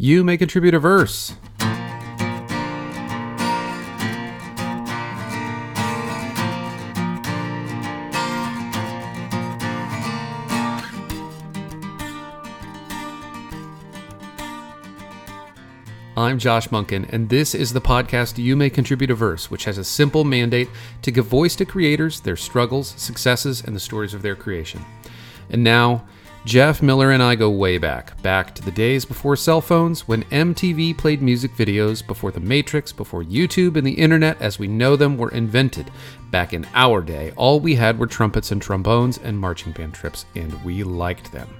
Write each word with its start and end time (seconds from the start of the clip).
You 0.00 0.22
may 0.22 0.36
contribute 0.36 0.74
a 0.74 0.78
verse. 0.78 1.34
I'm 16.16 16.38
Josh 16.38 16.68
Munkin, 16.68 17.12
and 17.12 17.28
this 17.28 17.56
is 17.56 17.72
the 17.72 17.80
podcast 17.80 18.38
You 18.38 18.54
May 18.54 18.70
Contribute 18.70 19.10
a 19.10 19.16
Verse, 19.16 19.50
which 19.50 19.64
has 19.64 19.78
a 19.78 19.84
simple 19.84 20.22
mandate 20.22 20.68
to 21.02 21.10
give 21.10 21.26
voice 21.26 21.56
to 21.56 21.64
creators, 21.64 22.20
their 22.20 22.36
struggles, 22.36 22.94
successes, 22.96 23.64
and 23.64 23.74
the 23.74 23.80
stories 23.80 24.14
of 24.14 24.22
their 24.22 24.36
creation. 24.36 24.84
And 25.50 25.64
now, 25.64 26.06
Jeff 26.48 26.80
Miller 26.80 27.10
and 27.10 27.22
I 27.22 27.34
go 27.34 27.50
way 27.50 27.76
back, 27.76 28.22
back 28.22 28.54
to 28.54 28.62
the 28.62 28.70
days 28.70 29.04
before 29.04 29.36
cell 29.36 29.60
phones, 29.60 30.08
when 30.08 30.22
MTV 30.30 30.96
played 30.96 31.20
music 31.20 31.54
videos, 31.54 32.04
before 32.04 32.30
The 32.30 32.40
Matrix, 32.40 32.90
before 32.90 33.22
YouTube 33.22 33.76
and 33.76 33.86
the 33.86 33.92
internet 33.92 34.40
as 34.40 34.58
we 34.58 34.66
know 34.66 34.96
them 34.96 35.18
were 35.18 35.28
invented. 35.28 35.90
Back 36.30 36.54
in 36.54 36.66
our 36.72 37.02
day, 37.02 37.34
all 37.36 37.60
we 37.60 37.74
had 37.74 37.98
were 37.98 38.06
trumpets 38.06 38.50
and 38.50 38.62
trombones 38.62 39.18
and 39.18 39.38
marching 39.38 39.72
band 39.72 39.92
trips, 39.92 40.24
and 40.36 40.64
we 40.64 40.82
liked 40.84 41.30
them. 41.32 41.50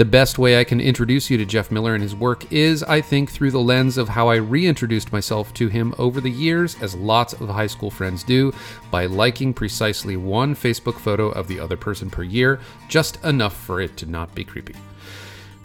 The 0.00 0.06
best 0.06 0.38
way 0.38 0.58
I 0.58 0.64
can 0.64 0.80
introduce 0.80 1.28
you 1.28 1.36
to 1.36 1.44
Jeff 1.44 1.70
Miller 1.70 1.92
and 1.92 2.02
his 2.02 2.14
work 2.14 2.50
is, 2.50 2.82
I 2.82 3.02
think, 3.02 3.30
through 3.30 3.50
the 3.50 3.60
lens 3.60 3.98
of 3.98 4.08
how 4.08 4.28
I 4.28 4.36
reintroduced 4.36 5.12
myself 5.12 5.52
to 5.52 5.68
him 5.68 5.94
over 5.98 6.22
the 6.22 6.30
years, 6.30 6.74
as 6.80 6.94
lots 6.94 7.34
of 7.34 7.50
high 7.50 7.66
school 7.66 7.90
friends 7.90 8.24
do, 8.24 8.50
by 8.90 9.04
liking 9.04 9.52
precisely 9.52 10.16
one 10.16 10.56
Facebook 10.56 10.94
photo 10.94 11.28
of 11.28 11.48
the 11.48 11.60
other 11.60 11.76
person 11.76 12.08
per 12.08 12.22
year, 12.22 12.60
just 12.88 13.22
enough 13.26 13.54
for 13.54 13.82
it 13.82 13.98
to 13.98 14.06
not 14.06 14.34
be 14.34 14.42
creepy. 14.42 14.74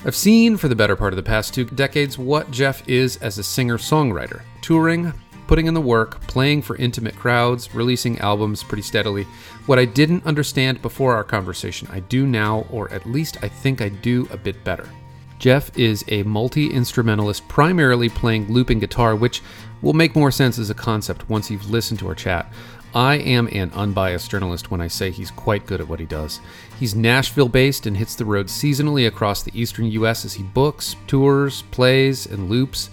I've 0.03 0.17
seen 0.17 0.57
for 0.57 0.67
the 0.67 0.75
better 0.75 0.97
part 0.97 1.13
of 1.13 1.17
the 1.17 1.23
past 1.23 1.53
two 1.53 1.63
decades 1.63 2.17
what 2.17 2.51
Jeff 2.51 2.85
is 2.89 3.15
as 3.21 3.37
a 3.37 3.43
singer 3.43 3.77
songwriter, 3.77 4.41
touring, 4.61 5.13
putting 5.47 5.67
in 5.67 5.73
the 5.73 5.81
work, 5.81 6.19
playing 6.21 6.61
for 6.61 6.75
intimate 6.77 7.15
crowds, 7.15 7.73
releasing 7.73 8.19
albums 8.19 8.63
pretty 8.63 8.83
steadily. 8.83 9.23
What 9.65 9.79
I 9.79 9.85
didn't 9.85 10.25
understand 10.25 10.81
before 10.81 11.15
our 11.15 11.23
conversation, 11.23 11.87
I 11.91 11.99
do 12.01 12.25
now, 12.25 12.65
or 12.69 12.91
at 12.91 13.05
least 13.05 13.37
I 13.43 13.47
think 13.47 13.81
I 13.81 13.89
do 13.89 14.27
a 14.31 14.37
bit 14.37 14.63
better. 14.63 14.89
Jeff 15.39 15.77
is 15.77 16.03
a 16.07 16.23
multi 16.23 16.71
instrumentalist, 16.71 17.47
primarily 17.47 18.09
playing 18.09 18.51
looping 18.51 18.79
guitar, 18.79 19.15
which 19.15 19.41
will 19.81 19.93
make 19.93 20.15
more 20.15 20.31
sense 20.31 20.57
as 20.57 20.69
a 20.69 20.73
concept 20.75 21.29
once 21.29 21.51
you've 21.51 21.69
listened 21.69 21.99
to 21.99 22.07
our 22.07 22.15
chat. 22.15 22.51
I 22.95 23.15
am 23.15 23.47
an 23.47 23.71
unbiased 23.73 24.31
journalist 24.31 24.71
when 24.71 24.79
I 24.79 24.87
say 24.87 25.11
he's 25.11 25.29
quite 25.29 25.65
good 25.65 25.81
at 25.81 25.87
what 25.89 25.99
he 25.99 26.05
does. 26.05 26.39
He's 26.79 26.95
Nashville 26.95 27.49
based 27.49 27.85
and 27.85 27.97
hits 27.97 28.15
the 28.15 28.23
road 28.23 28.47
seasonally 28.47 29.05
across 29.05 29.43
the 29.43 29.51
eastern 29.53 29.87
U.S. 29.87 30.23
as 30.23 30.35
he 30.35 30.43
books, 30.43 30.95
tours, 31.05 31.63
plays, 31.71 32.25
and 32.25 32.49
loops. 32.49 32.89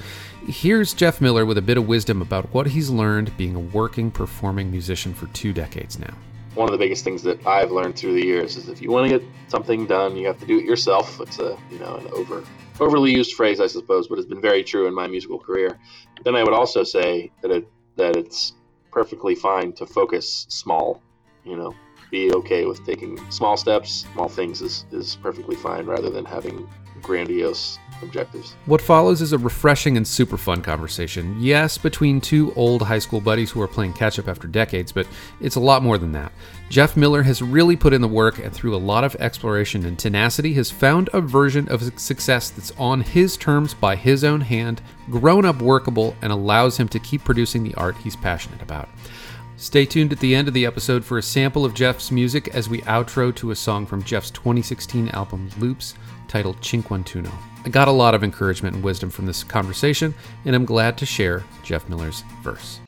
Here's 0.47 0.93
Jeff 0.93 1.21
Miller 1.21 1.47
with 1.47 1.57
a 1.57 1.63
bit 1.63 1.77
of 1.77 1.87
wisdom 1.87 2.21
about 2.21 2.53
what 2.53 2.67
he's 2.67 2.91
learned 2.91 3.37
being 3.37 3.55
a 3.55 3.61
working 3.61 4.11
performing 4.11 4.73
musician 4.73 5.15
for 5.15 5.27
two 5.29 5.53
decades 5.53 6.01
now. 6.01 6.13
One 6.55 6.69
of 6.69 6.73
the 6.73 6.79
biggest 6.79 7.05
things 7.05 7.23
that 7.23 7.47
I've 7.47 7.71
learned 7.71 7.97
through 7.97 8.15
the 8.15 8.27
years 8.27 8.57
is 8.57 8.69
if 8.69 8.83
you 8.83 8.91
want 8.91 9.09
to 9.09 9.19
get 9.19 9.29
something 9.47 9.87
done, 9.87 10.17
you 10.17 10.27
have 10.27 10.39
to 10.41 10.47
do 10.47 10.59
it 10.59 10.65
yourself. 10.65 11.21
It's 11.21 11.39
a 11.39 11.57
you 11.71 11.79
know 11.79 11.97
an 11.97 12.09
over 12.09 12.45
overly 12.81 13.13
used 13.13 13.35
phrase, 13.35 13.61
I 13.61 13.69
suppose, 13.69 14.09
but 14.09 14.19
it's 14.19 14.27
been 14.27 14.41
very 14.41 14.65
true 14.65 14.89
in 14.89 14.95
my 14.95 15.07
musical 15.07 15.39
career. 15.39 15.79
Then 16.25 16.35
I 16.35 16.43
would 16.43 16.53
also 16.53 16.83
say 16.83 17.31
that 17.41 17.53
it 17.53 17.69
that 17.97 18.17
it's 18.17 18.53
perfectly 18.91 19.37
fine 19.37 19.73
to 19.75 19.87
focus 19.87 20.47
small. 20.49 21.01
You 21.45 21.57
know, 21.57 21.75
be 22.11 22.33
okay 22.33 22.67
with 22.67 22.85
taking 22.85 23.19
small 23.31 23.57
steps, 23.57 24.07
small 24.13 24.29
things 24.29 24.61
is, 24.61 24.85
is 24.93 25.17
perfectly 25.17 25.57
fine 25.57 25.87
rather 25.87 26.11
than 26.11 26.25
having 26.25 26.69
grandiose 27.01 27.79
objectives. 28.03 28.55
What 28.67 28.81
follows 28.81 29.21
is 29.21 29.33
a 29.33 29.39
refreshing 29.39 29.97
and 29.97 30.07
super 30.07 30.37
fun 30.37 30.63
conversation. 30.63 31.37
Yes, 31.41 31.79
between 31.79 32.21
two 32.21 32.53
old 32.55 32.83
high 32.83 32.99
school 32.99 33.21
buddies 33.21 33.51
who 33.51 33.61
are 33.61 33.69
playing 33.69 33.93
catch 33.95 34.19
up 34.19 34.29
after 34.29 34.49
decades, 34.49 34.93
but 34.93 35.07
it's 35.41 35.57
a 35.57 35.61
lot 35.61 35.83
more 35.83 35.99
than 35.99 36.13
that. 36.13 36.33
Jeff 36.69 36.97
Miller 36.97 37.23
has 37.23 37.43
really 37.43 37.77
put 37.77 37.93
in 37.93 38.01
the 38.01 38.09
work 38.09 38.39
and 38.39 38.53
through 38.53 38.75
a 38.75 38.79
lot 38.79 39.05
of 39.05 39.15
exploration 39.17 39.85
and 39.85 39.99
tenacity 39.99 40.55
has 40.55 40.71
found 40.71 41.11
a 41.13 41.21
version 41.21 41.69
of 41.69 41.99
success 42.01 42.51
that's 42.51 42.73
on 42.79 43.01
his 43.01 43.37
terms 43.37 43.75
by 43.75 43.95
his 43.95 44.25
own 44.25 44.41
hand, 44.41 44.81
grown 45.11 45.45
up 45.45 45.61
workable, 45.61 46.17
and 46.23 46.33
allows 46.33 46.77
him 46.77 46.89
to 46.89 46.99
keep 46.99 47.25
producing 47.25 47.63
the 47.63 47.75
art 47.75 47.97
he's 47.99 48.17
passionate 48.17 48.63
about. 48.63 48.89
Stay 49.63 49.87
tuned 49.87 50.13
at 50.13 50.19
the 50.19 50.35
end 50.35 50.49
of 50.49 50.55
the 50.55 50.67
episode 50.67 51.05
for 51.05 51.19
a 51.19 51.23
sample 51.23 51.65
of 51.65 51.73
Jeff's 51.73 52.11
music 52.11 52.49
as 52.49 52.69
we 52.69 52.81
outro 52.81 53.33
to 53.37 53.53
a 53.53 53.55
song 53.55 53.87
from 53.87 54.03
Jeff's 54.03 54.33
2016 54.33 55.11
album 55.11 55.49
Loops 55.59 55.95
titled 56.33 56.59
Cinquantuno. 56.63 57.31
I 57.63 57.69
got 57.69 57.89
a 57.89 57.93
lot 57.93 58.15
of 58.15 58.25
encouragement 58.25 58.75
and 58.75 58.83
wisdom 58.83 59.11
from 59.11 59.27
this 59.27 59.45
conversation, 59.45 60.15
and 60.47 60.57
I'm 60.57 60.65
glad 60.65 60.97
to 60.97 61.05
share 61.05 61.45
Jeff 61.63 61.87
Miller's 61.91 62.25
verse. 62.43 62.81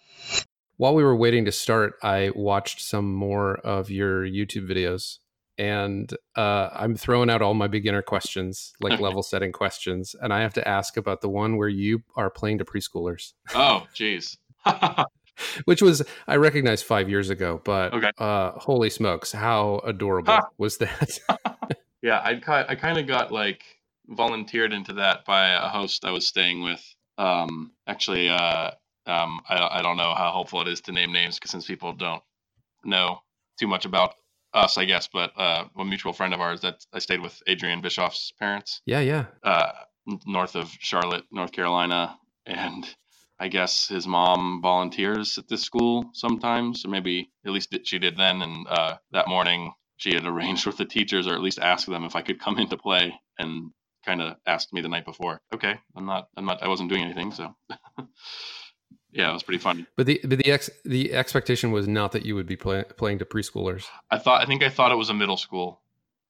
While 0.78 0.94
we 0.94 1.04
were 1.04 1.14
waiting 1.14 1.44
to 1.44 1.52
start, 1.52 1.96
I 2.02 2.30
watched 2.34 2.80
some 2.80 3.12
more 3.12 3.56
of 3.56 3.90
your 3.90 4.24
YouTube 4.26 4.66
videos, 4.66 5.18
and 5.58 6.10
uh, 6.34 6.70
I'm 6.72 6.96
throwing 6.96 7.28
out 7.28 7.42
all 7.42 7.52
my 7.52 7.66
beginner 7.66 8.00
questions, 8.00 8.72
like 8.80 8.98
level 9.08 9.22
setting 9.22 9.52
questions, 9.52 10.16
and 10.22 10.32
I 10.32 10.40
have 10.40 10.54
to 10.54 10.66
ask 10.66 10.96
about 10.96 11.20
the 11.20 11.28
one 11.28 11.58
where 11.58 11.68
you 11.68 12.00
are 12.16 12.30
playing 12.30 12.58
to 12.58 12.64
preschoolers. 12.64 13.34
Oh, 13.54 13.86
jeez. 13.94 14.38
Which 15.66 15.82
was 15.82 16.02
I 16.26 16.36
recognized 16.36 16.86
five 16.86 17.10
years 17.10 17.28
ago, 17.28 17.60
but 17.62 17.92
Okay. 17.92 18.10
uh, 18.16 18.52
holy 18.52 18.88
smokes, 18.88 19.32
how 19.32 19.82
adorable 19.84 20.38
was 20.56 20.78
that? 20.78 21.18
yeah, 22.04 22.18
I 22.18 22.38
I 22.68 22.74
kind 22.74 22.98
of 22.98 23.06
got 23.06 23.32
like 23.32 23.64
volunteered 24.08 24.74
into 24.74 24.92
that 24.92 25.24
by 25.24 25.48
a 25.54 25.68
host 25.68 26.04
I 26.04 26.10
was 26.10 26.26
staying 26.26 26.62
with. 26.62 26.84
Um, 27.16 27.72
actually, 27.86 28.28
uh, 28.28 28.72
um, 29.06 29.40
I 29.48 29.78
I 29.78 29.82
don't 29.82 29.96
know 29.96 30.12
how 30.14 30.30
helpful 30.30 30.60
it 30.60 30.68
is 30.68 30.82
to 30.82 30.92
name 30.92 31.14
names 31.14 31.38
because 31.38 31.50
since 31.50 31.66
people 31.66 31.94
don't 31.94 32.22
know 32.84 33.20
too 33.58 33.66
much 33.66 33.86
about 33.86 34.16
us, 34.52 34.76
I 34.76 34.84
guess. 34.84 35.08
But 35.10 35.32
uh, 35.34 35.64
a 35.78 35.84
mutual 35.84 36.12
friend 36.12 36.34
of 36.34 36.42
ours 36.42 36.60
that 36.60 36.84
I 36.92 36.98
stayed 36.98 37.22
with, 37.22 37.42
Adrian 37.46 37.80
Bischoff's 37.80 38.32
parents, 38.38 38.82
yeah, 38.84 39.00
yeah. 39.00 39.24
uh, 39.42 39.72
north 40.26 40.56
of 40.56 40.70
Charlotte, 40.80 41.24
North 41.32 41.52
Carolina, 41.52 42.18
and 42.44 42.86
I 43.38 43.48
guess 43.48 43.88
his 43.88 44.06
mom 44.06 44.60
volunteers 44.60 45.38
at 45.38 45.48
this 45.48 45.62
school 45.62 46.10
sometimes, 46.12 46.84
or 46.84 46.88
maybe 46.88 47.30
at 47.46 47.52
least 47.52 47.74
she 47.84 47.98
did 47.98 48.18
then. 48.18 48.42
And 48.42 48.66
uh, 48.68 48.96
that 49.12 49.26
morning, 49.26 49.72
she 49.96 50.14
had 50.14 50.26
arranged 50.26 50.66
with 50.66 50.76
the 50.76 50.84
teachers, 50.84 51.26
or 51.26 51.34
at 51.34 51.40
least 51.40 51.58
asked 51.58 51.86
them 51.86 52.04
if 52.04 52.16
I 52.16 52.22
could 52.22 52.40
come 52.40 52.58
in 52.58 52.68
to 52.68 52.76
play, 52.76 53.14
and 53.38 53.70
kind 54.04 54.20
of 54.20 54.36
asked 54.46 54.72
me 54.72 54.80
the 54.80 54.88
night 54.88 55.04
before. 55.04 55.40
Okay, 55.52 55.78
I'm 55.96 56.06
not, 56.06 56.28
I'm 56.36 56.44
not, 56.44 56.62
I 56.62 56.68
wasn't 56.68 56.90
doing 56.90 57.02
anything, 57.02 57.32
so 57.32 57.54
yeah, 59.12 59.30
it 59.30 59.32
was 59.32 59.42
pretty 59.42 59.58
funny. 59.60 59.86
But 59.96 60.06
the 60.06 60.20
but 60.24 60.38
the 60.38 60.50
ex 60.50 60.68
the 60.84 61.14
expectation 61.14 61.70
was 61.72 61.86
not 61.86 62.12
that 62.12 62.26
you 62.26 62.34
would 62.34 62.46
be 62.46 62.56
play, 62.56 62.84
playing 62.96 63.18
to 63.20 63.24
preschoolers. 63.24 63.86
I 64.10 64.18
thought, 64.18 64.42
I 64.42 64.46
think 64.46 64.62
I 64.62 64.68
thought 64.68 64.92
it 64.92 64.96
was 64.96 65.10
a 65.10 65.14
middle 65.14 65.36
school. 65.36 65.80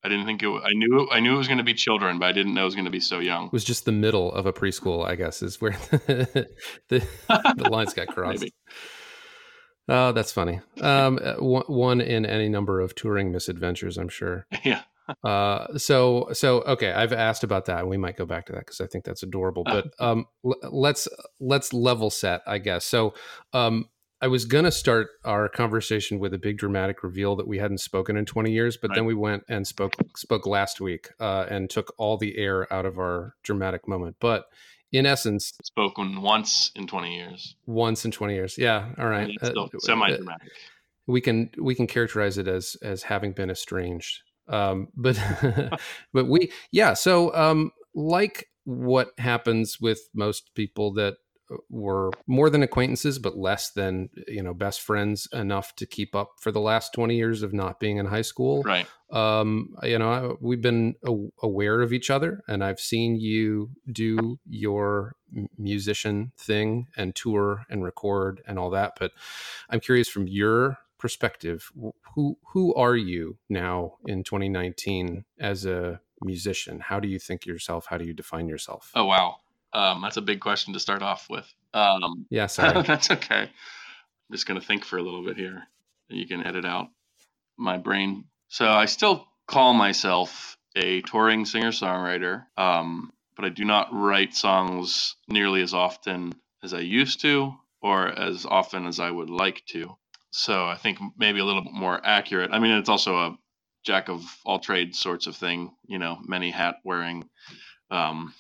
I 0.04 0.08
didn't 0.08 0.26
think 0.26 0.42
it. 0.42 0.48
wa- 0.48 0.60
I 0.60 0.72
knew. 0.74 1.08
I 1.10 1.20
knew 1.20 1.34
it 1.34 1.38
was 1.38 1.48
going 1.48 1.58
to 1.58 1.64
be 1.64 1.72
children, 1.72 2.18
but 2.18 2.26
I 2.26 2.32
didn't 2.32 2.52
know 2.52 2.60
it 2.60 2.66
was 2.66 2.74
going 2.74 2.84
to 2.84 2.90
be 2.90 3.00
so 3.00 3.20
young. 3.20 3.46
It 3.46 3.52
was 3.52 3.64
just 3.64 3.86
the 3.86 3.92
middle 3.92 4.30
of 4.32 4.44
a 4.44 4.52
preschool, 4.52 5.06
I 5.06 5.14
guess, 5.14 5.42
is 5.42 5.62
where 5.62 5.72
the 5.90 6.46
the, 6.88 7.08
the 7.56 7.70
lines 7.70 7.94
got 7.94 8.08
crossed. 8.14 8.40
Maybe. 8.40 8.52
Oh, 9.88 10.12
that's 10.12 10.32
funny. 10.32 10.60
Um, 10.80 11.18
uh, 11.22 11.34
one, 11.34 12.00
in 12.00 12.24
any 12.24 12.48
number 12.48 12.80
of 12.80 12.94
touring 12.94 13.32
misadventures, 13.32 13.98
I'm 13.98 14.08
sure. 14.08 14.46
yeah. 14.64 14.82
Uh, 15.22 15.76
so 15.76 16.28
so 16.32 16.62
okay, 16.62 16.90
I've 16.90 17.12
asked 17.12 17.44
about 17.44 17.66
that, 17.66 17.80
and 17.80 17.90
we 17.90 17.98
might 17.98 18.16
go 18.16 18.24
back 18.24 18.46
to 18.46 18.52
that 18.52 18.60
because 18.60 18.80
I 18.80 18.86
think 18.86 19.04
that's 19.04 19.22
adorable. 19.22 19.62
But 19.62 19.92
um, 19.98 20.24
l- 20.44 20.56
let's 20.70 21.08
let's 21.40 21.74
level 21.74 22.08
set, 22.08 22.40
I 22.46 22.56
guess. 22.56 22.86
So 22.86 23.12
um, 23.52 23.90
I 24.22 24.28
was 24.28 24.46
gonna 24.46 24.72
start 24.72 25.08
our 25.22 25.50
conversation 25.50 26.18
with 26.18 26.32
a 26.32 26.38
big 26.38 26.56
dramatic 26.56 27.02
reveal 27.02 27.36
that 27.36 27.46
we 27.46 27.58
hadn't 27.58 27.78
spoken 27.78 28.16
in 28.16 28.24
20 28.24 28.50
years, 28.50 28.78
but 28.78 28.94
then 28.94 29.04
we 29.04 29.12
went 29.12 29.42
and 29.46 29.66
spoke 29.66 29.92
spoke 30.16 30.46
last 30.46 30.80
week 30.80 31.10
uh, 31.20 31.44
and 31.50 31.68
took 31.68 31.92
all 31.98 32.16
the 32.16 32.38
air 32.38 32.72
out 32.72 32.86
of 32.86 32.98
our 32.98 33.34
dramatic 33.42 33.86
moment. 33.86 34.16
But 34.20 34.46
in 34.98 35.06
essence, 35.06 35.52
Spoken 35.62 36.22
once 36.22 36.70
in 36.74 36.86
20 36.86 37.14
years. 37.14 37.56
once 37.66 38.04
in 38.04 38.10
20 38.10 38.34
years, 38.34 38.56
yeah, 38.58 38.90
all 38.98 39.08
right. 39.08 39.30
Uh, 39.42 39.52
semi-dramatic. 39.80 40.48
we 41.06 41.20
can 41.20 41.50
we 41.58 41.74
can 41.74 41.86
characterize 41.86 42.38
it 42.38 42.48
as 42.48 42.76
as 42.82 43.02
having 43.02 43.32
been 43.32 43.50
estranged 43.50 44.22
um 44.48 44.88
but 44.96 45.18
but 46.12 46.26
we 46.26 46.50
yeah 46.70 46.94
so 46.94 47.34
um 47.34 47.70
like 47.94 48.48
what 48.64 49.08
happens 49.18 49.78
with 49.80 50.00
most 50.14 50.50
people 50.54 50.92
that 50.94 51.16
were 51.68 52.10
more 52.26 52.48
than 52.50 52.62
acquaintances 52.62 53.18
but 53.18 53.36
less 53.36 53.70
than 53.72 54.08
you 54.26 54.42
know 54.42 54.54
best 54.54 54.80
friends 54.80 55.28
enough 55.32 55.76
to 55.76 55.86
keep 55.86 56.14
up 56.14 56.32
for 56.40 56.50
the 56.50 56.60
last 56.60 56.92
20 56.94 57.14
years 57.16 57.42
of 57.42 57.52
not 57.52 57.78
being 57.78 57.98
in 57.98 58.06
high 58.06 58.22
school 58.22 58.62
Right. 58.62 58.86
um 59.10 59.74
you 59.82 59.98
know 59.98 60.10
I- 60.10 60.34
we've 60.40 60.62
been 60.62 60.94
a- 61.06 61.28
aware 61.42 61.82
of 61.82 61.92
each 61.92 62.08
other 62.10 62.42
and 62.48 62.64
i've 62.64 62.80
seen 62.80 63.16
you 63.16 63.70
do 63.92 64.38
your 64.48 65.16
musician 65.58 66.32
thing 66.38 66.86
and 66.96 67.14
tour 67.14 67.64
and 67.68 67.84
record 67.84 68.40
and 68.46 68.58
all 68.58 68.70
that 68.70 68.92
but 68.98 69.12
i'm 69.70 69.80
curious 69.80 70.08
from 70.08 70.26
your 70.26 70.78
perspective 70.98 71.70
who 72.14 72.38
who 72.52 72.74
are 72.74 72.96
you 72.96 73.36
now 73.50 73.94
in 74.06 74.24
2019 74.24 75.24
as 75.38 75.66
a 75.66 76.00
musician 76.22 76.80
how 76.80 76.98
do 76.98 77.06
you 77.08 77.18
think 77.18 77.44
yourself 77.44 77.86
how 77.90 77.98
do 77.98 78.04
you 78.06 78.14
define 78.14 78.48
yourself 78.48 78.90
Oh 78.94 79.04
wow. 79.04 79.36
Um, 79.74 80.02
that's 80.02 80.16
a 80.16 80.22
big 80.22 80.40
question 80.40 80.72
to 80.74 80.80
start 80.80 81.02
off 81.02 81.28
with. 81.28 81.46
Um, 81.74 82.26
Yeah, 82.30 82.46
sorry. 82.48 82.82
that's 82.82 83.10
okay. 83.10 83.42
I'm 83.42 84.32
just 84.32 84.46
gonna 84.46 84.60
think 84.60 84.84
for 84.84 84.98
a 84.98 85.02
little 85.02 85.24
bit 85.24 85.36
here. 85.36 85.64
You 86.08 86.26
can 86.26 86.46
edit 86.46 86.64
out 86.64 86.88
my 87.56 87.76
brain. 87.78 88.24
So 88.48 88.68
I 88.68 88.86
still 88.86 89.26
call 89.46 89.74
myself 89.74 90.56
a 90.76 91.00
touring 91.02 91.44
singer-songwriter, 91.44 92.44
um, 92.56 93.12
but 93.36 93.44
I 93.44 93.48
do 93.48 93.64
not 93.64 93.88
write 93.92 94.34
songs 94.34 95.16
nearly 95.28 95.62
as 95.62 95.74
often 95.74 96.34
as 96.62 96.74
I 96.74 96.80
used 96.80 97.20
to, 97.22 97.54
or 97.80 98.08
as 98.08 98.46
often 98.46 98.86
as 98.86 99.00
I 99.00 99.10
would 99.10 99.30
like 99.30 99.62
to. 99.66 99.96
So 100.30 100.66
I 100.66 100.76
think 100.76 100.98
maybe 101.16 101.38
a 101.40 101.44
little 101.44 101.62
bit 101.62 101.72
more 101.72 102.00
accurate. 102.04 102.50
I 102.52 102.58
mean, 102.58 102.72
it's 102.72 102.88
also 102.88 103.16
a 103.16 103.38
jack 103.84 104.08
of 104.08 104.22
all 104.44 104.58
trades 104.58 104.98
sorts 104.98 105.26
of 105.26 105.36
thing, 105.36 105.74
you 105.86 105.98
know, 105.98 106.18
many 106.26 106.50
hat 106.50 106.76
wearing 106.84 107.28
um, 107.90 108.34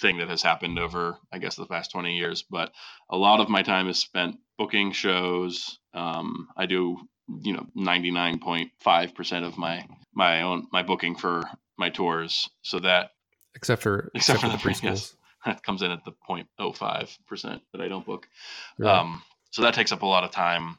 thing 0.00 0.18
that 0.18 0.28
has 0.28 0.42
happened 0.42 0.78
over, 0.78 1.16
I 1.32 1.38
guess, 1.38 1.56
the 1.56 1.66
past 1.66 1.90
20 1.92 2.16
years. 2.16 2.42
But 2.48 2.72
a 3.10 3.16
lot 3.16 3.40
of 3.40 3.48
my 3.48 3.62
time 3.62 3.88
is 3.88 3.98
spent 3.98 4.36
booking 4.58 4.92
shows. 4.92 5.78
Um, 5.94 6.48
I 6.56 6.66
do, 6.66 6.98
you 7.42 7.52
know, 7.54 7.66
99.5% 7.76 9.46
of 9.46 9.58
my 9.58 9.86
my 10.14 10.42
own 10.42 10.66
my 10.72 10.82
booking 10.82 11.16
for 11.16 11.42
my 11.78 11.90
tours. 11.90 12.48
So 12.62 12.80
that 12.80 13.10
except 13.54 13.82
for 13.82 14.10
Except 14.14 14.38
except, 14.38 14.40
for 14.40 14.58
for 14.58 14.68
the 14.68 14.74
preschools. 14.74 14.82
yes. 14.82 15.16
that 15.46 15.62
comes 15.62 15.82
in 15.82 15.90
at 15.90 16.04
the 16.04 16.12
0.05% 16.28 17.60
that 17.72 17.80
I 17.80 17.88
don't 17.88 18.04
book. 18.04 18.26
Right. 18.78 18.98
Um, 18.98 19.22
so 19.50 19.62
that 19.62 19.74
takes 19.74 19.92
up 19.92 20.02
a 20.02 20.06
lot 20.06 20.24
of 20.24 20.32
time. 20.32 20.76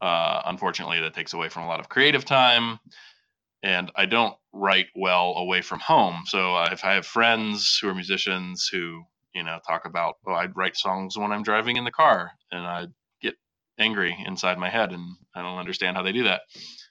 Uh, 0.00 0.42
unfortunately, 0.46 1.00
that 1.00 1.14
takes 1.14 1.32
away 1.32 1.48
from 1.48 1.62
a 1.62 1.68
lot 1.68 1.78
of 1.78 1.88
creative 1.88 2.24
time. 2.24 2.80
And 3.62 3.90
I 3.94 4.06
don't 4.06 4.34
write 4.52 4.88
well 4.94 5.34
away 5.36 5.62
from 5.62 5.80
home. 5.80 6.22
So 6.26 6.56
uh, 6.56 6.70
if 6.72 6.84
I 6.84 6.94
have 6.94 7.06
friends 7.06 7.78
who 7.80 7.88
are 7.88 7.94
musicians 7.94 8.68
who, 8.70 9.04
you 9.34 9.44
know, 9.44 9.58
talk 9.66 9.84
about, 9.84 10.16
oh, 10.26 10.32
I'd 10.32 10.56
write 10.56 10.76
songs 10.76 11.16
when 11.16 11.32
I'm 11.32 11.42
driving 11.42 11.76
in 11.76 11.84
the 11.84 11.90
car, 11.90 12.32
and 12.50 12.66
I 12.66 12.86
get 13.20 13.34
angry 13.78 14.16
inside 14.26 14.58
my 14.58 14.68
head, 14.68 14.92
and 14.92 15.16
I 15.34 15.42
don't 15.42 15.58
understand 15.58 15.96
how 15.96 16.02
they 16.02 16.12
do 16.12 16.24
that. 16.24 16.42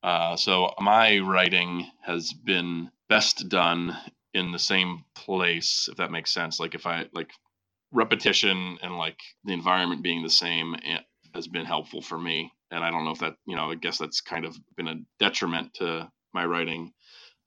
Uh, 0.01 0.35
so 0.37 0.73
my 0.79 1.19
writing 1.19 1.89
has 2.03 2.33
been 2.33 2.89
best 3.09 3.49
done 3.49 3.97
in 4.33 4.51
the 4.51 4.59
same 4.59 5.03
place, 5.13 5.89
if 5.91 5.97
that 5.97 6.11
makes 6.11 6.31
sense. 6.31 6.59
Like 6.59 6.73
if 6.73 6.85
I 6.85 7.07
like 7.13 7.31
repetition 7.91 8.77
and 8.81 8.97
like 8.97 9.19
the 9.43 9.53
environment 9.53 10.03
being 10.03 10.23
the 10.23 10.29
same 10.29 10.75
eh, 10.75 10.99
has 11.35 11.47
been 11.47 11.65
helpful 11.65 12.01
for 12.01 12.17
me. 12.17 12.51
And 12.71 12.83
I 12.83 12.89
don't 12.89 13.03
know 13.03 13.11
if 13.11 13.19
that, 13.19 13.35
you 13.45 13.55
know, 13.55 13.71
I 13.71 13.75
guess 13.75 13.97
that's 13.97 14.21
kind 14.21 14.45
of 14.45 14.57
been 14.77 14.87
a 14.87 14.95
detriment 15.19 15.73
to 15.75 16.09
my 16.33 16.45
writing, 16.45 16.93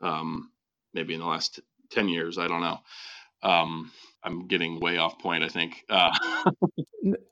um, 0.00 0.50
maybe 0.92 1.14
in 1.14 1.20
the 1.20 1.26
last 1.26 1.60
10 1.90 2.08
years. 2.08 2.38
I 2.38 2.48
don't 2.48 2.60
know. 2.60 2.78
Um, 3.42 3.92
I'm 4.22 4.46
getting 4.48 4.80
way 4.80 4.96
off 4.98 5.18
point, 5.18 5.44
I 5.44 5.48
think. 5.48 5.84
Uh, 5.88 6.10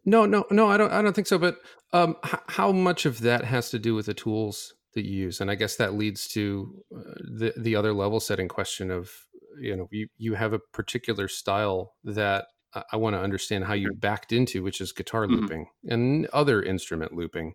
No, 0.04 0.26
no, 0.26 0.44
no. 0.50 0.69
I 0.69 0.76
don't. 0.76 0.93
I 0.93 1.00
don't 1.00 1.14
think 1.14 1.26
so. 1.26 1.38
But 1.38 1.56
um, 1.93 2.16
h- 2.25 2.40
how 2.49 2.72
much 2.72 3.06
of 3.06 3.20
that 3.20 3.44
has 3.44 3.70
to 3.70 3.78
do 3.78 3.94
with 3.94 4.06
the 4.06 4.12
tools 4.14 4.75
that 4.94 5.06
you 5.06 5.12
use? 5.16 5.40
And 5.40 5.50
I 5.50 5.54
guess 5.54 5.76
that 5.76 5.94
leads 5.94 6.28
to 6.28 6.84
uh, 6.94 7.00
the 7.38 7.54
the 7.56 7.76
other 7.76 7.94
level 7.94 8.20
setting 8.20 8.49
question 8.49 8.90
of 8.90 9.10
you 9.58 9.75
know 9.75 9.88
you 9.90 10.08
you 10.19 10.34
have 10.34 10.52
a 10.52 10.58
particular 10.58 11.26
style 11.28 11.94
that 12.04 12.46
I, 12.75 12.82
I 12.93 12.96
want 12.99 13.14
to 13.16 13.20
understand 13.20 13.64
how 13.64 13.72
you 13.72 13.93
backed 13.94 14.32
into, 14.32 14.62
which 14.62 14.82
is 14.82 14.93
guitar 14.93 15.26
Mhm. 15.26 15.31
looping 15.40 15.66
and 15.88 16.26
other 16.34 16.62
instrument 16.62 17.14
looping. 17.14 17.54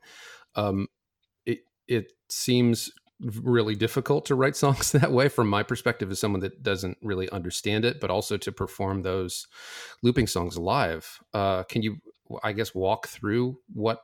Um, 0.55 0.87
it 1.45 1.59
it 1.87 2.13
seems 2.29 2.89
really 3.21 3.75
difficult 3.75 4.25
to 4.27 4.35
write 4.35 4.55
songs 4.65 4.91
that 4.91 5.11
way 5.11 5.27
from 5.29 5.47
my 5.49 5.63
perspective 5.63 6.11
as 6.11 6.19
someone 6.19 6.41
that 6.41 6.61
doesn't 6.63 6.97
really 7.01 7.29
understand 7.31 7.83
it 7.85 7.99
but 7.99 8.09
also 8.11 8.37
to 8.37 8.51
perform 8.51 9.01
those 9.01 9.47
looping 10.03 10.27
songs 10.27 10.57
live. 10.57 11.19
Uh, 11.33 11.63
can 11.63 11.81
you 11.81 11.97
i 12.43 12.51
guess 12.51 12.75
walk 12.75 13.07
through 13.07 13.57
what 13.73 14.01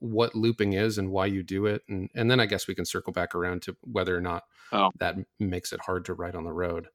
what 0.00 0.34
looping 0.34 0.72
is 0.74 0.98
and 0.98 1.10
why 1.10 1.26
you 1.26 1.42
do 1.42 1.66
it? 1.66 1.82
And 1.88 2.08
and 2.14 2.30
then 2.30 2.40
i 2.40 2.46
guess 2.46 2.68
we 2.68 2.74
can 2.74 2.84
circle 2.84 3.12
back 3.12 3.34
around 3.34 3.62
to 3.62 3.76
whether 3.82 4.16
or 4.16 4.20
not 4.20 4.44
Oh. 4.72 4.90
that 4.98 5.16
makes 5.38 5.72
it 5.72 5.80
hard 5.82 6.04
to 6.06 6.14
write 6.14 6.34
on 6.34 6.44
the 6.44 6.52
road 6.52 6.88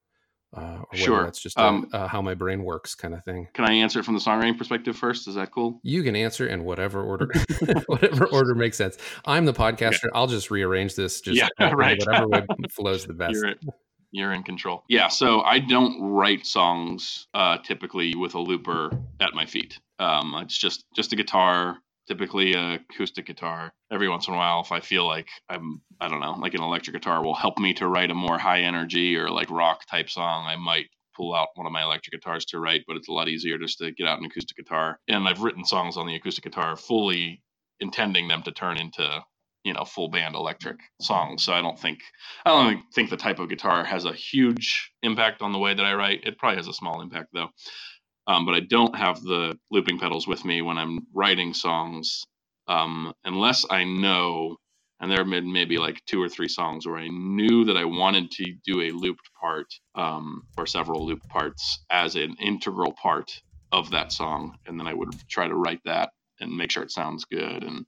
uh, 0.56 0.60
or 0.60 0.86
whether 0.92 1.04
Sure. 1.04 1.24
that's 1.24 1.40
just 1.42 1.57
a, 1.57 1.63
Um, 1.63 1.88
uh, 1.94 2.07
how 2.07 2.22
my 2.22 2.34
brain 2.34 2.63
works 2.63 2.96
kind 2.96 3.13
of 3.13 3.24
thing 3.24 3.48
can 3.54 3.66
I 3.66 3.74
answer 3.74 4.00
it 4.00 4.06
from 4.06 4.16
the 4.16 4.19
songwriting 4.22 4.57
perspective 4.57 4.98
first? 4.98 5.28
Is 5.28 5.36
that 5.36 5.51
cool? 5.51 5.80
you 5.84 6.01
can 6.04 6.16
answer 6.16 6.48
in 6.48 6.63
whatever 6.63 7.01
order 7.04 7.28
whatever 7.88 8.25
order 8.28 8.56
makes 8.56 8.78
sense 8.78 8.98
i'm 9.25 9.46
the 9.46 9.54
podcaster 9.54 10.10
i'll 10.13 10.28
just 10.28 10.50
rearrange 10.51 10.96
this 10.96 11.22
just 11.22 11.38
Yeah, 11.38 11.50
right. 11.74 12.00
whatever 12.00 12.28
way 12.28 12.46
flows 12.72 13.06
the 13.06 13.13
best 13.13 13.34
You're, 13.36 13.54
you're 14.12 14.34
in 14.34 14.42
control. 14.42 14.84
Yeah, 14.90 15.07
so 15.07 15.42
I 15.42 15.60
don't 15.60 16.01
write 16.01 16.46
songs 16.48 17.28
uh, 17.36 17.60
typically 17.60 18.16
with 18.16 18.34
a 18.34 18.40
looper 18.40 18.90
at 19.19 19.36
my 19.36 19.46
feet. 19.46 19.80
Um, 20.00 20.34
it's 20.42 20.57
just 20.57 20.84
just 20.96 21.13
a 21.13 21.16
guitar, 21.16 21.78
typically 22.09 22.53
a 22.53 22.79
acoustic 22.91 23.27
guitar. 23.27 23.71
Every 23.91 24.09
once 24.09 24.27
in 24.27 24.33
a 24.33 24.38
while, 24.38 24.61
if 24.61 24.71
I 24.71 24.79
feel 24.79 25.06
like 25.06 25.29
I'm, 25.47 25.81
I 26.01 26.09
don't 26.09 26.19
know, 26.19 26.33
like 26.33 26.56
an 26.56 26.63
electric 26.63 26.95
guitar 26.95 27.23
will 27.23 27.35
help 27.35 27.59
me 27.59 27.73
to 27.75 27.88
write 27.88 28.11
a 28.11 28.15
more 28.15 28.38
high 28.38 28.61
energy 28.61 29.15
or 29.15 29.29
like 29.29 29.50
rock 29.51 29.85
type 29.85 30.09
song, 30.09 30.45
I 30.47 30.56
might 30.56 30.88
pull 31.15 31.35
out 31.35 31.50
one 31.56 31.67
of 31.67 31.71
my 31.71 31.83
electric 31.83 32.13
guitars 32.13 32.45
to 32.45 32.59
write. 32.59 32.81
But 32.88 32.97
it's 32.97 33.07
a 33.07 33.13
lot 33.13 33.29
easier 33.29 33.59
just 33.59 33.77
to 33.77 33.91
get 33.91 34.07
out 34.07 34.19
an 34.19 34.25
acoustic 34.25 34.57
guitar. 34.57 35.00
And 35.07 35.27
I've 35.27 35.41
written 35.41 35.63
songs 35.63 35.97
on 35.97 36.07
the 36.07 36.15
acoustic 36.15 36.44
guitar 36.44 36.75
fully 36.75 37.44
intending 37.79 38.27
them 38.27 38.41
to 38.44 38.51
turn 38.51 38.77
into 38.77 39.23
you 39.63 39.73
know 39.73 39.83
full 39.83 40.09
band 40.09 40.35
electric 40.35 40.77
songs 41.01 41.44
so 41.44 41.51
i 41.51 41.62
don't 41.62 41.77
think 41.77 42.00
i 42.45 42.50
don't 42.50 42.81
think 42.94 43.09
the 43.09 43.17
type 43.17 43.39
of 43.39 43.50
guitar 43.50 43.83
has 43.83 44.05
a 44.05 44.13
huge 44.13 44.91
impact 45.03 45.41
on 45.41 45.51
the 45.51 45.59
way 45.59 45.73
that 45.73 45.85
i 45.85 45.94
write 45.94 46.21
it 46.23 46.38
probably 46.38 46.55
has 46.55 46.67
a 46.67 46.73
small 46.73 47.01
impact 47.01 47.27
though 47.33 47.50
um, 48.29 48.45
but 48.45 48.55
i 48.55 48.61
don't 48.61 48.97
have 48.97 49.21
the 49.23 49.57
looping 49.71 49.99
pedals 49.99 50.27
with 50.27 50.45
me 50.45 50.63
when 50.63 50.79
i'm 50.79 51.01
writing 51.15 51.53
songs 51.55 52.25
um, 52.69 53.13
unless 53.25 53.65
i 53.71 53.85
know 53.85 54.57
and 55.01 55.11
there 55.11 55.19
have 55.19 55.31
been 55.31 55.53
maybe 55.53 55.79
like 55.79 56.01
two 56.07 56.23
or 56.23 56.29
three 56.29 56.49
songs 56.49 56.87
where 56.87 56.97
i 56.99 57.09
knew 57.09 57.65
that 57.65 57.77
i 57.77 57.85
wanted 57.85 58.31
to 58.31 58.55
do 58.65 58.81
a 58.83 58.91
looped 58.93 59.29
part 59.41 59.67
um, 59.95 60.43
or 60.57 60.67
several 60.67 61.07
looped 61.07 61.29
parts 61.29 61.85
as 61.91 62.15
an 62.17 62.37
integral 62.41 62.93
part 63.03 63.31
of 63.73 63.91
that 63.91 64.13
song 64.13 64.55
and 64.67 64.79
then 64.79 64.87
i 64.87 64.95
would 64.95 65.09
try 65.29 65.47
to 65.49 65.55
write 65.55 65.81
that 65.85 66.11
and 66.41 66.57
make 66.57 66.71
sure 66.71 66.83
it 66.83 66.91
sounds 66.91 67.25
good 67.25 67.63
and 67.65 67.81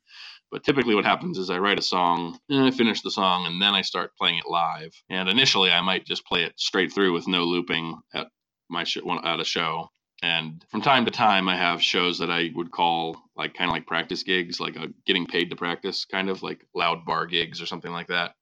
but 0.51 0.63
typically, 0.63 0.95
what 0.95 1.05
happens 1.05 1.37
is 1.37 1.49
I 1.49 1.59
write 1.59 1.79
a 1.79 1.81
song, 1.83 2.39
and 2.49 2.63
I 2.65 2.71
finish 2.71 3.01
the 3.01 3.11
song, 3.11 3.45
and 3.47 3.61
then 3.61 3.73
I 3.73 3.81
start 3.81 4.11
playing 4.17 4.37
it 4.39 4.49
live. 4.49 4.91
And 5.09 5.27
initially, 5.29 5.71
I 5.71 5.81
might 5.81 6.05
just 6.05 6.25
play 6.25 6.43
it 6.43 6.53
straight 6.57 6.93
through 6.93 7.13
with 7.13 7.27
no 7.27 7.43
looping 7.43 7.99
at 8.13 8.27
my 8.69 8.83
show, 8.85 9.01
at 9.23 9.39
a 9.41 9.45
show. 9.45 9.89
And 10.21 10.63
from 10.69 10.81
time 10.81 11.05
to 11.05 11.11
time, 11.11 11.49
I 11.49 11.57
have 11.57 11.81
shows 11.81 12.19
that 12.19 12.31
I 12.31 12.51
would 12.55 12.71
call 12.71 13.17
like 13.35 13.55
kind 13.55 13.69
of 13.69 13.73
like 13.73 13.87
practice 13.87 14.23
gigs, 14.23 14.59
like 14.59 14.75
a 14.75 14.89
getting 15.05 15.25
paid 15.25 15.49
to 15.49 15.55
practice, 15.55 16.05
kind 16.05 16.29
of 16.29 16.43
like 16.43 16.65
loud 16.75 17.05
bar 17.05 17.25
gigs 17.25 17.61
or 17.61 17.65
something 17.65 17.91
like 17.91 18.07
that, 18.07 18.35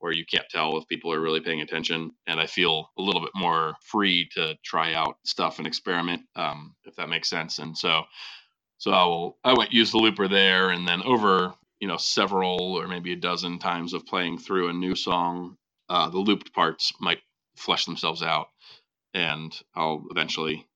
where 0.00 0.12
you 0.12 0.24
can't 0.26 0.48
tell 0.50 0.76
if 0.78 0.88
people 0.88 1.12
are 1.12 1.20
really 1.20 1.40
paying 1.40 1.60
attention. 1.60 2.12
And 2.26 2.40
I 2.40 2.46
feel 2.46 2.90
a 2.98 3.02
little 3.02 3.20
bit 3.22 3.32
more 3.34 3.74
free 3.82 4.28
to 4.34 4.56
try 4.64 4.94
out 4.94 5.18
stuff 5.24 5.58
and 5.58 5.66
experiment, 5.66 6.22
um, 6.36 6.74
if 6.84 6.96
that 6.96 7.08
makes 7.10 7.30
sense. 7.30 7.58
And 7.60 7.78
so 7.78 8.04
so 8.78 8.92
I 8.92 9.04
will 9.04 9.38
I 9.44 9.54
might 9.54 9.72
use 9.72 9.92
the 9.92 9.98
looper 9.98 10.28
there, 10.28 10.70
and 10.70 10.88
then 10.88 11.02
over 11.02 11.54
you 11.80 11.88
know 11.88 11.96
several 11.98 12.60
or 12.78 12.88
maybe 12.88 13.12
a 13.12 13.16
dozen 13.16 13.58
times 13.58 13.94
of 13.94 14.06
playing 14.06 14.38
through 14.38 14.68
a 14.68 14.72
new 14.72 14.96
song, 14.96 15.56
uh, 15.88 16.08
the 16.10 16.18
looped 16.18 16.52
parts 16.54 16.92
might 17.00 17.20
flesh 17.56 17.84
themselves 17.84 18.22
out, 18.22 18.48
and 19.14 19.56
I'll 19.76 20.06
eventually 20.10 20.66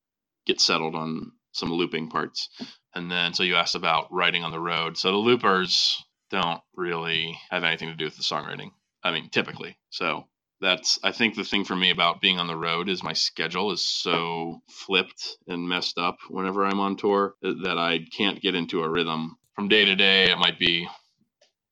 get 0.46 0.60
settled 0.60 0.94
on 0.94 1.32
some 1.52 1.72
looping 1.72 2.08
parts. 2.08 2.48
And 2.94 3.10
then 3.10 3.34
so 3.34 3.42
you 3.42 3.56
asked 3.56 3.74
about 3.74 4.12
writing 4.12 4.44
on 4.44 4.52
the 4.52 4.60
road. 4.60 4.96
So 4.98 5.10
the 5.10 5.18
loopers 5.18 6.02
don't 6.30 6.60
really 6.74 7.38
have 7.50 7.64
anything 7.64 7.88
to 7.88 7.96
do 7.96 8.04
with 8.04 8.16
the 8.16 8.22
songwriting. 8.22 8.70
I 9.02 9.12
mean, 9.12 9.30
typically. 9.30 9.76
So 9.90 10.26
that's 10.60 10.98
I 11.02 11.12
think 11.12 11.34
the 11.34 11.44
thing 11.44 11.64
for 11.64 11.76
me 11.76 11.90
about 11.90 12.20
being 12.20 12.38
on 12.38 12.46
the 12.46 12.56
road 12.56 12.88
is 12.88 13.02
my 13.02 13.12
schedule 13.12 13.72
is 13.72 13.84
so 13.84 14.62
flipped 14.68 15.36
and 15.46 15.68
messed 15.68 15.98
up 15.98 16.18
whenever 16.28 16.64
I'm 16.64 16.80
on 16.80 16.96
tour 16.96 17.34
that 17.42 17.78
I 17.78 18.00
can't 18.16 18.40
get 18.40 18.54
into 18.54 18.82
a 18.82 18.88
rhythm. 18.88 19.36
From 19.54 19.68
day 19.68 19.84
to 19.84 19.94
day, 19.94 20.30
it 20.30 20.38
might 20.38 20.58
be 20.58 20.88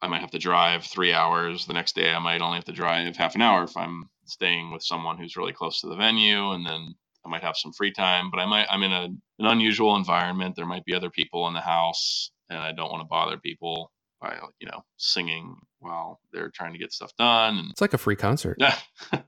I 0.03 0.09
might 0.09 0.21
have 0.21 0.33
to 0.33 0.39
drive 0.39 0.85
three 0.85 1.13
hours. 1.13 1.67
The 1.67 1.75
next 1.75 1.95
day, 1.95 2.13
I 2.13 2.19
might 2.19 2.43
only 2.43 2.57
have 2.57 2.65
to 2.67 2.73
drive 2.73 3.17
half 3.17 3.37
an 3.37 3.43
hour 3.43 3.65
if 3.65 3.77
I'm 3.77 4.11
staying 4.27 4.73
with 4.73 4.83
someone 4.83 5.17
who's 5.17 5.37
really 5.37 5.53
close 5.53 5.81
to 5.81 5.89
the 5.89 5.97
venue, 5.97 6.53
and 6.53 6.67
then 6.67 6.95
I 7.25 7.29
might 7.29 7.43
have 7.43 7.57
some 7.57 7.73
free 7.73 7.93
time. 7.93 8.31
But 8.31 8.41
I 8.41 8.47
might 8.47 8.67
I'm 8.71 8.83
in 8.83 8.93
a, 8.93 9.05
an 9.05 9.47
unusual 9.47 9.97
environment. 9.97 10.57
There 10.57 10.67
might 10.67 10.85
be 10.85 10.95
other 10.95 11.11
people 11.11 11.47
in 11.49 11.55
the 11.55 11.61
house, 11.61 12.31
and 12.51 12.59
I 12.59 12.73
don't 12.73 12.91
want 12.91 13.03
to 13.03 13.09
bother 13.09 13.39
people 13.39 13.91
by 14.21 14.39
you 14.61 14.69
know 14.69 14.85
singing 14.97 15.57
while 15.81 16.21
they're 16.33 16.51
trying 16.55 16.73
to 16.73 16.79
get 16.79 16.93
stuff 16.93 17.11
done 17.19 17.59
and 17.59 17.71
it's 17.71 17.81
like 17.81 17.93
a 17.93 17.99
free 17.99 18.15
concert 18.15 18.57
Yeah. 18.61 18.77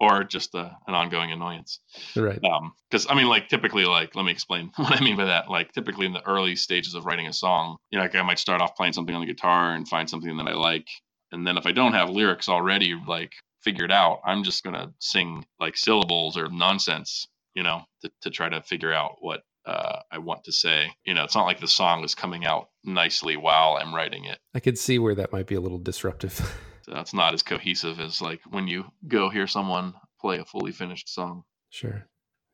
or 0.00 0.24
just 0.24 0.54
a, 0.54 0.76
an 0.86 0.94
ongoing 0.94 1.32
annoyance. 1.32 1.80
right 2.16 2.42
Um, 2.44 2.72
because 2.90 3.06
I 3.10 3.14
mean, 3.14 3.26
like 3.26 3.48
typically, 3.48 3.84
like 3.84 4.14
let 4.14 4.24
me 4.24 4.32
explain 4.32 4.70
what 4.76 5.00
I 5.00 5.02
mean 5.04 5.16
by 5.16 5.26
that. 5.26 5.50
Like 5.50 5.72
typically 5.72 6.06
in 6.06 6.12
the 6.12 6.26
early 6.26 6.56
stages 6.56 6.94
of 6.94 7.04
writing 7.04 7.26
a 7.26 7.32
song, 7.32 7.76
you 7.90 7.98
know, 7.98 8.04
like 8.04 8.14
I 8.14 8.22
might 8.22 8.38
start 8.38 8.62
off 8.62 8.76
playing 8.76 8.92
something 8.92 9.14
on 9.14 9.20
the 9.20 9.26
guitar 9.32 9.74
and 9.74 9.86
find 9.88 10.08
something 10.08 10.36
that 10.36 10.46
I 10.46 10.54
like, 10.54 10.88
and 11.32 11.46
then 11.46 11.58
if 11.58 11.66
I 11.66 11.72
don't 11.72 11.94
have 11.94 12.10
lyrics 12.10 12.48
already 12.48 12.94
like 13.06 13.32
figured 13.62 13.92
out, 13.92 14.20
I'm 14.24 14.44
just 14.44 14.64
gonna 14.64 14.92
sing 14.98 15.44
like 15.60 15.76
syllables 15.76 16.36
or 16.36 16.48
nonsense 16.48 17.26
you 17.54 17.62
know, 17.62 17.82
to, 18.02 18.10
to 18.22 18.30
try 18.30 18.48
to 18.48 18.62
figure 18.62 18.92
out 18.92 19.16
what 19.20 19.42
uh, 19.66 20.00
I 20.10 20.18
want 20.18 20.44
to 20.44 20.52
say. 20.52 20.92
You 21.04 21.14
know, 21.14 21.24
it's 21.24 21.34
not 21.34 21.44
like 21.44 21.60
the 21.60 21.68
song 21.68 22.04
is 22.04 22.14
coming 22.14 22.44
out 22.44 22.68
nicely 22.84 23.36
while 23.36 23.78
I'm 23.80 23.94
writing 23.94 24.24
it. 24.24 24.38
I 24.54 24.60
could 24.60 24.78
see 24.78 24.98
where 24.98 25.14
that 25.14 25.32
might 25.32 25.46
be 25.46 25.54
a 25.54 25.60
little 25.60 25.78
disruptive. 25.78 26.32
so 26.82 26.98
it's 26.98 27.14
not 27.14 27.34
as 27.34 27.42
cohesive 27.42 28.00
as 28.00 28.20
like 28.20 28.40
when 28.50 28.68
you 28.68 28.86
go 29.06 29.28
hear 29.28 29.46
someone 29.46 29.94
play 30.20 30.38
a 30.38 30.44
fully 30.44 30.72
finished 30.72 31.12
song. 31.12 31.44
Sure. 31.70 32.06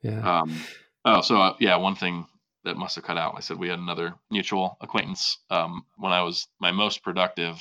Yeah. 0.03 0.41
Um, 0.41 0.61
oh, 1.05 1.21
so 1.23 1.41
uh, 1.41 1.55
yeah, 1.61 1.77
one 1.77 1.97
thing 1.97 2.27
that 2.65 2.77
must 2.77 2.97
have 2.97 3.05
cut 3.05 3.17
out. 3.17 3.35
I 3.37 3.41
said 3.41 3.59
we 3.59 3.69
had 3.69 3.79
another 3.79 4.15
mutual 4.31 4.77
acquaintance. 4.81 5.39
Um, 5.51 5.85
when 5.97 6.13
I 6.13 6.23
was 6.23 6.47
my 6.61 6.73
most 6.73 7.03
productive 7.03 7.61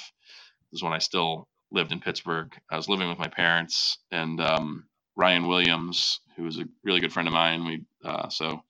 was 0.71 0.83
when 0.83 0.93
I 0.93 0.99
still 0.99 1.47
lived 1.71 1.91
in 1.91 1.99
Pittsburgh. 1.99 2.53
I 2.71 2.77
was 2.77 2.89
living 2.89 3.09
with 3.09 3.19
my 3.19 3.27
parents 3.27 3.97
and 4.11 4.39
um, 4.39 4.85
Ryan 5.15 5.47
Williams, 5.47 6.21
who 6.35 6.43
was 6.43 6.59
a 6.59 6.67
really 6.83 6.99
good 6.99 7.13
friend 7.13 7.27
of 7.27 7.33
mine. 7.33 7.65
We 7.65 7.85
uh, 8.03 8.29
so 8.29 8.61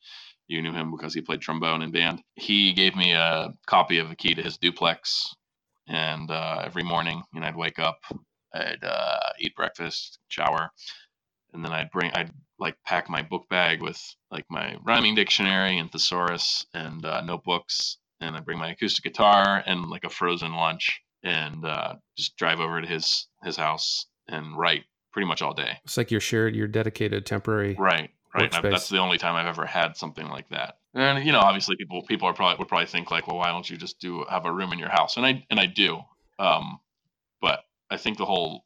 you 0.47 0.61
knew 0.61 0.71
him 0.71 0.91
because 0.91 1.13
he 1.13 1.21
played 1.21 1.41
trombone 1.41 1.81
in 1.81 1.91
band. 1.91 2.21
He 2.35 2.73
gave 2.73 2.95
me 2.95 3.11
a 3.13 3.51
copy 3.65 3.99
of 3.99 4.09
the 4.09 4.15
key 4.15 4.33
to 4.33 4.41
his 4.41 4.57
duplex, 4.57 5.35
and 5.87 6.31
uh, 6.31 6.61
every 6.63 6.83
morning, 6.83 7.21
you 7.33 7.41
know, 7.41 7.47
I'd 7.47 7.55
wake 7.55 7.79
up, 7.79 7.99
I'd 8.53 8.83
uh, 8.83 9.19
eat 9.39 9.55
breakfast, 9.55 10.19
shower, 10.29 10.71
and 11.53 11.63
then 11.63 11.71
I'd 11.73 11.91
bring, 11.91 12.11
I'd 12.13 12.31
like 12.59 12.77
pack 12.85 13.09
my 13.09 13.21
book 13.21 13.47
bag 13.49 13.81
with 13.81 14.01
like 14.31 14.45
my 14.49 14.77
rhyming 14.85 15.15
dictionary 15.15 15.77
and 15.77 15.91
thesaurus 15.91 16.65
and 16.73 17.05
uh, 17.05 17.21
notebooks, 17.21 17.97
and 18.21 18.35
I 18.35 18.39
bring 18.39 18.57
my 18.57 18.71
acoustic 18.71 19.03
guitar 19.03 19.63
and 19.65 19.89
like 19.89 20.05
a 20.05 20.09
frozen 20.09 20.53
lunch, 20.53 21.01
and 21.23 21.65
uh, 21.65 21.95
just 22.15 22.37
drive 22.37 22.59
over 22.59 22.81
to 22.81 22.87
his 22.87 23.27
his 23.43 23.57
house 23.57 24.07
and 24.27 24.57
write 24.57 24.83
pretty 25.11 25.27
much 25.27 25.41
all 25.41 25.53
day. 25.53 25.79
It's 25.83 25.97
like 25.97 26.11
your 26.11 26.21
shared, 26.21 26.55
your 26.55 26.67
dedicated 26.67 27.25
temporary 27.25 27.75
right 27.77 28.11
right? 28.37 28.51
That's 28.51 28.89
the 28.89 28.99
only 28.99 29.17
time 29.17 29.35
I've 29.35 29.47
ever 29.47 29.65
had 29.65 29.97
something 29.97 30.27
like 30.27 30.49
that. 30.49 30.77
And 30.93 31.25
you 31.25 31.31
know, 31.31 31.39
obviously, 31.39 31.75
people 31.75 32.01
people 32.03 32.27
are 32.27 32.33
probably 32.33 32.57
would 32.57 32.67
probably 32.67 32.87
think 32.87 33.11
like, 33.11 33.27
well, 33.27 33.37
why 33.37 33.47
don't 33.47 33.69
you 33.69 33.77
just 33.77 33.99
do 33.99 34.25
have 34.29 34.45
a 34.45 34.51
room 34.51 34.73
in 34.73 34.79
your 34.79 34.89
house? 34.89 35.17
And 35.17 35.25
I 35.25 35.45
and 35.49 35.59
I 35.59 35.65
do, 35.65 35.99
um, 36.39 36.79
but 37.41 37.61
I 37.89 37.97
think 37.97 38.17
the 38.17 38.25
whole 38.25 38.65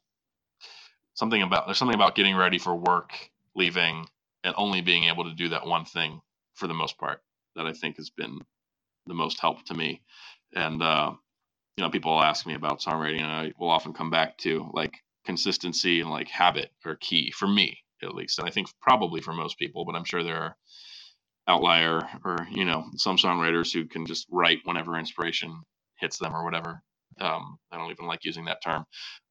something 1.14 1.42
about 1.42 1.66
there's 1.66 1.78
something 1.78 1.94
about 1.94 2.14
getting 2.14 2.36
ready 2.36 2.58
for 2.58 2.74
work, 2.74 3.12
leaving, 3.54 4.06
and 4.44 4.54
only 4.56 4.80
being 4.80 5.04
able 5.04 5.24
to 5.24 5.34
do 5.34 5.50
that 5.50 5.66
one 5.66 5.84
thing 5.84 6.20
for 6.54 6.66
the 6.66 6.74
most 6.74 6.98
part 6.98 7.22
that 7.56 7.66
I 7.66 7.72
think 7.72 7.96
has 7.96 8.10
been 8.10 8.40
the 9.06 9.14
most 9.14 9.40
help 9.40 9.64
to 9.66 9.74
me. 9.74 10.02
And 10.54 10.82
uh, 10.82 11.12
you 11.76 11.84
know, 11.84 11.90
people 11.90 12.12
will 12.14 12.22
ask 12.22 12.46
me 12.46 12.54
about 12.54 12.80
songwriting, 12.80 13.22
and 13.22 13.30
I 13.30 13.52
will 13.58 13.70
often 13.70 13.92
come 13.92 14.10
back 14.10 14.38
to 14.38 14.70
like 14.74 14.94
consistency 15.24 16.00
and 16.00 16.10
like 16.10 16.28
habit 16.28 16.70
are 16.84 16.96
key 16.96 17.30
for 17.30 17.46
me 17.46 17.78
at 18.02 18.14
least. 18.14 18.38
And 18.38 18.48
I 18.48 18.50
think 18.50 18.68
probably 18.80 19.20
for 19.20 19.32
most 19.32 19.58
people, 19.58 19.84
but 19.84 19.94
I'm 19.94 20.04
sure 20.04 20.22
there 20.22 20.42
are 20.42 20.56
outlier 21.48 22.00
or, 22.24 22.46
you 22.50 22.64
know, 22.64 22.84
some 22.96 23.16
songwriters 23.16 23.72
who 23.72 23.86
can 23.86 24.06
just 24.06 24.26
write 24.30 24.60
whenever 24.64 24.98
inspiration 24.98 25.60
hits 25.98 26.18
them 26.18 26.34
or 26.34 26.44
whatever. 26.44 26.82
Um, 27.20 27.58
I 27.70 27.76
don't 27.78 27.90
even 27.90 28.06
like 28.06 28.24
using 28.24 28.46
that 28.46 28.62
term. 28.64 28.84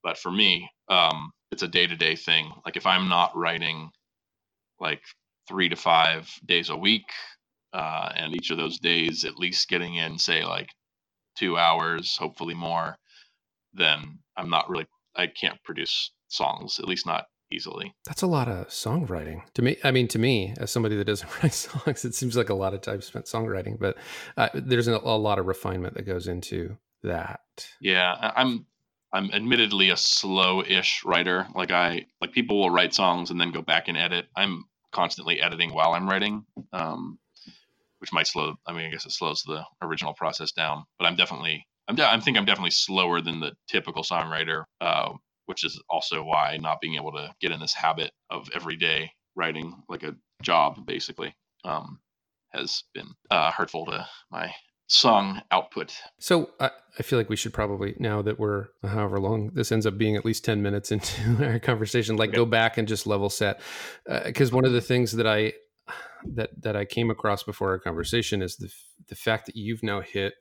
But 0.03 0.17
for 0.17 0.31
me, 0.31 0.69
um, 0.89 1.31
it's 1.51 1.63
a 1.63 1.67
day 1.67 1.87
to 1.87 1.95
day 1.95 2.15
thing. 2.15 2.51
Like 2.65 2.77
if 2.77 2.85
I'm 2.85 3.09
not 3.09 3.35
writing 3.35 3.89
like 4.79 5.01
three 5.47 5.69
to 5.69 5.75
five 5.75 6.29
days 6.45 6.69
a 6.69 6.77
week, 6.77 7.05
uh, 7.73 8.11
and 8.15 8.35
each 8.35 8.51
of 8.51 8.57
those 8.57 8.79
days 8.79 9.23
at 9.23 9.37
least 9.37 9.69
getting 9.69 9.95
in, 9.95 10.17
say, 10.19 10.43
like 10.43 10.69
two 11.41 11.57
hours, 11.57 12.15
hopefully 12.17 12.53
more, 12.53 12.95
then 13.73 14.19
I'm 14.37 14.49
not 14.49 14.69
really, 14.69 14.85
I 15.15 15.25
can't 15.25 15.61
produce 15.63 16.11
songs, 16.27 16.79
at 16.79 16.87
least 16.87 17.07
not 17.07 17.25
easily. 17.51 17.95
That's 18.05 18.21
a 18.21 18.27
lot 18.27 18.47
of 18.47 18.67
songwriting 18.67 19.41
to 19.55 19.63
me. 19.63 19.77
I 19.83 19.89
mean, 19.89 20.07
to 20.09 20.19
me, 20.19 20.53
as 20.57 20.71
somebody 20.71 20.95
that 20.97 21.05
doesn't 21.05 21.29
write 21.43 21.53
songs, 21.53 22.05
it 22.05 22.13
seems 22.13 22.37
like 22.37 22.49
a 22.49 22.53
lot 22.53 22.75
of 22.75 22.81
time 22.81 23.01
spent 23.01 23.25
songwriting. 23.25 23.79
But 23.79 23.97
uh, 24.37 24.49
there's 24.53 24.87
a, 24.87 24.97
a, 24.97 25.17
lot 25.17 25.39
of 25.39 25.47
refinement 25.47 25.95
that 25.95 26.05
goes 26.05 26.27
into 26.27 26.77
that. 27.03 27.41
Yeah, 27.81 28.31
I'm. 28.35 28.65
I'm 29.13 29.29
admittedly 29.31 29.89
a 29.89 29.97
slow-ish 29.97 31.03
writer. 31.03 31.45
Like 31.53 31.69
I 31.69 32.05
like 32.21 32.31
people 32.31 32.61
will 32.61 32.69
write 32.69 32.93
songs 32.93 33.29
and 33.29 33.41
then 33.41 33.51
go 33.51 33.61
back 33.61 33.89
and 33.89 33.97
edit. 33.97 34.27
I'm 34.37 34.63
constantly 34.93 35.41
editing 35.41 35.73
while 35.73 35.91
I'm 35.91 36.09
writing, 36.09 36.45
um, 36.71 37.19
which 38.01 38.11
might 38.11 38.27
slow. 38.27 38.55
I 38.65 38.73
mean, 38.73 38.85
I 38.85 38.89
guess 38.89 39.05
it 39.05 39.11
slows 39.11 39.43
the 39.43 39.63
original 39.81 40.13
process 40.13 40.51
down. 40.51 40.83
But 40.99 41.05
I'm 41.05 41.15
definitely. 41.15 41.65
I'm. 41.87 41.95
De- 41.95 42.09
I 42.09 42.19
think 42.19 42.37
I'm 42.37 42.45
definitely 42.45 42.71
slower 42.71 43.21
than 43.21 43.39
the 43.39 43.53
typical 43.67 44.03
songwriter. 44.03 44.63
Uh, 44.81 45.13
which 45.45 45.65
is 45.65 45.81
also 45.89 46.23
why 46.23 46.57
not 46.61 46.79
being 46.79 46.95
able 46.95 47.11
to 47.11 47.29
get 47.41 47.51
in 47.51 47.59
this 47.59 47.73
habit 47.73 48.11
of 48.29 48.47
everyday 48.53 49.11
writing 49.35 49.83
like 49.89 50.03
a 50.03 50.15
job 50.41 50.85
basically 50.85 51.35
um, 51.65 51.99
has 52.53 52.83
been 52.93 53.07
uh, 53.29 53.51
hurtful 53.51 53.85
to 53.85 54.07
my 54.31 54.53
song 54.87 55.41
output. 55.51 55.93
So 56.19 56.51
I, 56.59 56.71
I 56.99 57.03
feel 57.03 57.19
like 57.19 57.29
we 57.29 57.35
should 57.35 57.53
probably 57.53 57.95
now 57.99 58.21
that 58.21 58.39
we're 58.39 58.67
however 58.83 59.19
long 59.19 59.51
this 59.53 59.71
ends 59.71 59.85
up 59.85 59.97
being 59.97 60.15
at 60.15 60.23
least 60.23 60.45
10 60.45 60.61
minutes 60.61 60.91
into 60.91 61.45
our 61.45 61.59
conversation 61.59 62.15
like 62.17 62.31
go 62.31 62.45
back 62.45 62.77
and 62.77 62.87
just 62.87 63.07
level 63.07 63.29
set 63.29 63.61
because 64.25 64.51
uh, 64.51 64.55
one 64.55 64.65
of 64.65 64.73
the 64.73 64.81
things 64.81 65.13
that 65.13 65.27
I 65.27 65.53
that 66.25 66.49
that 66.61 66.75
I 66.75 66.85
came 66.85 67.09
across 67.09 67.43
before 67.43 67.71
our 67.71 67.79
conversation 67.79 68.41
is 68.41 68.57
the 68.57 68.71
the 69.07 69.15
fact 69.15 69.45
that 69.47 69.55
you've 69.55 69.83
now 69.83 70.01
hit 70.01 70.35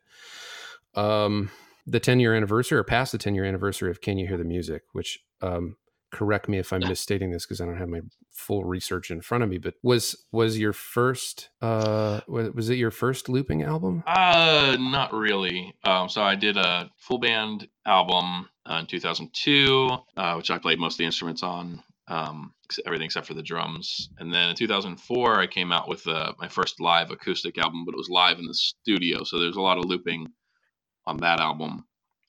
um 0.95 1.51
the 1.87 2.01
10 2.01 2.21
year 2.21 2.35
anniversary 2.35 2.79
or 2.79 2.85
past 2.85 3.13
the 3.13 3.19
10 3.19 3.35
year 3.35 3.45
anniversary 3.45 3.91
of 3.91 4.01
Can 4.01 4.19
You 4.19 4.27
Hear 4.29 4.37
the 4.37 4.45
Music, 4.45 4.83
which 4.93 5.19
um, 5.41 5.77
correct 6.11 6.49
me 6.49 6.59
if 6.59 6.73
I'm 6.73 6.81
misstating 6.81 7.31
this 7.31 7.47
because 7.47 7.61
I 7.61 7.65
don't 7.65 7.77
have 7.77 7.89
my 7.89 8.01
full 8.33 8.65
research 8.65 9.11
in 9.11 9.21
front 9.21 9.45
of 9.45 9.51
me, 9.51 9.59
but 9.59 9.75
was 9.83 10.25
was 10.33 10.59
your 10.59 10.73
first 10.73 11.51
uh 11.63 12.21
was 12.27 12.69
it 12.69 12.77
your 12.77 12.91
first 12.91 13.29
looping 13.29 13.63
album? 13.63 14.03
Uh 14.07 14.77
not 14.79 15.13
really. 15.13 15.75
Um 15.85 16.09
so 16.09 16.23
I 16.23 16.35
did 16.35 16.57
a 16.57 16.91
full 16.97 17.19
band 17.19 17.69
album 17.87 18.49
uh, 18.67 18.79
in 18.81 18.87
2002, 18.87 19.91
uh, 20.17 20.35
which 20.35 20.51
I 20.51 20.59
played 20.59 20.79
most 20.79 20.95
of 20.95 20.99
the 20.99 21.05
instruments 21.05 21.43
on. 21.43 21.83
Um, 22.11 22.53
everything 22.87 23.07
except 23.07 23.29
for 23.29 23.35
the 23.35 23.43
drums. 23.43 24.11
And 24.19 24.35
then 24.35 24.51
in 24.51 24.57
2004, 24.57 25.41
I 25.41 25.47
came 25.47 25.73
out 25.73 25.89
with 25.89 26.07
uh, 26.09 26.33
my 26.41 26.49
first 26.49 26.81
live 26.81 27.11
acoustic 27.13 27.57
album, 27.57 27.85
but 27.87 27.95
it 27.95 27.99
was 27.99 28.11
live 28.11 28.41
in 28.41 28.47
the 28.47 28.55
studio. 28.55 29.25
So 29.25 29.39
there's 29.39 29.57
a 29.57 29.63
lot 29.63 29.79
of 29.79 29.87
looping 29.87 30.27
on 31.07 31.19
that 31.19 31.41
album. 31.41 31.85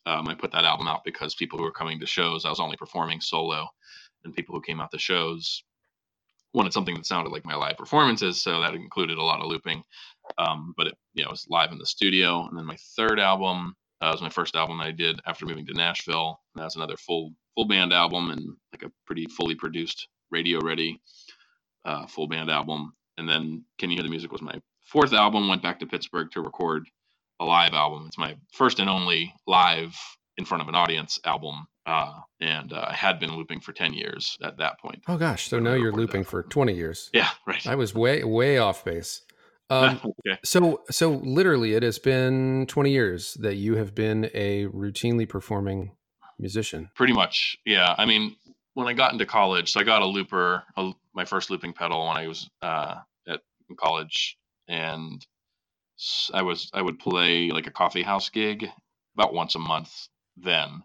Um, 0.05 0.27
I 0.27 0.35
put 0.35 0.51
that 0.53 0.65
album 0.65 0.87
out 0.87 1.03
because 1.03 1.35
people 1.35 1.57
who 1.57 1.65
were 1.65 1.71
coming 1.71 1.99
to 1.99 2.05
shows, 2.05 2.45
I 2.45 2.49
was 2.49 2.59
only 2.59 2.77
performing 2.77 3.21
solo, 3.21 3.67
and 4.23 4.35
people 4.35 4.55
who 4.55 4.61
came 4.61 4.79
out 4.79 4.91
to 4.91 4.99
shows 4.99 5.63
wanted 6.53 6.73
something 6.73 6.95
that 6.95 7.05
sounded 7.05 7.31
like 7.31 7.45
my 7.45 7.55
live 7.55 7.77
performances, 7.77 8.41
so 8.43 8.61
that 8.61 8.75
included 8.75 9.17
a 9.17 9.23
lot 9.23 9.41
of 9.41 9.47
looping. 9.47 9.83
Um, 10.37 10.73
but 10.77 10.87
it, 10.87 10.95
you 11.13 11.23
know, 11.23 11.29
it 11.29 11.31
was 11.31 11.47
live 11.49 11.71
in 11.71 11.77
the 11.77 11.85
studio. 11.85 12.47
And 12.47 12.57
then 12.57 12.65
my 12.65 12.77
third 12.95 13.19
album 13.19 13.75
uh, 14.01 14.09
was 14.11 14.21
my 14.21 14.29
first 14.29 14.55
album 14.55 14.81
I 14.81 14.91
did 14.91 15.19
after 15.25 15.45
moving 15.45 15.65
to 15.67 15.73
Nashville. 15.73 16.39
And 16.53 16.61
that 16.61 16.65
was 16.65 16.75
another 16.75 16.97
full 16.97 17.33
full 17.55 17.65
band 17.65 17.93
album 17.93 18.31
and 18.31 18.41
like 18.73 18.83
a 18.83 18.91
pretty 19.05 19.27
fully 19.27 19.55
produced, 19.55 20.07
radio 20.31 20.59
ready 20.59 20.99
uh, 21.85 22.07
full 22.07 22.27
band 22.27 22.49
album. 22.49 22.93
And 23.17 23.27
then 23.27 23.65
Can 23.77 23.89
You 23.89 23.97
Hear 23.97 24.03
the 24.03 24.09
Music 24.09 24.31
was 24.31 24.41
my 24.41 24.59
fourth 24.81 25.13
album. 25.13 25.47
Went 25.47 25.61
back 25.61 25.79
to 25.79 25.85
Pittsburgh 25.85 26.31
to 26.31 26.41
record 26.41 26.87
a 27.39 27.45
live 27.45 27.73
album. 27.73 28.05
It's 28.07 28.17
my 28.17 28.35
first 28.53 28.79
and 28.79 28.89
only 28.89 29.33
live 29.47 29.95
in 30.37 30.45
front 30.45 30.61
of 30.61 30.69
an 30.69 30.75
audience 30.75 31.19
album. 31.25 31.67
Uh, 31.85 32.13
and 32.39 32.73
uh, 32.73 32.85
I 32.87 32.93
had 32.93 33.19
been 33.19 33.35
looping 33.35 33.59
for 33.59 33.73
10 33.73 33.93
years 33.93 34.37
at 34.43 34.57
that 34.57 34.79
point. 34.79 35.03
Oh 35.07 35.17
gosh. 35.17 35.49
So 35.49 35.59
now 35.59 35.73
you're 35.73 35.91
looping 35.91 36.23
for 36.23 36.43
20 36.43 36.73
years. 36.73 37.09
Yeah, 37.13 37.29
right. 37.47 37.65
I 37.65 37.75
was 37.75 37.93
way, 37.93 38.23
way 38.23 38.57
off 38.57 38.85
base. 38.85 39.21
Um, 39.71 40.01
okay. 40.27 40.37
So, 40.43 40.83
so 40.91 41.11
literally, 41.23 41.73
it 41.73 41.83
has 41.83 41.97
been 41.97 42.65
20 42.67 42.91
years 42.91 43.35
that 43.35 43.55
you 43.55 43.77
have 43.77 43.95
been 43.95 44.29
a 44.33 44.65
routinely 44.67 45.27
performing 45.27 45.91
musician. 46.37 46.89
Pretty 46.95 47.13
much, 47.13 47.57
yeah. 47.65 47.95
I 47.97 48.05
mean, 48.05 48.35
when 48.73 48.87
I 48.87 48.93
got 48.93 49.13
into 49.13 49.25
college, 49.25 49.71
so 49.71 49.79
I 49.79 49.83
got 49.83 50.01
a 50.01 50.05
looper, 50.05 50.63
a, 50.75 50.91
my 51.15 51.25
first 51.25 51.49
looping 51.49 51.73
pedal 51.73 52.07
when 52.07 52.17
I 52.17 52.27
was 52.27 52.49
uh, 52.61 52.95
at 53.27 53.41
college, 53.79 54.37
and 54.67 55.25
I 56.33 56.41
was 56.41 56.69
I 56.73 56.81
would 56.81 56.99
play 56.99 57.49
like 57.49 57.67
a 57.67 57.71
coffee 57.71 58.01
house 58.01 58.29
gig 58.29 58.67
about 59.15 59.33
once 59.33 59.55
a 59.55 59.59
month 59.59 60.07
then, 60.37 60.83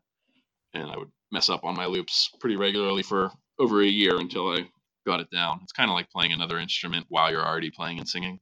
and 0.75 0.91
I 0.91 0.97
would 0.97 1.11
mess 1.33 1.49
up 1.49 1.65
on 1.65 1.77
my 1.77 1.87
loops 1.87 2.31
pretty 2.41 2.57
regularly 2.57 3.03
for 3.03 3.33
over 3.59 3.83
a 3.83 3.87
year 3.87 4.19
until 4.19 4.51
I 4.51 4.69
got 5.07 5.21
it 5.21 5.31
down. 5.31 5.61
It's 5.63 5.73
kind 5.73 5.91
of 5.91 5.95
like 5.95 6.11
playing 6.11 6.33
another 6.33 6.59
instrument 6.59 7.07
while 7.09 7.31
you're 7.31 7.47
already 7.47 7.71
playing 7.71 7.99
and 7.99 8.09
singing. 8.09 8.39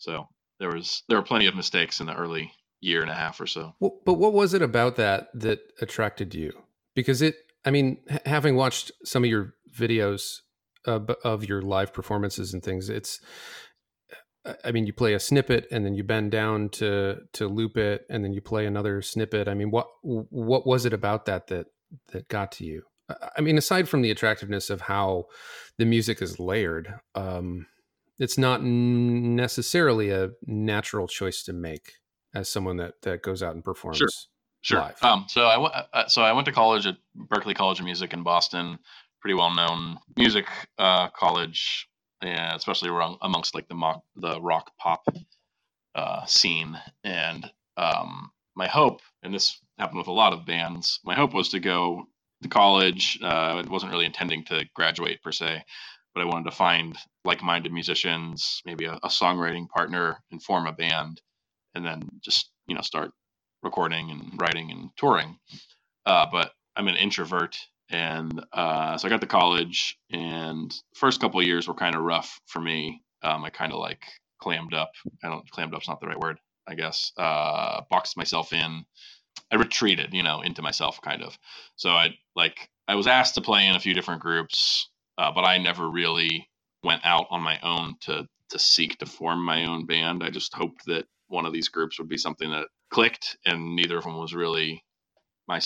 So 0.00 0.26
there 0.58 0.70
was 0.70 1.02
there 1.08 1.18
were 1.18 1.24
plenty 1.24 1.46
of 1.46 1.54
mistakes 1.54 2.00
in 2.00 2.06
the 2.06 2.14
early 2.14 2.52
year 2.80 3.02
and 3.02 3.10
a 3.10 3.14
half 3.14 3.40
or 3.40 3.46
so. 3.46 3.74
But 3.80 4.14
what 4.14 4.32
was 4.32 4.54
it 4.54 4.62
about 4.62 4.96
that 4.96 5.28
that 5.34 5.60
attracted 5.80 6.34
you? 6.34 6.52
Because 6.94 7.22
it, 7.22 7.36
I 7.64 7.70
mean, 7.70 7.98
having 8.26 8.56
watched 8.56 8.90
some 9.04 9.22
of 9.22 9.30
your 9.30 9.54
videos 9.78 10.38
of 10.86 11.44
your 11.44 11.62
live 11.62 11.92
performances 11.92 12.54
and 12.54 12.62
things, 12.62 12.88
it's 12.88 13.20
I 14.64 14.72
mean, 14.72 14.86
you 14.86 14.94
play 14.94 15.12
a 15.12 15.20
snippet 15.20 15.66
and 15.70 15.84
then 15.84 15.94
you 15.94 16.02
bend 16.02 16.32
down 16.32 16.70
to 16.70 17.18
to 17.34 17.46
loop 17.46 17.76
it, 17.76 18.06
and 18.08 18.24
then 18.24 18.32
you 18.32 18.40
play 18.40 18.66
another 18.66 19.02
snippet. 19.02 19.48
I 19.48 19.54
mean, 19.54 19.70
what 19.70 19.88
what 20.02 20.66
was 20.66 20.86
it 20.86 20.94
about 20.94 21.26
that 21.26 21.48
that 21.48 21.66
that 22.12 22.28
got 22.28 22.52
to 22.52 22.64
you? 22.64 22.82
I 23.36 23.40
mean, 23.40 23.58
aside 23.58 23.88
from 23.88 24.02
the 24.02 24.10
attractiveness 24.10 24.70
of 24.70 24.82
how 24.82 25.26
the 25.78 25.84
music 25.84 26.22
is 26.22 26.38
layered, 26.38 26.94
um, 27.14 27.66
it's 28.20 28.38
not 28.38 28.62
necessarily 28.62 30.10
a 30.10 30.30
natural 30.46 31.08
choice 31.08 31.42
to 31.44 31.52
make 31.52 31.94
as 32.34 32.48
someone 32.48 32.76
that 32.76 33.02
that 33.02 33.22
goes 33.22 33.42
out 33.42 33.54
and 33.54 33.64
performs. 33.64 33.98
Sure. 33.98 34.08
Sure. 34.62 34.80
Live. 34.80 35.02
Um, 35.02 35.24
so 35.26 35.46
I 35.46 35.56
went. 35.56 35.74
Uh, 35.74 36.06
so 36.06 36.22
I 36.22 36.32
went 36.32 36.44
to 36.44 36.52
college 36.52 36.86
at 36.86 36.98
Berklee 37.16 37.54
College 37.54 37.78
of 37.78 37.86
Music 37.86 38.12
in 38.12 38.22
Boston, 38.22 38.78
pretty 39.22 39.34
well 39.34 39.54
known 39.54 39.96
music 40.16 40.46
uh, 40.78 41.08
college, 41.08 41.88
and 42.20 42.56
especially 42.56 42.90
around, 42.90 43.16
amongst 43.22 43.54
like 43.54 43.68
the 43.68 43.74
mock, 43.74 44.02
the 44.16 44.38
rock 44.38 44.70
pop 44.78 45.02
uh, 45.94 46.26
scene. 46.26 46.78
And 47.02 47.50
um, 47.78 48.30
my 48.54 48.68
hope, 48.68 49.00
and 49.22 49.32
this 49.32 49.58
happened 49.78 49.96
with 49.96 50.08
a 50.08 50.12
lot 50.12 50.34
of 50.34 50.44
bands, 50.44 51.00
my 51.04 51.14
hope 51.14 51.32
was 51.32 51.48
to 51.50 51.60
go 51.60 52.04
to 52.42 52.48
college. 52.50 53.18
Uh, 53.22 53.26
I 53.26 53.64
wasn't 53.66 53.92
really 53.92 54.04
intending 54.04 54.44
to 54.44 54.66
graduate 54.74 55.22
per 55.22 55.32
se, 55.32 55.64
but 56.14 56.22
I 56.22 56.26
wanted 56.26 56.50
to 56.50 56.56
find 56.56 56.96
like-minded 57.24 57.72
musicians, 57.72 58.62
maybe 58.64 58.86
a, 58.86 58.94
a 58.94 59.08
songwriting 59.08 59.68
partner, 59.68 60.22
and 60.30 60.42
form 60.42 60.66
a 60.66 60.72
band, 60.72 61.20
and 61.74 61.84
then 61.84 62.02
just 62.22 62.50
you 62.66 62.74
know 62.74 62.80
start 62.82 63.12
recording 63.62 64.10
and 64.10 64.40
writing 64.40 64.70
and 64.70 64.90
touring. 64.96 65.38
Uh, 66.06 66.26
but 66.30 66.52
I'm 66.76 66.88
an 66.88 66.96
introvert, 66.96 67.58
and 67.90 68.44
uh, 68.52 68.96
so 68.96 69.06
I 69.06 69.10
got 69.10 69.20
to 69.20 69.26
college, 69.26 69.98
and 70.10 70.74
first 70.94 71.20
couple 71.20 71.42
years 71.42 71.68
were 71.68 71.74
kind 71.74 71.94
of 71.94 72.02
rough 72.02 72.40
for 72.46 72.60
me. 72.60 73.02
Um, 73.22 73.44
I 73.44 73.50
kind 73.50 73.72
of 73.72 73.78
like 73.78 74.04
clammed 74.40 74.74
up. 74.74 74.92
I 75.22 75.28
don't 75.28 75.48
clammed 75.50 75.74
up's 75.74 75.88
not 75.88 76.00
the 76.00 76.06
right 76.06 76.18
word, 76.18 76.38
I 76.66 76.74
guess. 76.74 77.12
Uh, 77.16 77.82
boxed 77.90 78.16
myself 78.16 78.52
in. 78.52 78.84
I 79.52 79.56
retreated, 79.56 80.14
you 80.14 80.22
know, 80.22 80.40
into 80.42 80.62
myself 80.62 81.00
kind 81.02 81.22
of. 81.22 81.36
So 81.76 81.90
I 81.90 82.14
like 82.34 82.70
I 82.88 82.94
was 82.94 83.06
asked 83.06 83.34
to 83.34 83.40
play 83.40 83.66
in 83.66 83.76
a 83.76 83.80
few 83.80 83.94
different 83.94 84.22
groups, 84.22 84.88
uh, 85.18 85.32
but 85.32 85.42
I 85.44 85.58
never 85.58 85.88
really 85.88 86.48
went 86.82 87.04
out 87.04 87.26
on 87.30 87.42
my 87.42 87.58
own 87.62 87.96
to 88.02 88.28
to 88.50 88.58
seek 88.58 88.98
to 88.98 89.06
form 89.06 89.44
my 89.44 89.64
own 89.66 89.86
band. 89.86 90.24
I 90.24 90.30
just 90.30 90.54
hoped 90.54 90.86
that 90.86 91.06
one 91.28 91.46
of 91.46 91.52
these 91.52 91.68
groups 91.68 91.98
would 91.98 92.08
be 92.08 92.18
something 92.18 92.50
that 92.50 92.66
clicked, 92.90 93.36
and 93.46 93.76
neither 93.76 93.98
of 93.98 94.04
them 94.04 94.18
was 94.18 94.34
really 94.34 94.84
my 95.48 95.60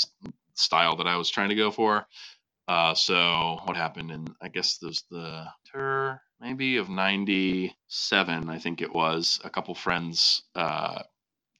style 0.55 0.97
that 0.97 1.07
I 1.07 1.17
was 1.17 1.31
trying 1.31 1.51
to 1.51 1.55
go 1.55 1.71
for. 1.71 2.07
Uh, 2.69 2.95
so 2.95 3.61
what 3.65 3.77
happened? 3.77 4.11
And 4.11 4.31
I 4.43 4.49
guess 4.49 4.79
there's 4.79 5.05
the 5.11 5.47
tour 5.73 6.21
maybe 6.41 6.77
of 6.79 6.89
'97, 6.89 8.51
I 8.51 8.59
think 8.59 8.83
it 8.83 8.95
was. 8.95 9.41
A 9.45 9.51
couple 9.51 9.75
friends 9.75 10.43
uh, 10.55 11.03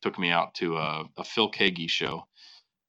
took 0.03 0.19
me 0.19 0.31
out 0.31 0.55
to 0.57 0.77
a, 0.79 1.05
a 1.19 1.25
Phil 1.25 1.51
Keaggy 1.51 1.91
show. 1.91 2.27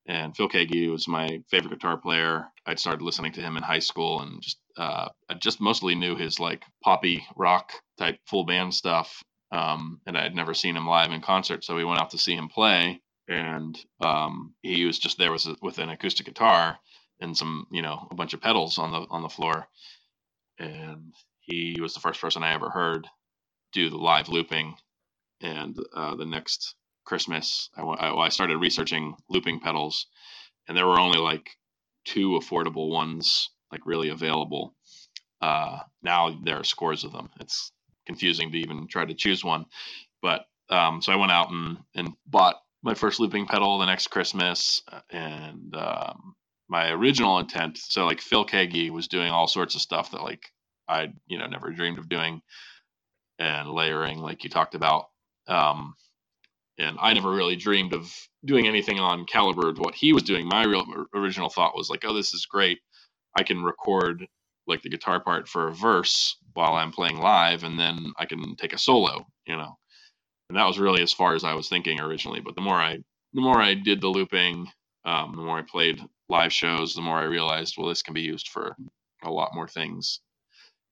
And 0.08 0.36
Phil 0.36 0.50
Keaggy 0.50 0.92
was 0.92 1.08
my 1.08 1.42
favorite 1.50 1.72
guitar 1.72 1.98
player. 1.98 2.46
I'd 2.66 2.80
started 2.80 3.02
listening 3.02 3.32
to 3.34 3.42
him 3.42 3.58
in 3.58 3.64
high 3.64 3.80
school 3.80 4.22
and 4.22 4.42
just 4.42 4.60
uh, 4.78 5.10
I 5.30 5.34
just 5.36 5.62
mostly 5.62 5.96
knew 5.96 6.16
his 6.16 6.40
like 6.40 6.64
poppy 6.84 7.26
rock 7.36 7.72
type 7.98 8.20
full 8.28 8.46
band 8.46 8.74
stuff. 8.74 9.24
Um, 9.52 10.02
and 10.06 10.18
I 10.18 10.24
had 10.24 10.36
never 10.36 10.54
seen 10.54 10.76
him 10.76 10.88
live 10.88 11.12
in 11.12 11.22
concert, 11.22 11.64
so 11.64 11.76
we 11.76 11.86
went 11.86 12.02
out 12.02 12.10
to 12.12 12.18
see 12.18 12.36
him 12.36 12.50
play. 12.50 13.02
And 13.28 13.80
um, 14.02 14.54
he 14.62 14.86
was 14.86 15.00
just 15.00 15.18
there 15.18 15.32
with, 15.32 15.48
with 15.62 15.80
an 15.80 15.90
acoustic 15.90 16.26
guitar 16.26 16.78
and 17.22 17.36
some, 17.36 17.66
you 17.72 17.82
know, 17.82 18.08
a 18.12 18.16
bunch 18.16 18.34
of 18.34 18.42
pedals 18.42 18.78
on 18.78 18.92
the 18.92 19.06
on 19.10 19.22
the 19.24 19.30
floor. 19.30 19.68
And 20.60 21.14
he 21.40 21.78
was 21.82 21.94
the 21.94 22.00
first 22.00 22.22
person 22.22 22.44
I 22.44 22.54
ever 22.54 22.70
heard 22.70 23.08
do 23.74 23.90
the 23.90 23.98
live 23.98 24.30
looping. 24.30 24.76
And 25.42 25.78
uh, 25.96 26.16
the 26.16 26.26
next 26.26 26.76
Christmas, 27.06 27.70
I, 27.78 27.82
I, 27.84 28.26
I 28.26 28.30
started 28.30 28.58
researching 28.58 29.16
looping 29.30 29.60
pedals, 29.60 30.08
and 30.68 30.78
there 30.78 30.88
were 30.88 31.00
only 31.00 31.20
like 31.20 31.52
two 32.06 32.32
affordable 32.32 32.90
ones, 32.90 33.50
like 33.72 33.86
really 33.86 34.10
available. 34.10 34.76
Uh, 35.42 35.80
now 36.02 36.38
there 36.44 36.60
are 36.60 36.64
scores 36.64 37.04
of 37.04 37.12
them. 37.12 37.30
It's 37.40 37.72
confusing 38.06 38.52
to 38.52 38.58
even 38.58 38.88
try 38.88 39.06
to 39.06 39.14
choose 39.14 39.44
one, 39.44 39.66
but 40.22 40.46
um, 40.70 41.02
so 41.02 41.12
I 41.12 41.18
went 41.18 41.32
out 41.32 41.52
and 41.52 41.78
and 41.94 42.14
bought 42.26 42.56
my 42.84 42.94
first 42.94 43.20
looping 43.20 43.48
pedal 43.48 43.80
the 43.80 43.86
next 43.86 44.08
Christmas, 44.08 44.82
uh, 44.92 45.02
and 45.10 45.76
um, 45.76 46.36
my 46.68 46.92
original 46.92 47.40
intent. 47.40 47.78
So 47.78 48.06
like 48.06 48.22
Phil 48.22 48.46
Keaggy 48.46 48.90
was 48.90 49.08
doing 49.08 49.32
all 49.32 49.48
sorts 49.48 49.76
of 49.76 49.82
stuff 49.82 50.12
that 50.12 50.24
like 50.24 50.52
I 50.88 51.14
you 51.28 51.38
know 51.38 51.48
never 51.48 51.72
dreamed 51.72 52.00
of 52.00 52.10
doing, 52.10 52.42
and 53.40 53.70
layering 53.70 54.20
like 54.20 54.44
you 54.44 54.50
talked 54.50 54.76
about. 54.76 55.10
Um, 55.48 55.96
and 56.78 56.98
I 57.00 57.14
never 57.14 57.32
really 57.32 57.56
dreamed 57.56 57.94
of 57.94 58.12
doing 58.44 58.68
anything 58.68 59.00
on 59.00 59.26
caliber 59.26 59.70
of 59.70 59.80
what 59.80 59.96
he 59.96 60.14
was 60.14 60.24
doing. 60.24 60.48
My 60.48 60.64
real 60.64 60.86
original 61.14 61.50
thought 61.50 61.76
was 61.76 61.90
like, 61.90 62.04
oh, 62.06 62.14
this 62.14 62.34
is 62.34 62.46
great. 62.46 62.80
I 63.38 63.44
can 63.44 63.64
record 63.64 64.28
like 64.68 64.82
the 64.82 64.90
guitar 64.90 65.20
part 65.20 65.48
for 65.48 65.68
a 65.68 65.74
verse 65.74 66.38
while 66.54 66.74
I'm 66.74 66.92
playing 66.92 67.18
live, 67.20 67.64
and 67.64 67.78
then 67.78 68.14
I 68.18 68.26
can 68.26 68.56
take 68.56 68.74
a 68.74 68.78
solo, 68.78 69.26
you 69.46 69.56
know. 69.56 69.78
And 70.50 70.58
that 70.58 70.66
was 70.66 70.80
really 70.80 71.02
as 71.02 71.14
far 71.14 71.36
as 71.36 71.44
I 71.44 71.54
was 71.54 71.70
thinking 71.70 72.00
originally. 72.00 72.40
But 72.40 72.56
the 72.56 72.62
more 72.62 72.76
I, 72.76 72.98
the 73.34 73.42
more 73.42 73.62
I 73.62 73.74
did 73.74 74.02
the 74.02 74.08
looping, 74.08 74.68
um, 75.06 75.36
the 75.36 75.44
more 75.44 75.60
I 75.60 75.64
played 75.64 76.02
live 76.30 76.54
shows, 76.54 76.96
the 76.96 77.02
more 77.02 77.18
I 77.18 77.24
realized, 77.24 77.76
well, 77.78 77.90
this 77.90 78.02
can 78.02 78.14
be 78.14 78.22
used 78.22 78.50
for 78.50 78.76
a 79.24 79.32
lot 79.32 79.54
more 79.54 79.68
things. 79.68 80.22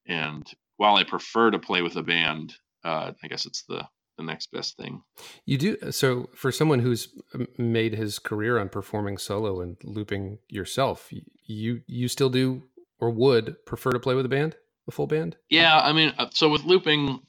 And 0.08 0.46
while 0.78 0.96
I 0.96 1.04
prefer 1.04 1.52
to 1.52 1.60
play 1.60 1.82
with 1.82 1.96
a 1.96 2.04
band, 2.04 2.54
uh, 2.84 3.12
I 3.24 3.28
guess 3.28 3.46
it's 3.46 3.63
the 3.63 3.88
the 4.17 4.23
next 4.23 4.52
best 4.52 4.78
thing. 4.78 5.02
You 5.45 5.58
do 5.58 5.91
so 5.91 6.30
for 6.36 6.52
someone 6.52 6.80
who's 6.80 7.10
made 7.58 7.95
his 7.95 8.19
career 8.19 8.60
on 8.60 8.69
performing 8.69 9.17
solo 9.17 9.62
and 9.62 9.78
looping 9.84 10.39
yourself. 10.49 11.12
You 11.45 11.82
you 11.88 12.08
still 12.08 12.30
do 12.30 12.63
or 13.04 13.10
would 13.10 13.58
prefer 13.65 13.91
to 13.91 13.99
play 13.99 14.15
with 14.15 14.26
a 14.26 14.30
band, 14.30 14.56
a 14.88 14.91
full 14.91 15.08
band? 15.08 15.36
Yeah, 15.49 15.78
I 15.78 15.91
mean, 15.91 16.13
uh, 16.17 16.28
so 16.32 16.49
with 16.49 16.63
looping, 16.63 17.19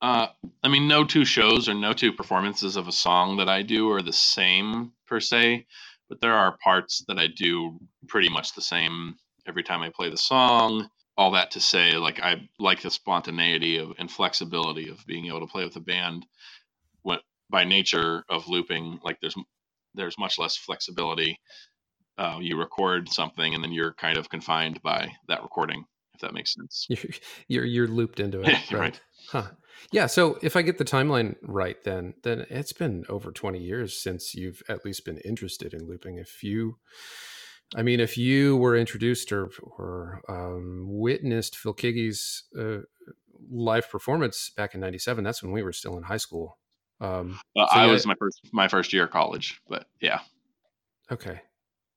uh, 0.00 0.28
I 0.62 0.68
mean, 0.68 0.88
no 0.88 1.04
two 1.04 1.26
shows 1.26 1.68
or 1.68 1.74
no 1.74 1.92
two 1.92 2.12
performances 2.14 2.76
of 2.76 2.88
a 2.88 2.92
song 2.92 3.36
that 3.36 3.48
I 3.50 3.62
do 3.62 3.90
are 3.90 4.00
the 4.00 4.12
same 4.12 4.92
per 5.06 5.20
se, 5.20 5.66
but 6.08 6.20
there 6.22 6.32
are 6.32 6.56
parts 6.64 7.04
that 7.08 7.18
I 7.18 7.26
do 7.26 7.78
pretty 8.06 8.30
much 8.30 8.54
the 8.54 8.62
same 8.62 9.16
every 9.46 9.62
time 9.62 9.82
I 9.82 9.90
play 9.90 10.08
the 10.08 10.16
song. 10.16 10.88
All 11.18 11.32
that 11.32 11.50
to 11.52 11.60
say, 11.60 11.94
like 11.94 12.20
I 12.20 12.48
like 12.58 12.80
the 12.80 12.90
spontaneity 12.90 13.78
of 13.78 13.92
and 13.98 14.10
flexibility 14.10 14.88
of 14.88 15.04
being 15.06 15.26
able 15.26 15.40
to 15.40 15.46
play 15.46 15.64
with 15.64 15.76
a 15.76 15.80
band. 15.80 16.24
What 17.02 17.22
by 17.50 17.64
nature 17.64 18.24
of 18.30 18.48
looping, 18.48 19.00
like 19.04 19.18
there's 19.20 19.36
there's 19.94 20.18
much 20.18 20.38
less 20.38 20.56
flexibility. 20.56 21.40
Uh, 22.16 22.38
you 22.40 22.58
record 22.58 23.08
something 23.08 23.54
and 23.54 23.62
then 23.62 23.72
you're 23.72 23.94
kind 23.94 24.16
of 24.16 24.30
confined 24.30 24.82
by 24.82 25.10
that 25.28 25.42
recording, 25.42 25.84
if 26.14 26.20
that 26.20 26.34
makes 26.34 26.54
sense. 26.54 26.86
You're 26.88 26.98
you're, 27.48 27.64
you're 27.64 27.88
looped 27.88 28.20
into 28.20 28.42
it, 28.42 28.56
You're 28.70 28.80
right. 28.80 29.00
Huh. 29.30 29.48
Yeah. 29.92 30.06
So 30.06 30.38
if 30.42 30.56
I 30.56 30.62
get 30.62 30.78
the 30.78 30.84
timeline 30.84 31.36
right, 31.42 31.82
then 31.84 32.14
then 32.22 32.46
it's 32.50 32.72
been 32.72 33.04
over 33.08 33.32
twenty 33.32 33.60
years 33.60 34.00
since 34.00 34.34
you've 34.34 34.62
at 34.68 34.84
least 34.84 35.04
been 35.04 35.18
interested 35.18 35.74
in 35.74 35.86
looping. 35.86 36.16
If 36.18 36.42
you, 36.42 36.78
I 37.76 37.82
mean, 37.82 38.00
if 38.00 38.16
you 38.16 38.56
were 38.56 38.76
introduced 38.76 39.30
or 39.32 39.50
or 39.60 40.22
um, 40.28 40.86
witnessed 40.88 41.56
Phil 41.56 41.74
Keaggy's 41.74 42.44
uh, 42.58 42.78
live 43.50 43.90
performance 43.90 44.50
back 44.56 44.74
in 44.74 44.80
'97, 44.80 45.22
that's 45.24 45.42
when 45.42 45.52
we 45.52 45.62
were 45.62 45.72
still 45.72 45.96
in 45.96 46.02
high 46.02 46.16
school. 46.16 46.58
Um, 47.00 47.38
Well, 47.54 47.68
So 47.72 47.78
I 47.78 47.86
yeah- 47.86 47.92
was 47.92 48.06
my 48.06 48.14
first 48.18 48.40
my 48.52 48.68
first 48.68 48.92
year 48.92 49.04
of 49.04 49.10
college, 49.10 49.60
but 49.68 49.86
yeah, 50.00 50.20
okay. 51.12 51.40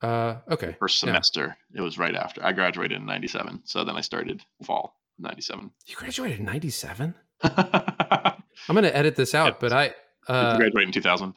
Uh, 0.01 0.37
okay. 0.49 0.75
first 0.79 1.01
Yeah. 1.01 1.09
semester. 1.09 1.57
It 1.75 1.81
was 1.81 1.97
right 1.97 2.15
after 2.15 2.43
I 2.43 2.51
graduated 2.53 2.97
in 2.97 3.05
'97, 3.05 3.61
so 3.65 3.83
then 3.83 3.95
I 3.95 4.01
started 4.01 4.41
fall 4.63 4.99
'97. 5.19 5.71
You 5.87 5.95
graduated 5.95 6.39
in 6.39 6.45
'97. 6.45 7.15
I 7.43 8.33
I'm 8.67 8.75
going 8.75 8.83
to 8.83 8.95
edit 8.95 9.15
this 9.15 9.33
out, 9.33 9.53
Yeah. 9.53 9.57
but 9.59 9.73
I 9.73 9.93
uh, 10.27 10.57
graduated 10.57 10.89
in 10.89 10.91
2000, 10.93 11.33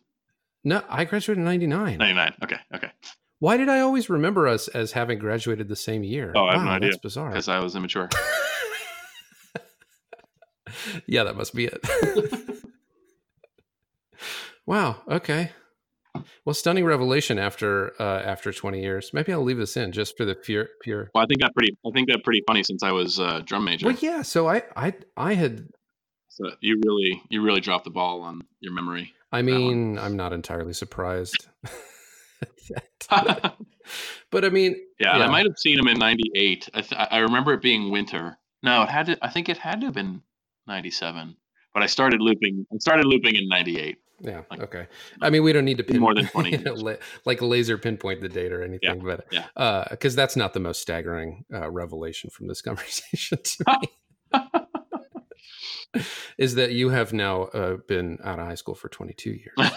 no, 0.64 0.82
I 0.88 1.04
graduated 1.04 1.38
in 1.38 1.44
'99. 1.44 1.98
99. 1.98 2.34
Okay, 2.42 2.56
okay, 2.74 2.90
Why 3.38 3.56
did 3.56 3.68
I 3.68 3.80
always 3.80 4.08
remember 4.08 4.46
us 4.46 4.68
as 4.68 4.92
having 4.92 5.18
graduated 5.18 5.68
the 5.68 5.76
same 5.76 6.04
year? 6.04 6.32
Oh, 6.34 6.44
I 6.44 6.54
have 6.54 6.64
no 6.64 6.70
idea. 6.70 6.90
That's 6.90 7.02
bizarre. 7.02 7.30
because 7.30 7.48
I 7.48 7.58
was 7.60 7.74
immature. 7.76 8.08
yeah, 11.06 11.24
that 11.24 11.36
must 11.36 11.54
be 11.54 11.66
it. 11.66 11.84
wow. 14.66 15.02
Okay. 15.08 15.50
Well, 16.44 16.54
stunning 16.54 16.84
revelation 16.84 17.38
after 17.38 17.92
uh, 18.00 18.20
after 18.20 18.52
20 18.52 18.80
years. 18.80 19.10
Maybe 19.12 19.32
I'll 19.32 19.42
leave 19.42 19.58
this 19.58 19.76
in 19.76 19.90
just 19.90 20.16
for 20.16 20.24
the 20.24 20.36
pure 20.36 20.68
pure. 20.80 21.10
Well, 21.14 21.24
I 21.24 21.26
think 21.26 21.40
that 21.40 21.52
pretty. 21.54 21.76
I 21.84 21.90
think 21.90 22.08
that 22.08 22.22
pretty 22.22 22.42
funny 22.46 22.62
since 22.62 22.82
I 22.84 22.92
was 22.92 23.18
uh, 23.18 23.40
drum 23.44 23.64
major. 23.64 23.86
Well, 23.86 23.96
yeah. 24.00 24.22
So 24.22 24.48
I 24.48 24.62
I 24.76 24.94
I 25.16 25.34
had. 25.34 25.66
So 26.28 26.50
you 26.60 26.80
really 26.84 27.20
you 27.30 27.42
really 27.42 27.60
dropped 27.60 27.84
the 27.84 27.90
ball 27.90 28.22
on 28.22 28.42
your 28.60 28.72
memory. 28.72 29.12
I 29.32 29.42
mean, 29.42 29.98
I'm 29.98 30.16
not 30.16 30.32
entirely 30.32 30.72
surprised. 30.72 31.48
yeah, 32.70 33.50
but 34.30 34.44
I 34.44 34.48
mean, 34.50 34.72
and 34.72 34.80
Yeah. 34.98 35.18
I 35.18 35.28
might 35.28 35.46
have 35.46 35.58
seen 35.58 35.78
him 35.78 35.88
in 35.88 35.98
'98. 35.98 36.68
I, 36.74 36.80
th- 36.80 37.08
I 37.10 37.18
remember 37.18 37.52
it 37.52 37.62
being 37.62 37.90
winter. 37.90 38.38
No, 38.62 38.82
it 38.82 38.88
had 38.88 39.06
to. 39.06 39.18
I 39.24 39.28
think 39.30 39.48
it 39.48 39.58
had 39.58 39.80
to 39.80 39.86
have 39.88 39.94
been 39.94 40.22
'97. 40.66 41.36
But 41.72 41.82
I 41.82 41.86
started 41.86 42.20
looping. 42.20 42.66
I 42.72 42.76
started 42.78 43.04
looping 43.06 43.34
in 43.36 43.48
'98. 43.48 43.98
yeah. 44.20 44.42
Like- 44.50 44.62
Okay. 44.62 44.86
I 45.20 45.28
mean, 45.30 45.42
we 45.42 45.52
don't 45.52 45.64
need 45.64 45.78
to 45.78 45.84
pin 45.84 46.00
More 46.00 46.14
than 46.14 46.26
20 46.28 46.50
you 46.52 46.58
know, 46.58 46.96
like 47.26 47.42
laser 47.42 47.76
pinpoint 47.78 48.20
the 48.20 48.28
date 48.28 48.52
or 48.52 48.62
anything, 48.62 49.00
but 49.04 49.26
yeah. 49.32 49.84
because 49.90 50.14
that's 50.14 50.36
not 50.36 50.52
the 50.54 50.60
most 50.60 50.80
staggering 50.80 51.44
uh, 51.52 51.68
revelation 51.70 52.30
from 52.30 52.46
this 52.46 52.62
conversation 52.68 53.38
to 53.42 53.78
me. 54.32 54.40
is 56.38 56.54
that 56.56 56.72
you 56.72 56.88
have 56.90 57.12
now 57.12 57.42
uh, 57.44 57.76
been 57.88 58.18
out 58.24 58.38
of 58.38 58.46
high 58.46 58.54
school 58.56 58.74
for 58.74 58.88
22 58.88 59.30
years. 59.30 59.70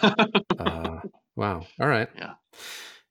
Wow. 1.38 1.66
All 1.80 1.88
right. 1.88 2.10
Yeah. 2.18 2.34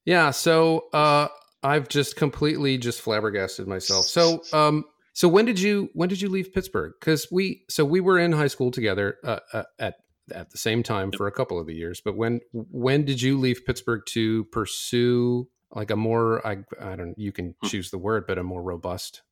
Yeah. 0.05 0.31
So 0.33 0.85
uh, 0.93 1.29
I've 1.63 1.89
just 1.89 2.17
completely 2.17 2.77
just 2.77 3.01
flabbergasted 3.01 3.67
myself. 3.67 4.05
So 4.05 4.43
um, 4.53 4.85
so 5.15 5.27
when 5.29 5.47
did 5.47 5.59
you 5.59 5.89
when 5.95 6.11
did 6.11 6.21
you 6.21 6.29
leave 6.29 6.53
Pittsburgh? 6.53 6.93
Because 7.01 7.27
we 7.33 7.63
so 7.71 7.85
we 7.87 8.01
were 8.01 8.19
in 8.19 8.33
high 8.33 8.49
school 8.49 8.71
together 8.71 9.17
uh, 9.25 9.39
uh, 9.55 9.63
at 9.79 9.95
at 10.35 10.51
the 10.51 10.59
same 10.59 10.83
time 10.83 11.11
for 11.13 11.27
a 11.27 11.33
couple 11.33 11.59
of 11.59 11.67
the 11.67 11.75
years. 11.75 12.03
But 12.05 12.17
when 12.17 12.41
when 12.53 13.05
did 13.07 13.23
you 13.23 13.39
leave 13.39 13.65
Pittsburgh 13.65 14.03
to 14.11 14.45
pursue 14.53 15.49
like 15.73 15.91
a 15.91 15.97
more 15.97 16.47
I 16.47 16.59
I 16.81 16.97
don't 16.97 17.15
you 17.17 17.33
can 17.33 17.55
Hmm. 17.63 17.69
choose 17.69 17.91
the 17.91 17.99
word, 17.99 18.27
but 18.29 18.37
a 18.39 18.43
more 18.43 18.63
robust 18.63 19.23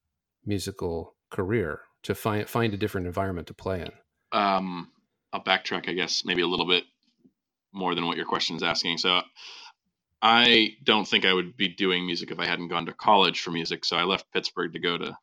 musical 0.46 1.16
career 1.30 1.80
to 2.04 2.14
find 2.14 2.48
find 2.48 2.74
a 2.74 2.76
different 2.76 3.07
environment 3.07 3.46
to 3.48 3.54
play 3.54 3.80
in. 3.83 3.90
um, 4.33 4.90
I'll 5.33 5.42
backtrack, 5.42 5.88
I 5.88 5.92
guess, 5.94 6.24
maybe 6.24 6.42
a 6.42 6.46
little 6.46 6.66
bit 6.66 6.85
more 7.75 7.95
than 7.95 8.07
what 8.07 8.17
your 8.17 8.27
question 8.27 8.57
is 8.57 8.63
asking. 8.63 8.99
So, 8.99 9.21
I 10.23 10.77
don't 10.83 11.07
think 11.07 11.27
I 11.27 11.35
would 11.35 11.57
be 11.57 11.69
doing 11.69 12.07
music 12.07 12.31
if 12.31 12.39
I 12.39 12.47
hadn't 12.47 12.69
gone 12.69 12.87
to 12.87 12.95
college 12.95 13.41
for 13.41 13.51
music. 13.51 13.85
So, 13.85 13.97
I 13.97 14.05
left 14.05 14.33
Pittsburgh 14.33 14.73
to 14.73 14.79
go 14.79 14.97
to 14.97 15.17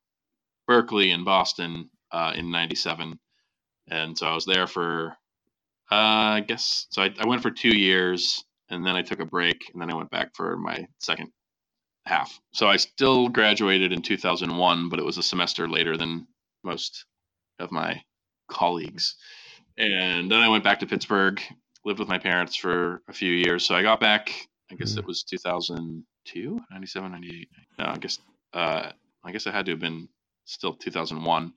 Berklee 0.69 1.13
and 1.13 1.25
Boston 1.25 1.89
uh, 2.11 2.33
in 2.35 2.51
'97, 2.51 3.19
and 3.89 4.17
so 4.17 4.27
I 4.27 4.35
was 4.35 4.45
there 4.45 4.67
for, 4.67 5.15
uh, 5.91 5.95
I 5.95 6.43
guess, 6.47 6.87
so 6.91 7.01
I, 7.01 7.13
I 7.19 7.27
went 7.27 7.41
for 7.41 7.51
two 7.51 7.75
years, 7.75 8.43
and 8.69 8.85
then 8.85 8.95
I 8.95 9.01
took 9.01 9.19
a 9.19 9.25
break, 9.25 9.71
and 9.73 9.81
then 9.81 9.91
I 9.91 9.95
went 9.95 10.11
back 10.11 10.35
for 10.35 10.57
my 10.57 10.87
second 10.99 11.31
half. 12.05 12.39
So, 12.53 12.67
I 12.67 12.77
still 12.77 13.29
graduated 13.29 13.91
in 13.93 14.01
2001, 14.01 14.89
but 14.89 14.99
it 14.99 15.05
was 15.05 15.17
a 15.17 15.23
semester 15.23 15.67
later 15.67 15.97
than 15.97 16.27
most 16.63 17.05
of 17.59 17.71
my 17.71 18.01
colleagues. 18.49 19.15
And 19.77 20.29
then 20.29 20.39
I 20.39 20.49
went 20.49 20.63
back 20.63 20.79
to 20.79 20.85
Pittsburgh, 20.85 21.41
lived 21.85 21.99
with 21.99 22.07
my 22.07 22.17
parents 22.17 22.55
for 22.55 23.01
a 23.07 23.13
few 23.13 23.31
years. 23.31 23.65
So 23.65 23.75
I 23.75 23.81
got 23.81 23.99
back, 23.99 24.31
I 24.71 24.75
guess 24.75 24.97
it 24.97 25.05
was 25.05 25.23
2002, 25.23 26.59
97, 26.71 27.11
98. 27.11 27.49
No, 27.79 27.85
I 27.85 27.97
guess, 27.97 28.19
uh, 28.53 28.91
I 29.23 29.31
guess 29.31 29.47
it 29.47 29.53
had 29.53 29.65
to 29.65 29.71
have 29.71 29.79
been 29.79 30.07
still 30.45 30.73
2001. 30.73 31.53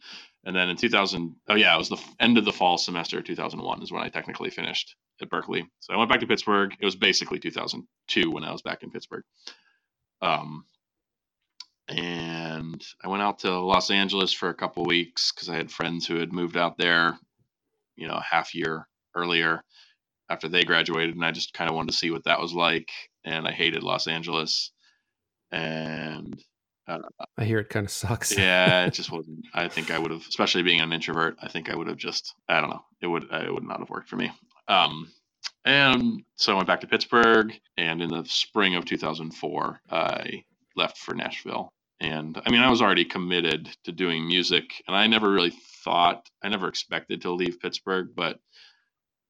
And 0.47 0.57
then 0.57 0.69
in 0.69 0.77
2000, 0.77 1.37
oh 1.49 1.55
yeah, 1.55 1.75
it 1.75 1.79
was 1.79 1.89
the 1.89 2.03
end 2.21 2.39
of 2.39 2.45
the 2.45 2.53
fall 2.53 2.79
semester 2.79 3.19
of 3.19 3.25
2001 3.25 3.83
is 3.83 3.93
when 3.93 4.03
I 4.03 4.09
technically 4.09 4.51
finished 4.51 4.97
at 5.21 5.31
Berklee. 5.31 5.67
So 5.81 5.95
I 5.95 5.97
went 5.97 6.11
back 6.11 6.21
to 6.21 6.27
Pittsburgh. 6.27 6.75
It 6.79 6.85
was 6.85 6.97
basically 6.97 7.39
2002 7.39 8.31
when 8.31 8.45
I 8.45 8.53
was 8.53 8.63
back 8.63 8.83
in 8.83 8.91
Pittsburgh. 8.91 9.25
Um, 10.21 10.65
and 11.89 12.83
I 13.03 13.09
went 13.09 13.23
out 13.23 13.41
to 13.41 13.59
Los 13.59 13.91
Angeles 13.91 14.33
for 14.33 14.49
a 14.49 14.55
couple 14.55 14.85
weeks 14.85 15.33
because 15.33 15.49
I 15.49 15.57
had 15.57 15.71
friends 15.71 16.07
who 16.07 16.17
had 16.17 16.33
moved 16.33 16.57
out 16.57 16.79
there, 16.79 17.19
you 17.97 18.09
know, 18.09 18.15
a 18.15 18.23
half 18.23 18.55
year 18.55 18.89
earlier 19.15 19.63
after 20.29 20.49
they 20.49 20.65
graduated, 20.65 21.15
and 21.15 21.25
I 21.25 21.31
just 21.31 21.53
kind 21.53 21.69
of 21.69 21.77
wanted 21.77 21.93
to 21.93 21.99
see 21.99 22.11
what 22.11 22.25
that 22.25 22.41
was 22.41 22.53
like. 22.53 22.91
And 23.25 23.47
I 23.47 23.53
hated 23.53 23.83
Los 23.83 24.07
Angeles, 24.07 24.71
and 25.51 26.43
I 26.87 27.45
hear 27.45 27.59
it 27.59 27.71
kind 27.71 27.87
of 27.87 27.91
sucks. 27.91 28.37
yeah, 28.39 28.85
it 28.85 28.93
just 28.93 29.11
wasn't. 29.11 29.45
I 29.55 29.69
think 29.69 29.91
I 29.91 29.99
would 29.99 30.11
have, 30.11 30.27
especially 30.29 30.63
being 30.63 30.81
an 30.81 30.93
introvert, 30.93 31.37
I 31.41 31.49
think 31.49 31.71
I 31.71 31.77
would 31.77 31.89
have 31.89 31.97
just, 31.97 32.35
I 32.49 32.61
don't 32.61 32.71
know, 32.71 32.85
it 33.01 33.07
would, 33.07 33.25
it 33.31 33.53
would 33.53 33.65
not 33.65 33.81
have 33.81 33.91
worked 33.91 34.09
for 34.09 34.17
me. 34.17 34.31
Um, 34.69 35.11
and 35.65 36.23
so 36.37 36.53
I 36.53 36.57
went 36.57 36.67
back 36.67 36.81
to 36.83 36.87
Pittsburgh, 36.87 37.53
and 37.77 38.03
in 38.03 38.11
the 38.11 38.25
spring 38.27 38.75
of 38.75 38.85
2004, 38.85 39.81
I 39.91 40.45
left 40.77 40.99
for 40.99 41.15
Nashville. 41.15 41.73
And 42.01 42.41
I 42.45 42.51
mean, 42.51 42.61
I 42.61 42.69
was 42.69 42.83
already 42.83 43.05
committed 43.05 43.71
to 43.85 43.93
doing 43.93 44.27
music, 44.27 44.83
and 44.87 44.97
I 44.97 45.07
never 45.07 45.31
really 45.31 45.55
thought, 45.85 46.29
I 46.43 46.49
never 46.49 46.69
expected 46.69 47.23
to 47.23 47.33
leave 47.33 47.61
Pittsburgh, 47.61 48.09
but 48.15 48.39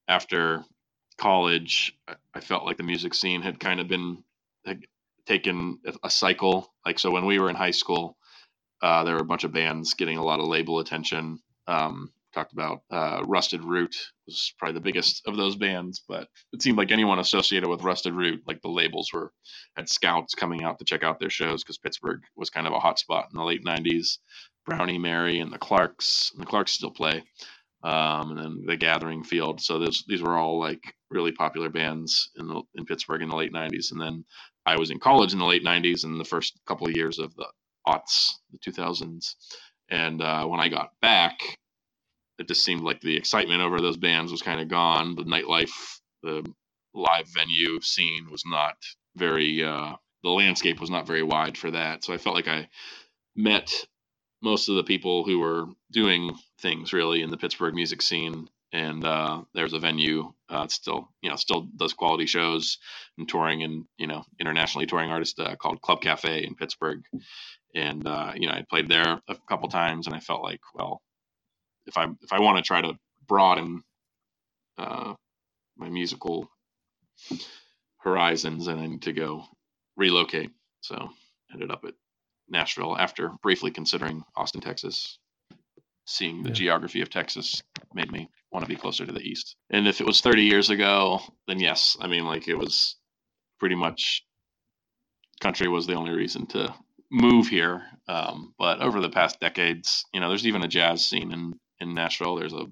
after 0.08 0.64
college, 1.18 1.96
I- 2.08 2.40
felt 2.40 2.64
like 2.66 2.76
the 2.76 2.82
music 2.82 3.14
scene 3.14 3.42
had 3.42 3.60
kind 3.60 3.80
of 3.80 3.88
been 3.88 4.24
had 4.66 4.82
taken 5.26 5.80
a- 5.86 6.06
a 6.06 6.10
cycle. 6.10 6.74
Like, 6.84 6.98
so 6.98 7.10
when 7.10 7.26
we 7.26 7.38
were 7.38 7.50
in 7.50 7.56
high 7.56 7.70
school, 7.72 8.16
uh, 8.82 9.04
there 9.04 9.14
were 9.14 9.22
a 9.22 9.26
bunch 9.26 9.44
of 9.44 9.52
bands 9.52 9.94
getting 9.94 10.18
a 10.18 10.24
lot 10.24 10.40
of 10.40 10.46
label 10.46 10.80
attention. 10.80 11.40
Um, 11.66 12.12
talked 12.34 12.52
about 12.52 12.82
uh, 12.90 13.22
Rusted 13.26 13.64
Root 13.64 13.96
was 14.26 14.52
probably 14.58 14.74
the 14.74 14.80
biggest 14.80 15.22
of 15.26 15.36
those 15.36 15.56
bands, 15.56 16.02
but 16.08 16.28
it 16.52 16.62
seemed 16.62 16.78
like 16.78 16.90
anyone 16.92 17.18
associated 17.20 17.68
with 17.68 17.82
Rusted 17.82 18.12
Root, 18.14 18.42
like 18.46 18.60
the 18.62 18.68
labels 18.70 19.10
were 19.12 19.32
had 19.76 19.88
scouts 19.88 20.34
coming 20.34 20.62
out 20.64 20.78
to 20.78 20.84
check 20.84 21.02
out 21.04 21.20
their 21.20 21.30
shows 21.30 21.62
because 21.62 21.78
Pittsburgh 21.78 22.22
was 22.36 22.50
kind 22.50 22.66
of 22.66 22.72
a 22.72 22.80
hot 22.80 22.98
spot 22.98 23.28
in 23.32 23.38
the 23.38 23.44
late 23.44 23.64
'90s. 23.64 24.18
Brownie 24.66 24.98
Mary 24.98 25.40
and 25.40 25.52
the 25.52 25.58
Clarks, 25.58 26.30
and 26.32 26.42
the 26.42 26.46
Clarks 26.46 26.72
still 26.72 26.90
play, 26.90 27.22
um, 27.82 28.30
and 28.32 28.38
then 28.38 28.64
the 28.66 28.76
Gathering 28.76 29.24
Field. 29.24 29.60
So 29.60 29.78
those 29.78 30.04
these 30.08 30.22
were 30.22 30.36
all 30.36 30.58
like 30.58 30.94
really 31.14 31.32
popular 31.32 31.70
bands 31.70 32.30
in 32.36 32.48
the, 32.48 32.62
in 32.76 32.86
Pittsburgh 32.86 33.22
in 33.22 33.30
the 33.30 33.36
late 33.36 33.54
'90s, 33.54 33.92
and 33.92 34.02
then 34.02 34.26
I 34.66 34.78
was 34.78 34.92
in 34.92 35.00
college 35.00 35.34
in 35.34 35.40
the 35.40 35.46
late 35.46 35.64
'90s 35.64 36.04
and 36.04 36.20
the 36.20 36.26
first 36.26 36.60
couple 36.66 36.88
of 36.88 36.96
years 36.96 37.20
of 37.20 37.34
the 37.36 37.48
aughts, 37.88 38.32
the 38.52 38.58
2000s, 38.60 39.36
and 39.90 40.22
uh, 40.22 40.46
when 40.46 40.60
I 40.60 40.70
got 40.70 40.92
back, 41.02 41.40
it 42.38 42.48
just 42.48 42.64
seemed 42.64 42.82
like 42.82 43.00
the 43.00 43.16
excitement 43.16 43.62
over 43.62 43.80
those 43.80 43.96
bands 43.98 44.32
was 44.32 44.42
kind 44.42 44.60
of 44.60 44.68
gone. 44.68 45.16
The 45.16 45.24
nightlife, 45.24 45.98
the 46.22 46.44
live 46.94 47.28
venue 47.28 47.80
scene 47.82 48.28
was 48.30 48.44
not 48.46 48.76
very. 49.16 49.64
Uh, 49.64 49.94
the 50.24 50.30
landscape 50.30 50.80
was 50.80 50.90
not 50.90 51.06
very 51.06 51.22
wide 51.22 51.58
for 51.58 51.70
that, 51.72 52.04
so 52.04 52.14
I 52.14 52.18
felt 52.18 52.36
like 52.36 52.48
I 52.48 52.68
met 53.36 53.72
most 54.42 54.70
of 54.70 54.76
the 54.76 54.84
people 54.84 55.24
who 55.24 55.40
were 55.40 55.66
doing 55.92 56.36
things 56.60 56.92
really 56.94 57.22
in 57.22 57.30
the 57.30 57.38
Pittsburgh 57.38 57.74
music 57.74 58.02
scene. 58.02 58.48
And 58.74 59.06
uh, 59.06 59.42
there's 59.54 59.74
a 59.74 59.80
venue 59.80 60.34
uh, 60.50 60.68
still, 60.68 61.08
you 61.22 61.30
know, 61.30 61.36
still 61.36 61.68
does 61.78 61.94
quality 61.94 62.26
shows 62.26 62.78
and 63.18 63.28
touring 63.28 63.64
and 63.64 63.86
you 63.98 64.08
know 64.08 64.24
internationally 64.40 64.86
touring 64.86 65.10
artist 65.10 65.40
uh, 65.40 65.56
called 65.56 65.82
Club 65.82 66.02
Cafe 66.02 66.44
in 66.44 66.56
Pittsburgh. 66.56 67.02
And 67.74 68.06
uh, 68.06 68.32
you 68.36 68.48
know, 68.48 68.54
I 68.54 68.64
played 68.70 68.88
there 68.90 69.20
a 69.28 69.36
couple 69.48 69.68
times, 69.70 70.06
and 70.08 70.16
I 70.16 70.20
felt 70.20 70.42
like, 70.42 70.60
well, 70.74 71.02
if 71.86 71.96
I 71.98 72.04
if 72.22 72.32
I 72.32 72.40
want 72.40 72.58
to 72.58 72.62
try 72.64 72.82
to 72.82 72.94
broaden 73.28 73.82
uh, 74.78 75.14
my 75.78 75.90
musical 75.90 76.50
horizons, 77.98 78.68
and 78.68 78.80
I 78.80 78.86
need 78.86 79.02
to 79.02 79.12
go 79.14 79.44
relocate. 79.96 80.52
So 80.82 81.10
ended 81.52 81.70
up 81.72 81.84
at 81.86 81.94
Nashville 82.48 82.96
after 82.98 83.30
briefly 83.42 83.70
considering 83.72 84.24
Austin, 84.36 84.60
Texas. 84.62 85.18
Seeing 86.06 86.42
the 86.42 86.50
Yeah. 86.50 86.54
geography 86.54 87.02
of 87.02 87.10
Texas 87.10 87.62
made 87.94 88.12
me 88.12 88.28
want 88.54 88.64
to 88.64 88.72
be 88.72 88.80
closer 88.80 89.04
to 89.04 89.12
the 89.12 89.20
east. 89.20 89.56
And 89.70 89.88
if 89.88 90.00
it 90.00 90.06
was 90.06 90.20
30 90.20 90.44
years 90.44 90.70
ago, 90.70 91.20
then 91.48 91.58
yes, 91.58 91.96
I 92.00 92.06
mean, 92.06 92.24
like 92.24 92.46
it 92.46 92.56
was 92.56 92.96
pretty 93.58 93.74
much 93.74 94.24
country 95.40 95.68
was 95.68 95.86
the 95.86 95.94
only 95.94 96.12
reason 96.12 96.46
to 96.46 96.72
move 97.10 97.48
here. 97.48 97.82
Um, 98.08 98.54
but 98.56 98.80
over 98.80 99.00
the 99.00 99.10
past 99.10 99.40
decades, 99.40 100.04
you 100.14 100.20
know, 100.20 100.28
there's 100.28 100.46
even 100.46 100.62
a 100.62 100.68
jazz 100.68 101.04
scene 101.04 101.32
in, 101.32 101.54
in 101.80 101.94
Nashville. 101.94 102.36
There's 102.36 102.54
a, 102.54 102.66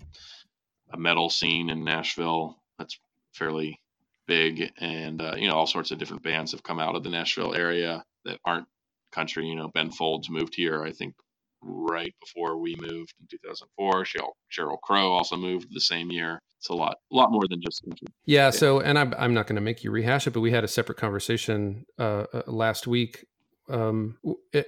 a 0.92 0.96
metal 0.96 1.28
scene 1.28 1.68
in 1.68 1.84
Nashville 1.84 2.56
that's 2.78 2.98
fairly 3.34 3.80
big. 4.28 4.70
And, 4.78 5.20
uh, 5.20 5.34
you 5.36 5.48
know, 5.48 5.54
all 5.54 5.66
sorts 5.66 5.90
of 5.90 5.98
different 5.98 6.22
bands 6.22 6.52
have 6.52 6.62
come 6.62 6.78
out 6.78 6.94
of 6.94 7.02
the 7.02 7.10
Nashville 7.10 7.54
area 7.54 8.04
that 8.24 8.38
aren't 8.44 8.68
country. 9.10 9.46
You 9.46 9.56
know, 9.56 9.68
Ben 9.74 9.90
Folds 9.90 10.30
moved 10.30 10.54
here, 10.54 10.84
I 10.84 10.92
think, 10.92 11.14
right 11.62 12.14
before 12.20 12.58
we 12.58 12.74
moved 12.78 13.14
in 13.20 13.26
2004. 13.30 14.04
Sheryl, 14.04 14.30
Sheryl 14.50 14.80
Crow 14.82 15.12
also 15.12 15.36
moved 15.36 15.68
the 15.72 15.80
same 15.80 16.10
year. 16.10 16.40
It's 16.58 16.68
a 16.68 16.74
lot, 16.74 16.96
a 17.12 17.16
lot 17.16 17.32
more 17.32 17.42
than 17.48 17.60
just. 17.60 17.84
Yeah. 18.24 18.50
So, 18.50 18.80
and 18.80 18.98
I'm 18.98 19.14
I'm 19.18 19.34
not 19.34 19.46
going 19.46 19.56
to 19.56 19.62
make 19.62 19.82
you 19.82 19.90
rehash 19.90 20.26
it, 20.26 20.32
but 20.32 20.40
we 20.40 20.52
had 20.52 20.64
a 20.64 20.68
separate 20.68 20.98
conversation 20.98 21.84
uh, 21.98 22.24
uh, 22.32 22.42
last 22.46 22.86
week. 22.86 23.26
Um, 23.68 24.18
it, 24.52 24.66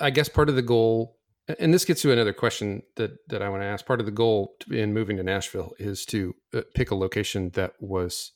I 0.00 0.10
guess 0.10 0.28
part 0.28 0.48
of 0.48 0.56
the 0.56 0.62
goal, 0.62 1.18
and 1.58 1.72
this 1.72 1.84
gets 1.84 2.02
to 2.02 2.12
another 2.12 2.32
question 2.32 2.82
that 2.96 3.12
that 3.28 3.42
I 3.42 3.48
want 3.48 3.62
to 3.62 3.66
ask. 3.66 3.86
Part 3.86 4.00
of 4.00 4.06
the 4.06 4.12
goal 4.12 4.54
to- 4.60 4.76
in 4.76 4.92
moving 4.92 5.16
to 5.18 5.22
Nashville 5.22 5.72
is 5.78 6.04
to 6.06 6.34
uh, 6.54 6.62
pick 6.74 6.90
a 6.90 6.96
location 6.96 7.50
that 7.50 7.74
was 7.80 8.32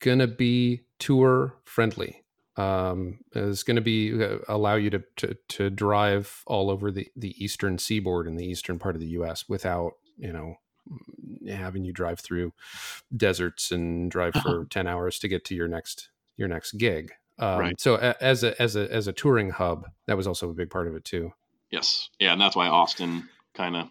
going 0.00 0.18
to 0.18 0.26
be 0.26 0.84
tour 0.98 1.56
friendly. 1.64 2.23
Um, 2.56 3.18
is 3.32 3.64
going 3.64 3.74
to 3.76 3.82
be 3.82 4.22
uh, 4.22 4.38
allow 4.46 4.76
you 4.76 4.90
to, 4.90 5.02
to 5.16 5.36
to 5.48 5.70
drive 5.70 6.42
all 6.46 6.70
over 6.70 6.90
the 6.92 7.08
the 7.16 7.34
eastern 7.42 7.78
seaboard 7.78 8.28
in 8.28 8.36
the 8.36 8.46
eastern 8.46 8.78
part 8.78 8.94
of 8.94 9.00
the 9.00 9.08
U.S. 9.08 9.48
without 9.48 9.94
you 10.16 10.32
know 10.32 10.56
having 11.48 11.84
you 11.84 11.92
drive 11.92 12.20
through 12.20 12.52
deserts 13.16 13.72
and 13.72 14.10
drive 14.10 14.34
for 14.34 14.66
10 14.70 14.86
hours 14.86 15.18
to 15.18 15.28
get 15.28 15.44
to 15.46 15.54
your 15.54 15.66
next 15.66 16.10
your 16.36 16.46
next 16.46 16.72
gig 16.72 17.10
um, 17.38 17.58
Right. 17.58 17.80
so 17.80 17.94
a, 17.94 18.14
as 18.20 18.44
a 18.44 18.60
as 18.60 18.76
a 18.76 18.92
as 18.92 19.08
a 19.08 19.12
touring 19.12 19.50
hub 19.50 19.86
that 20.06 20.16
was 20.16 20.26
also 20.26 20.50
a 20.50 20.54
big 20.54 20.70
part 20.70 20.86
of 20.86 20.94
it 20.94 21.04
too 21.04 21.32
Yes, 21.74 22.08
yeah, 22.20 22.32
and 22.32 22.40
that's 22.40 22.54
why 22.54 22.68
Austin 22.68 23.28
kind 23.54 23.74
of. 23.74 23.88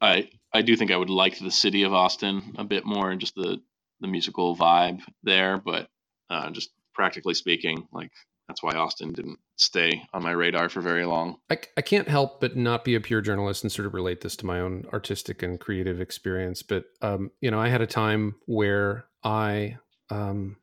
I 0.00 0.30
I 0.52 0.62
do 0.62 0.74
think 0.76 0.90
I 0.90 0.96
would 0.96 1.10
like 1.10 1.38
the 1.38 1.52
city 1.52 1.84
of 1.84 1.94
Austin 1.94 2.56
a 2.58 2.64
bit 2.64 2.84
more 2.84 3.12
and 3.12 3.20
just 3.20 3.36
the 3.36 3.62
the 4.00 4.08
musical 4.08 4.56
vibe 4.56 5.02
there, 5.22 5.58
but 5.58 5.88
uh, 6.28 6.50
just 6.50 6.70
practically 6.98 7.34
speaking, 7.34 7.86
like 7.92 8.10
that's 8.48 8.60
why 8.60 8.72
Austin 8.72 9.12
didn't 9.12 9.38
stay 9.56 10.02
on 10.12 10.22
my 10.22 10.32
radar 10.32 10.68
for 10.68 10.80
very 10.80 11.04
long. 11.04 11.36
I, 11.48 11.58
I 11.76 11.82
can't 11.82 12.08
help 12.08 12.40
but 12.40 12.56
not 12.56 12.84
be 12.84 12.96
a 12.96 13.00
pure 13.00 13.20
journalist 13.20 13.62
and 13.62 13.70
sort 13.70 13.86
of 13.86 13.94
relate 13.94 14.20
this 14.22 14.34
to 14.36 14.46
my 14.46 14.58
own 14.58 14.84
artistic 14.92 15.42
and 15.44 15.60
creative 15.60 16.00
experience. 16.00 16.62
But, 16.62 16.86
um, 17.00 17.30
you 17.40 17.52
know, 17.52 17.60
I 17.60 17.68
had 17.68 17.82
a 17.82 17.86
time 17.86 18.34
where 18.46 19.04
I, 19.22 19.76
um, 20.10 20.56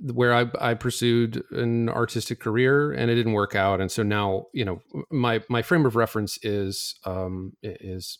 where 0.00 0.32
I, 0.32 0.46
I 0.58 0.72
pursued 0.74 1.44
an 1.50 1.90
artistic 1.90 2.40
career 2.40 2.90
and 2.90 3.10
it 3.10 3.16
didn't 3.16 3.34
work 3.34 3.54
out. 3.54 3.82
And 3.82 3.92
so 3.92 4.02
now, 4.02 4.46
you 4.54 4.64
know, 4.64 4.80
my, 5.10 5.42
my 5.50 5.60
frame 5.60 5.84
of 5.84 5.94
reference 5.94 6.38
is, 6.42 6.94
um, 7.04 7.52
is 7.62 8.18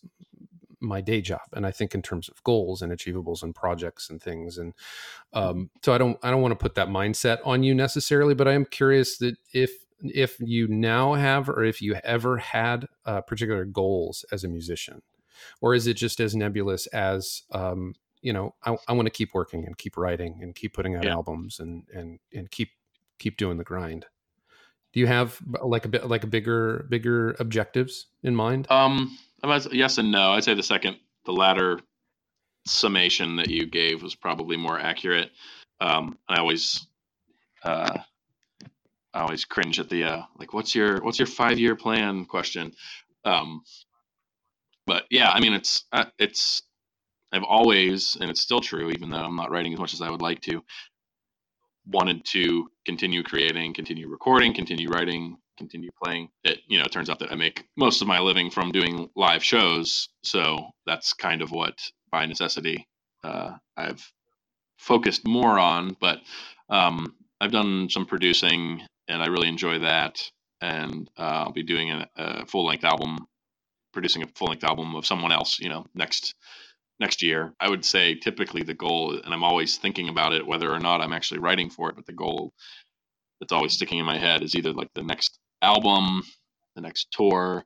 my 0.87 1.01
day 1.01 1.21
job 1.21 1.43
and 1.53 1.67
i 1.67 1.71
think 1.71 1.95
in 1.95 2.03
terms 2.03 2.29
of 2.29 2.43
goals 2.45 2.83
and 2.83 2.93
achievables 2.93 3.43
and 3.43 3.55
projects 3.55 4.11
and 4.11 4.23
things 4.23 4.59
and 4.59 4.75
um, 5.33 5.71
so 5.83 5.93
i 5.93 5.99
don't 5.99 6.19
i 6.23 6.31
don't 6.31 6.43
want 6.43 6.53
to 6.53 6.57
put 6.63 6.75
that 6.75 6.89
mindset 6.89 7.39
on 7.45 7.63
you 7.63 7.75
necessarily 7.75 8.35
but 8.35 8.49
i 8.49 8.53
am 8.53 8.65
curious 8.65 9.19
that 9.19 9.37
if 9.53 9.71
if 10.03 10.39
you 10.41 10.69
now 10.69 11.15
have 11.15 11.49
or 11.49 11.65
if 11.65 11.81
you 11.81 11.95
ever 12.05 12.37
had 12.37 12.87
uh, 13.07 13.21
particular 13.21 13.65
goals 13.65 14.25
as 14.31 14.45
a 14.45 14.49
musician 14.49 15.03
or 15.61 15.75
is 15.75 15.87
it 15.87 15.95
just 15.95 16.21
as 16.21 16.35
nebulous 16.35 16.87
as 16.89 17.43
um, 17.53 17.95
you 18.23 18.33
know 18.33 18.55
i, 18.65 18.77
I 18.89 18.93
want 18.93 19.07
to 19.07 19.11
keep 19.11 19.35
working 19.35 19.67
and 19.67 19.77
keep 19.77 19.97
writing 19.97 20.39
and 20.43 20.55
keep 20.55 20.75
putting 20.75 20.95
out 20.97 21.05
yeah. 21.05 21.13
albums 21.13 21.61
and 21.61 21.85
and 21.93 22.19
and 22.33 22.51
keep 22.51 22.71
keep 23.19 23.37
doing 23.37 23.57
the 23.57 23.65
grind? 23.65 24.07
Do 24.93 25.01
you 25.01 25.07
have 25.07 25.41
like 25.63 25.85
a 25.85 25.89
bit 25.89 26.07
like 26.09 26.25
a 26.25 26.27
bigger 26.27 26.87
bigger 26.89 27.37
objectives 27.39 28.07
in 28.23 28.35
mind? 28.35 28.67
Um 28.71 29.19
yes 29.45 29.99
and 29.99 30.11
no. 30.11 30.33
I'd 30.33 30.45
say 30.45 30.55
the 30.55 30.63
second, 30.63 30.97
the 31.25 31.33
latter 31.33 31.81
summation 32.67 33.37
that 33.37 33.49
you 33.49 33.67
gave 33.67 34.03
was 34.03 34.15
probably 34.15 34.57
more 34.57 34.79
accurate. 34.79 35.31
Um, 35.81 36.19
I 36.29 36.39
always, 36.39 36.87
uh, 37.63 37.99
I 39.15 39.21
always 39.21 39.45
cringe 39.45 39.79
at 39.79 39.89
the 39.89 40.05
uh, 40.05 40.23
like, 40.39 40.53
what's 40.53 40.75
your 40.75 41.03
what's 41.03 41.19
your 41.19 41.27
five 41.27 41.59
year 41.59 41.77
plan 41.77 42.25
question. 42.25 42.73
Um, 43.25 43.63
but 44.87 45.05
yeah, 45.11 45.31
I 45.31 45.41
mean, 45.41 45.53
it's 45.53 45.85
uh, 45.93 46.07
it's 46.19 46.63
I've 47.33 47.43
always, 47.43 48.17
and 48.21 48.31
it's 48.31 48.41
still 48.41 48.61
true, 48.61 48.91
even 48.91 49.11
though 49.11 49.19
I'm 49.19 49.37
not 49.37 49.51
writing 49.51 49.73
as 49.73 49.79
much 49.79 49.95
as 49.95 50.01
I 50.01 50.11
would 50.11 50.23
like 50.23 50.41
to, 50.43 50.63
wanted 51.87 52.25
to 52.27 52.69
continue 52.85 53.23
creating, 53.23 53.75
continue 53.75 54.09
recording, 54.09 54.55
continue 54.55 54.89
writing, 54.89 55.37
continue 55.57 55.91
playing. 56.03 56.29
It 56.45 56.61
you 56.69 56.79
know 56.79 56.85
it 56.85 56.93
turns 56.93 57.11
out 57.11 57.19
that 57.21 57.33
I 57.33 57.37
make 57.37 57.65
most 57.77 58.03
of 58.03 58.09
my 58.09 58.21
living 58.21 58.51
from 58.51 58.73
doing 58.73 59.11
live 59.17 59.45
shows, 59.45 60.09
so 60.23 60.71
that's 60.87 61.13
kind 61.13 61.43
of 61.43 61.51
what 61.51 61.79
by 62.11 62.27
necessity 62.27 62.87
uh, 63.25 63.53
I've 63.77 64.11
focused 64.79 65.27
more 65.27 65.59
on. 65.59 65.97
But 66.01 66.21
um, 66.69 67.15
I've 67.41 67.53
done 67.53 67.89
some 67.91 68.07
producing, 68.07 68.83
and 69.09 69.23
I 69.23 69.27
really 69.27 69.49
enjoy 69.49 69.81
that. 69.81 70.23
And 70.61 71.11
uh, 71.19 71.45
I'll 71.45 71.53
be 71.53 71.63
doing 71.63 71.91
a, 71.91 72.09
a 72.17 72.47
full 72.47 72.67
length 72.67 72.85
album, 72.85 73.27
producing 73.93 74.23
a 74.23 74.27
full 74.29 74.49
length 74.49 74.65
album 74.65 74.95
of 74.97 75.07
someone 75.07 75.33
else. 75.33 75.59
You 75.61 75.69
know, 75.69 75.87
next 75.95 76.35
next 76.99 77.23
year. 77.23 77.55
I 77.61 77.69
would 77.69 77.85
say 77.85 78.15
typically 78.15 78.63
the 78.63 78.75
goal, 78.75 79.21
and 79.23 79.35
I'm 79.35 79.45
always 79.45 79.77
thinking 79.77 80.09
about 80.09 80.33
it, 80.33 80.47
whether 80.47 80.71
or 80.73 80.81
not 80.81 81.01
I'm 81.01 81.13
actually 81.13 81.41
writing 81.41 81.71
for 81.71 81.91
it, 81.91 81.97
but 81.97 82.07
the 82.07 82.13
goal 82.13 82.53
that's 83.41 83.53
always 83.53 83.73
sticking 83.75 83.99
in 83.99 84.07
my 84.07 84.19
head 84.19 84.43
is 84.43 84.55
either 84.55 84.73
like 84.73 84.91
the 84.95 85.03
next 85.03 85.39
album, 85.63 86.23
the 86.75 86.81
next 86.83 87.09
tour. 87.13 87.65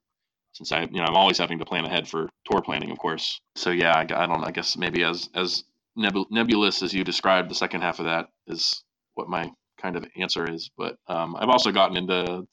Since 0.52 0.72
I, 0.72 0.82
you 0.82 0.98
know, 0.98 1.04
I'm 1.04 1.16
always 1.16 1.38
having 1.38 1.58
to 1.60 1.64
plan 1.64 1.84
ahead 1.84 2.08
for 2.08 2.28
tour 2.50 2.60
planning, 2.60 2.90
of 2.90 2.98
course. 2.98 3.40
So 3.56 3.70
yeah, 3.70 3.92
I, 3.96 4.00
I 4.00 4.26
don't. 4.26 4.44
I 4.44 4.50
guess 4.50 4.76
maybe 4.76 5.04
as 5.04 5.28
as 5.34 5.64
nebulous 5.96 6.82
as 6.82 6.92
you 6.92 7.04
described, 7.04 7.50
the 7.50 7.54
second 7.54 7.82
half 7.82 7.98
of 7.98 8.06
that 8.06 8.28
is 8.46 8.82
what 9.14 9.28
my 9.28 9.50
kind 9.80 9.96
of 9.96 10.04
answer 10.16 10.50
is. 10.50 10.70
But 10.76 10.96
um, 11.08 11.36
I've 11.36 11.48
also 11.48 11.72
gotten 11.72 11.96
into 11.96 12.46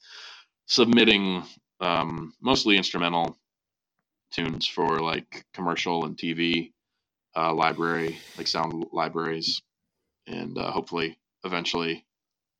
submitting 0.66 1.42
um, 1.80 2.32
mostly 2.40 2.76
instrumental 2.76 3.36
tunes 4.32 4.66
for 4.66 5.00
like 5.00 5.44
commercial 5.54 6.04
and 6.04 6.16
TV 6.16 6.72
uh, 7.36 7.54
library, 7.54 8.18
like 8.36 8.46
sound 8.46 8.86
libraries, 8.92 9.62
and 10.26 10.56
uh, 10.58 10.70
hopefully 10.70 11.18
eventually 11.44 12.04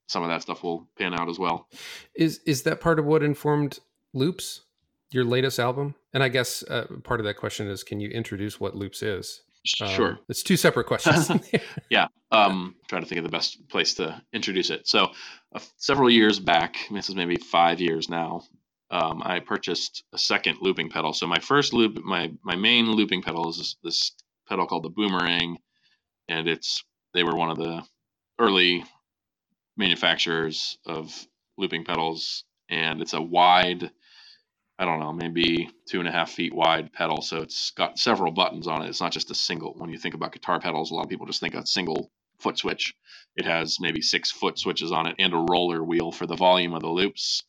some 0.09 0.23
of 0.23 0.29
that 0.29 0.43
stuff 0.43 0.63
will 0.63 0.89
pan 0.99 1.15
out 1.15 1.29
as 1.29 1.39
well. 1.39 1.69
Is 2.15 2.41
is 2.45 2.63
that 2.65 2.81
part 2.81 2.99
of 2.99 3.05
what 3.05 3.23
informed 3.23 3.79
Loops, 4.13 4.63
your 5.11 5.25
latest 5.25 5.59
album? 5.59 5.95
And 6.13 6.23
I 6.23 6.29
guess 6.29 6.63
uh, 6.65 6.87
part 7.05 7.21
of 7.21 7.27
that 7.27 7.35
question 7.35 7.69
is, 7.69 7.85
can 7.85 8.01
you 8.01 8.09
introduce 8.09 8.59
what 8.59 8.75
Loops 8.75 9.03
is? 9.03 9.43
Sure. 9.65 10.13
Um, 10.13 10.19
it's 10.29 10.43
two 10.43 10.57
separate 10.57 10.87
questions. 10.87 11.31
yeah. 11.91 12.09
Um, 12.33 12.77
trying 12.89 13.03
to 13.03 13.09
think 13.09 13.19
of 13.19 13.25
the 13.25 13.37
best 13.37 13.69
place 13.69 13.95
to 13.95 14.23
introduce 14.33 14.71
it. 14.71 14.89
So, 14.89 15.09
uh, 15.55 15.61
several 15.77 16.11
years 16.11 16.39
back, 16.39 16.77
this 16.91 17.09
is 17.09 17.15
maybe 17.15 17.37
five 17.37 17.81
years 17.81 18.09
now, 18.09 18.45
um, 18.91 19.23
I 19.25 19.41
purchased 19.41 20.05
a 20.13 20.19
second 20.19 20.59
looping 20.63 20.91
pedal. 20.91 21.13
So 21.13 21.27
my 21.27 21.39
first 21.39 21.73
loop, 21.73 22.03
my 22.03 22.33
my 22.43 22.57
main 22.57 22.91
looping 22.93 23.23
pedal 23.23 23.51
is 23.51 23.59
this, 23.59 23.77
this 23.83 24.13
pedal 24.49 24.67
called 24.67 24.85
the 24.85 24.91
Boomerang, 24.91 25.59
and 26.29 26.49
it's 26.49 26.83
they 27.13 27.23
were 27.23 27.37
one 27.37 27.51
of 27.51 27.59
the 27.59 27.83
early 28.39 28.85
manufacturers 29.79 30.79
of 30.87 31.15
looping 31.57 31.85
pedals, 31.85 32.45
and 32.69 33.01
it's 33.01 33.15
a 33.15 33.23
wide, 33.23 33.91
I 34.79 34.85
don't 34.85 35.01
know, 35.01 35.13
maybe 35.13 35.71
two 35.89 36.01
and 36.01 36.09
a 36.09 36.13
half 36.13 36.31
feet 36.31 36.55
wide 36.55 36.93
pedal. 36.93 37.23
So 37.23 37.39
it's 37.39 37.71
got 37.73 37.99
several 37.99 38.33
buttons 38.33 38.67
on 38.67 38.83
it. 38.83 38.89
It's 38.89 39.01
not 39.01 39.13
just 39.13 39.31
a 39.31 39.35
single. 39.35 39.75
When 39.77 39.91
you 39.91 39.99
think 39.99 40.15
about 40.15 40.33
guitar 40.33 40.61
pedals, 40.61 40.91
a 40.91 40.95
lot 40.95 41.05
of 41.05 41.11
people 41.11 41.27
just 41.27 41.41
think 41.41 41.55
a 41.55 41.67
single 41.67 42.11
foot 42.41 42.59
switch. 42.59 42.95
It 43.37 43.47
has 43.47 43.79
maybe 43.81 44.03
six 44.03 44.31
foot 44.31 44.59
switches 44.59 44.93
on 44.93 45.07
it 45.09 45.17
and 45.19 45.33
a 45.35 45.47
roller 45.51 45.83
wheel 45.83 46.13
for 46.13 46.27
the 46.27 46.37
volume 46.37 46.75
of 46.75 46.83
the 46.83 46.89
loops. 46.89 47.43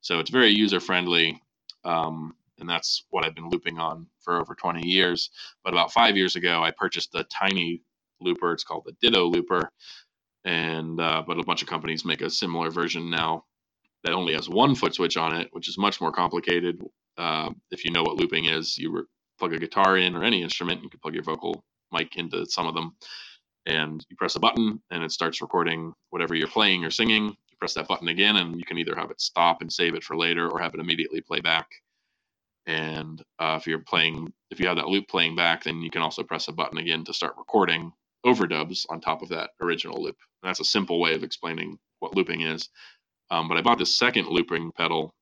So 0.00 0.18
it's 0.18 0.30
very 0.30 0.50
user 0.50 0.80
friendly. 0.80 1.40
Um, 1.84 2.34
and 2.58 2.68
that's 2.68 3.04
what 3.10 3.24
I've 3.24 3.34
been 3.34 3.50
looping 3.50 3.78
on 3.78 4.06
for 4.22 4.40
over 4.40 4.54
20 4.54 4.86
years. 4.88 5.30
But 5.64 5.74
about 5.74 5.92
five 5.92 6.16
years 6.16 6.36
ago, 6.36 6.62
I 6.62 6.70
purchased 6.70 7.14
a 7.14 7.24
tiny 7.24 7.82
looper. 8.20 8.52
It's 8.52 8.64
called 8.64 8.84
the 8.86 8.96
Ditto 9.00 9.26
Looper, 9.26 9.70
and 10.44 11.00
uh, 11.00 11.22
but 11.26 11.38
a 11.38 11.44
bunch 11.44 11.62
of 11.62 11.68
companies 11.68 12.04
make 12.04 12.20
a 12.22 12.30
similar 12.30 12.70
version 12.70 13.10
now 13.10 13.44
that 14.04 14.12
only 14.12 14.34
has 14.34 14.48
one 14.48 14.74
foot 14.74 14.94
switch 14.94 15.16
on 15.16 15.34
it, 15.36 15.48
which 15.52 15.68
is 15.68 15.78
much 15.78 16.00
more 16.00 16.12
complicated. 16.12 16.82
Uh, 17.16 17.50
if 17.70 17.84
you 17.84 17.90
know 17.90 18.02
what 18.02 18.16
looping 18.16 18.46
is, 18.46 18.76
you 18.78 18.92
re- 18.92 19.04
plug 19.38 19.54
a 19.54 19.58
guitar 19.58 19.96
in 19.98 20.14
or 20.14 20.22
any 20.22 20.42
instrument, 20.42 20.82
you 20.82 20.90
can 20.90 21.00
plug 21.00 21.14
your 21.14 21.22
vocal 21.24 21.64
mic 21.92 22.16
into 22.16 22.44
some 22.46 22.66
of 22.66 22.74
them, 22.74 22.94
and 23.66 24.04
you 24.10 24.16
press 24.16 24.36
a 24.36 24.40
button 24.40 24.80
and 24.90 25.02
it 25.02 25.12
starts 25.12 25.40
recording 25.42 25.92
whatever 26.10 26.34
you're 26.34 26.48
playing 26.48 26.84
or 26.84 26.90
singing. 26.90 27.26
You 27.28 27.56
press 27.58 27.74
that 27.74 27.88
button 27.88 28.08
again, 28.08 28.36
and 28.36 28.58
you 28.58 28.64
can 28.64 28.78
either 28.78 28.94
have 28.96 29.10
it 29.10 29.20
stop 29.20 29.62
and 29.62 29.72
save 29.72 29.94
it 29.94 30.04
for 30.04 30.16
later, 30.16 30.50
or 30.50 30.60
have 30.60 30.74
it 30.74 30.80
immediately 30.80 31.20
play 31.20 31.40
back. 31.40 31.68
And 32.66 33.22
uh, 33.38 33.58
if 33.60 33.66
you're 33.66 33.80
playing, 33.80 34.32
if 34.50 34.60
you 34.60 34.66
have 34.68 34.76
that 34.76 34.88
loop 34.88 35.08
playing 35.08 35.36
back, 35.36 35.64
then 35.64 35.82
you 35.82 35.90
can 35.90 36.02
also 36.02 36.22
press 36.22 36.48
a 36.48 36.52
button 36.52 36.78
again 36.78 37.04
to 37.04 37.14
start 37.14 37.34
recording 37.38 37.92
overdubs 38.24 38.86
on 38.88 39.00
top 39.00 39.22
of 39.22 39.28
that 39.30 39.50
original 39.60 40.02
loop. 40.02 40.16
And 40.42 40.48
that's 40.48 40.60
a 40.60 40.64
simple 40.64 41.00
way 41.00 41.14
of 41.14 41.22
explaining 41.22 41.78
what 42.00 42.16
looping 42.16 42.42
is. 42.42 42.68
Um, 43.30 43.48
but 43.48 43.56
I 43.56 43.62
bought 43.62 43.78
this 43.78 43.96
second 43.96 44.28
looping 44.28 44.72
pedal 44.72 45.14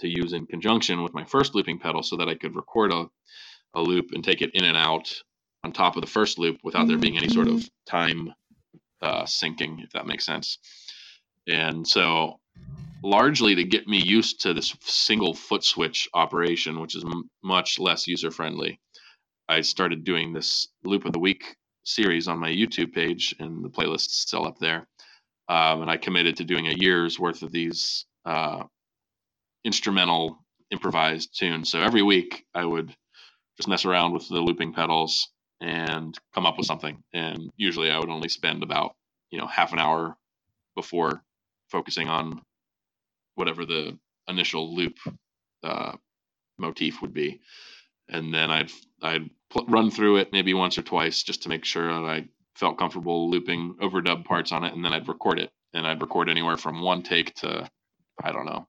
to 0.00 0.08
use 0.08 0.32
in 0.32 0.46
conjunction 0.46 1.02
with 1.02 1.14
my 1.14 1.24
first 1.24 1.54
looping 1.54 1.78
pedal 1.78 2.02
so 2.02 2.16
that 2.16 2.28
I 2.28 2.34
could 2.34 2.56
record 2.56 2.92
a, 2.92 3.06
a 3.74 3.80
loop 3.80 4.10
and 4.12 4.24
take 4.24 4.42
it 4.42 4.50
in 4.54 4.64
and 4.64 4.76
out 4.76 5.12
on 5.64 5.72
top 5.72 5.96
of 5.96 6.02
the 6.02 6.10
first 6.10 6.38
loop 6.38 6.58
without 6.62 6.88
there 6.88 6.96
being 6.96 7.18
any 7.18 7.28
sort 7.28 7.48
of 7.48 7.68
time 7.86 8.32
uh, 9.02 9.24
syncing, 9.24 9.82
if 9.82 9.90
that 9.92 10.06
makes 10.06 10.24
sense. 10.24 10.58
And 11.48 11.86
so, 11.86 12.40
largely 13.02 13.54
to 13.54 13.64
get 13.64 13.86
me 13.86 13.98
used 14.02 14.40
to 14.42 14.54
this 14.54 14.74
single 14.82 15.34
foot 15.34 15.64
switch 15.64 16.08
operation, 16.14 16.80
which 16.80 16.96
is 16.96 17.04
m- 17.04 17.30
much 17.42 17.78
less 17.78 18.06
user 18.06 18.30
friendly, 18.30 18.80
I 19.48 19.62
started 19.62 20.04
doing 20.04 20.32
this 20.32 20.68
loop 20.84 21.04
of 21.04 21.12
the 21.12 21.18
week 21.18 21.56
series 21.84 22.28
on 22.28 22.38
my 22.38 22.50
YouTube 22.50 22.92
page, 22.92 23.34
and 23.40 23.64
the 23.64 23.70
playlist's 23.70 24.20
still 24.20 24.46
up 24.46 24.58
there. 24.58 24.86
Um, 25.48 25.82
and 25.82 25.90
I 25.90 25.96
committed 25.96 26.36
to 26.36 26.44
doing 26.44 26.68
a 26.68 26.74
year's 26.76 27.18
worth 27.18 27.42
of 27.42 27.52
these 27.52 28.06
uh, 28.24 28.64
instrumental 29.64 30.44
improvised 30.70 31.38
tunes. 31.38 31.70
So 31.70 31.80
every 31.82 32.02
week 32.02 32.44
I 32.54 32.64
would 32.64 32.94
just 33.56 33.68
mess 33.68 33.84
around 33.84 34.12
with 34.12 34.28
the 34.28 34.40
looping 34.40 34.72
pedals 34.72 35.30
and 35.60 36.16
come 36.34 36.46
up 36.46 36.58
with 36.58 36.66
something. 36.66 37.02
And 37.12 37.50
usually 37.56 37.90
I 37.90 37.98
would 37.98 38.10
only 38.10 38.28
spend 38.28 38.62
about 38.62 38.94
you 39.30 39.38
know 39.38 39.46
half 39.46 39.72
an 39.72 39.80
hour 39.80 40.16
before 40.76 41.22
focusing 41.70 42.08
on 42.08 42.42
whatever 43.36 43.66
the 43.66 43.98
initial 44.28 44.74
loop 44.74 44.98
uh, 45.64 45.92
motif 46.58 47.02
would 47.02 47.14
be 47.14 47.40
and 48.08 48.34
then 48.34 48.50
I'd 48.50 48.70
I'd 49.02 49.30
pl- 49.50 49.66
run 49.68 49.90
through 49.90 50.18
it 50.18 50.32
maybe 50.32 50.54
once 50.54 50.78
or 50.78 50.82
twice 50.82 51.22
just 51.22 51.44
to 51.44 51.48
make 51.48 51.64
sure 51.64 51.92
that 51.92 52.08
I 52.10 52.28
felt 52.56 52.78
comfortable 52.78 53.30
looping 53.30 53.76
overdub 53.82 54.24
parts 54.24 54.52
on 54.52 54.64
it, 54.64 54.74
and 54.74 54.84
then 54.84 54.92
I'd 54.92 55.08
record 55.08 55.38
it, 55.40 55.50
and 55.74 55.86
I'd 55.86 56.00
record 56.02 56.28
anywhere 56.28 56.56
from 56.56 56.82
one 56.82 57.02
take 57.02 57.34
to 57.36 57.68
I 58.22 58.32
don't 58.32 58.46
know 58.46 58.66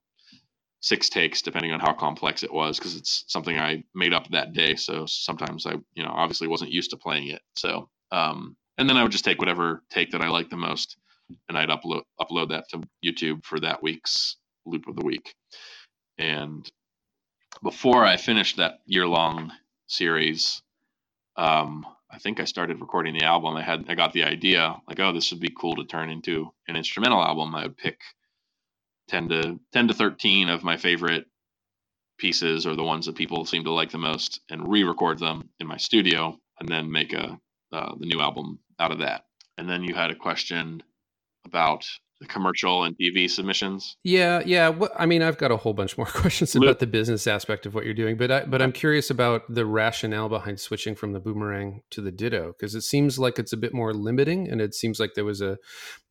six 0.82 1.10
takes 1.10 1.41
depending 1.44 1.72
on 1.72 1.80
how 1.80 1.94
complex 1.94 2.44
it 2.44 2.54
was 2.54 2.78
because 2.78 2.96
it's 2.96 3.24
something 3.28 3.58
I 3.58 3.84
made 3.96 4.13
up 4.13 4.30
that 4.30 4.54
day. 4.54 4.76
So 4.76 5.06
sometimes 5.08 5.65
I 5.65 5.74
you 5.94 6.04
know 6.04 6.12
obviously 6.12 6.48
wasn't 6.48 6.72
used 6.72 6.91
to 6.91 6.98
playing 6.98 7.30
it. 7.30 7.41
So 7.56 7.89
um, 8.12 8.56
and 8.78 8.89
then 8.89 8.98
I 8.98 9.04
would 9.04 9.12
just 9.12 9.26
take 9.26 9.39
whatever 9.39 9.84
take 9.91 10.12
that 10.12 10.22
I 10.22 10.30
liked 10.30 10.52
the 10.52 10.58
most 10.58 10.98
and 11.50 11.58
I'd 11.58 11.70
upload 11.70 12.04
upload 12.20 12.50
that 12.50 12.70
to 12.70 12.84
YouTube 13.06 13.46
for 13.46 13.60
that 13.62 13.84
week's 13.84 14.38
loop 14.65 14.88
of 14.88 14.96
the 14.96 15.06
week. 15.06 15.34
And 16.17 16.70
before 17.63 18.06
I 18.06 18.17
finished 18.17 18.58
that 18.58 18.80
year 18.86 19.08
long 19.08 19.52
series, 19.91 20.62
um, 21.36 21.86
I 22.10 22.17
think 22.17 22.39
I 22.39 22.45
started 22.45 22.82
recording 22.82 23.13
the 23.13 23.25
album. 23.25 23.56
I 23.56 23.62
had 23.62 23.86
I 23.89 23.95
got 23.95 24.13
the 24.13 24.23
idea 24.23 24.75
like, 24.88 24.99
oh, 24.99 25.13
this 25.13 25.32
would 25.32 25.39
be 25.39 25.56
cool 25.56 25.75
to 25.75 25.86
turn 25.86 26.10
into 26.10 26.51
an 26.67 26.75
instrumental 26.75 27.23
album. 27.23 27.56
I 27.56 27.63
would 27.63 27.77
pick 27.77 27.99
ten 29.08 29.30
to 29.30 29.60
ten 29.71 29.88
to 29.88 29.93
thirteen 29.93 30.49
of 30.49 30.63
my 30.63 30.77
favorite 30.77 31.25
pieces 32.17 32.67
or 32.67 32.75
the 32.75 32.84
ones 32.84 33.06
that 33.06 33.15
people 33.15 33.45
seem 33.45 33.63
to 33.63 33.71
like 33.71 33.91
the 33.91 33.97
most, 33.97 34.41
and 34.49 34.69
re-record 34.69 35.19
them 35.19 35.49
in 35.60 35.67
my 35.67 35.77
studio, 35.77 36.38
and 36.60 36.69
then 36.69 36.91
make 36.91 37.13
a 37.13 37.39
uh, 37.71 37.95
the 37.99 38.06
new 38.06 38.21
album 38.21 38.60
out 38.80 38.91
of 38.91 38.99
that. 38.99 39.25
And 39.58 39.69
then 39.69 39.84
you 39.84 39.95
had 39.95 40.12
a 40.12 40.15
question 40.15 40.84
about 41.45 41.86
the 42.22 42.28
commercial 42.28 42.84
and 42.84 42.96
TV 42.98 43.30
submissions. 43.30 43.98
Yeah, 44.04 44.44
yeah. 44.46 44.70
What, 44.70 44.92
I 44.98 45.08
mean, 45.08 45.24
I've 45.24 45.40
got 45.40 45.52
a 45.52 45.58
whole 45.58 45.74
bunch 45.74 45.98
more 45.98 46.06
questions 46.06 46.56
about 46.56 46.80
the 46.80 46.88
business 46.88 47.26
aspect 47.28 47.66
of 47.66 47.74
what 47.74 47.84
you're 47.84 47.96
doing, 47.96 48.16
but 48.16 48.32
I, 48.32 48.46
but 48.46 48.62
I'm 48.62 48.72
curious 48.72 49.10
about 49.10 49.42
the 49.54 49.66
rationale 49.66 50.30
behind 50.30 50.60
switching 50.60 50.96
from 50.96 51.14
the 51.14 51.20
boomerang 51.20 51.82
to 51.90 52.00
the 52.02 52.12
ditto 52.12 52.54
because 52.58 52.76
it 52.76 52.82
seems 52.82 53.18
like 53.20 53.40
it's 53.40 53.52
a 53.54 53.58
bit 53.58 53.74
more 53.74 53.94
limiting, 53.94 54.48
and 54.48 54.62
it 54.62 54.74
seems 54.76 55.00
like 55.00 55.16
there 55.16 55.26
was 55.26 55.42
a 55.42 55.58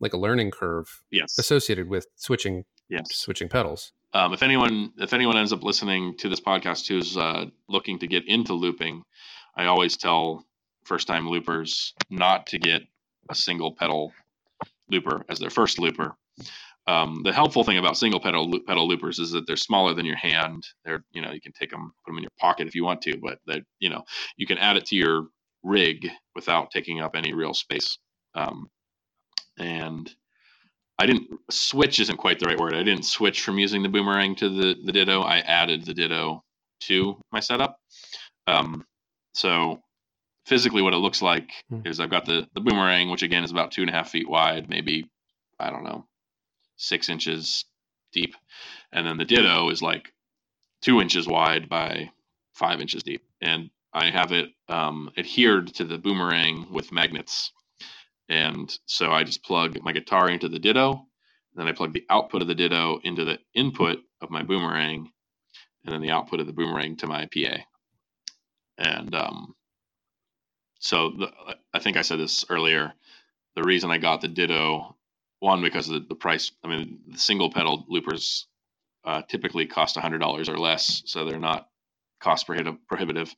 like 0.00 0.12
a 0.12 0.18
learning 0.18 0.50
curve 0.50 1.00
Yes. 1.10 1.38
associated 1.38 1.88
with 1.88 2.06
switching 2.16 2.64
Yes. 2.88 3.14
switching 3.14 3.48
pedals. 3.48 3.92
Um, 4.12 4.32
if 4.32 4.42
anyone 4.42 4.92
if 4.98 5.12
anyone 5.14 5.36
ends 5.36 5.52
up 5.52 5.62
listening 5.62 6.16
to 6.18 6.28
this 6.28 6.40
podcast 6.40 6.88
who's 6.88 7.16
uh, 7.16 7.46
looking 7.68 8.00
to 8.00 8.08
get 8.08 8.24
into 8.26 8.52
looping, 8.54 9.04
I 9.56 9.66
always 9.66 9.96
tell 9.96 10.44
first 10.84 11.06
time 11.06 11.28
loopers 11.28 11.94
not 12.10 12.46
to 12.48 12.58
get 12.58 12.82
a 13.28 13.34
single 13.36 13.72
pedal 13.76 14.12
looper 14.90 15.24
as 15.28 15.38
their 15.38 15.50
first 15.50 15.78
looper. 15.78 16.14
Um, 16.86 17.20
the 17.22 17.32
helpful 17.32 17.62
thing 17.62 17.78
about 17.78 17.96
single 17.96 18.20
pedal 18.20 18.58
pedal 18.66 18.88
loopers 18.88 19.18
is 19.18 19.30
that 19.32 19.46
they're 19.46 19.56
smaller 19.56 19.94
than 19.94 20.06
your 20.06 20.16
hand. 20.16 20.66
They're 20.84 21.04
you 21.12 21.22
know 21.22 21.30
you 21.32 21.40
can 21.40 21.52
take 21.52 21.70
them 21.70 21.92
put 22.04 22.10
them 22.10 22.18
in 22.18 22.22
your 22.22 22.30
pocket 22.38 22.66
if 22.66 22.74
you 22.74 22.84
want 22.84 23.02
to, 23.02 23.18
but 23.18 23.38
they 23.46 23.62
you 23.78 23.90
know 23.90 24.02
you 24.36 24.46
can 24.46 24.58
add 24.58 24.76
it 24.76 24.86
to 24.86 24.96
your 24.96 25.28
rig 25.62 26.08
without 26.34 26.70
taking 26.70 27.00
up 27.00 27.14
any 27.14 27.32
real 27.34 27.54
space. 27.54 27.98
Um, 28.34 28.70
and 29.58 30.12
I 30.98 31.06
didn't 31.06 31.28
switch 31.50 32.00
isn't 32.00 32.16
quite 32.16 32.38
the 32.38 32.46
right 32.46 32.58
word. 32.58 32.74
I 32.74 32.82
didn't 32.82 33.04
switch 33.04 33.42
from 33.42 33.58
using 33.58 33.82
the 33.82 33.88
boomerang 33.88 34.34
to 34.36 34.48
the 34.48 34.76
the 34.84 34.92
ditto. 34.92 35.22
I 35.22 35.38
added 35.38 35.84
the 35.84 35.94
ditto 35.94 36.42
to 36.82 37.20
my 37.30 37.40
setup. 37.40 37.78
Um, 38.46 38.84
so 39.34 39.80
physically, 40.46 40.82
what 40.82 40.94
it 40.94 40.98
looks 40.98 41.22
like 41.22 41.50
Hmm. 41.68 41.80
is 41.86 42.00
I've 42.00 42.10
got 42.10 42.24
the 42.26 42.48
the 42.54 42.60
boomerang, 42.60 43.10
which 43.10 43.22
again 43.22 43.44
is 43.44 43.50
about 43.50 43.72
two 43.72 43.82
and 43.82 43.90
a 43.90 43.94
half 43.94 44.10
feet 44.10 44.28
wide, 44.28 44.68
maybe 44.68 45.08
I 45.58 45.70
don't 45.70 45.84
know, 45.84 46.06
six 46.76 47.08
inches 47.08 47.64
deep, 48.12 48.34
and 48.92 49.06
then 49.06 49.18
the 49.18 49.24
ditto 49.24 49.70
is 49.70 49.82
like 49.82 50.12
two 50.82 51.00
inches 51.00 51.26
wide 51.28 51.68
by 51.68 52.10
five 52.54 52.80
inches 52.80 53.02
deep, 53.02 53.22
and 53.40 53.70
I 53.92 54.10
have 54.10 54.32
it 54.32 54.50
um, 54.68 55.10
adhered 55.16 55.74
to 55.74 55.84
the 55.84 55.98
boomerang 55.98 56.72
with 56.72 56.92
magnets. 56.92 57.52
And 58.28 58.72
so 58.86 59.10
I 59.10 59.24
just 59.24 59.42
plug 59.42 59.78
my 59.82 59.92
guitar 59.92 60.30
into 60.30 60.48
the 60.48 60.60
ditto, 60.60 61.06
then 61.54 61.66
I 61.66 61.72
plug 61.72 61.92
the 61.92 62.06
output 62.08 62.42
of 62.42 62.48
the 62.48 62.54
ditto 62.54 63.00
into 63.02 63.24
the 63.24 63.38
input 63.54 63.98
of 64.20 64.30
my 64.30 64.42
boomerang, 64.44 65.10
and 65.84 65.92
then 65.92 66.00
the 66.02 66.12
output 66.12 66.40
of 66.40 66.46
the 66.46 66.52
boomerang 66.52 66.96
to 66.98 67.06
my 67.08 67.26
PA. 67.26 67.56
And 68.78 69.14
um, 69.14 69.54
so 70.80 71.10
the, 71.10 71.32
I 71.72 71.78
think 71.78 71.96
I 71.96 72.02
said 72.02 72.18
this 72.18 72.44
earlier. 72.48 72.92
The 73.54 73.62
reason 73.62 73.90
I 73.90 73.98
got 73.98 74.20
the 74.20 74.28
ditto, 74.28 74.96
one 75.38 75.62
because 75.62 75.88
of 75.88 75.94
the, 75.94 76.08
the 76.08 76.14
price. 76.14 76.50
I 76.64 76.68
mean, 76.68 77.00
the 77.08 77.18
single 77.18 77.52
pedal 77.52 77.84
loopers 77.88 78.46
uh, 79.04 79.22
typically 79.28 79.66
cost 79.66 79.96
hundred 79.96 80.18
dollars 80.18 80.48
or 80.48 80.56
less, 80.56 81.02
so 81.06 81.24
they're 81.24 81.38
not 81.38 81.68
cost 82.20 82.46
prohibitive. 82.46 83.34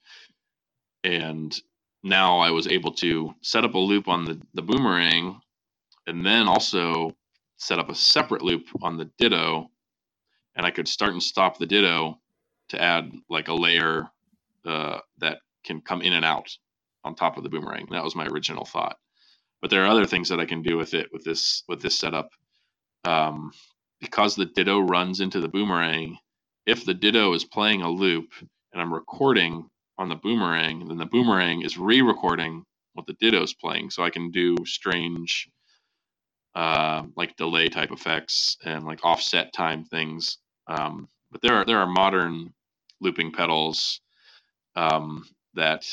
And 1.04 1.54
now 2.02 2.38
I 2.38 2.50
was 2.50 2.68
able 2.68 2.92
to 2.94 3.34
set 3.42 3.64
up 3.64 3.74
a 3.74 3.78
loop 3.78 4.08
on 4.08 4.24
the, 4.24 4.40
the 4.54 4.62
boomerang 4.62 5.40
and 6.06 6.24
then 6.24 6.48
also 6.48 7.16
set 7.56 7.78
up 7.78 7.88
a 7.88 7.94
separate 7.94 8.42
loop 8.42 8.66
on 8.82 8.96
the 8.96 9.10
ditto 9.18 9.70
and 10.54 10.66
I 10.66 10.70
could 10.70 10.88
start 10.88 11.12
and 11.12 11.22
stop 11.22 11.58
the 11.58 11.66
ditto 11.66 12.18
to 12.68 12.80
add 12.80 13.12
like 13.28 13.48
a 13.48 13.54
layer 13.54 14.10
uh, 14.64 14.98
that 15.18 15.38
can 15.64 15.80
come 15.80 16.02
in 16.02 16.12
and 16.12 16.24
out 16.24 16.56
on 17.04 17.14
top 17.14 17.36
of 17.36 17.42
the 17.42 17.48
boomerang. 17.48 17.88
That 17.90 18.04
was 18.04 18.16
my 18.16 18.26
original 18.26 18.64
thought. 18.64 18.96
But 19.60 19.70
there 19.70 19.84
are 19.84 19.90
other 19.90 20.06
things 20.06 20.28
that 20.28 20.40
I 20.40 20.46
can 20.46 20.62
do 20.62 20.76
with 20.76 20.94
it 20.94 21.08
with 21.12 21.24
this 21.24 21.62
with 21.68 21.80
this 21.82 21.98
setup. 21.98 22.30
Um, 23.04 23.52
because 24.00 24.34
the 24.34 24.46
ditto 24.46 24.80
runs 24.80 25.20
into 25.20 25.40
the 25.40 25.48
boomerang, 25.48 26.18
if 26.66 26.84
the 26.84 26.94
ditto 26.94 27.32
is 27.34 27.44
playing 27.44 27.82
a 27.82 27.88
loop 27.88 28.32
and 28.72 28.82
I'm 28.82 28.92
recording 28.92 29.68
on 29.98 30.08
the 30.08 30.16
boomerang, 30.16 30.88
then 30.88 30.98
the 30.98 31.06
boomerang 31.06 31.62
is 31.62 31.78
re-recording 31.78 32.64
what 32.94 33.06
the 33.06 33.14
ditto 33.14 33.42
is 33.42 33.54
playing, 33.54 33.90
so 33.90 34.02
I 34.02 34.10
can 34.10 34.30
do 34.30 34.56
strange, 34.64 35.48
uh, 36.54 37.04
like 37.16 37.36
delay 37.36 37.68
type 37.68 37.92
effects 37.92 38.56
and 38.64 38.84
like 38.84 39.04
offset 39.04 39.52
time 39.52 39.84
things. 39.84 40.38
Um, 40.66 41.08
but 41.30 41.40
there 41.40 41.54
are 41.54 41.64
there 41.64 41.78
are 41.78 41.86
modern 41.86 42.52
looping 43.00 43.32
pedals 43.32 44.00
um, 44.76 45.24
that 45.54 45.84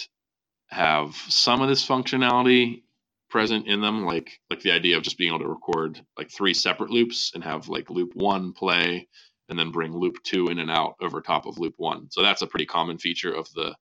have 0.70 1.16
some 1.16 1.62
of 1.62 1.70
this 1.70 1.88
functionality 1.88 2.84
present 3.30 3.68
in 3.68 3.82
them, 3.82 4.06
like 4.06 4.40
like 4.50 4.62
the 4.62 4.72
idea 4.72 4.98
of 4.98 5.04
just 5.04 5.18
being 5.18 5.30
able 5.30 5.40
to 5.44 5.50
record 5.50 6.02
like 6.18 6.32
three 6.32 6.54
separate 6.54 6.90
loops 6.90 7.32
and 7.34 7.44
have 7.44 7.70
like 7.70 7.90
loop 7.90 8.16
one 8.16 8.54
play 8.54 9.08
and 9.50 9.58
then 9.58 9.72
bring 9.72 9.94
loop 9.96 10.22
two 10.24 10.48
in 10.48 10.60
and 10.60 10.72
out 10.72 10.96
over 11.02 11.22
top 11.22 11.46
of 11.46 11.58
loop 11.60 11.76
one. 11.78 12.10
So 12.12 12.22
that's 12.22 12.42
a 12.42 12.48
pretty 12.48 12.66
common 12.66 12.98
feature 12.98 13.34
of 13.34 13.52
the 13.54 13.76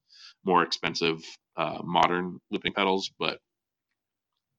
more 0.45 0.63
expensive 0.63 1.23
uh, 1.57 1.81
modern 1.85 2.41
looping 2.51 2.73
pedals, 2.73 3.11
but 3.19 3.41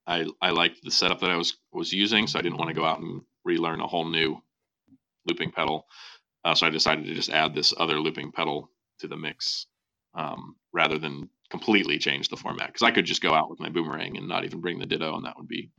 I 0.08 0.26
I 0.42 0.52
liked 0.52 0.84
the 0.84 0.92
setup 0.92 1.20
that 1.22 1.32
I 1.32 1.38
was 1.38 1.58
was 1.72 1.94
using, 1.94 2.28
so 2.28 2.40
I 2.40 2.42
didn't 2.42 2.58
want 2.58 2.70
to 2.70 2.76
go 2.76 2.86
out 2.86 3.00
and 3.00 3.22
relearn 3.46 3.82
a 3.82 3.88
whole 3.88 4.10
new 4.10 4.42
looping 5.28 5.52
pedal. 5.52 5.88
Uh, 6.44 6.56
so 6.56 6.68
I 6.68 6.70
decided 6.70 7.06
to 7.06 7.14
just 7.14 7.30
add 7.30 7.54
this 7.54 7.74
other 7.78 8.00
looping 8.00 8.32
pedal 8.32 8.72
to 9.00 9.08
the 9.08 9.18
mix 9.18 9.68
um, 10.14 10.56
rather 10.74 10.98
than 10.98 11.30
completely 11.50 11.98
change 11.98 12.30
the 12.30 12.38
format 12.38 12.68
because 12.68 12.84
I 12.84 12.92
could 12.92 13.06
just 13.06 13.22
go 13.22 13.34
out 13.34 13.50
with 13.50 13.60
my 13.60 13.70
boomerang 13.70 14.18
and 14.18 14.28
not 14.28 14.46
even 14.46 14.62
bring 14.62 14.80
the 14.80 14.86
ditto, 14.86 15.16
and 15.16 15.26
that 15.26 15.36
would 15.38 15.48
be 15.48 15.72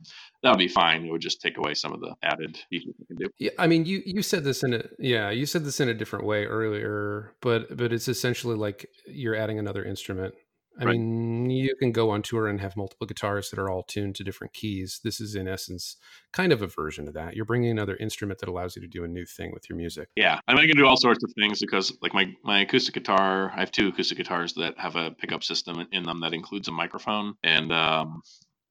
that 0.43 0.49
would 0.49 0.59
be 0.59 0.67
fine. 0.67 1.05
It 1.05 1.11
would 1.11 1.21
just 1.21 1.41
take 1.41 1.57
away 1.57 1.73
some 1.73 1.93
of 1.93 2.01
the 2.01 2.13
added 2.23 2.57
features 2.69 2.93
I 3.01 3.05
can 3.07 3.17
do. 3.17 3.29
Yeah, 3.39 3.51
I 3.57 3.67
mean, 3.67 3.85
you 3.85 4.01
you 4.05 4.21
said 4.21 4.43
this 4.43 4.63
in 4.63 4.73
a 4.73 4.83
yeah, 4.99 5.29
you 5.29 5.45
said 5.45 5.63
this 5.63 5.79
in 5.79 5.89
a 5.89 5.93
different 5.93 6.25
way 6.25 6.45
earlier, 6.45 7.33
but 7.41 7.75
but 7.75 7.93
it's 7.93 8.07
essentially 8.07 8.55
like 8.55 8.87
you're 9.07 9.35
adding 9.35 9.59
another 9.59 9.83
instrument. 9.83 10.35
I 10.79 10.85
Right. 10.85 10.93
mean, 10.97 11.49
you 11.49 11.75
can 11.75 11.91
go 11.91 12.09
on 12.09 12.21
tour 12.21 12.47
and 12.47 12.59
have 12.61 12.77
multiple 12.77 13.05
guitars 13.05 13.49
that 13.49 13.59
are 13.59 13.69
all 13.69 13.83
tuned 13.83 14.15
to 14.15 14.23
different 14.23 14.53
keys. 14.53 14.99
This 15.03 15.19
is 15.19 15.35
in 15.35 15.47
essence 15.47 15.97
kind 16.31 16.53
of 16.53 16.61
a 16.61 16.67
version 16.67 17.07
of 17.07 17.13
that. 17.13 17.35
You're 17.35 17.45
bringing 17.45 17.69
another 17.69 17.95
instrument 17.97 18.39
that 18.39 18.49
allows 18.49 18.75
you 18.75 18.81
to 18.81 18.87
do 18.87 19.03
a 19.03 19.07
new 19.07 19.25
thing 19.25 19.51
with 19.53 19.69
your 19.69 19.77
music. 19.77 20.09
Yeah, 20.15 20.39
I 20.47 20.53
mean, 20.53 20.63
I 20.63 20.67
can 20.67 20.77
do 20.77 20.85
all 20.87 20.97
sorts 20.97 21.23
of 21.23 21.31
things 21.37 21.59
because, 21.59 21.95
like 22.01 22.13
my 22.13 22.33
my 22.43 22.61
acoustic 22.61 22.93
guitar, 22.93 23.51
I 23.55 23.59
have 23.59 23.71
two 23.71 23.89
acoustic 23.89 24.17
guitars 24.17 24.53
that 24.53 24.77
have 24.79 24.95
a 24.95 25.11
pickup 25.11 25.43
system 25.43 25.85
in 25.91 26.03
them 26.03 26.21
that 26.21 26.33
includes 26.33 26.67
a 26.67 26.71
microphone, 26.71 27.35
and 27.43 27.71
um, 27.71 28.21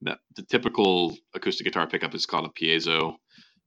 that 0.03 0.19
the 0.37 0.43
typical 0.43 1.17
acoustic 1.35 1.65
guitar 1.67 1.87
pickup 1.87 2.15
is 2.15 2.27
called 2.27 2.47
a 2.47 2.65
piezo. 2.65 3.17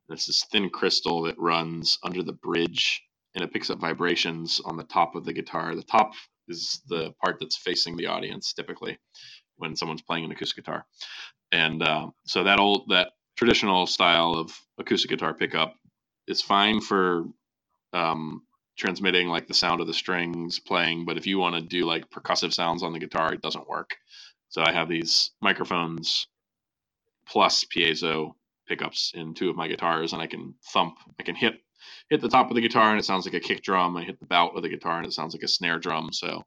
It's 0.10 0.26
this 0.26 0.46
thin 0.52 0.70
crystal 0.70 1.24
that 1.24 1.40
runs 1.40 1.98
under 2.04 2.24
the 2.24 2.34
bridge, 2.34 3.04
and 3.36 3.44
it 3.44 3.54
picks 3.54 3.70
up 3.70 3.80
vibrations 3.80 4.60
on 4.66 4.76
the 4.76 4.84
top 4.84 5.16
of 5.16 5.24
the 5.24 5.34
guitar. 5.34 5.76
The 5.76 5.84
top 5.84 6.14
is 6.48 6.82
the 6.88 7.14
part 7.24 7.38
that's 7.40 7.58
facing 7.58 7.98
the 7.98 8.08
audience 8.08 8.54
typically 8.54 9.00
when 9.58 9.76
someone's 9.76 10.02
playing 10.02 10.26
an 10.26 10.32
acoustic 10.32 10.64
guitar, 10.66 10.86
and 11.52 11.84
uh, 11.84 12.08
so 12.26 12.44
that 12.44 12.60
old 12.60 12.90
that 12.90 13.12
traditional 13.38 13.88
style 13.88 14.34
of 14.34 14.52
acoustic 14.78 15.10
guitar 15.10 15.34
pickup 15.34 15.76
is 16.28 16.42
fine 16.42 16.82
for 16.82 17.26
um, 17.94 18.42
transmitting 18.78 19.28
like 19.28 19.48
the 19.48 19.54
sound 19.54 19.82
of 19.82 19.88
the 19.88 19.94
strings 19.94 20.60
playing, 20.60 21.06
but 21.06 21.18
if 21.18 21.28
you 21.28 21.38
want 21.38 21.56
to 21.56 21.62
do 21.62 21.86
like 21.86 22.10
percussive 22.10 22.54
sounds 22.54 22.84
on 22.84 22.94
the 22.94 23.00
guitar, 23.00 23.34
it 23.34 23.42
doesn't 23.42 23.70
work. 23.70 23.96
So 24.50 24.64
I 24.66 24.72
have 24.72 24.90
these 24.90 25.32
microphones 25.42 26.28
plus 27.28 27.66
piezo 27.66 28.34
pickups 28.68 29.12
in 29.16 29.34
two 29.34 29.50
of 29.50 29.56
my 29.56 29.68
guitars, 29.68 30.14
and 30.14 30.22
I 30.22 30.28
can 30.28 30.56
thump, 30.74 30.96
I 31.20 31.24
can 31.24 31.36
hit 31.36 31.56
hit 32.10 32.22
the 32.22 32.30
top 32.30 32.50
of 32.50 32.56
the 32.56 32.62
guitar 32.62 32.92
and 32.92 33.00
it 33.00 33.06
sounds 33.06 33.26
like 33.26 33.34
a 33.36 33.40
kick 33.40 33.64
drum. 33.64 33.98
I 33.98 34.04
hit 34.04 34.20
the 34.20 34.26
bout 34.26 34.56
of 34.56 34.62
the 34.64 34.70
guitar 34.70 34.98
and 34.98 35.06
it 35.06 35.14
sounds 35.14 35.34
like 35.34 35.44
a 35.44 35.48
snare 35.48 35.80
drum. 35.80 36.10
So 36.12 36.44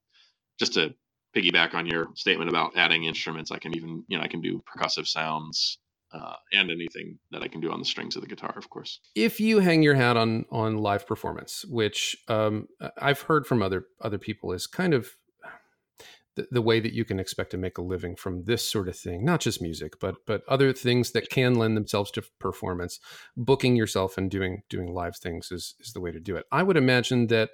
just 0.58 0.74
to 0.74 0.94
piggyback 1.36 1.74
on 1.74 1.86
your 1.86 2.08
statement 2.14 2.48
about 2.50 2.76
adding 2.76 3.04
instruments, 3.04 3.50
I 3.50 3.58
can 3.58 3.76
even 3.76 4.04
you 4.08 4.16
know 4.16 4.24
I 4.24 4.28
can 4.28 4.40
do 4.40 4.62
percussive 4.66 5.06
sounds 5.06 5.78
uh, 6.12 6.34
and 6.52 6.70
anything 6.70 7.18
that 7.32 7.42
I 7.42 7.48
can 7.48 7.60
do 7.60 7.70
on 7.72 7.78
the 7.80 7.84
strings 7.84 8.16
of 8.16 8.22
the 8.22 8.28
guitar, 8.28 8.54
of 8.56 8.70
course. 8.70 9.00
if 9.14 9.40
you 9.40 9.58
hang 9.58 9.82
your 9.82 9.94
hat 9.96 10.16
on 10.16 10.44
on 10.50 10.78
live 10.78 11.06
performance 11.06 11.64
which 11.68 12.16
um, 12.28 12.68
i've 12.98 13.22
heard 13.22 13.46
from 13.46 13.60
other 13.62 13.86
other 14.00 14.18
people 14.18 14.52
is 14.52 14.66
kind 14.66 14.94
of 14.94 15.16
the, 16.36 16.46
the 16.50 16.62
way 16.62 16.80
that 16.80 16.92
you 16.92 17.04
can 17.04 17.18
expect 17.18 17.50
to 17.50 17.56
make 17.56 17.78
a 17.78 17.82
living 17.82 18.14
from 18.14 18.44
this 18.44 18.68
sort 18.68 18.88
of 18.88 18.96
thing 18.96 19.24
not 19.24 19.40
just 19.40 19.60
music 19.60 19.98
but 20.00 20.16
but 20.26 20.42
other 20.48 20.72
things 20.72 21.12
that 21.12 21.28
can 21.30 21.54
lend 21.54 21.76
themselves 21.76 22.10
to 22.12 22.22
performance. 22.38 23.00
Booking 23.36 23.76
yourself 23.76 24.18
and 24.18 24.30
doing 24.30 24.62
doing 24.68 24.92
live 24.92 25.16
things 25.16 25.50
is 25.50 25.74
is 25.80 25.92
the 25.92 26.00
way 26.00 26.12
to 26.12 26.20
do 26.20 26.36
it. 26.36 26.46
I 26.52 26.62
would 26.62 26.76
imagine 26.76 27.28
that 27.28 27.50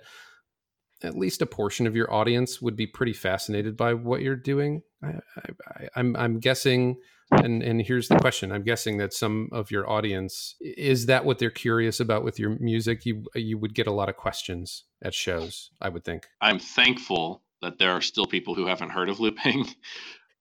at 1.02 1.16
least 1.16 1.42
a 1.42 1.46
portion 1.46 1.86
of 1.86 1.96
your 1.96 2.12
audience 2.12 2.62
would 2.62 2.76
be 2.76 2.86
pretty 2.86 3.12
fascinated 3.12 3.76
by 3.76 3.92
what 3.92 4.22
you're 4.22 4.36
doing. 4.36 4.82
I, 5.02 5.18
I, 5.66 5.88
I'm, 5.96 6.14
I'm 6.14 6.38
guessing 6.38 6.98
and 7.32 7.62
and 7.62 7.80
here's 7.80 8.08
the 8.08 8.18
question 8.18 8.52
i'm 8.52 8.62
guessing 8.62 8.98
that 8.98 9.14
some 9.14 9.48
of 9.52 9.70
your 9.70 9.88
audience 9.88 10.54
is 10.60 11.06
that 11.06 11.24
what 11.24 11.38
they're 11.38 11.50
curious 11.50 11.98
about 11.98 12.22
with 12.24 12.38
your 12.38 12.50
music? 12.60 13.06
You 13.06 13.24
you 13.34 13.56
would 13.56 13.74
get 13.74 13.86
a 13.86 13.92
lot 13.92 14.10
of 14.10 14.16
questions 14.16 14.84
at 15.02 15.14
shows 15.14 15.70
i 15.80 15.88
would 15.88 16.04
think. 16.04 16.26
I'm 16.40 16.58
thankful 16.58 17.42
that 17.62 17.78
there 17.78 17.92
are 17.92 18.02
still 18.02 18.26
people 18.26 18.54
who 18.54 18.66
haven't 18.66 18.90
heard 18.90 19.10
of 19.10 19.20
looping. 19.20 19.66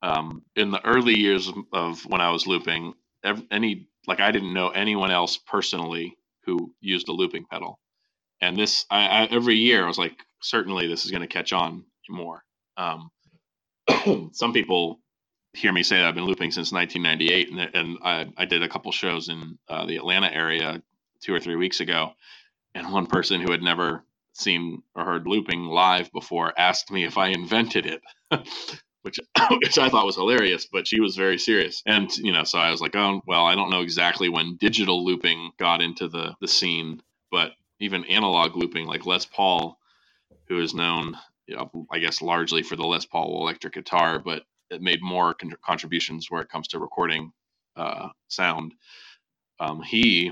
Um, 0.03 0.43
in 0.55 0.71
the 0.71 0.85
early 0.85 1.15
years 1.19 1.49
of, 1.73 2.01
when 2.07 2.21
i 2.21 2.31
was 2.31 2.47
looping 2.47 2.93
any 3.51 3.87
like 4.07 4.19
i 4.19 4.31
didn't 4.31 4.53
know 4.53 4.69
anyone 4.69 5.11
else 5.11 5.37
personally 5.37 6.17
who 6.45 6.73
used 6.81 7.07
a 7.09 7.13
looping 7.13 7.45
pedal. 7.51 7.79
And 8.41 8.57
this 8.57 8.85
I, 8.89 9.07
I 9.07 9.23
every 9.31 9.55
year 9.57 9.85
i 9.85 9.87
was 9.87 9.97
like 9.99 10.17
certainly 10.41 10.87
this 10.87 11.05
is 11.05 11.11
going 11.11 11.21
to 11.21 11.27
catch 11.27 11.53
on 11.53 11.85
more. 12.09 12.43
Um, 12.77 13.11
some 14.33 14.53
people 14.53 14.99
hear 15.53 15.71
me 15.73 15.83
say 15.83 15.97
that 15.97 16.05
I've 16.05 16.15
been 16.15 16.25
looping 16.25 16.51
since 16.51 16.71
1998, 16.71 17.51
and, 17.51 17.75
and 17.75 17.97
I, 18.03 18.27
I 18.37 18.45
did 18.45 18.63
a 18.63 18.69
couple 18.69 18.91
shows 18.91 19.29
in 19.29 19.57
uh, 19.69 19.85
the 19.85 19.97
Atlanta 19.97 20.33
area 20.33 20.81
two 21.21 21.33
or 21.33 21.39
three 21.39 21.55
weeks 21.55 21.79
ago, 21.79 22.11
and 22.75 22.91
one 22.91 23.07
person 23.07 23.41
who 23.41 23.51
had 23.51 23.61
never 23.61 24.03
seen 24.33 24.83
or 24.95 25.05
heard 25.05 25.27
looping 25.27 25.65
live 25.65 26.11
before 26.11 26.53
asked 26.57 26.91
me 26.91 27.05
if 27.05 27.17
I 27.17 27.27
invented 27.29 27.85
it, 27.85 28.01
which 29.03 29.19
which 29.51 29.77
I 29.77 29.89
thought 29.89 30.05
was 30.05 30.15
hilarious, 30.15 30.67
but 30.71 30.87
she 30.87 30.99
was 30.99 31.15
very 31.15 31.37
serious. 31.37 31.81
And 31.85 32.15
you 32.17 32.33
know, 32.33 32.43
so 32.43 32.59
I 32.59 32.71
was 32.71 32.81
like, 32.81 32.95
oh 32.95 33.21
well, 33.27 33.45
I 33.45 33.55
don't 33.55 33.71
know 33.71 33.81
exactly 33.81 34.29
when 34.29 34.57
digital 34.57 35.05
looping 35.05 35.51
got 35.59 35.81
into 35.81 36.07
the 36.07 36.35
the 36.41 36.47
scene, 36.47 37.01
but 37.31 37.53
even 37.79 38.05
analog 38.05 38.55
looping, 38.55 38.85
like 38.87 39.05
Les 39.05 39.25
Paul, 39.25 39.77
who 40.47 40.61
is 40.61 40.73
known, 40.73 41.17
you 41.47 41.55
know, 41.55 41.87
I 41.91 41.99
guess 41.99 42.21
largely 42.21 42.63
for 42.63 42.75
the 42.75 42.85
Les 42.85 43.05
Paul 43.05 43.41
electric 43.41 43.73
guitar, 43.73 44.19
but 44.19 44.43
it 44.69 44.81
made 44.81 45.01
more 45.01 45.33
con- 45.33 45.53
contributions 45.65 46.27
where 46.29 46.41
it 46.41 46.49
comes 46.49 46.69
to 46.69 46.79
recording 46.79 47.31
uh, 47.75 48.09
sound. 48.27 48.73
Um, 49.59 49.81
he, 49.81 50.31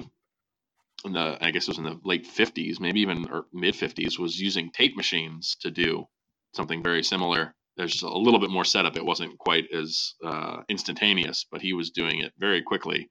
in 1.05 1.13
the 1.13 1.37
I 1.41 1.51
guess 1.51 1.67
it 1.67 1.71
was 1.71 1.77
in 1.77 1.83
the 1.85 1.99
late 2.03 2.27
'50s, 2.27 2.79
maybe 2.79 3.01
even 3.01 3.29
or 3.29 3.45
mid 3.53 3.73
'50s, 3.75 4.19
was 4.19 4.39
using 4.39 4.71
tape 4.71 4.95
machines 4.95 5.55
to 5.61 5.71
do 5.71 6.05
something 6.53 6.83
very 6.83 7.03
similar. 7.03 7.53
There's 7.77 8.01
a 8.01 8.09
little 8.09 8.39
bit 8.39 8.49
more 8.49 8.65
setup. 8.65 8.97
It 8.97 9.05
wasn't 9.05 9.37
quite 9.37 9.71
as 9.73 10.13
uh, 10.25 10.61
instantaneous, 10.67 11.45
but 11.49 11.61
he 11.61 11.73
was 11.73 11.91
doing 11.91 12.19
it 12.19 12.33
very 12.37 12.61
quickly. 12.61 13.09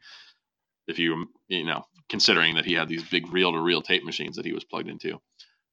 If 0.86 0.98
you 0.98 1.26
you 1.48 1.64
know 1.64 1.84
considering 2.08 2.54
that 2.54 2.64
he 2.64 2.74
had 2.74 2.88
these 2.88 3.04
big 3.04 3.30
reel-to-reel 3.32 3.82
tape 3.82 4.04
machines 4.04 4.36
that 4.36 4.46
he 4.46 4.52
was 4.52 4.64
plugged 4.64 4.88
into. 4.88 5.20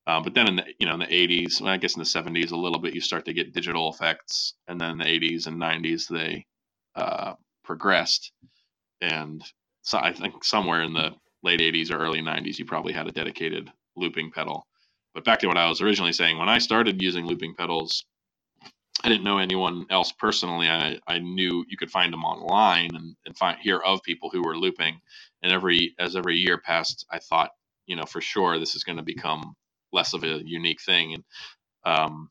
Um, 0.07 0.21
but 0.23 0.33
then 0.33 0.47
in 0.47 0.55
the 0.57 0.65
you 0.79 0.85
know 0.85 0.93
in 0.93 0.99
the 0.99 1.05
80s, 1.05 1.61
well, 1.61 1.71
I 1.71 1.77
guess 1.77 1.95
in 1.95 1.99
the 1.99 2.05
70s 2.05 2.51
a 2.51 2.57
little 2.57 2.79
bit, 2.79 2.93
you 2.93 3.01
start 3.01 3.25
to 3.25 3.33
get 3.33 3.53
digital 3.53 3.91
effects, 3.91 4.53
and 4.67 4.79
then 4.79 4.91
in 4.91 4.97
the 4.99 5.05
80s 5.05 5.47
and 5.47 5.59
90s 5.59 6.07
they 6.07 6.45
uh, 6.95 7.33
progressed, 7.63 8.31
and 9.01 9.43
so 9.81 9.97
I 9.97 10.13
think 10.13 10.43
somewhere 10.43 10.81
in 10.83 10.93
the 10.93 11.15
late 11.45 11.61
80s 11.61 11.91
or 11.91 11.97
early 11.99 12.21
90s 12.21 12.59
you 12.59 12.65
probably 12.65 12.93
had 12.93 13.07
a 13.07 13.13
dedicated 13.13 13.71
looping 13.97 14.31
pedal. 14.31 14.67
But 15.15 15.25
back 15.25 15.39
to 15.39 15.47
what 15.47 15.57
I 15.57 15.69
was 15.69 15.81
originally 15.81 16.13
saying, 16.13 16.37
when 16.37 16.49
I 16.49 16.59
started 16.59 17.01
using 17.01 17.25
looping 17.25 17.55
pedals, 17.55 18.05
I 19.03 19.09
didn't 19.09 19.23
know 19.23 19.37
anyone 19.37 19.85
else 19.89 20.11
personally. 20.11 20.67
I, 20.69 20.99
I 21.07 21.19
knew 21.19 21.65
you 21.69 21.77
could 21.77 21.91
find 21.91 22.11
them 22.11 22.25
online 22.25 22.95
and, 22.95 23.15
and 23.25 23.37
find 23.37 23.59
hear 23.59 23.77
of 23.79 24.03
people 24.03 24.29
who 24.31 24.43
were 24.43 24.57
looping. 24.57 24.99
And 25.43 25.53
every 25.53 25.95
as 25.99 26.15
every 26.15 26.37
year 26.37 26.57
passed, 26.57 27.05
I 27.11 27.19
thought, 27.19 27.51
you 27.87 27.95
know, 27.95 28.05
for 28.05 28.21
sure 28.21 28.59
this 28.59 28.75
is 28.75 28.83
going 28.83 28.97
to 28.97 29.03
become 29.03 29.55
less 29.93 30.13
of 30.13 30.23
a 30.23 30.41
unique 30.43 30.81
thing. 30.81 31.13
And 31.15 31.23
um, 31.85 32.29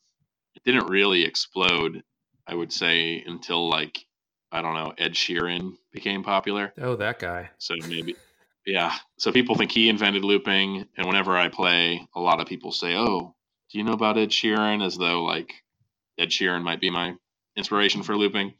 it 0.56 0.64
didn't 0.64 0.88
really 0.90 1.24
explode, 1.24 2.02
I 2.46 2.54
would 2.54 2.72
say, 2.72 3.22
until 3.26 3.68
like 3.70 4.04
I 4.52 4.62
don't 4.62 4.74
know, 4.74 4.94
Ed 4.98 5.14
Sheeran 5.14 5.76
became 5.92 6.22
popular. 6.22 6.72
Oh, 6.80 6.96
that 6.96 7.18
guy. 7.18 7.50
So 7.58 7.74
maybe, 7.88 8.16
yeah. 8.66 8.94
So 9.18 9.32
people 9.32 9.54
think 9.54 9.72
he 9.72 9.88
invented 9.88 10.24
looping, 10.24 10.86
and 10.96 11.06
whenever 11.06 11.36
I 11.36 11.48
play, 11.48 12.06
a 12.14 12.20
lot 12.20 12.40
of 12.40 12.46
people 12.46 12.72
say, 12.72 12.94
"Oh, 12.96 13.34
do 13.70 13.78
you 13.78 13.84
know 13.84 13.92
about 13.92 14.18
Ed 14.18 14.30
Sheeran?" 14.30 14.84
As 14.84 14.96
though 14.96 15.24
like 15.24 15.52
Ed 16.18 16.28
Sheeran 16.28 16.62
might 16.62 16.80
be 16.80 16.90
my 16.90 17.14
inspiration 17.56 18.02
for 18.02 18.16
looping. 18.16 18.54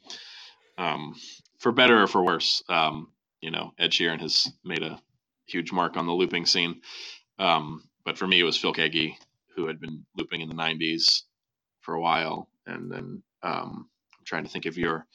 Um, 0.77 1.15
for 1.59 1.71
better 1.71 2.01
or 2.03 2.07
for 2.07 2.23
worse, 2.23 2.63
um, 2.69 3.11
you 3.41 3.51
know, 3.51 3.71
Ed 3.79 3.91
Sheeran 3.91 4.19
has 4.21 4.51
made 4.63 4.83
a 4.83 4.99
huge 5.45 5.71
mark 5.71 5.97
on 5.97 6.05
the 6.05 6.13
looping 6.13 6.45
scene. 6.45 6.81
Um, 7.39 7.83
but 8.03 8.17
for 8.17 8.27
me, 8.27 8.39
it 8.39 8.43
was 8.43 8.57
Phil 8.57 8.73
Keaggy 8.73 9.15
who 9.55 9.67
had 9.67 9.79
been 9.79 10.05
looping 10.17 10.41
in 10.41 10.49
the 10.49 10.55
'90s 10.55 11.23
for 11.81 11.95
a 11.95 12.01
while, 12.01 12.49
and 12.65 12.91
then 12.91 13.23
um, 13.43 13.89
I'm 14.17 14.25
trying 14.25 14.43
to 14.43 14.49
think 14.49 14.65
of 14.65 14.77
your 14.77 15.05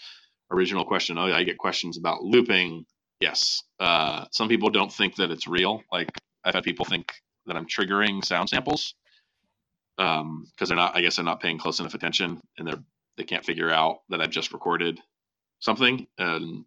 original 0.51 0.84
question. 0.84 1.18
Oh, 1.18 1.32
I 1.32 1.45
get 1.45 1.59
questions 1.59 1.99
about 1.99 2.22
looping. 2.22 2.86
Yes, 3.21 3.62
uh, 3.81 4.27
some 4.33 4.49
people 4.49 4.71
don't 4.71 4.93
think 4.93 5.16
that 5.16 5.31
it's 5.31 5.47
real. 5.47 5.83
Like 5.93 6.11
I've 6.45 6.55
had 6.55 6.64
people 6.64 6.85
think 6.85 7.12
that 7.47 7.57
I'm 7.57 7.66
triggering 7.66 8.25
sound 8.25 8.49
samples 8.49 8.95
because 9.97 10.21
um, 10.21 10.47
they're 10.59 10.77
not. 10.77 10.97
I 10.97 11.03
guess 11.03 11.16
they're 11.16 11.25
not 11.25 11.41
paying 11.41 11.59
close 11.59 11.81
enough 11.81 11.95
attention, 11.95 12.41
and 12.59 12.68
they're 12.68 12.83
they 13.18 13.25
can't 13.25 13.45
figure 13.45 13.71
out 13.71 13.99
that 14.11 14.21
I've 14.23 14.31
just 14.31 14.53
recorded 14.53 15.01
something. 15.61 16.07
And 16.18 16.64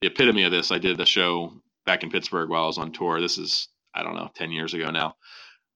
the 0.00 0.08
epitome 0.08 0.44
of 0.44 0.52
this, 0.52 0.70
I 0.72 0.78
did 0.78 1.00
a 1.00 1.06
show 1.06 1.52
back 1.86 2.04
in 2.04 2.10
Pittsburgh 2.10 2.48
while 2.50 2.64
I 2.64 2.66
was 2.68 2.78
on 2.78 2.92
tour. 2.92 3.20
This 3.20 3.38
is 3.38 3.68
I 3.94 4.02
don't 4.04 4.16
know, 4.16 4.30
ten 4.34 4.52
years 4.52 4.74
ago 4.74 4.90
now 4.90 5.16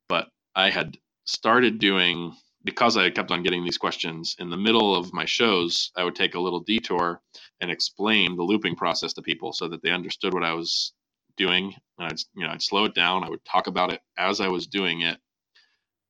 but 0.09 0.29
I 0.55 0.71
had 0.71 0.99
started 1.25 1.79
doing 1.79 2.37
because 2.65 2.97
I 2.97 3.11
kept 3.11 3.31
on 3.31 3.43
getting 3.43 3.65
these 3.65 3.79
questions 3.79 4.37
in 4.39 4.51
the 4.51 4.57
middle 4.57 4.95
of 4.95 5.13
my 5.13 5.25
shows, 5.25 5.91
I 5.97 6.05
would 6.05 6.15
take 6.15 6.35
a 6.35 6.41
little 6.41 6.61
detour 6.61 7.21
and 7.61 7.71
explain 7.71 8.37
the 8.37 8.43
looping 8.43 8.77
process 8.77 9.13
to 9.15 9.23
people 9.23 9.53
so 9.53 9.69
that 9.69 9.83
they 9.83 9.91
understood 9.91 10.35
what 10.35 10.45
I 10.45 10.55
was 10.55 10.93
doing. 11.37 11.75
And 11.99 12.09
I'd, 12.09 12.19
you 12.35 12.45
know, 12.47 12.53
I'd 12.53 12.63
slow 12.63 12.85
it 12.85 12.95
down. 12.95 13.25
I 13.25 13.31
would 13.31 13.45
talk 13.45 13.67
about 13.67 13.93
it 13.93 14.01
as 14.17 14.41
I 14.41 14.49
was 14.49 14.67
doing 14.67 15.03
it. 15.03 15.19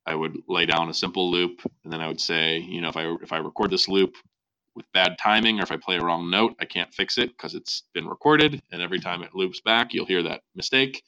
I 0.05 0.15
would 0.15 0.37
lay 0.49 0.67
down 0.67 0.89
a 0.89 0.95
simple 0.95 1.31
loop, 1.31 1.61
and 1.85 1.93
then 1.93 2.01
I 2.01 2.09
would 2.09 2.21
say, 2.21 2.59
you 2.59 2.81
know, 2.81 2.89
if 2.89 2.97
I 2.97 3.15
if 3.23 3.33
I 3.33 3.39
record 3.39 3.71
this 3.71 3.87
loop 3.87 4.17
with 4.75 4.85
bad 4.93 5.17
timing 5.17 5.61
or 5.61 5.63
if 5.63 5.71
I 5.71 5.77
play 5.77 5.97
a 5.97 6.01
wrong 6.01 6.29
note, 6.29 6.57
I 6.61 6.65
can't 6.65 6.93
fix 6.93 7.19
it 7.19 7.29
because 7.29 7.55
it's 7.55 7.85
been 7.95 8.09
recorded, 8.09 8.61
and 8.73 8.83
every 8.83 8.99
time 8.99 9.23
it 9.23 9.35
loops 9.35 9.61
back, 9.61 9.95
you'll 9.95 10.07
hear 10.07 10.25
that 10.25 10.43
mistake. 10.57 11.05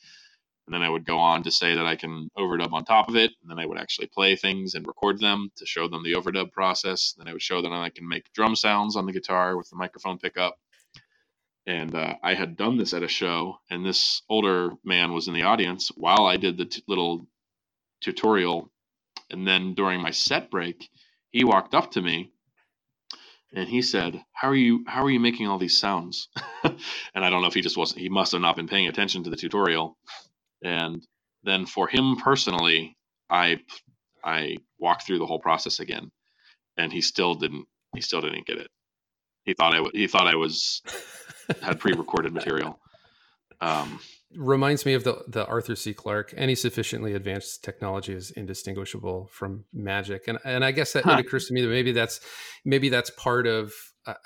And 0.66 0.74
then 0.74 0.82
I 0.82 0.88
would 0.88 1.04
go 1.04 1.18
on 1.18 1.42
to 1.44 1.50
say 1.50 1.74
that 1.74 1.86
I 1.86 1.96
can 1.96 2.30
overdub 2.38 2.72
on 2.72 2.84
top 2.84 3.08
of 3.08 3.16
it. 3.16 3.32
And 3.42 3.50
then 3.50 3.58
I 3.58 3.66
would 3.66 3.78
actually 3.78 4.08
play 4.08 4.36
things 4.36 4.74
and 4.74 4.86
record 4.86 5.20
them 5.20 5.50
to 5.56 5.66
show 5.66 5.88
them 5.88 6.02
the 6.02 6.14
overdub 6.14 6.52
process. 6.52 7.14
Then 7.18 7.28
I 7.28 7.32
would 7.34 7.42
show 7.42 7.62
them 7.62 7.72
I 7.72 7.90
can 7.90 8.08
make 8.08 8.32
drum 8.32 8.56
sounds 8.56 8.96
on 8.96 9.06
the 9.06 9.12
guitar 9.12 9.56
with 9.56 9.68
the 9.70 9.76
microphone 9.76 10.18
pickup. 10.18 10.58
And 11.66 11.94
uh, 11.94 12.14
I 12.22 12.34
had 12.34 12.56
done 12.56 12.76
this 12.78 12.94
at 12.94 13.02
a 13.02 13.08
show, 13.08 13.58
and 13.70 13.86
this 13.86 14.22
older 14.28 14.72
man 14.84 15.12
was 15.14 15.28
in 15.28 15.34
the 15.34 15.42
audience 15.44 15.90
while 15.96 16.26
I 16.26 16.36
did 16.36 16.58
the 16.58 16.66
t- 16.66 16.82
little 16.88 17.26
tutorial. 18.02 18.70
And 19.30 19.46
then 19.46 19.74
during 19.74 20.02
my 20.02 20.10
set 20.10 20.50
break, 20.50 20.90
he 21.30 21.44
walked 21.44 21.74
up 21.74 21.92
to 21.92 22.02
me 22.02 22.32
and 23.54 23.68
he 23.68 23.82
said, 23.82 24.22
"How 24.32 24.48
are 24.48 24.54
you? 24.56 24.84
How 24.86 25.04
are 25.04 25.10
you 25.10 25.20
making 25.20 25.48
all 25.48 25.58
these 25.58 25.78
sounds?" 25.78 26.28
and 26.64 27.24
I 27.24 27.30
don't 27.30 27.42
know 27.42 27.48
if 27.48 27.54
he 27.54 27.62
just 27.62 27.76
wasn't. 27.78 28.00
He 28.00 28.08
must 28.10 28.32
have 28.32 28.42
not 28.42 28.56
been 28.56 28.68
paying 28.68 28.88
attention 28.88 29.24
to 29.24 29.30
the 29.30 29.36
tutorial 29.36 29.96
and 30.64 31.06
then 31.44 31.66
for 31.66 31.86
him 31.86 32.16
personally, 32.16 32.96
I 33.30 33.60
I 34.24 34.56
walked 34.78 35.06
through 35.06 35.18
the 35.18 35.26
whole 35.26 35.38
process 35.38 35.78
again, 35.78 36.10
and 36.76 36.92
he 36.92 37.00
still 37.00 37.34
didn't 37.34 37.66
he 37.94 38.00
still 38.00 38.22
didn't 38.22 38.46
get 38.46 38.58
it. 38.58 38.68
He 39.44 39.54
thought 39.54 39.74
I 39.74 39.82
he 39.92 40.08
thought 40.08 40.26
I 40.26 40.34
was 40.34 40.82
had 41.62 41.78
pre-recorded 41.78 42.32
material. 42.32 42.80
Um, 43.60 44.00
Reminds 44.36 44.84
me 44.84 44.94
of 44.94 45.04
the 45.04 45.22
the 45.28 45.46
Arthur 45.46 45.76
C. 45.76 45.94
Clarke. 45.94 46.34
Any 46.36 46.56
sufficiently 46.56 47.14
advanced 47.14 47.62
technology 47.62 48.14
is 48.14 48.32
indistinguishable 48.32 49.28
from 49.30 49.64
magic, 49.72 50.26
and 50.26 50.38
and 50.44 50.64
I 50.64 50.72
guess 50.72 50.92
that 50.94 51.04
huh. 51.04 51.12
it 51.12 51.20
occurs 51.20 51.46
to 51.48 51.54
me 51.54 51.60
that 51.60 51.68
maybe 51.68 51.92
that's 51.92 52.20
maybe 52.64 52.88
that's 52.88 53.10
part 53.10 53.46
of 53.46 53.72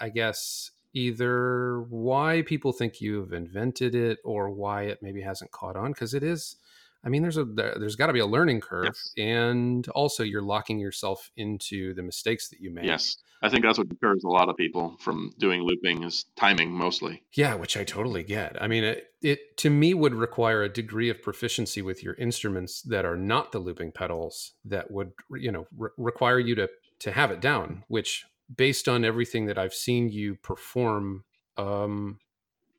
I 0.01 0.09
guess 0.09 0.70
either 0.95 1.82
why 1.89 2.43
people 2.43 2.72
think 2.72 3.01
you've 3.01 3.32
invented 3.32 3.95
it 3.95 4.18
or 4.24 4.51
why 4.51 4.84
it 4.84 4.99
maybe 5.03 5.20
hasn't 5.20 5.51
caught 5.51 5.76
on 5.76 5.93
because 5.93 6.14
it 6.14 6.22
is 6.22 6.57
i 7.05 7.09
mean 7.09 7.22
there's 7.22 7.36
a 7.36 7.45
there's 7.45 7.97
got 7.97 8.07
to 8.07 8.12
be 8.12 8.18
a 8.18 8.26
learning 8.26 8.61
curve 8.61 8.86
yes. 8.86 9.12
and 9.18 9.89
also 9.91 10.22
you're 10.22 10.43
locking 10.43 10.78
yourself 10.78 11.30
into 11.36 11.95
the 11.95 12.03
mistakes 12.03 12.49
that 12.49 12.61
you 12.61 12.70
make 12.70 12.84
yes 12.84 13.18
i 13.43 13.49
think 13.49 13.62
that's 13.64 13.78
what 13.78 13.89
deters 13.89 14.24
a 14.24 14.28
lot 14.28 14.49
of 14.49 14.57
people 14.57 14.97
from 14.99 15.30
doing 15.39 15.62
looping 15.62 16.03
is 16.03 16.24
timing 16.36 16.70
mostly 16.70 17.22
yeah 17.34 17.55
which 17.55 17.76
i 17.76 17.84
totally 17.84 18.22
get 18.22 18.61
i 18.61 18.66
mean 18.66 18.82
it, 18.82 19.09
it 19.20 19.57
to 19.57 19.70
me 19.70 19.95
would 19.95 20.14
require 20.14 20.62
a 20.62 20.68
degree 20.68 21.11
of 21.11 21.22
proficiency 21.22 21.82
with 21.82 22.03
your 22.03 22.14
instruments 22.14 22.82
that 22.82 23.05
are 23.05 23.16
not 23.16 23.53
the 23.53 23.59
looping 23.59 23.93
pedals 23.93 24.53
that 24.64 24.91
would 24.91 25.12
you 25.36 25.53
know 25.53 25.66
re- 25.76 25.91
require 25.99 26.39
you 26.39 26.55
to 26.55 26.68
to 26.99 27.12
have 27.12 27.30
it 27.30 27.41
down 27.41 27.84
which 27.89 28.24
based 28.55 28.88
on 28.88 29.05
everything 29.05 29.46
that 29.46 29.59
I've 29.59 29.74
seen 29.74 30.09
you 30.09 30.36
perform, 30.36 31.24
um, 31.57 32.18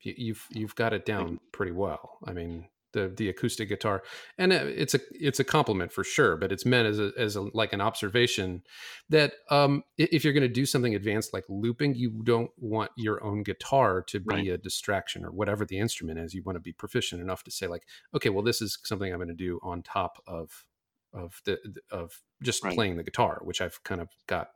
you, 0.01 0.13
you've 0.17 0.47
you've 0.51 0.75
got 0.75 0.93
it 0.93 1.05
down 1.05 1.39
pretty 1.51 1.71
well. 1.71 2.19
I 2.25 2.33
mean, 2.33 2.69
the 2.93 3.09
the 3.15 3.29
acoustic 3.29 3.69
guitar, 3.69 4.03
and 4.37 4.51
uh, 4.53 4.63
it's 4.65 4.93
a 4.95 4.99
it's 5.11 5.39
a 5.39 5.43
compliment 5.43 5.91
for 5.91 6.03
sure, 6.03 6.37
but 6.37 6.51
it's 6.51 6.65
meant 6.65 6.87
as 6.87 6.99
a 6.99 7.11
as 7.17 7.35
a, 7.35 7.41
like 7.41 7.73
an 7.73 7.81
observation 7.81 8.63
that 9.09 9.33
um, 9.49 9.83
if 9.97 10.23
you're 10.23 10.33
going 10.33 10.41
to 10.41 10.47
do 10.47 10.65
something 10.65 10.95
advanced 10.95 11.33
like 11.33 11.45
looping, 11.49 11.95
you 11.95 12.21
don't 12.23 12.51
want 12.57 12.91
your 12.97 13.23
own 13.23 13.43
guitar 13.43 14.01
to 14.03 14.19
be 14.19 14.49
Right. 14.49 14.49
a 14.49 14.57
distraction 14.57 15.25
or 15.25 15.31
whatever 15.31 15.65
the 15.65 15.77
instrument 15.77 16.19
is. 16.19 16.33
You 16.33 16.43
want 16.43 16.55
to 16.55 16.61
be 16.61 16.73
proficient 16.73 17.21
enough 17.21 17.43
to 17.43 17.51
say 17.51 17.67
like, 17.67 17.85
okay, 18.13 18.29
well, 18.29 18.43
this 18.43 18.61
is 18.61 18.77
something 18.83 19.11
I'm 19.11 19.19
going 19.19 19.27
to 19.29 19.33
do 19.35 19.59
on 19.63 19.83
top 19.83 20.21
of 20.27 20.65
of 21.13 21.41
the 21.45 21.59
of 21.91 22.21
just 22.43 22.63
Right. 22.63 22.69
playing 22.69 22.97
the 22.97 23.03
guitar, 23.03 23.39
which 23.43 23.61
I've 23.61 23.83
kind 23.83 24.01
of 24.01 24.09
got 24.27 24.49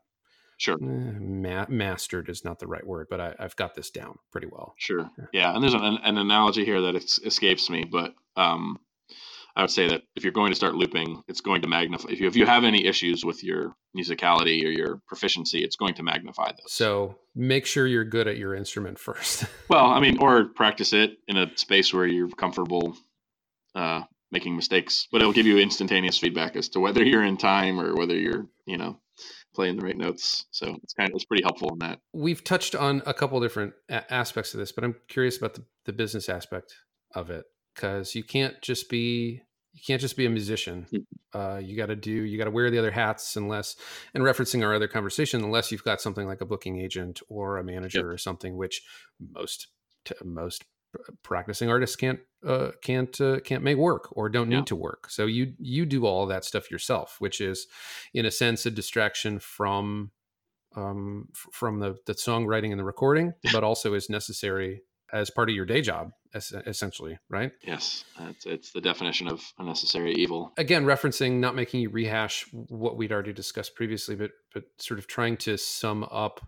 Sure. 0.63 0.75
eh, 0.75 1.17
ma- 1.19 1.65
mastered 1.67 2.29
is 2.29 2.45
not 2.45 2.59
the 2.59 2.67
right 2.67 2.85
word, 2.85 3.07
but 3.09 3.19
I, 3.19 3.35
I've 3.37 3.55
got 3.57 3.75
this 3.75 3.89
down 3.89 4.17
pretty 4.31 4.47
well. 4.49 4.73
Sure. 4.77 5.09
Yeah. 5.17 5.25
Yeah, 5.33 5.53
and 5.53 5.61
there's 5.61 5.73
an, 5.73 5.83
an 5.83 6.17
analogy 6.17 6.63
here 6.63 6.81
that 6.81 6.95
escapes 6.95 7.69
me, 7.69 7.83
but 7.83 8.13
um, 8.37 8.79
I 9.55 9.61
would 9.61 9.71
say 9.71 9.87
that 9.89 10.03
if 10.15 10.23
you're 10.23 10.31
going 10.31 10.51
to 10.51 10.55
start 10.55 10.75
looping, 10.75 11.21
it's 11.27 11.41
going 11.41 11.63
to 11.63 11.67
magnify. 11.67 12.09
If 12.09 12.19
you 12.21 12.27
if 12.27 12.35
you 12.35 12.45
have 12.45 12.63
any 12.63 12.85
issues 12.85 13.25
with 13.25 13.43
your 13.43 13.75
musicality 13.95 14.63
or 14.63 14.69
your 14.69 15.01
proficiency, 15.07 15.63
it's 15.63 15.75
going 15.75 15.95
to 15.95 16.03
magnify 16.03 16.51
those. 16.51 16.71
So 16.71 17.17
make 17.35 17.65
sure 17.65 17.85
you're 17.85 18.05
good 18.05 18.27
at 18.27 18.37
your 18.37 18.55
instrument 18.55 18.97
first. 19.07 19.45
well, 19.69 19.87
I 19.87 19.99
mean, 19.99 20.17
or 20.19 20.45
practice 20.45 20.93
it 20.93 21.17
in 21.27 21.37
a 21.37 21.55
space 21.57 21.93
where 21.93 22.07
you're 22.07 22.29
comfortable 22.29 22.95
uh, 23.75 24.03
making 24.31 24.55
mistakes, 24.55 25.07
but 25.11 25.21
it'll 25.21 25.33
give 25.33 25.45
you 25.45 25.59
instantaneous 25.59 26.17
feedback 26.17 26.55
as 26.55 26.69
to 26.69 26.79
whether 26.79 27.03
you're 27.03 27.23
in 27.23 27.37
time 27.37 27.79
or 27.79 27.95
whether 27.95 28.15
you're, 28.15 28.47
you 28.65 28.77
know, 28.77 28.97
playing 29.53 29.77
the 29.77 29.85
right 29.85 29.97
notes. 29.97 30.45
So 30.51 30.77
it's 30.83 30.93
kind 30.93 31.09
of 31.09 31.15
it's 31.15 31.25
pretty 31.25 31.43
helpful 31.43 31.69
in 31.73 31.79
that. 31.79 31.99
We've 32.13 32.43
touched 32.43 32.75
on 32.75 33.01
a 33.05 33.13
couple 33.13 33.39
different 33.39 33.73
a- 33.89 34.11
aspects 34.13 34.53
of 34.53 34.59
this, 34.59 34.71
but 34.71 34.83
I'm 34.83 34.95
curious 35.07 35.37
about 35.37 35.55
the, 35.55 35.63
the 35.85 35.93
business 35.93 36.29
aspect 36.29 36.75
of 37.13 37.29
it 37.29 37.45
because 37.73 38.15
you 38.15 38.23
can't 38.23 38.61
just 38.61 38.89
be 38.89 39.41
you 39.73 39.81
can't 39.85 40.01
just 40.01 40.15
be 40.15 40.25
a 40.25 40.29
musician. 40.29 40.87
Uh, 41.33 41.59
you 41.63 41.75
got 41.75 41.87
to 41.87 41.95
do 41.95 42.11
you 42.11 42.37
got 42.37 42.45
to 42.45 42.51
wear 42.51 42.69
the 42.69 42.77
other 42.77 42.91
hats 42.91 43.35
unless 43.35 43.75
and 44.13 44.23
referencing 44.23 44.63
our 44.63 44.73
other 44.73 44.87
conversation 44.87 45.43
unless 45.43 45.71
you've 45.71 45.83
got 45.83 45.99
something 45.99 46.27
like 46.27 46.41
a 46.41 46.45
booking 46.45 46.79
agent 46.79 47.21
or 47.27 47.57
a 47.57 47.63
manager 47.63 48.11
or 48.11 48.17
something 48.17 48.55
which 48.55 48.83
most 49.19 49.67
most 50.23 50.63
practicing 51.23 51.69
artists 51.69 51.95
can't 51.95 52.19
uh, 52.45 52.71
can't 52.81 53.19
uh, 53.21 53.39
can't 53.39 53.63
make 53.63 53.77
work 53.77 54.09
or 54.11 54.29
don't 54.29 54.49
need 54.49 54.55
Yeah. 54.57 54.63
to 54.65 54.75
work. 54.75 55.09
So 55.09 55.25
you 55.25 55.53
you 55.59 55.85
do 55.85 56.05
all 56.05 56.25
that 56.27 56.45
stuff 56.45 56.69
yourself, 56.71 57.15
which 57.19 57.39
is 57.41 57.67
in 58.13 58.25
a 58.25 58.31
sense 58.31 58.65
a 58.65 58.71
distraction 58.71 59.39
from 59.39 60.11
um, 60.75 61.27
f- 61.33 61.47
from 61.53 61.79
the, 61.79 61.95
the 62.05 62.13
songwriting 62.13 62.71
and 62.71 62.79
the 62.79 62.83
recording, 62.83 63.33
but 63.51 63.63
also 63.63 63.93
is 63.93 64.09
necessary 64.09 64.81
as 65.13 65.29
part 65.29 65.47
of 65.47 65.55
your 65.55 65.65
day 65.65 65.79
job, 65.81 66.09
es- 66.33 66.51
essentially, 66.65 67.19
right? 67.29 67.51
Yes, 67.61 68.03
it's 68.19 68.45
it's 68.47 68.71
the 68.71 68.81
definition 68.81 69.27
of 69.27 69.43
a 69.59 69.63
necessary 69.63 70.13
evil. 70.15 70.51
Again, 70.57 70.83
referencing 70.85 71.33
not 71.39 71.55
making 71.55 71.81
you 71.81 71.89
rehash 71.89 72.45
what 72.51 72.97
we'd 72.97 73.11
already 73.11 73.33
discussed 73.33 73.75
previously, 73.75 74.15
but 74.15 74.31
but 74.53 74.63
sort 74.79 74.99
of 74.99 75.05
trying 75.07 75.37
to 75.37 75.57
sum 75.57 76.03
up 76.11 76.41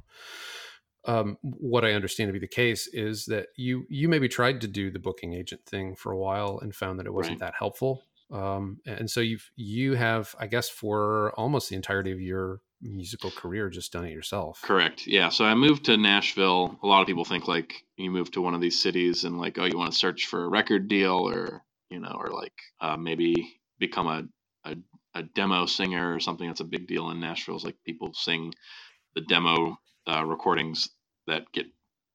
um, 1.08 1.38
what 1.42 1.86
I 1.86 1.94
understand 1.94 2.30
to 2.30 2.34
be 2.34 2.40
the 2.40 2.48
case 2.48 2.88
is 2.88 3.26
that 3.26 3.48
you 3.56 3.86
you 3.90 4.10
maybe 4.10 4.28
tried 4.28 4.62
to 4.62 4.68
do 4.68 4.90
the 4.92 5.00
booking 5.00 5.34
agent 5.34 5.66
thing 5.66 5.96
for 5.96 6.12
a 6.12 6.18
while 6.18 6.60
and 6.62 6.74
found 6.76 7.00
that 7.00 7.06
it 7.06 7.14
wasn't 7.14 7.40
Right. 7.42 7.48
that 7.48 7.54
helpful. 7.58 8.04
Um, 8.32 8.80
and 8.86 9.10
so 9.10 9.22
you've 9.22 9.52
you 9.56 9.94
have, 9.94 10.36
I 10.40 10.48
guess, 10.48 10.68
for 10.70 11.32
almost 11.38 11.70
the 11.70 11.76
entirety 11.76 12.12
of 12.12 12.20
your 12.20 12.62
musical 12.82 13.32
career, 13.32 13.70
just 13.70 13.92
done 13.94 14.06
it 14.06 14.12
yourself. 14.12 14.62
Correct. 14.64 15.06
Yeah. 15.08 15.30
So 15.30 15.46
I 15.46 15.54
moved 15.56 15.86
to 15.86 15.98
Nashville. 15.98 16.78
A 16.84 16.88
lot 16.88 17.02
of 17.02 17.08
people 17.08 17.26
think 17.26 17.48
like 17.48 17.74
you 17.98 18.10
move 18.12 18.32
to 18.32 18.42
one 18.42 18.54
of 18.56 18.62
these 18.62 18.82
cities 18.82 19.24
and 19.24 19.40
like, 19.40 19.58
oh, 19.60 19.66
you 19.66 19.78
want 19.78 19.92
to 19.92 19.98
search 19.98 20.26
for 20.26 20.44
a 20.44 20.50
record 20.50 20.88
deal 20.88 21.30
or, 21.30 21.64
you 21.90 22.00
know, 22.00 22.16
or 22.20 22.30
like 22.32 22.54
uh, 22.82 22.98
maybe 22.98 23.60
become 23.80 24.08
a, 24.08 24.24
a, 24.70 24.76
a 25.14 25.24
demo 25.24 25.66
singer 25.68 26.14
or 26.14 26.20
something. 26.20 26.48
That's 26.48 26.60
a 26.62 26.66
big 26.66 26.88
deal 26.88 27.10
in 27.12 27.20
Nashville. 27.20 27.56
Is 27.58 27.64
like 27.64 27.78
people 27.86 28.12
sing 28.14 28.54
the 29.16 29.22
demo 29.22 29.78
uh, 30.08 30.24
recordings 30.26 30.90
that 31.28 31.52
get 31.52 31.68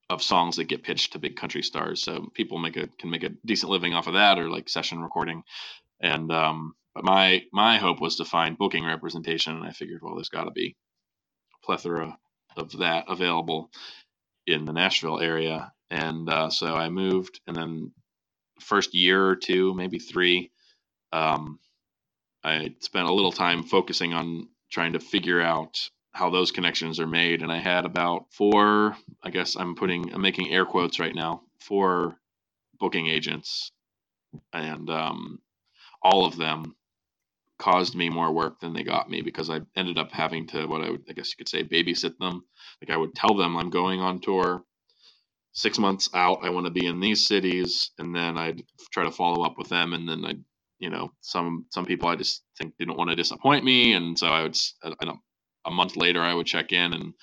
of 0.09 0.22
songs 0.22 0.57
that 0.57 0.64
get 0.64 0.82
pitched 0.82 1.12
to 1.12 1.18
big 1.18 1.36
country 1.36 1.62
stars. 1.62 2.03
So 2.03 2.30
people 2.34 2.59
make 2.59 2.76
a 2.76 2.88
can 2.99 3.11
make 3.11 3.22
a 3.22 3.30
decent 3.47 3.70
living 3.70 3.95
off 3.95 4.09
of 4.09 4.14
that 4.14 4.38
or 4.38 4.51
like 4.51 4.68
session 4.68 5.01
recording. 5.01 5.45
And 6.01 6.32
um, 6.32 6.74
but 6.95 7.05
my 7.05 7.45
my 7.53 7.78
hope 7.78 8.01
was 8.01 8.16
to 8.16 8.24
find 8.24 8.59
booking 8.59 8.84
representation, 8.84 9.57
and 9.57 9.64
I 9.64 9.70
figured, 9.70 10.01
well, 10.03 10.16
there's 10.16 10.28
got 10.28 10.45
to 10.45 10.51
be 10.51 10.76
a 11.55 11.66
plethora 11.66 12.18
of 12.57 12.78
that 12.78 13.05
available 13.09 13.70
in 14.47 14.64
the 14.64 14.72
Nashville 14.72 15.20
area. 15.20 15.72
And 15.91 16.28
uh, 16.28 16.51
so 16.51 16.74
I 16.74 16.88
moved, 16.88 17.41
and 17.47 17.57
then 17.57 17.93
first 18.61 18.95
year 18.95 19.24
or 19.24 19.36
two, 19.36 19.74
maybe 19.74 19.99
three, 19.99 20.51
um, 21.12 21.59
I 22.45 22.74
spent 22.80 23.09
a 23.09 23.12
little 23.12 23.32
time 23.32 23.64
focusing 23.64 24.12
on 24.12 24.49
trying 24.70 24.93
to 24.93 25.01
figure 25.01 25.41
out 25.41 25.91
how 26.13 26.31
those 26.31 26.53
connections 26.53 27.01
are 27.01 27.07
made. 27.07 27.43
And 27.43 27.53
I 27.53 27.59
had 27.59 27.85
about 27.85 28.27
four, 28.33 28.97
I 29.23 29.31
guess 29.31 29.57
I'm 29.57 29.75
putting, 29.75 30.13
I'm 30.13 30.23
making 30.23 30.53
air 30.53 30.65
quotes 30.65 30.99
right 30.99 31.15
now, 31.15 31.43
four 31.61 32.17
booking 32.79 33.07
agents, 33.07 33.71
and 34.53 34.89
um, 34.91 35.39
all 36.03 36.25
of 36.25 36.37
them 36.37 36.75
caused 37.59 37.95
me 37.95 38.09
more 38.09 38.33
work 38.33 38.59
than 38.61 38.73
they 38.73 38.83
got 38.83 39.11
me 39.11 39.21
because 39.21 39.51
I 39.51 39.61
ended 39.77 39.99
up 39.99 40.11
having 40.13 40.47
to 40.49 40.67
what 40.67 40.81
I 40.81 40.91
would 40.91 41.05
I 41.11 41.13
guess 41.13 41.29
you 41.29 41.37
could 41.37 41.49
say 41.49 41.63
babysit 41.63 42.17
them. 42.19 42.43
Like 42.81 42.91
I 42.91 42.97
would 42.97 43.15
tell 43.15 43.35
them 43.35 43.57
I'm 43.57 43.69
going 43.71 44.01
on 44.01 44.21
tour 44.21 44.65
six 45.53 45.79
months 45.79 46.09
out. 46.15 46.39
I 46.43 46.51
want 46.51 46.67
to 46.67 46.73
be 46.73 46.87
in 46.87 47.01
these 47.01 47.27
cities, 47.27 47.91
and 47.99 48.15
then 48.15 48.39
I'd 48.39 48.63
try 48.93 49.05
to 49.05 49.11
follow 49.11 49.45
up 49.45 49.59
with 49.59 49.69
them, 49.69 49.93
and 49.93 50.09
then 50.09 50.25
I, 50.25 50.29
would 50.29 50.45
you 50.79 50.89
know, 50.89 51.13
some 51.21 51.67
some 51.71 51.85
people 51.85 52.09
I 52.09 52.17
just 52.17 52.43
think 52.59 52.75
didn't 52.79 52.97
want 52.97 53.11
to 53.11 53.17
disappoint 53.17 53.65
me, 53.65 53.93
and 53.93 54.19
so 54.19 54.29
I 54.29 54.43
would 54.43 54.57
uh, 54.83 54.95
and 55.01 55.11
a, 55.67 55.71
month 55.73 55.97
later 55.97 56.23
I 56.23 56.35
would 56.35 56.47
check 56.47 56.73
in 56.73 56.95
and. 56.95 57.15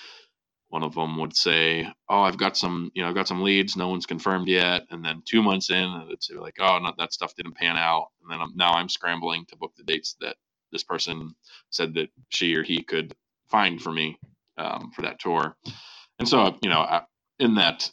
One 0.70 0.84
of 0.84 0.96
them 0.96 1.18
would 1.20 1.36
say, 1.36 1.88
"Oh, 2.10 2.22
I've 2.22 2.38
got 2.38 2.58
some, 2.58 2.92
you 2.96 3.04
know, 3.04 3.10
I've 3.10 3.16
got 3.16 3.28
some 3.28 3.44
leads. 3.44 3.76
No 3.78 3.90
one's 3.90 4.06
confirmed 4.08 4.48
yet." 4.48 4.84
And 4.90 5.06
then 5.06 5.22
two 5.26 5.44
months 5.44 5.70
in, 5.70 6.02
it'd 6.08 6.24
like, 6.42 6.56
"Oh, 6.60 6.80
no, 6.80 6.94
that 6.98 7.14
stuff 7.14 7.36
didn't 7.36 7.56
pan 7.58 7.78
out." 7.78 8.08
And 8.22 8.32
then 8.32 8.42
I'm, 8.42 8.52
now 8.56 8.74
I'm 8.74 8.90
scrambling 8.90 9.46
to 9.50 9.58
book 9.58 9.74
the 9.78 9.84
dates 9.84 10.16
that 10.22 10.36
this 10.72 10.84
person 10.84 11.36
said 11.70 11.94
that 11.96 12.10
she 12.30 12.56
or 12.56 12.64
he 12.64 12.84
could 12.84 13.16
find 13.50 13.82
for 13.82 13.92
me 13.92 14.18
um, 14.58 14.92
for 14.96 15.04
that 15.04 15.20
tour. 15.20 15.56
And 16.20 16.28
so, 16.28 16.58
you 16.62 16.70
know, 16.70 16.82
in 17.40 17.56
that, 17.56 17.92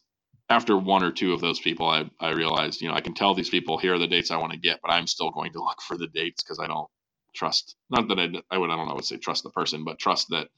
after 0.49 0.77
one 0.77 1.03
or 1.05 1.13
two 1.13 1.33
of 1.33 1.41
those 1.41 1.61
people, 1.61 1.89
I, 1.89 2.09
I 2.21 2.31
realized, 2.33 2.81
you 2.81 2.89
know, 2.89 2.95
I 2.95 3.01
can 3.01 3.15
tell 3.15 3.35
these 3.35 3.51
people 3.51 3.79
here 3.79 3.95
are 3.95 3.99
the 3.99 4.07
dates 4.07 4.31
I 4.31 4.37
want 4.39 4.53
to 4.53 4.59
get, 4.59 4.81
but 4.83 4.91
I'm 4.93 5.07
still 5.07 5.31
going 5.31 5.53
to 5.53 5.61
look 5.65 5.83
for 5.83 5.97
the 5.97 6.09
dates 6.09 6.43
because 6.43 6.61
I 6.61 6.67
don't 6.69 6.89
trust, 7.35 7.76
not 7.91 8.09
that 8.09 8.18
I, 8.18 8.28
I 8.51 8.59
would, 8.59 8.70
I 8.70 8.76
don't 8.76 8.87
know, 8.87 8.93
I 8.93 8.97
would 8.97 9.05
say 9.05 9.16
trust 9.16 9.43
the 9.43 9.51
person, 9.51 9.85
but 9.85 9.99
trust 9.99 10.28
that 10.30 10.49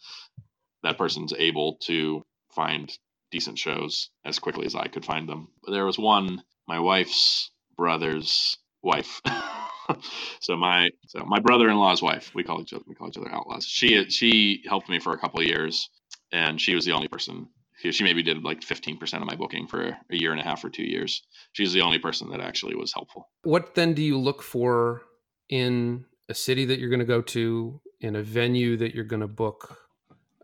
that 0.82 0.98
person's 0.98 1.32
able 1.36 1.76
to 1.82 2.24
find 2.54 2.96
decent 3.30 3.58
shows 3.58 4.10
as 4.24 4.38
quickly 4.38 4.66
as 4.66 4.74
I 4.74 4.86
could 4.86 5.04
find 5.04 5.28
them. 5.28 5.48
There 5.66 5.84
was 5.84 5.98
one, 5.98 6.42
my 6.68 6.78
wife's 6.78 7.50
brother's 7.76 8.56
wife. 8.82 9.20
so 10.40 10.56
my 10.56 10.90
so 11.08 11.24
my 11.24 11.40
brother-in-law's 11.40 12.02
wife, 12.02 12.30
we 12.34 12.44
call 12.44 12.60
each 12.60 12.72
other 12.72 12.84
we 12.86 12.94
call 12.94 13.08
each 13.08 13.18
other 13.18 13.32
outlaws. 13.32 13.64
She 13.66 14.08
she 14.10 14.62
helped 14.68 14.88
me 14.88 14.98
for 14.98 15.12
a 15.12 15.18
couple 15.18 15.40
of 15.40 15.46
years, 15.46 15.88
and 16.32 16.60
she 16.60 16.74
was 16.74 16.84
the 16.84 16.92
only 16.92 17.08
person. 17.08 17.48
She, 17.78 18.04
maybe 18.04 18.22
did 18.22 18.42
like 18.42 18.62
fifteen 18.62 18.96
percent 18.96 19.22
of 19.22 19.28
my 19.28 19.36
booking 19.36 19.66
for 19.66 19.88
a 19.88 20.16
year 20.16 20.32
and 20.32 20.40
a 20.40 20.44
half 20.44 20.64
or 20.64 20.70
two 20.70 20.82
years. 20.82 21.22
She's 21.52 21.74
the 21.74 21.82
only 21.82 21.98
person 21.98 22.30
that 22.30 22.40
actually 22.40 22.74
was 22.74 22.92
helpful. 22.92 23.28
What 23.42 23.74
then 23.74 23.92
do 23.92 24.02
you 24.02 24.18
look 24.18 24.42
for 24.42 25.02
in 25.50 26.06
a 26.28 26.34
city 26.34 26.64
that 26.66 26.78
you're 26.78 26.90
going 26.90 27.00
to 27.00 27.06
go 27.06 27.22
to, 27.22 27.80
in 28.00 28.16
a 28.16 28.22
venue 28.22 28.76
that 28.76 28.94
you're 28.94 29.04
going 29.04 29.20
to 29.20 29.28
book? 29.28 29.78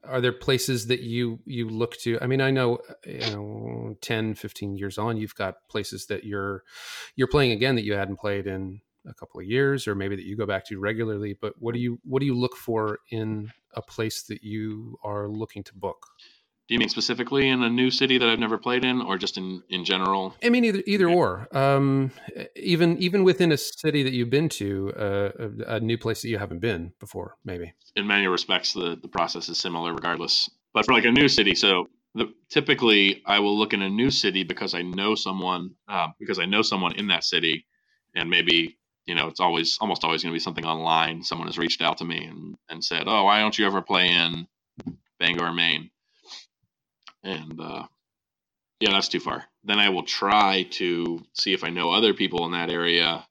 Are 0.05 0.21
there 0.21 0.33
places 0.33 0.89
that 0.89 1.01
you 1.01 1.39
you 1.45 1.69
look 1.69 1.97
to? 1.99 2.19
I 2.21 2.27
mean, 2.27 2.41
I 2.41 2.51
know, 2.51 2.79
you 3.07 3.19
know, 3.19 3.97
10, 4.01 4.35
15 4.35 4.77
years 4.77 4.99
on, 4.99 5.17
you've 5.17 5.35
got 5.37 5.69
places 5.69 6.07
that 6.07 6.25
you're 6.25 6.65
you're 7.15 7.29
playing 7.29 7.53
again 7.53 7.77
that 7.77 7.85
you 7.85 7.95
hadn't 7.95 8.17
played 8.17 8.47
in 8.47 8.81
a 9.07 9.15
couple 9.15 9.41
of 9.41 9.47
years 9.47 9.87
or 9.87 9.95
maybe 9.95 10.17
that 10.17 10.25
you 10.25 10.37
go 10.37 10.47
back 10.47 10.67
to 10.67 10.79
regularly, 10.79 11.37
but 11.41 11.55
what 11.59 11.75
do 11.75 11.81
you 11.81 12.01
what 12.05 12.21
do 12.21 12.27
you 12.27 12.35
look 12.35 12.57
for 12.57 12.99
in 13.11 13.53
a 13.75 13.83
place 13.83 14.23
that 14.25 14.43
you 14.43 14.99
are 15.05 15.29
looking 15.29 15.63
to 15.65 15.75
book? 15.75 16.07
Do 16.73 16.75
you 16.75 16.79
mean 16.79 16.89
specifically 16.89 17.51
in 17.51 17.63
a 17.63 17.69
new 17.69 17.91
city 17.91 18.17
that 18.17 18.27
I've 18.27 18.39
never 18.39 18.57
played 18.57 18.83
in, 18.83 19.03
or 19.03 19.19
just 19.19 19.37
in 19.37 19.63
in 19.69 19.85
general? 19.85 20.35
I 20.43 20.49
mean, 20.49 20.65
either 20.65 20.83
either 20.87 21.07
or. 21.07 21.47
Um, 21.53 22.13
even 22.57 22.97
even 22.97 23.25
within 23.25 23.53
a 23.53 23.59
city 23.59 24.03
that 24.03 24.15
you've 24.15 24.31
been 24.31 24.49
to, 24.49 24.91
uh, 24.97 25.31
a, 25.39 25.75
a 25.77 25.81
new 25.81 25.99
place 25.99 26.23
that 26.23 26.31
you 26.31 26.39
haven't 26.39 26.61
been 26.61 26.95
before, 26.99 27.37
maybe. 27.45 27.75
in 27.97 28.07
many 28.07 28.27
respects 28.27 28.73
the, 28.73 28.99
the 29.03 29.09
process 29.09 29.51
is 29.51 29.59
similar 29.59 29.93
regardless 29.93 30.51
but 30.73 30.87
for 30.87 30.95
like 30.95 31.05
a 31.05 31.11
new 31.11 31.29
city 31.29 31.55
so 31.55 31.89
the, 32.15 32.33
typically 32.49 33.23
i 33.27 33.39
will 33.39 33.59
look 33.59 33.73
in 33.73 33.83
a 33.83 33.89
new 33.89 34.11
city 34.11 34.45
because 34.45 34.75
i 34.75 34.83
know 34.83 35.15
someone 35.15 35.71
uh, 35.89 36.09
because 36.19 36.39
i 36.39 36.45
know 36.45 36.63
someone 36.63 36.95
in 36.97 37.09
that 37.09 37.25
city 37.25 37.67
and 38.15 38.31
maybe 38.31 38.79
you 39.07 39.15
know 39.15 39.29
it's 39.29 39.41
always 39.41 39.77
almost 39.81 40.05
always 40.05 40.23
going 40.23 40.33
to 40.33 40.37
be 40.37 40.41
something 40.41 40.65
online 40.65 41.23
someone 41.23 41.49
has 41.49 41.59
reached 41.59 41.83
out 41.83 41.99
to 41.99 42.05
me 42.05 42.25
and, 42.25 42.57
and 42.69 42.85
said 42.85 43.05
oh 43.07 43.25
why 43.25 43.41
don't 43.41 43.59
you 43.59 43.67
ever 43.67 43.83
play 43.83 44.09
in 44.09 44.47
bangor 45.19 45.53
maine 45.53 45.91
and 47.25 47.61
uh, 47.61 47.85
yeah, 48.81 48.91
that's 48.93 49.09
too 49.09 49.21
far. 49.21 49.45
Then 49.65 49.79
I 49.79 49.91
will 49.91 50.05
try 50.05 50.65
to 50.73 51.25
see 51.35 51.53
if 51.53 51.65
I 51.65 51.71
know 51.71 51.91
other 51.93 52.15
people 52.15 52.45
in 52.47 52.53
that 52.53 52.71
area. 52.71 53.27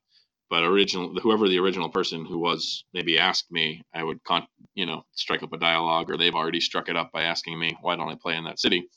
But 0.50 0.64
original, 0.64 1.14
whoever 1.20 1.48
the 1.48 1.58
original 1.60 1.90
person 1.90 2.26
who 2.26 2.38
was 2.38 2.84
maybe 2.94 3.18
asked 3.18 3.50
me, 3.50 3.82
I 3.94 4.04
would 4.04 4.22
con, 4.24 4.46
you 4.74 4.86
know, 4.86 5.04
strike 5.12 5.42
up 5.42 5.52
a 5.52 5.58
dialogue, 5.58 6.10
or 6.10 6.16
they've 6.16 6.34
already 6.34 6.60
struck 6.60 6.88
it 6.88 6.96
up 6.96 7.12
by 7.12 7.22
asking 7.22 7.58
me, 7.58 7.76
why 7.80 7.96
don't 7.96 8.10
I 8.10 8.16
play 8.16 8.36
in 8.36 8.44
that 8.44 8.60
city? 8.60 8.88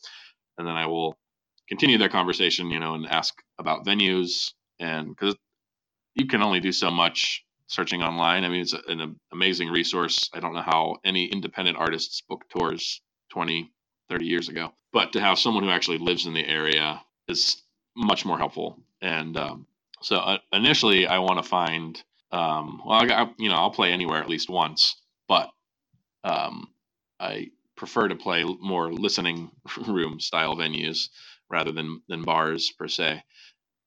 And 0.57 0.67
then 0.67 0.75
I 0.75 0.87
will 0.87 1.17
continue 1.69 1.97
that 1.99 2.11
conversation, 2.11 2.71
you 2.71 2.79
know, 2.79 2.95
and 2.95 3.07
ask 3.07 3.33
about 3.59 3.85
venues, 3.85 4.53
and 4.79 5.09
because 5.09 5.35
you 6.15 6.27
can 6.27 6.41
only 6.41 6.59
do 6.59 6.71
so 6.71 6.91
much 6.91 7.43
searching 7.67 8.01
online. 8.03 8.43
I 8.43 8.49
mean, 8.49 8.61
it's 8.61 8.73
an 8.73 9.17
amazing 9.33 9.69
resource. 9.69 10.29
I 10.33 10.39
don't 10.39 10.53
know 10.53 10.61
how 10.61 10.97
any 11.05 11.25
independent 11.25 11.77
artists 11.77 12.21
book 12.21 12.43
tours 12.49 13.01
20, 13.31 13.71
30 14.09 14.25
years 14.25 14.49
ago, 14.49 14.71
but 14.93 15.13
to 15.13 15.21
have 15.21 15.39
someone 15.39 15.63
who 15.63 15.69
actually 15.69 15.97
lives 15.97 16.25
in 16.25 16.33
the 16.33 16.45
area 16.45 17.01
is 17.27 17.63
much 17.95 18.25
more 18.25 18.37
helpful. 18.37 18.77
And 19.01 19.37
um, 19.37 19.67
so 20.01 20.17
uh, 20.17 20.37
initially, 20.53 21.07
I 21.07 21.19
want 21.19 21.43
to 21.43 21.49
find, 21.49 22.01
um, 22.31 22.81
well, 22.85 23.01
I, 23.01 23.29
you 23.37 23.49
know, 23.49 23.55
I'll 23.55 23.71
play 23.71 23.91
anywhere 23.91 24.21
at 24.21 24.29
least 24.29 24.49
once, 24.49 24.95
but 25.27 25.49
um, 26.23 26.69
I 27.19 27.51
prefer 27.77 28.07
to 28.07 28.15
play 28.15 28.43
more 28.43 28.91
listening 28.91 29.51
room 29.87 30.19
style 30.19 30.55
venues 30.55 31.09
rather 31.49 31.71
than 31.71 32.01
than 32.07 32.23
bars 32.23 32.71
per 32.71 32.87
se. 32.87 33.23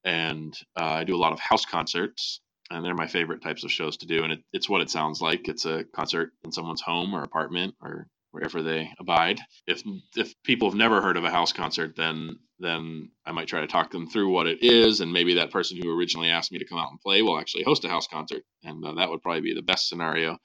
And 0.04 0.56
uh, 0.80 0.84
I 0.84 1.04
do 1.04 1.16
a 1.16 1.18
lot 1.18 1.32
of 1.32 1.40
house 1.40 1.64
concerts, 1.66 2.40
and 2.70 2.84
they're 2.84 2.94
my 2.94 3.08
favorite 3.08 3.42
types 3.42 3.64
of 3.64 3.72
shows 3.72 3.96
to 3.98 4.06
do. 4.06 4.24
And 4.24 4.32
it, 4.34 4.44
it's 4.52 4.68
what 4.68 4.80
it 4.80 4.90
sounds 4.90 5.20
like. 5.20 5.48
It's 5.48 5.66
a 5.66 5.84
concert 5.94 6.32
in 6.44 6.52
someone's 6.52 6.80
home 6.80 7.14
or 7.14 7.24
apartment 7.24 7.74
or 7.82 8.08
wherever 8.39 8.62
they 8.62 8.91
abide. 9.01 9.41
If 9.66 9.82
if 10.16 10.34
people 10.45 10.70
have 10.70 10.78
never 10.78 11.01
heard 11.03 11.16
of 11.16 11.24
a 11.24 11.30
house 11.30 11.53
concert, 11.53 11.97
then 11.97 12.39
then 12.61 13.11
I 13.26 13.32
might 13.32 13.49
try 13.49 13.61
to 13.62 13.66
talk 13.66 13.91
them 13.91 14.09
through 14.09 14.30
what 14.30 14.47
it 14.47 14.62
is, 14.62 15.01
and 15.01 15.12
maybe 15.12 15.34
that 15.34 15.51
person 15.51 15.78
who 15.80 15.97
originally 15.97 16.30
asked 16.30 16.53
me 16.53 16.59
to 16.59 16.66
come 16.66 16.78
out 16.78 16.91
and 16.91 17.01
play 17.01 17.22
will 17.22 17.39
actually 17.39 17.64
host 17.64 17.84
a 17.84 17.89
house 17.89 18.07
concert, 18.07 18.45
and 18.62 18.84
uh, 18.84 18.95
that 18.95 19.11
would 19.11 19.22
probably 19.22 19.43
be 19.43 19.55
the 19.55 19.62
best 19.62 19.89
scenario. 19.89 20.39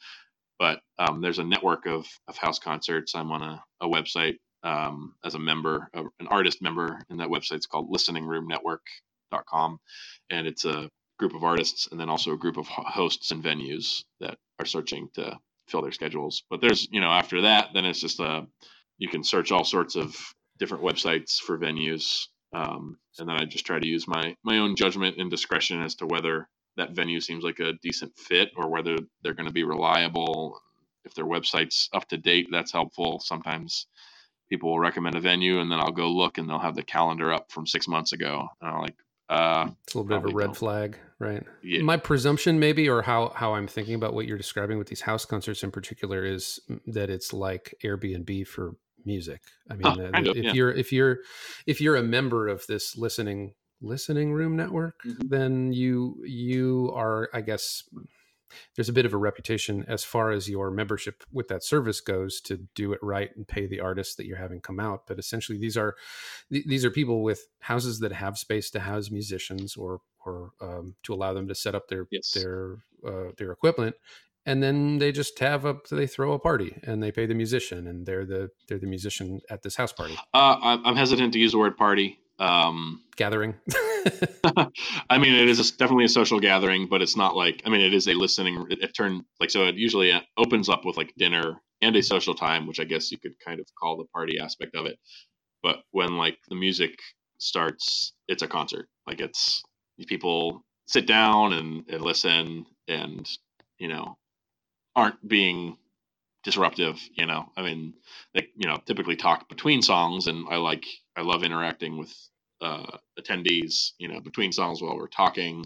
But 0.60 0.82
um, 1.00 1.22
there's 1.22 1.40
a 1.40 1.44
network 1.44 1.86
of 1.86 2.08
of 2.28 2.38
house 2.38 2.60
concerts. 2.60 3.16
I'm 3.16 3.32
on 3.32 3.44
a, 3.44 3.64
a 3.82 3.88
website 3.88 4.38
um, 4.64 5.16
as 5.24 5.36
a 5.36 5.40
member, 5.40 5.90
an 5.94 6.28
artist 6.28 6.62
member, 6.62 7.00
and 7.10 7.20
that 7.20 7.30
website's 7.30 7.68
called 7.68 7.92
listeningroomnetwork.com, 7.94 9.80
and 10.32 10.48
it's 10.48 10.66
a 10.66 10.90
group 11.20 11.36
of 11.36 11.44
artists 11.44 11.88
and 11.92 12.00
then 12.00 12.10
also 12.10 12.34
a 12.34 12.38
group 12.38 12.58
of 12.58 12.68
hosts 12.68 13.32
and 13.32 13.44
venues 13.44 14.04
that 14.20 14.38
are 14.60 14.66
searching 14.66 15.10
to 15.14 15.38
fill 15.68 15.82
their 15.82 15.92
schedules. 15.92 16.44
But 16.50 16.62
there's, 16.62 16.88
you 16.92 17.02
know, 17.02 17.10
after 17.10 17.42
that, 17.42 17.70
then 17.74 17.86
it's 17.86 18.00
just 18.00 18.20
a, 18.20 18.24
uh, 18.24 18.42
you 18.98 19.10
can 19.10 19.24
search 19.24 19.52
all 19.52 19.64
sorts 19.64 19.96
of 19.96 20.16
different 20.60 20.84
websites 20.84 21.38
for 21.38 21.58
venues. 21.58 22.28
Um, 22.54 22.98
and 23.20 23.28
then 23.28 23.36
I 23.36 23.46
just 23.46 23.66
try 23.66 23.80
to 23.80 23.88
use 23.88 24.08
my, 24.08 24.36
my 24.44 24.60
own 24.60 24.76
judgment 24.76 25.18
and 25.18 25.30
discretion 25.30 25.82
as 25.82 25.96
to 25.96 26.06
whether 26.06 26.48
that 26.78 26.92
venue 26.92 27.20
seems 27.20 27.44
like 27.44 27.60
a 27.60 27.74
decent 27.82 28.18
fit 28.18 28.52
or 28.56 28.70
whether 28.70 28.96
they're 29.24 29.34
going 29.34 29.48
to 29.48 29.54
be 29.54 29.64
reliable. 29.64 30.60
If 31.06 31.16
their 31.16 31.26
website's 31.26 31.90
up 31.94 32.08
to 32.10 32.18
date, 32.18 32.48
that's 32.52 32.72
helpful. 32.72 33.20
Sometimes 33.20 33.88
people 34.50 34.70
will 34.70 34.80
recommend 34.80 35.16
a 35.16 35.22
venue 35.22 35.60
and 35.60 35.72
then 35.72 35.80
I'll 35.80 35.92
go 35.92 36.10
look 36.12 36.38
and 36.38 36.48
they'll 36.50 36.60
have 36.60 36.76
the 36.76 36.84
calendar 36.84 37.34
up 37.34 37.52
from 37.52 37.68
six 37.68 37.88
months 37.88 38.14
ago. 38.14 38.48
And 38.62 38.70
I'm 38.70 38.82
like, 38.82 38.96
uh, 39.30 39.70
it's 39.84 39.94
a 39.94 39.98
little 39.98 40.08
bit 40.10 40.18
of 40.18 40.34
a 40.34 40.36
red 40.36 40.46
don't. 40.48 40.58
flag, 40.58 40.98
right? 41.20 41.44
Yeah. 41.64 41.82
My 41.82 41.98
presumption, 41.98 42.60
maybe, 42.60 42.90
or 42.90 43.02
how 43.02 43.30
how 43.36 43.54
I'm 43.56 43.68
thinking 43.68 43.96
about 43.96 44.14
what 44.14 44.28
you're 44.28 44.38
describing 44.38 44.78
with 44.78 44.88
these 44.88 45.02
house 45.02 45.26
concerts 45.26 45.64
in 45.64 45.72
particular, 45.72 46.24
is 46.26 46.60
that 46.88 47.10
it's 47.10 47.34
like 47.34 47.74
Airbnb 47.84 48.48
for 48.48 48.76
music. 49.06 49.42
I 49.70 49.76
mean, 49.76 49.88
uh, 49.88 50.12
kind 50.12 50.28
of, 50.28 50.38
if 50.38 50.44
yeah. 50.44 50.54
you're 50.54 50.72
if 50.72 50.92
you're 50.92 51.20
if 51.68 51.82
you're 51.82 51.96
a 51.96 52.04
member 52.04 52.48
of 52.48 52.66
this 52.68 52.98
listening 52.98 53.54
listening 53.82 54.32
room 54.32 54.56
network, 54.56 54.96
Mhm. 55.06 55.30
then 55.30 55.74
you 55.74 56.24
you 56.26 56.92
are, 56.96 57.30
I 57.34 57.42
guess, 57.42 57.84
there's 58.76 58.90
a 58.90 58.94
bit 58.94 59.06
of 59.06 59.14
a 59.14 59.18
reputation 59.18 59.84
as 59.88 60.04
far 60.04 60.32
as 60.32 60.50
your 60.50 60.70
membership 60.72 61.24
with 61.32 61.48
that 61.48 61.64
service 61.64 62.02
goes 62.02 62.40
to 62.42 62.58
do 62.76 62.94
it 62.94 63.00
right 63.02 63.30
and 63.36 63.48
pay 63.48 63.66
the 63.68 63.80
artists 63.80 64.16
that 64.16 64.26
you're 64.26 64.38
having 64.38 64.62
come 64.62 64.80
out. 64.80 65.08
But 65.08 65.20
essentially, 65.20 65.58
these 65.58 65.78
are 65.78 65.96
th- 66.52 66.66
these 66.66 66.86
are 66.86 66.92
people 66.92 67.24
with 67.24 67.48
houses 67.60 68.00
that 68.00 68.12
have 68.12 68.38
space 68.38 68.70
to 68.72 68.80
house 68.80 69.10
musicians 69.12 69.76
or 69.76 70.02
or 70.26 70.52
um, 70.62 70.96
to 71.04 71.14
allow 71.14 71.34
them 71.34 71.48
to 71.48 71.56
set 71.56 71.76
up 71.76 71.88
their 71.88 72.08
Yes. 72.12 72.32
their 72.32 72.78
uh, 73.06 73.32
their 73.38 73.52
equipment. 73.52 73.96
And 74.46 74.62
then 74.62 74.98
they 75.00 75.14
just 75.14 75.40
have 75.40 75.64
a 75.66 75.78
they 75.90 76.06
throw 76.08 76.34
a 76.34 76.40
party 76.40 76.78
and 76.84 77.02
they 77.02 77.12
pay 77.12 77.26
the 77.26 77.34
musician 77.34 77.88
and 77.88 78.06
they're 78.06 78.26
the 78.26 78.50
they're 78.68 78.78
the 78.80 78.88
musician 78.88 79.40
at 79.50 79.64
this 79.64 79.76
house 79.78 79.94
party 79.94 80.16
Uh, 80.34 80.58
I'm 80.62 80.86
I'm 80.86 80.96
hesitant 80.98 81.32
to 81.34 81.40
use 81.40 81.54
the 81.54 81.58
word 81.60 81.78
party. 81.78 82.20
Um, 82.44 83.02
gathering. 83.16 83.56
I 85.10 85.18
mean, 85.18 85.34
it 85.34 85.48
is 85.48 85.60
a, 85.60 85.78
definitely 85.78 86.06
a 86.06 86.10
social 86.10 86.42
gathering, 86.42 86.88
but 86.90 87.02
it's 87.02 87.16
not 87.16 87.38
like 87.38 87.62
I 87.66 87.70
mean, 87.70 87.80
it 87.80 87.94
is 87.94 88.08
a 88.08 88.14
listening. 88.14 88.68
It, 88.70 88.82
it 88.82 88.94
turned 88.94 89.24
like 89.40 89.50
so. 89.50 89.64
It 89.66 89.76
usually 89.76 90.12
uh, 90.12 90.20
opens 90.38 90.68
up 90.68 90.84
with 90.84 90.98
like 90.98 91.14
dinner 91.18 91.62
and 91.82 91.96
a 91.96 92.04
social 92.04 92.36
time, 92.36 92.68
which 92.68 92.82
I 92.82 92.84
guess 92.84 93.12
you 93.12 93.18
could 93.18 93.40
kind 93.40 93.62
of 93.62 93.68
call 93.80 93.98
the 93.98 94.06
party 94.06 94.40
aspect 94.40 94.76
of 94.76 94.86
it. 94.86 95.00
But 95.62 95.84
when 95.92 96.18
like 96.18 96.38
the 96.50 96.56
music 96.56 97.00
starts, 97.38 98.14
it's 98.28 98.44
a 98.44 98.48
concert. 98.48 98.90
Like 99.08 99.22
it's 99.22 99.64
people 100.08 100.66
sit 100.86 101.08
down 101.08 101.54
and, 101.54 101.86
and 101.90 102.02
listen, 102.02 102.66
and 102.90 103.30
you 103.78 103.88
know, 103.88 104.18
aren't 104.98 105.26
being 105.26 105.78
disruptive. 106.44 107.00
You 107.14 107.26
know, 107.26 107.46
I 107.56 107.62
mean, 107.62 107.94
they 108.34 108.50
you 108.58 108.68
know 108.68 108.82
typically 108.86 109.16
talk 109.16 109.48
between 109.48 109.82
songs, 109.82 110.28
and 110.28 110.46
I 110.50 110.58
like 110.58 110.86
I 111.16 111.22
love 111.22 111.44
interacting 111.44 111.98
with 111.98 112.14
uh, 112.64 112.98
attendees, 113.20 113.92
you 114.00 114.08
know, 114.08 114.22
between 114.22 114.52
songs 114.52 114.82
while 114.82 114.98
we're 114.98 115.08
talking. 115.08 115.66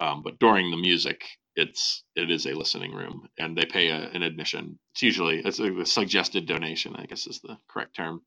Um, 0.00 0.22
but 0.22 0.38
during 0.38 0.70
the 0.70 0.76
music, 0.76 1.24
it's 1.56 2.04
it 2.14 2.30
is 2.30 2.46
a 2.46 2.54
listening 2.54 2.92
room, 2.92 3.28
and 3.38 3.56
they 3.56 3.64
pay 3.64 3.88
a, 3.88 4.10
an 4.10 4.22
admission. 4.22 4.78
It's 4.94 5.02
usually 5.02 5.40
it's 5.44 5.58
a, 5.60 5.84
suggested 5.86 6.46
donation, 6.46 6.94
I 6.96 7.06
guess 7.06 7.26
is 7.26 7.40
the 7.40 7.56
correct 7.68 7.96
term, 7.96 8.22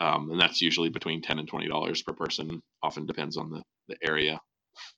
um, 0.00 0.30
and 0.30 0.40
that's 0.40 0.60
usually 0.60 0.88
between 0.88 1.22
ten 1.22 1.38
and 1.38 1.46
twenty 1.48 1.68
dollars 1.68 2.02
per 2.02 2.12
person. 2.12 2.62
Often 2.82 3.06
depends 3.06 3.36
on 3.36 3.50
the 3.50 3.62
the 3.88 3.96
area, 4.02 4.40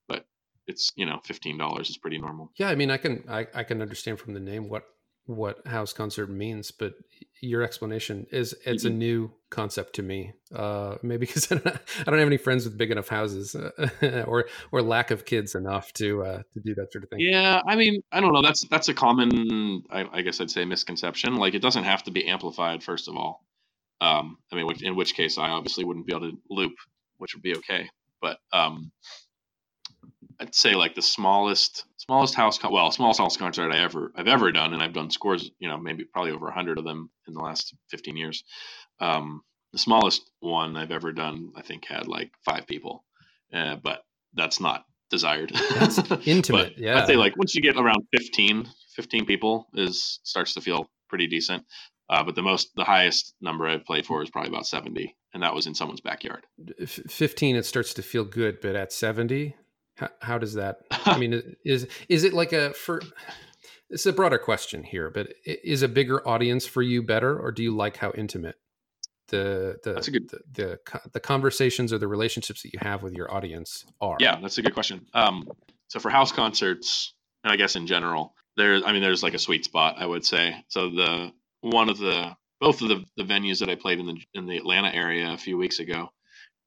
but 0.08 0.24
it's 0.66 0.92
you 0.96 1.06
know 1.06 1.20
fifteen 1.24 1.58
dollars 1.58 1.90
is 1.90 1.98
pretty 1.98 2.18
normal. 2.18 2.50
Yeah, 2.58 2.68
I 2.68 2.74
mean, 2.76 2.90
I 2.90 2.96
can 2.96 3.24
I, 3.28 3.46
I 3.54 3.62
can 3.62 3.82
understand 3.82 4.20
from 4.20 4.34
the 4.34 4.40
name 4.40 4.68
what 4.68 4.84
what 5.26 5.66
house 5.66 5.92
concert 5.92 6.30
means, 6.30 6.70
but 6.70 6.94
your 7.42 7.62
explanation 7.62 8.26
is 8.30 8.54
it's 8.64 8.84
a 8.84 8.90
new 8.90 9.32
concept 9.50 9.94
to 9.94 10.02
me. 10.02 10.32
Uh, 10.54 10.96
maybe 11.02 11.26
because 11.26 11.50
I 11.50 11.56
don't, 11.56 11.66
I 11.66 12.04
don't 12.04 12.18
have 12.18 12.28
any 12.28 12.36
friends 12.36 12.64
with 12.64 12.78
big 12.78 12.90
enough 12.90 13.08
houses, 13.08 13.54
uh, 13.54 14.24
or 14.26 14.46
or 14.72 14.82
lack 14.82 15.10
of 15.10 15.24
kids 15.24 15.54
enough 15.54 15.92
to 15.94 16.22
uh, 16.22 16.42
to 16.54 16.60
do 16.60 16.74
that 16.76 16.92
sort 16.92 17.04
of 17.04 17.10
thing. 17.10 17.20
Yeah, 17.20 17.60
I 17.66 17.76
mean, 17.76 18.02
I 18.12 18.20
don't 18.20 18.32
know. 18.32 18.42
That's 18.42 18.66
that's 18.68 18.88
a 18.88 18.94
common, 18.94 19.82
I, 19.90 20.06
I 20.12 20.22
guess 20.22 20.40
I'd 20.40 20.50
say, 20.50 20.64
misconception. 20.64 21.36
Like, 21.36 21.54
it 21.54 21.62
doesn't 21.62 21.84
have 21.84 22.04
to 22.04 22.10
be 22.10 22.26
amplified. 22.26 22.82
First 22.82 23.08
of 23.08 23.16
all, 23.16 23.44
um, 24.00 24.38
I 24.52 24.56
mean, 24.56 24.68
in 24.82 24.96
which 24.96 25.14
case, 25.14 25.38
I 25.38 25.50
obviously 25.50 25.84
wouldn't 25.84 26.06
be 26.06 26.14
able 26.14 26.30
to 26.30 26.38
loop, 26.50 26.74
which 27.18 27.34
would 27.34 27.42
be 27.42 27.56
okay. 27.56 27.88
But 28.20 28.38
um, 28.52 28.92
I'd 30.40 30.54
say 30.54 30.74
like 30.74 30.94
the 30.94 31.02
smallest, 31.02 31.84
smallest 32.06 32.34
house, 32.34 32.58
con- 32.58 32.72
well, 32.72 32.90
smallest 32.90 33.20
house 33.20 33.36
concert 33.36 33.72
I 33.72 33.78
ever, 33.78 34.12
I've 34.16 34.28
ever 34.28 34.52
done, 34.52 34.72
and 34.72 34.82
I've 34.82 34.92
done 34.92 35.10
scores, 35.10 35.50
you 35.58 35.68
know, 35.68 35.76
maybe 35.76 36.04
probably 36.04 36.32
over 36.32 36.48
a 36.48 36.54
hundred 36.54 36.78
of 36.78 36.84
them 36.84 37.10
in 37.26 37.34
the 37.34 37.40
last 37.40 37.74
fifteen 37.90 38.16
years. 38.16 38.44
Um, 39.00 39.42
the 39.72 39.78
smallest 39.78 40.22
one 40.40 40.76
I've 40.76 40.92
ever 40.92 41.12
done, 41.12 41.52
I 41.56 41.62
think, 41.62 41.84
had 41.86 42.06
like 42.06 42.30
five 42.44 42.66
people, 42.66 43.04
uh, 43.52 43.76
but 43.76 44.02
that's 44.34 44.60
not 44.60 44.84
desired. 45.10 45.52
That's 45.74 45.98
intimate, 46.26 46.74
But 46.74 46.78
yeah. 46.78 47.00
I'd 47.00 47.06
say 47.06 47.16
like 47.16 47.36
once 47.36 47.54
you 47.54 47.62
get 47.62 47.76
around 47.76 48.06
15, 48.16 48.66
15 48.94 49.26
people 49.26 49.66
is 49.74 50.20
starts 50.22 50.54
to 50.54 50.60
feel 50.60 50.88
pretty 51.08 51.26
decent. 51.26 51.64
Uh, 52.08 52.22
but 52.22 52.36
the 52.36 52.42
most, 52.42 52.70
the 52.76 52.84
highest 52.84 53.34
number 53.40 53.66
I've 53.66 53.84
played 53.84 54.06
for 54.06 54.22
is 54.22 54.30
probably 54.30 54.50
about 54.50 54.66
70, 54.66 55.16
and 55.34 55.42
that 55.42 55.54
was 55.54 55.66
in 55.66 55.74
someone's 55.74 56.00
backyard. 56.00 56.46
Fifteen, 56.86 57.56
it 57.56 57.66
starts 57.66 57.92
to 57.94 58.02
feel 58.02 58.24
good, 58.24 58.60
but 58.60 58.76
at 58.76 58.92
seventy, 58.92 59.56
how, 59.96 60.08
how 60.20 60.38
does 60.38 60.54
that? 60.54 60.78
I 61.06 61.18
mean, 61.18 61.56
is 61.64 61.86
is 62.08 62.24
it 62.24 62.32
like 62.32 62.52
a 62.52 62.72
for? 62.72 63.00
It's 63.88 64.06
a 64.06 64.12
broader 64.12 64.38
question 64.38 64.82
here, 64.82 65.10
but 65.10 65.28
is 65.44 65.82
a 65.82 65.88
bigger 65.88 66.26
audience 66.26 66.66
for 66.66 66.82
you 66.82 67.02
better, 67.02 67.38
or 67.38 67.52
do 67.52 67.62
you 67.62 67.74
like 67.74 67.96
how 67.98 68.12
intimate 68.16 68.56
the 69.28 69.78
the 69.82 69.94
That's 69.94 70.08
a 70.08 70.10
good- 70.10 70.28
the, 70.30 70.40
the 70.52 71.00
the 71.12 71.20
conversations 71.20 71.92
or 71.92 71.98
the 71.98 72.08
relationships 72.08 72.62
that 72.62 72.72
you 72.72 72.80
have 72.82 73.02
with 73.02 73.14
your 73.14 73.32
audience 73.32 73.84
are? 74.00 74.16
Yeah, 74.20 74.38
that's 74.40 74.58
a 74.58 74.62
good 74.62 74.74
question. 74.74 75.06
Um, 75.14 75.48
so 75.88 76.00
for 76.00 76.10
house 76.10 76.32
concerts, 76.32 77.14
and 77.44 77.52
I 77.52 77.56
guess 77.56 77.76
in 77.76 77.86
general, 77.86 78.34
there, 78.56 78.84
I 78.84 78.92
mean, 78.92 79.02
there's 79.02 79.22
like 79.22 79.34
a 79.34 79.38
sweet 79.38 79.64
spot, 79.64 79.96
I 79.98 80.06
would 80.06 80.24
say. 80.24 80.64
So 80.68 80.90
the 80.90 81.32
one 81.60 81.88
of 81.88 81.98
the 81.98 82.36
both 82.60 82.82
of 82.82 82.88
the, 82.88 83.04
the 83.16 83.22
venues 83.22 83.60
that 83.60 83.68
I 83.68 83.74
played 83.76 84.00
in 84.00 84.06
the 84.06 84.16
in 84.34 84.46
the 84.46 84.56
Atlanta 84.56 84.92
area 84.92 85.32
a 85.32 85.38
few 85.38 85.56
weeks 85.56 85.78
ago 85.78 86.10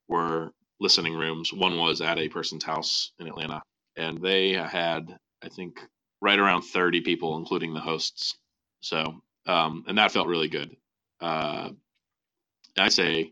were 0.07 0.51
listening 0.79 1.15
rooms. 1.15 1.53
One 1.53 1.77
was 1.77 2.01
at 2.01 2.19
a 2.19 2.29
person's 2.29 2.63
house 2.65 3.11
in 3.19 3.27
Atlanta, 3.27 3.61
and 3.97 4.21
they 4.21 4.53
had, 4.53 5.17
I 5.43 5.49
think, 5.49 5.79
right 6.21 6.39
around 6.39 6.63
30 6.63 7.01
people, 7.01 7.37
including 7.37 7.73
the 7.73 7.81
hosts. 7.81 8.37
So, 8.81 9.21
um, 9.47 9.85
and 9.87 9.97
that 9.97 10.11
felt 10.11 10.27
really 10.27 10.49
good. 10.49 10.75
Uh, 11.21 11.71
I'd 12.77 12.93
say 12.93 13.29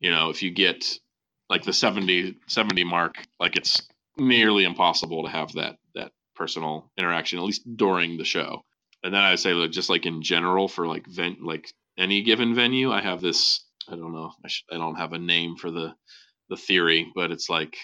you 0.00 0.10
know, 0.10 0.30
if 0.30 0.42
you 0.42 0.50
get 0.50 0.98
like 1.48 1.62
the 1.62 1.72
70, 1.72 2.36
70 2.46 2.84
mark, 2.84 3.16
like 3.40 3.56
it's 3.56 3.82
nearly 4.16 4.64
impossible 4.64 5.24
to 5.24 5.30
have 5.30 5.52
that 5.52 5.76
that 5.94 6.12
personal 6.34 6.90
interaction, 6.98 7.38
at 7.38 7.44
least 7.44 7.62
during 7.76 8.16
the 8.16 8.24
show. 8.24 8.62
And 9.02 9.14
then 9.14 9.22
I 9.22 9.36
say, 9.36 9.52
like, 9.52 9.70
just 9.70 9.90
like 9.90 10.06
in 10.06 10.22
general 10.22 10.68
for 10.68 10.86
like 10.86 11.06
vent, 11.06 11.42
like 11.42 11.70
any 11.98 12.22
given 12.22 12.54
venue, 12.54 12.92
I 12.92 13.00
have 13.00 13.20
this. 13.20 13.64
I 13.88 13.94
don't 13.94 14.12
know. 14.12 14.32
I, 14.44 14.48
sh- 14.48 14.64
I 14.70 14.78
don't 14.78 14.96
have 14.96 15.12
a 15.12 15.18
name 15.18 15.56
for 15.56 15.70
the 15.70 15.94
the 16.48 16.56
theory, 16.56 17.10
but 17.14 17.30
it's 17.30 17.48
like 17.48 17.76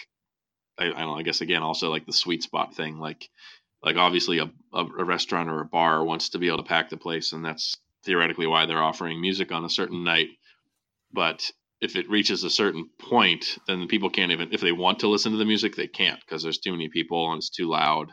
I, 0.77 0.85
I 0.85 0.89
don't 0.89 0.99
know. 0.99 1.15
I 1.15 1.23
guess 1.23 1.41
again, 1.41 1.63
also 1.63 1.89
like 1.89 2.05
the 2.05 2.13
sweet 2.13 2.43
spot 2.43 2.75
thing. 2.75 2.99
Like 2.99 3.29
like 3.83 3.97
obviously 3.97 4.39
a, 4.39 4.49
a, 4.73 4.85
restaurant 5.03 5.49
or 5.49 5.59
a 5.59 5.65
bar 5.65 6.03
wants 6.03 6.29
to 6.29 6.39
be 6.39 6.47
able 6.47 6.57
to 6.57 6.63
pack 6.63 6.89
the 6.89 6.97
place, 6.97 7.33
and 7.33 7.43
that's 7.43 7.75
theoretically 8.05 8.47
why 8.47 8.65
they're 8.65 8.81
offering 8.81 9.19
music 9.19 9.51
on 9.51 9.65
a 9.65 9.69
certain 9.69 10.03
night. 10.03 10.29
But 11.11 11.51
if 11.81 11.95
it 11.95 12.09
reaches 12.09 12.43
a 12.43 12.49
certain 12.49 12.89
point, 12.97 13.57
then 13.67 13.87
people 13.87 14.09
can't 14.09 14.31
even 14.31 14.53
if 14.53 14.61
they 14.61 14.71
want 14.71 14.99
to 14.99 15.09
listen 15.09 15.31
to 15.33 15.37
the 15.37 15.45
music, 15.45 15.75
they 15.75 15.87
can't 15.87 16.19
because 16.21 16.43
there's 16.43 16.59
too 16.59 16.71
many 16.71 16.89
people 16.89 17.31
and 17.31 17.39
it's 17.39 17.49
too 17.49 17.69
loud. 17.69 18.11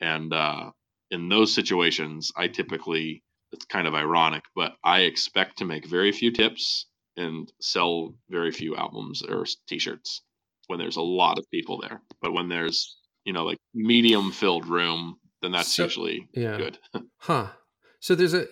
And 0.00 0.32
uh, 0.32 0.70
in 1.10 1.28
those 1.28 1.54
situations, 1.54 2.30
I 2.36 2.48
typically 2.48 3.22
it's 3.50 3.64
kind 3.64 3.86
of 3.86 3.94
ironic, 3.94 4.44
but 4.54 4.74
I 4.84 5.00
expect 5.00 5.58
to 5.58 5.64
make 5.64 5.86
very 5.86 6.12
few 6.12 6.30
tips 6.30 6.86
and 7.18 7.52
sell 7.60 8.14
very 8.30 8.50
few 8.52 8.76
albums 8.76 9.22
or 9.22 9.44
t-shirts 9.68 10.22
when 10.68 10.78
there's 10.78 10.96
a 10.96 11.02
lot 11.02 11.38
of 11.38 11.44
people 11.50 11.80
there. 11.80 12.00
But 12.22 12.32
when 12.32 12.48
there's 12.48 12.96
you 13.24 13.32
know 13.32 13.44
like 13.44 13.58
medium 13.74 14.32
filled 14.32 14.66
room, 14.66 15.16
then 15.42 15.52
that's 15.52 15.74
So- 15.74 15.84
usually 15.84 16.28
yeah. 16.32 16.56
good. 16.56 16.78
Huh. 17.18 17.48
So 18.00 18.14
there's 18.14 18.32
a, 18.34 18.46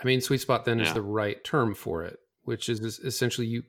I 0.00 0.04
mean, 0.04 0.20
sweet 0.20 0.40
spot 0.42 0.64
then 0.66 0.78
is 0.80 0.92
the 0.92 1.00
right 1.02 1.42
term 1.42 1.74
for 1.74 2.04
it, 2.04 2.18
which 2.44 2.68
is 2.68 2.80
essentially 3.00 3.46
you. 3.46 3.62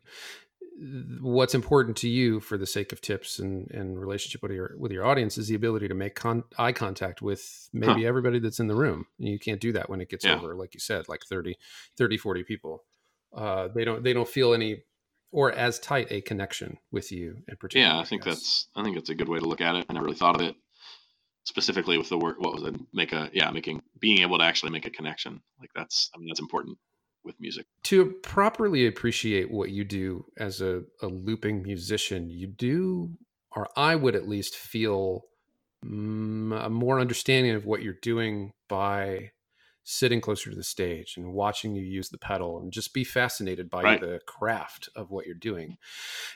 What's 1.21 1.55
important 1.55 1.95
to 1.97 2.09
you 2.09 2.41
for 2.41 2.57
the 2.57 2.65
sake 2.67 2.91
of 2.91 2.99
tips 2.99 3.39
and, 3.39 3.71
and 3.71 3.97
relationship 3.97 4.41
with 4.43 4.51
your 4.51 4.71
with 4.77 4.91
your 4.91 5.05
audience 5.05 5.37
is 5.37 5.47
the 5.47 5.55
ability 5.55 5.87
to 5.87 5.93
make 5.93 6.15
con- 6.15 6.43
eye 6.57 6.73
contact 6.73 7.21
with 7.21 7.69
maybe 7.71 8.05
everybody 8.05 8.39
that's 8.39 8.59
in 8.59 8.67
the 8.67 8.75
room. 8.75 9.05
And 9.17 9.29
you 9.29 9.39
can't 9.39 9.61
do 9.61 9.71
that 9.71 9.89
when 9.89 10.01
it 10.01 10.09
gets 10.09 10.25
Yeah. 10.25 10.35
over, 10.35 10.53
like 10.53 10.73
you 10.73 10.81
said, 10.81 11.07
like 11.07 11.21
30, 11.29 11.55
30, 11.97 12.17
40 12.17 12.43
people. 12.43 12.83
Uh, 13.35 13.67
they 13.67 13.83
don't 13.83 14.03
they 14.03 14.13
don't 14.13 14.27
feel 14.27 14.53
any 14.53 14.83
or 15.31 15.51
as 15.51 15.79
tight 15.79 16.07
a 16.11 16.21
connection 16.21 16.77
with 16.91 17.11
you 17.11 17.43
in 17.49 17.57
particular. 17.57 17.87
Yeah, 17.87 17.99
I 17.99 18.05
think 18.05 18.23
guess. 18.23 18.35
that's 18.35 18.67
I 18.75 18.83
think 18.83 18.95
that's 18.95 19.09
a 19.09 19.15
good 19.15 19.29
way 19.29 19.39
to 19.39 19.45
look 19.45 19.61
at 19.61 19.75
it. 19.75 19.85
I 19.89 19.93
never 19.93 20.05
really 20.05 20.17
thought 20.17 20.35
of 20.35 20.41
it 20.41 20.55
specifically 21.43 21.97
with 21.97 22.09
the 22.09 22.17
word. 22.17 22.35
What 22.39 22.53
was 22.53 22.63
it? 22.63 22.75
Make 22.93 23.11
a 23.13 23.29
yeah, 23.33 23.51
making 23.51 23.81
being 23.99 24.21
able 24.21 24.37
to 24.37 24.45
actually 24.45 24.71
make 24.71 24.85
a 24.85 24.89
connection. 24.89 25.41
Like 25.59 25.71
that's 25.75 26.09
I 26.15 26.17
mean 26.17 26.27
that's 26.27 26.39
important 26.39 26.77
with 27.25 27.35
music. 27.39 27.65
to 27.83 28.13
properly 28.23 28.85
appreciate 28.85 29.51
what 29.51 29.71
you 29.71 29.83
do 29.83 30.25
as 30.37 30.61
a, 30.61 30.83
a 31.01 31.07
looping 31.07 31.63
musician, 31.63 32.29
you 32.29 32.45
do, 32.47 33.09
or 33.55 33.67
I 33.75 33.95
would 33.95 34.15
at 34.15 34.27
least 34.27 34.55
feel 34.55 35.23
mm, 35.83 36.65
a 36.65 36.69
more 36.69 36.99
understanding 36.99 37.55
of 37.55 37.65
what 37.65 37.81
you're 37.81 37.97
doing 38.01 38.51
by 38.69 39.31
sitting 39.87 40.19
closer 40.19 40.49
to 40.49 40.55
the 40.55 40.63
stage 40.63 41.15
and 41.15 41.31
watching 41.31 41.75
you 41.75 41.83
use 41.83 42.09
the 42.09 42.17
pedal 42.17 42.59
and 42.59 42.73
just 42.73 42.91
be 42.91 43.03
fascinated 43.03 43.69
by 43.69 43.83
Right. 43.83 44.01
the 44.01 44.19
craft 44.25 44.89
of 44.95 45.11
what 45.11 45.27
you're 45.27 45.35
doing. 45.35 45.77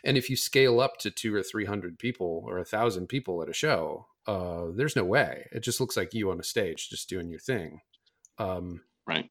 And 0.03 0.17
if 0.17 0.29
you 0.29 0.35
scale 0.35 0.79
up 0.79 0.97
to 0.99 1.09
two 1.09 1.33
or 1.35 1.41
300 1.41 1.97
people 1.97 2.43
or 2.45 2.59
a 2.59 2.63
thousand 2.65 3.07
people 3.07 3.41
at 3.41 3.49
a 3.49 3.53
show, 3.53 4.05
uh, 4.27 4.67
there's 4.75 4.95
no 4.95 5.03
way. 5.03 5.47
It 5.51 5.61
just 5.61 5.79
looks 5.81 5.97
like 5.97 6.13
you 6.13 6.29
on 6.29 6.39
a 6.39 6.43
stage 6.43 6.89
just 6.89 7.09
doing 7.09 7.29
your 7.29 7.39
thing. 7.39 7.81
Um, 8.37 8.83
Right. 9.07 9.27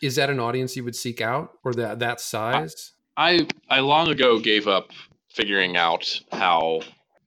Is 0.00 0.16
that 0.16 0.30
an 0.30 0.40
audience 0.40 0.74
you 0.74 0.84
would 0.84 0.96
seek 0.96 1.20
out 1.20 1.58
or 1.62 1.74
that 1.74 1.98
that 1.98 2.18
size? 2.22 2.92
I 3.18 3.46
I 3.68 3.80
long 3.80 4.08
ago 4.08 4.38
gave 4.38 4.66
up 4.66 4.90
figuring 5.28 5.76
out 5.76 6.18
how 6.32 6.80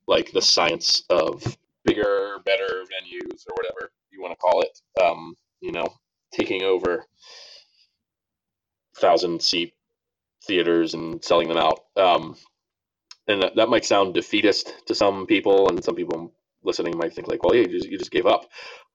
like 0.08 0.32
the 0.32 0.42
science 0.42 1.04
of 1.10 1.56
bigger, 1.84 2.38
better 2.44 2.66
venues 2.66 3.46
or 3.48 3.54
whatever 3.54 3.92
you 4.10 4.20
want 4.20 4.32
to 4.32 4.36
call 4.36 4.62
it. 4.62 4.80
Um, 5.00 5.36
you 5.60 5.72
know, 5.72 5.86
taking 6.32 6.62
over 6.62 7.04
thousand 8.96 9.42
seat 9.42 9.74
theaters 10.46 10.94
and 10.94 11.22
selling 11.24 11.48
them 11.48 11.56
out. 11.58 11.80
Um, 11.96 12.36
and 13.28 13.42
that, 13.42 13.56
that 13.56 13.68
might 13.68 13.84
sound 13.84 14.14
defeatist 14.14 14.72
to 14.86 14.94
some 14.94 15.26
people, 15.26 15.68
and 15.68 15.82
some 15.82 15.94
people 15.94 16.32
listening 16.62 16.96
might 16.96 17.14
think 17.14 17.28
like, 17.28 17.42
"Well, 17.42 17.54
yeah, 17.54 17.62
you 17.62 17.78
just, 17.78 17.88
you 17.88 17.98
just 17.98 18.10
gave 18.10 18.26
up." 18.26 18.46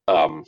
Um, 0.07 0.43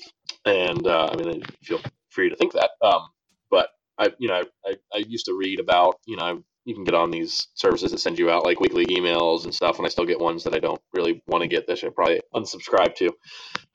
and 0.45 0.85
uh, 0.85 1.09
I 1.11 1.15
mean, 1.15 1.43
feel 1.63 1.79
free 2.09 2.29
to 2.29 2.35
think 2.35 2.53
that. 2.53 2.71
Um, 2.81 3.09
but 3.49 3.69
I, 3.97 4.09
you 4.19 4.27
know, 4.27 4.43
I, 4.65 4.75
I 4.93 4.97
used 4.97 5.25
to 5.25 5.37
read 5.37 5.59
about, 5.59 5.99
you 6.05 6.17
know, 6.17 6.43
you 6.65 6.75
can 6.75 6.83
get 6.83 6.93
on 6.95 7.11
these 7.11 7.47
services 7.55 7.91
that 7.91 7.99
send 7.99 8.19
you 8.19 8.29
out 8.29 8.45
like 8.45 8.59
weekly 8.59 8.85
emails 8.87 9.45
and 9.45 9.53
stuff, 9.55 9.77
and 9.77 9.85
I 9.85 9.89
still 9.89 10.05
get 10.05 10.19
ones 10.19 10.43
that 10.43 10.53
I 10.53 10.59
don't 10.59 10.81
really 10.93 11.23
want 11.27 11.41
to 11.41 11.47
get 11.47 11.65
that 11.67 11.83
I 11.83 11.89
probably 11.89 12.21
unsubscribe 12.35 12.95
to. 12.95 13.11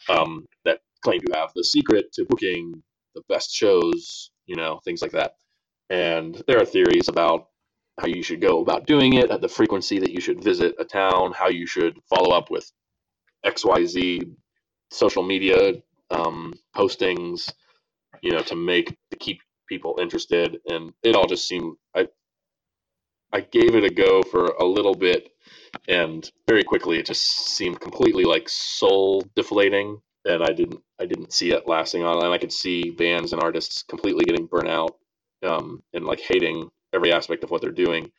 Um, 0.08 0.46
that 0.64 0.80
claim 1.02 1.20
to 1.20 1.38
have 1.38 1.52
the 1.54 1.64
secret 1.64 2.12
to 2.14 2.26
booking 2.28 2.82
the 3.14 3.22
best 3.28 3.52
shows, 3.54 4.30
you 4.46 4.56
know, 4.56 4.80
things 4.84 5.02
like 5.02 5.12
that. 5.12 5.36
And 5.90 6.42
there 6.46 6.60
are 6.60 6.64
theories 6.64 7.08
about 7.08 7.48
how 8.00 8.06
you 8.06 8.22
should 8.22 8.40
go 8.40 8.60
about 8.62 8.86
doing 8.86 9.14
it, 9.14 9.30
at 9.30 9.40
the 9.40 9.48
frequency 9.48 9.98
that 9.98 10.12
you 10.12 10.20
should 10.20 10.42
visit 10.42 10.74
a 10.78 10.84
town, 10.84 11.32
how 11.32 11.48
you 11.48 11.66
should 11.66 11.98
follow 12.08 12.34
up 12.34 12.50
with 12.50 12.70
XYZ 13.46 14.22
social 14.90 15.22
media 15.22 15.74
um, 16.10 16.54
postings, 16.76 17.52
you 18.22 18.32
know, 18.32 18.42
to 18.42 18.56
make 18.56 18.96
to 19.10 19.16
keep 19.18 19.40
people 19.68 19.98
interested. 20.00 20.58
And 20.68 20.92
it 21.02 21.16
all 21.16 21.26
just 21.26 21.46
seemed 21.48 21.76
I 21.94 22.08
I 23.32 23.40
gave 23.40 23.74
it 23.74 23.84
a 23.84 23.90
go 23.90 24.22
for 24.22 24.46
a 24.46 24.64
little 24.64 24.94
bit, 24.94 25.30
and 25.88 26.30
very 26.48 26.64
quickly 26.64 26.98
it 26.98 27.06
just 27.06 27.22
seemed 27.22 27.80
completely 27.80 28.24
like 28.24 28.48
soul 28.48 29.24
deflating. 29.36 30.00
And 30.24 30.42
I 30.42 30.52
didn't 30.52 30.80
I 31.00 31.06
didn't 31.06 31.32
see 31.32 31.50
it 31.52 31.66
lasting 31.66 32.04
on, 32.04 32.24
and 32.24 32.32
I 32.32 32.38
could 32.38 32.52
see 32.52 32.90
bands 32.90 33.32
and 33.32 33.42
artists 33.42 33.82
completely 33.82 34.24
getting 34.24 34.46
burnt 34.46 34.68
out 34.68 34.96
um, 35.42 35.82
and 35.92 36.04
like 36.04 36.20
hating 36.20 36.70
every 36.92 37.12
aspect 37.12 37.42
of 37.44 37.50
what 37.50 37.60
they're 37.60 37.70
doing 37.70 38.10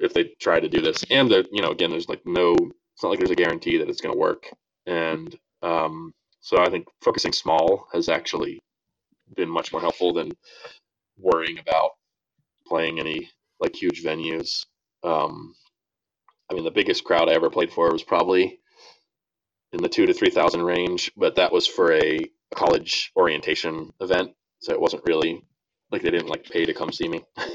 if 0.00 0.14
they 0.14 0.32
try 0.40 0.58
to 0.58 0.68
do 0.68 0.80
this. 0.80 1.04
And 1.10 1.30
that 1.30 1.48
you 1.52 1.62
know, 1.62 1.70
again, 1.70 1.90
there's 1.90 2.08
like 2.08 2.24
no, 2.24 2.54
it's 2.54 3.02
not 3.02 3.10
like 3.10 3.18
there's 3.18 3.30
a 3.30 3.36
guarantee 3.36 3.78
that 3.78 3.88
it's 3.88 4.00
going 4.00 4.14
to 4.14 4.18
work. 4.18 4.50
And 4.86 5.36
um, 5.62 6.14
so 6.40 6.58
I 6.58 6.70
think 6.70 6.86
focusing 7.02 7.32
small 7.32 7.86
has 7.92 8.08
actually 8.08 8.60
been 9.36 9.48
much 9.48 9.72
more 9.72 9.80
helpful 9.80 10.12
than 10.12 10.32
worrying 11.18 11.58
about 11.58 11.92
playing 12.66 12.98
any 12.98 13.30
like 13.60 13.76
huge 13.76 14.02
venues. 14.02 14.66
Um, 15.04 15.54
I 16.50 16.54
mean, 16.54 16.64
the 16.64 16.70
biggest 16.70 17.04
crowd 17.04 17.28
I 17.28 17.34
ever 17.34 17.50
played 17.50 17.72
for 17.72 17.92
was 17.92 18.02
probably 18.02 18.60
in 19.72 19.82
the 19.82 19.88
two 19.88 20.06
to 20.06 20.14
three 20.14 20.30
thousand 20.30 20.62
range, 20.62 21.12
but 21.16 21.36
that 21.36 21.52
was 21.52 21.66
for 21.66 21.92
a, 21.92 22.18
a 22.18 22.54
college 22.54 23.12
orientation 23.16 23.92
event, 24.00 24.32
so 24.60 24.72
it 24.72 24.80
wasn't 24.80 25.02
really 25.06 25.42
like 25.90 26.02
they 26.02 26.10
didn't 26.10 26.28
like 26.28 26.44
pay 26.48 26.64
to 26.64 26.74
come 26.74 26.92
see 26.92 27.08
me. 27.08 27.22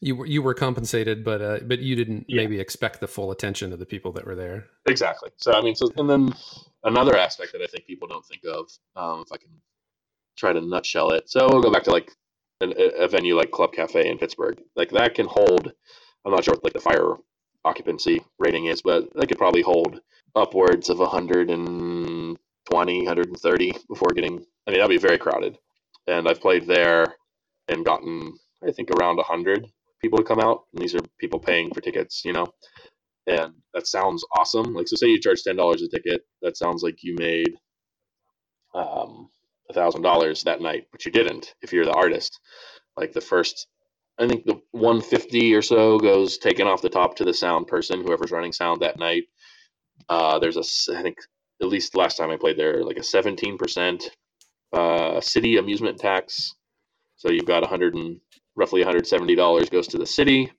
You 0.00 0.16
were 0.16 0.26
you 0.26 0.42
were 0.42 0.54
compensated, 0.54 1.24
but 1.24 1.40
uh, 1.40 1.58
but 1.64 1.78
you 1.78 1.96
didn't 1.96 2.26
Yeah. 2.28 2.36
maybe 2.42 2.60
expect 2.60 3.00
the 3.00 3.06
full 3.08 3.30
attention 3.30 3.72
of 3.72 3.78
the 3.78 3.86
people 3.86 4.12
that 4.12 4.26
were 4.26 4.34
there. 4.34 4.66
Exactly. 4.86 5.30
So 5.38 5.52
I 5.52 5.62
mean, 5.62 5.74
so 5.76 5.88
and 5.96 6.10
then 6.10 6.34
another 6.84 7.16
aspect 7.16 7.52
that 7.52 7.62
I 7.62 7.66
think 7.66 7.86
people 7.86 8.08
don't 8.08 8.24
think 8.26 8.42
of, 8.44 8.68
um, 8.96 9.22
if 9.24 9.32
I 9.32 9.36
can 9.38 9.50
try 10.36 10.52
to 10.52 10.60
nutshell 10.60 11.10
it. 11.12 11.30
So 11.30 11.48
we'll 11.50 11.62
go 11.62 11.70
back 11.72 11.84
to 11.84 11.90
like 11.92 12.10
an, 12.60 12.74
a 12.76 13.08
venue 13.08 13.36
like 13.36 13.50
Club 13.50 13.72
Cafe 13.72 14.08
in 14.08 14.18
Pittsburgh. 14.18 14.60
Like 14.76 14.90
that 14.90 15.14
can 15.14 15.26
hold. 15.26 15.72
I'm 16.24 16.32
not 16.32 16.44
sure 16.44 16.54
what 16.54 16.64
like 16.64 16.72
the 16.74 16.80
fire 16.80 17.14
occupancy 17.64 18.22
rating 18.38 18.66
is, 18.66 18.82
but 18.82 19.12
that 19.14 19.28
could 19.28 19.38
probably 19.38 19.62
hold 19.62 20.00
upwards 20.34 20.88
of 20.90 20.98
120, 20.98 22.36
130 22.98 23.72
before 23.88 24.10
getting. 24.14 24.44
I 24.66 24.70
mean, 24.70 24.80
that'd 24.80 24.88
be 24.88 24.98
very 24.98 25.18
crowded. 25.18 25.58
And 26.06 26.28
I've 26.28 26.40
played 26.40 26.66
there 26.66 27.16
and 27.68 27.84
gotten, 27.84 28.34
I 28.66 28.72
think, 28.72 28.90
around 28.90 29.16
100 29.16 29.66
people 30.00 30.18
to 30.18 30.24
come 30.24 30.40
out. 30.40 30.64
And 30.72 30.82
these 30.82 30.94
are 30.94 31.00
people 31.18 31.38
paying 31.38 31.72
for 31.72 31.80
tickets, 31.80 32.24
you 32.24 32.32
know 32.32 32.48
and 33.26 33.54
that 33.74 33.86
sounds 33.86 34.24
awesome. 34.36 34.74
Like, 34.74 34.88
so 34.88 34.96
say 34.96 35.08
you 35.08 35.20
charge 35.20 35.42
ten 35.42 35.56
dollars 35.56 35.82
a 35.82 35.88
ticket, 35.88 36.22
that 36.42 36.56
sounds 36.56 36.82
like 36.82 37.02
you 37.02 37.14
made 37.16 37.54
um 38.74 39.28
thousand 39.72 40.02
dollars 40.02 40.42
that 40.44 40.60
night, 40.60 40.86
but 40.92 41.04
you 41.06 41.12
didn't. 41.12 41.54
If 41.62 41.72
you're 41.72 41.86
the 41.86 41.92
artist, 41.92 42.38
like 42.96 43.12
the 43.12 43.20
first, 43.22 43.68
I 44.18 44.28
think 44.28 44.44
the 44.44 44.60
one 44.72 45.00
fifty 45.00 45.54
or 45.54 45.62
so 45.62 45.98
goes 45.98 46.38
taken 46.38 46.66
off 46.66 46.82
the 46.82 46.90
top 46.90 47.16
to 47.16 47.24
the 47.24 47.34
sound 47.34 47.66
person, 47.68 48.02
whoever's 48.02 48.32
running 48.32 48.52
sound 48.52 48.82
that 48.82 48.98
night. 48.98 49.24
Uh, 50.08 50.38
there's 50.38 50.56
a, 50.56 50.96
I 50.96 51.02
think 51.02 51.18
at 51.62 51.68
least 51.68 51.96
last 51.96 52.16
time 52.16 52.30
I 52.30 52.36
played 52.36 52.58
there, 52.58 52.84
like 52.84 52.98
a 52.98 53.02
seventeen 53.04 53.58
percent 53.58 54.10
uh 54.72 55.20
city 55.20 55.58
amusement 55.58 55.98
tax. 55.98 56.54
So 57.16 57.30
you've 57.30 57.46
got 57.46 57.64
a 57.64 57.68
hundred 57.68 57.94
and 57.94 58.20
roughly 58.56 58.80
one 58.82 58.88
hundred 58.88 59.06
seventy 59.06 59.34
dollars 59.36 59.70
goes 59.70 59.88
to 59.88 59.98
the 59.98 60.06
city 60.06 60.50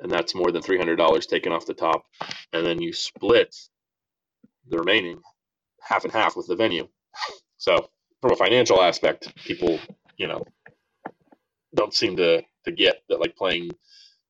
and 0.00 0.10
that's 0.10 0.34
more 0.34 0.50
than 0.50 0.62
three 0.62 0.78
hundred 0.78 0.96
dollars 0.96 1.26
taken 1.26 1.52
off 1.52 1.66
the 1.66 1.74
top, 1.74 2.04
and 2.52 2.64
then 2.66 2.80
you 2.80 2.92
split 2.92 3.54
the 4.68 4.78
remaining 4.78 5.20
half 5.80 6.04
and 6.04 6.12
half 6.12 6.36
with 6.36 6.46
the 6.46 6.56
venue. 6.56 6.88
So 7.58 7.90
from 8.22 8.32
a 8.32 8.36
financial 8.36 8.82
aspect, 8.82 9.34
people 9.44 9.78
you 10.16 10.28
know 10.28 10.44
don't 11.74 11.94
seem 11.94 12.16
to 12.16 12.42
to 12.64 12.72
get 12.72 13.02
that 13.08 13.20
like 13.20 13.36
playing 13.36 13.70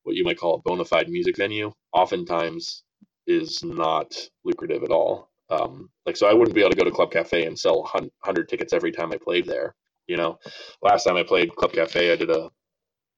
what 0.03 0.15
you 0.15 0.23
might 0.23 0.39
call 0.39 0.55
a 0.55 0.61
bona 0.61 0.85
fide 0.85 1.09
music 1.09 1.37
venue, 1.37 1.71
oftentimes 1.93 2.83
is 3.27 3.63
not 3.63 4.15
lucrative 4.43 4.83
at 4.83 4.91
all. 4.91 5.29
Um, 5.49 5.89
like, 6.05 6.17
so 6.17 6.27
I 6.27 6.33
wouldn't 6.33 6.55
be 6.55 6.61
able 6.61 6.71
to 6.71 6.77
go 6.77 6.85
to 6.85 6.91
Club 6.91 7.11
Cafe 7.11 7.45
and 7.45 7.59
sell 7.59 7.81
100 7.81 8.49
tickets 8.49 8.73
every 8.73 8.91
time 8.91 9.11
I 9.11 9.17
played 9.17 9.45
there. 9.45 9.75
You 10.07 10.17
know, 10.17 10.39
last 10.81 11.03
time 11.03 11.17
I 11.17 11.23
played 11.23 11.55
Club 11.55 11.73
Cafe, 11.73 12.11
I 12.11 12.15
did 12.15 12.29
a, 12.31 12.49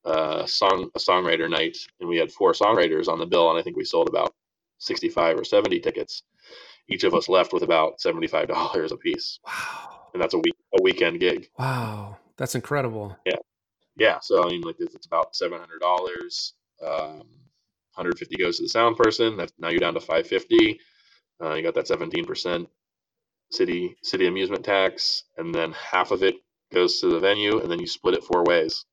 a 0.06 0.48
song, 0.48 0.90
a 0.96 1.00
songwriter 1.00 1.50
night, 1.50 1.78
and 2.00 2.10
we 2.10 2.18
had 2.18 2.32
four 2.32 2.54
songwriters 2.54 3.08
on 3.08 3.20
the 3.20 3.26
bill, 3.26 3.50
and 3.50 3.58
I 3.60 3.62
think 3.62 3.78
we 3.78 3.86
sold 3.86 4.10
about 4.10 4.34
65 4.80 5.40
or 5.40 5.44
70 5.44 5.80
tickets. 5.80 6.24
Each 6.90 7.04
of 7.04 7.14
us 7.14 7.30
left 7.30 7.54
with 7.54 7.64
about 7.64 8.00
$75 8.00 8.92
a 8.92 8.98
piece. 8.98 9.40
Wow. 9.46 10.10
And 10.14 10.22
that's 10.22 10.34
a 10.34 10.40
week, 10.40 10.56
a 10.78 10.84
weekend 10.84 11.20
gig. 11.20 11.50
Wow. 11.58 12.18
That's 12.38 12.56
incredible. 12.56 13.18
Yeah. 13.26 13.38
Yeah. 13.96 14.20
So, 14.22 14.44
I 14.44 14.50
mean, 14.50 14.62
like, 14.62 14.78
it's 14.80 15.06
about 15.06 15.34
$700. 15.34 16.52
Um, 16.82 17.24
150 17.96 18.36
goes 18.38 18.58
to 18.58 18.64
the 18.64 18.70
sound 18.70 18.98
person. 18.98 19.38
That's 19.38 19.54
now 19.60 19.70
you're 19.70 19.80
down 19.80 19.94
to 19.94 20.00
550. 20.00 20.80
Uh, 21.42 21.54
you 21.54 21.64
got 21.64 21.76
that 21.76 21.88
17% 21.88 22.68
city 23.52 23.96
city 24.02 24.28
amusement 24.28 24.66
tax, 24.66 25.24
and 25.38 25.54
then 25.54 25.74
half 25.74 26.12
of 26.12 26.24
it 26.24 26.36
goes 26.74 27.00
to 27.00 27.08
the 27.08 27.20
venue, 27.20 27.60
and 27.60 27.70
then 27.70 27.80
you 27.80 27.88
split 27.88 28.16
it 28.16 28.24
four 28.24 28.44
ways. 28.44 28.86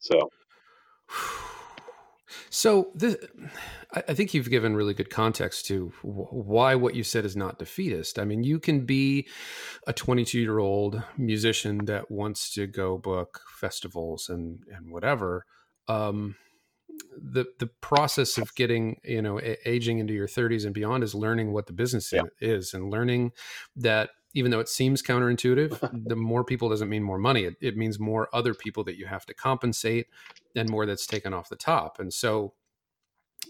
so, 0.00 0.30
so 2.50 2.90
this, 2.94 3.16
I 3.92 4.14
think 4.14 4.34
you've 4.34 4.50
given 4.50 4.76
really 4.76 4.94
good 4.94 5.10
context 5.10 5.66
to 5.66 5.92
why 6.02 6.74
what 6.74 6.94
you 6.94 7.04
said 7.04 7.24
is 7.24 7.36
not 7.36 7.58
defeatist. 7.58 8.18
I 8.18 8.24
mean, 8.24 8.44
you 8.44 8.58
can 8.58 8.84
be 8.84 9.28
a 9.86 9.92
22 9.92 10.38
year 10.38 10.58
old 10.58 11.02
musician 11.16 11.84
that 11.86 12.10
wants 12.10 12.52
to 12.54 12.66
go 12.66 12.98
book 12.98 13.40
festivals 13.60 14.28
and 14.28 14.60
and 14.70 14.90
whatever. 14.90 15.44
Um, 15.88 16.36
the 17.16 17.46
the 17.58 17.68
process 17.80 18.38
of 18.38 18.54
getting 18.54 19.00
you 19.04 19.22
know 19.22 19.40
aging 19.64 19.98
into 19.98 20.12
your 20.12 20.28
30s 20.28 20.64
and 20.64 20.74
beyond 20.74 21.04
is 21.04 21.14
learning 21.14 21.52
what 21.52 21.66
the 21.66 21.72
business 21.72 22.12
yeah. 22.12 22.22
is 22.40 22.74
and 22.74 22.90
learning 22.90 23.32
that 23.76 24.10
even 24.34 24.50
though 24.50 24.60
it 24.60 24.68
seems 24.68 25.02
counterintuitive 25.02 25.78
the 26.08 26.16
more 26.16 26.44
people 26.44 26.68
doesn't 26.68 26.88
mean 26.88 27.02
more 27.02 27.18
money. 27.18 27.44
It, 27.44 27.56
it 27.60 27.76
means 27.76 27.98
more 27.98 28.28
other 28.32 28.54
people 28.54 28.84
that 28.84 28.96
you 28.96 29.06
have 29.06 29.26
to 29.26 29.34
compensate 29.34 30.06
and 30.54 30.68
more 30.68 30.86
that's 30.86 31.06
taken 31.06 31.32
off 31.32 31.48
the 31.48 31.56
top. 31.56 31.98
And 31.98 32.12
so 32.12 32.54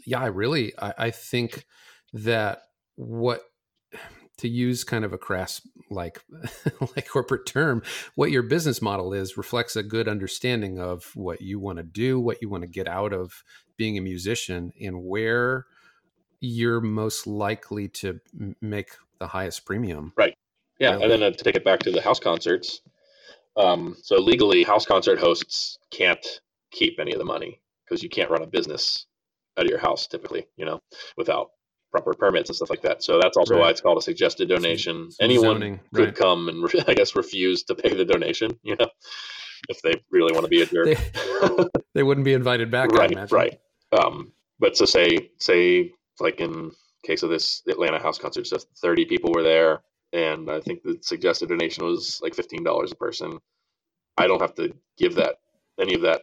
yeah 0.05 0.21
i 0.21 0.27
really 0.27 0.73
i, 0.79 0.95
I 0.99 1.11
think 1.11 1.67
that 2.13 2.63
what 2.97 3.43
to 4.39 4.49
use 4.49 4.85
kind 4.85 5.05
of 5.05 5.13
a 5.13 5.19
crass 5.19 5.61
like 5.91 6.23
like 6.97 7.09
corporate 7.09 7.47
term 7.47 7.83
what 8.15 8.31
your 8.31 8.43
business 8.43 8.81
model 8.81 9.13
is 9.13 9.37
reflects 9.37 9.77
a 9.77 9.83
good 9.83 10.09
understanding 10.09 10.79
of 10.79 11.11
what 11.15 11.41
you 11.41 11.59
want 11.59 11.79
to 11.79 11.85
do 11.85 12.21
what 12.21 12.41
you 12.41 12.49
want 12.49 12.63
to 12.63 12.69
get 12.69 12.89
out 12.89 13.13
of 13.13 13.43
being 13.77 13.99
a 13.99 14.03
musician 14.03 14.73
and 14.81 15.05
where 15.05 15.67
you're 16.41 16.81
most 16.81 17.27
likely 17.27 17.89
to 17.89 18.21
make 18.61 18.91
the 19.19 19.27
highest 19.27 19.65
premium. 19.65 20.13
Right 20.17 20.38
yeah 20.79 20.93
really. 20.93 21.03
and 21.03 21.13
then 21.13 21.23
uh, 21.23 21.31
to 21.31 21.45
take 21.45 21.57
it 21.57 21.65
back 21.65 21.81
to 21.81 21.91
the 21.91 22.01
house 22.01 22.21
concerts 22.21 22.81
um, 23.57 23.97
so 24.03 24.17
legally 24.17 24.63
house 24.63 24.87
concert 24.87 25.19
hosts 25.19 25.79
can't 25.91 26.41
keep 26.71 26.99
any 27.01 27.13
of 27.13 27.19
the 27.19 27.25
money 27.25 27.61
because 27.85 28.03
you 28.03 28.09
can't 28.09 28.31
run 28.31 28.43
a 28.43 28.47
business 28.47 29.07
out 29.59 29.65
of 29.65 29.71
your 29.71 29.81
house 29.81 30.07
typically 30.07 30.47
you 30.57 30.65
know 30.65 30.81
without 31.17 31.51
proper 31.91 32.15
permits 32.15 32.51
and 32.51 32.57
stuff 32.57 32.71
like 32.71 32.83
that. 32.83 33.03
So 33.03 33.19
that's 33.21 33.37
also 33.37 33.55
right. 33.55 33.61
why 33.61 33.71
it's 33.71 33.81
called 33.81 33.99
a 33.99 34.03
suggested 34.03 34.49
donation. 34.49 35.11
Anyone 35.21 35.57
zoning, 35.57 35.81
could 35.95 36.05
right. 36.07 36.15
come 36.15 36.49
and 36.49 36.69
I 36.89 36.95
guess 36.95 37.17
refuse 37.17 37.65
to 37.65 37.75
pay 37.75 37.95
the 37.95 38.05
donation, 38.05 38.59
you 38.63 38.77
know, 38.77 38.89
if 39.69 39.83
they 39.83 39.95
really 40.11 40.33
want 40.33 40.45
to 40.45 40.49
be 40.49 40.63
a 40.63 40.67
jerk. 40.67 40.87
They, 40.87 41.65
they 41.95 42.03
wouldn't 42.03 42.25
be 42.25 42.35
invited 42.35 42.71
back. 42.71 42.93
right, 42.93 43.31
right. 43.31 43.61
Um, 43.93 44.33
but 44.59 44.77
so 44.77 44.85
say 44.85 45.31
say 45.39 45.93
like 46.21 46.41
in 46.41 46.73
case 47.05 47.23
of 47.23 47.31
this 47.31 47.63
Atlanta 47.69 47.99
house 47.99 48.19
concert, 48.19 48.47
so 48.47 48.59
thirty 48.83 49.05
people 49.05 49.33
were 49.33 49.43
there, 49.43 49.81
and 50.13 50.51
I 50.51 50.61
think 50.61 50.83
the 50.83 50.99
suggested 51.03 51.51
donation 51.51 51.85
was 51.87 52.21
like 52.23 52.35
fifteen 52.35 52.65
dollars 52.65 52.93
a 52.93 52.97
person. 52.97 53.39
I 54.19 54.27
don't 54.29 54.43
have 54.43 54.55
to 54.57 54.75
give 54.99 55.17
that 55.17 55.37
any 55.81 55.95
of 55.95 56.03
that 56.03 56.23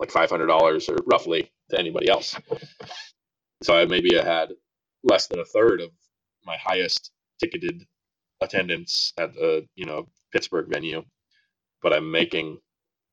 like 0.00 0.12
five 0.12 0.30
hundred 0.30 0.48
dollars 0.48 0.88
or 0.90 0.96
roughly 1.06 1.52
to 1.70 1.78
anybody 1.80 2.10
else. 2.10 2.36
So 3.62 3.76
I 3.76 3.86
maybe 3.86 4.18
I 4.18 4.24
had 4.24 4.50
less 5.04 5.28
than 5.28 5.40
a 5.40 5.44
third 5.44 5.80
of 5.80 5.90
my 6.46 6.56
highest 6.58 7.12
ticketed 7.40 7.84
attendance 8.42 9.12
at 9.18 9.36
a 9.36 9.66
you 9.76 9.86
know 9.86 10.08
Pittsburgh 10.32 10.68
venue, 10.68 11.04
but 11.82 11.94
I'm 11.94 12.10
making 12.10 12.58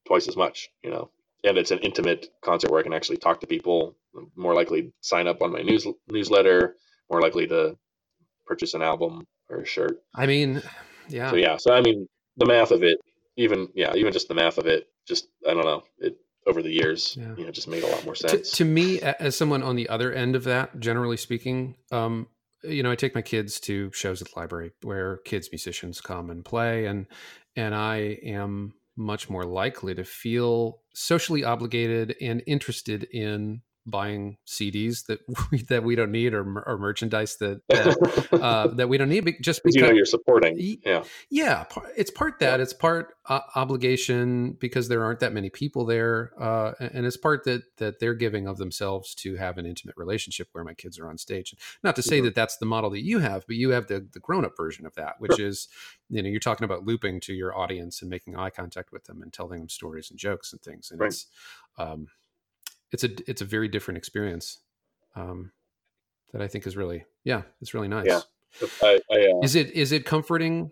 twice 0.07 0.27
as 0.27 0.37
much. 0.37 0.69
You 0.83 0.91
know, 0.91 1.11
and 1.43 1.57
it's 1.57 1.71
an 1.71 1.79
intimate 1.79 2.29
concert 2.43 2.71
where 2.71 2.79
I 2.79 2.83
can 2.83 2.93
actually 2.93 3.17
talk 3.17 3.41
to 3.41 3.47
people. 3.47 3.95
I'm 4.17 4.31
more 4.35 4.55
likely 4.55 4.93
sign 5.01 5.27
up 5.27 5.41
on 5.41 5.53
my 5.53 5.61
news 5.61 5.87
newsletter. 6.09 6.75
More 7.11 7.21
likely 7.21 7.47
to 7.47 7.77
purchase 8.51 8.73
an 8.73 8.81
album 8.81 9.25
or 9.49 9.61
a 9.61 9.65
shirt. 9.65 10.01
I 10.13 10.25
mean, 10.25 10.61
yeah. 11.07 11.29
So 11.29 11.37
yeah. 11.37 11.55
So 11.55 11.73
I 11.73 11.79
mean, 11.79 12.07
the 12.35 12.45
math 12.45 12.71
of 12.71 12.83
it, 12.83 12.97
even 13.37 13.69
yeah, 13.73 13.95
even 13.95 14.11
just 14.11 14.27
the 14.27 14.33
math 14.33 14.57
of 14.57 14.67
it, 14.67 14.87
just 15.07 15.29
I 15.47 15.53
don't 15.53 15.63
know. 15.63 15.83
It 15.99 16.17
over 16.47 16.61
the 16.61 16.71
years, 16.71 17.15
yeah. 17.17 17.33
you 17.37 17.45
know, 17.45 17.51
just 17.51 17.67
made 17.67 17.83
a 17.83 17.87
lot 17.87 18.03
more 18.03 18.15
sense. 18.15 18.49
To, 18.49 18.57
to, 18.57 18.65
me, 18.65 18.99
as 18.99 19.37
someone 19.37 19.61
on 19.61 19.75
the 19.75 19.87
other 19.89 20.11
end 20.11 20.35
of 20.35 20.43
that, 20.45 20.79
generally 20.79 21.15
speaking, 21.15 21.75
um, 21.91 22.27
you 22.63 22.81
know, 22.81 22.89
I 22.89 22.95
take 22.95 23.13
my 23.13 23.21
kids 23.21 23.59
to 23.61 23.91
shows 23.93 24.23
at 24.23 24.29
the 24.29 24.39
library 24.39 24.71
where 24.81 25.17
kids 25.17 25.49
musicians 25.51 26.01
come 26.01 26.29
and 26.29 26.43
play, 26.43 26.87
and 26.87 27.05
and 27.55 27.73
I 27.73 28.17
am 28.23 28.73
much 28.97 29.29
more 29.29 29.45
likely 29.45 29.95
to 29.95 30.03
feel 30.03 30.81
socially 30.93 31.45
obligated 31.45 32.15
and 32.19 32.43
interested 32.45 33.05
in 33.05 33.61
buying 33.85 34.37
CDs 34.47 35.05
that 35.07 35.19
we, 35.51 35.61
that 35.63 35.83
we 35.83 35.95
don't 35.95 36.11
need 36.11 36.33
or, 36.33 36.63
or 36.65 36.77
merchandise 36.77 37.37
that 37.37 37.61
that, 37.69 38.27
uh, 38.31 38.67
that, 38.67 38.89
we 38.89 38.97
don't 38.97 39.09
need 39.09 39.25
just 39.41 39.63
because 39.63 39.75
you 39.75 39.81
know 39.81 39.91
you're 39.91 40.05
supporting 40.05 40.55
yeah 40.85 41.03
yeah 41.29 41.65
it's 41.97 42.11
part 42.11 42.39
that 42.39 42.59
yeah. 42.59 42.63
it's 42.63 42.73
part 42.73 43.15
uh, 43.27 43.39
obligation 43.55 44.53
because 44.59 44.87
there 44.87 45.03
aren't 45.03 45.19
that 45.19 45.33
many 45.33 45.49
people 45.49 45.85
there 45.85 46.31
uh, 46.39 46.73
and 46.79 47.05
it's 47.05 47.17
part 47.17 47.43
that 47.45 47.63
that 47.77 47.99
they're 47.99 48.13
giving 48.13 48.47
of 48.47 48.57
themselves 48.57 49.15
to 49.15 49.35
have 49.35 49.57
an 49.57 49.65
intimate 49.65 49.95
relationship 49.97 50.47
where 50.51 50.63
my 50.63 50.73
kids 50.73 50.99
are 50.99 51.09
on 51.09 51.17
stage 51.17 51.55
not 51.83 51.95
to 51.95 52.01
say 52.01 52.17
mm-hmm. 52.17 52.25
that 52.25 52.35
that's 52.35 52.57
the 52.57 52.65
model 52.65 52.89
that 52.89 53.03
you 53.03 53.19
have 53.19 53.45
but 53.47 53.55
you 53.55 53.71
have 53.71 53.87
the 53.87 54.07
the 54.13 54.19
grown-up 54.19 54.55
version 54.55 54.85
of 54.85 54.93
that 54.95 55.15
which 55.19 55.35
sure. 55.37 55.47
is 55.47 55.67
you 56.09 56.21
know 56.21 56.29
you're 56.29 56.39
talking 56.39 56.65
about 56.65 56.85
looping 56.85 57.19
to 57.19 57.33
your 57.33 57.57
audience 57.57 58.01
and 58.01 58.09
making 58.09 58.35
eye 58.35 58.49
contact 58.49 58.91
with 58.91 59.05
them 59.05 59.21
and 59.21 59.33
telling 59.33 59.59
them 59.59 59.69
stories 59.69 60.09
and 60.11 60.19
jokes 60.19 60.51
and 60.51 60.61
things 60.61 60.91
and 60.91 60.99
right. 60.99 61.07
it's 61.07 61.27
um, 61.77 62.07
it's 62.91 63.03
a 63.03 63.09
it's 63.29 63.41
a 63.41 63.45
very 63.45 63.67
different 63.67 63.97
experience 63.97 64.59
um, 65.15 65.51
that 66.33 66.41
I 66.41 66.47
think 66.47 66.67
is 66.67 66.77
really 66.77 67.05
yeah 67.23 67.43
it's 67.61 67.73
really 67.73 67.87
nice. 67.87 68.07
Yeah. 68.07 68.21
I, 68.81 68.99
I, 69.09 69.15
uh, 69.15 69.39
is 69.43 69.55
it 69.55 69.71
is 69.71 69.91
it 69.91 70.05
comforting? 70.05 70.71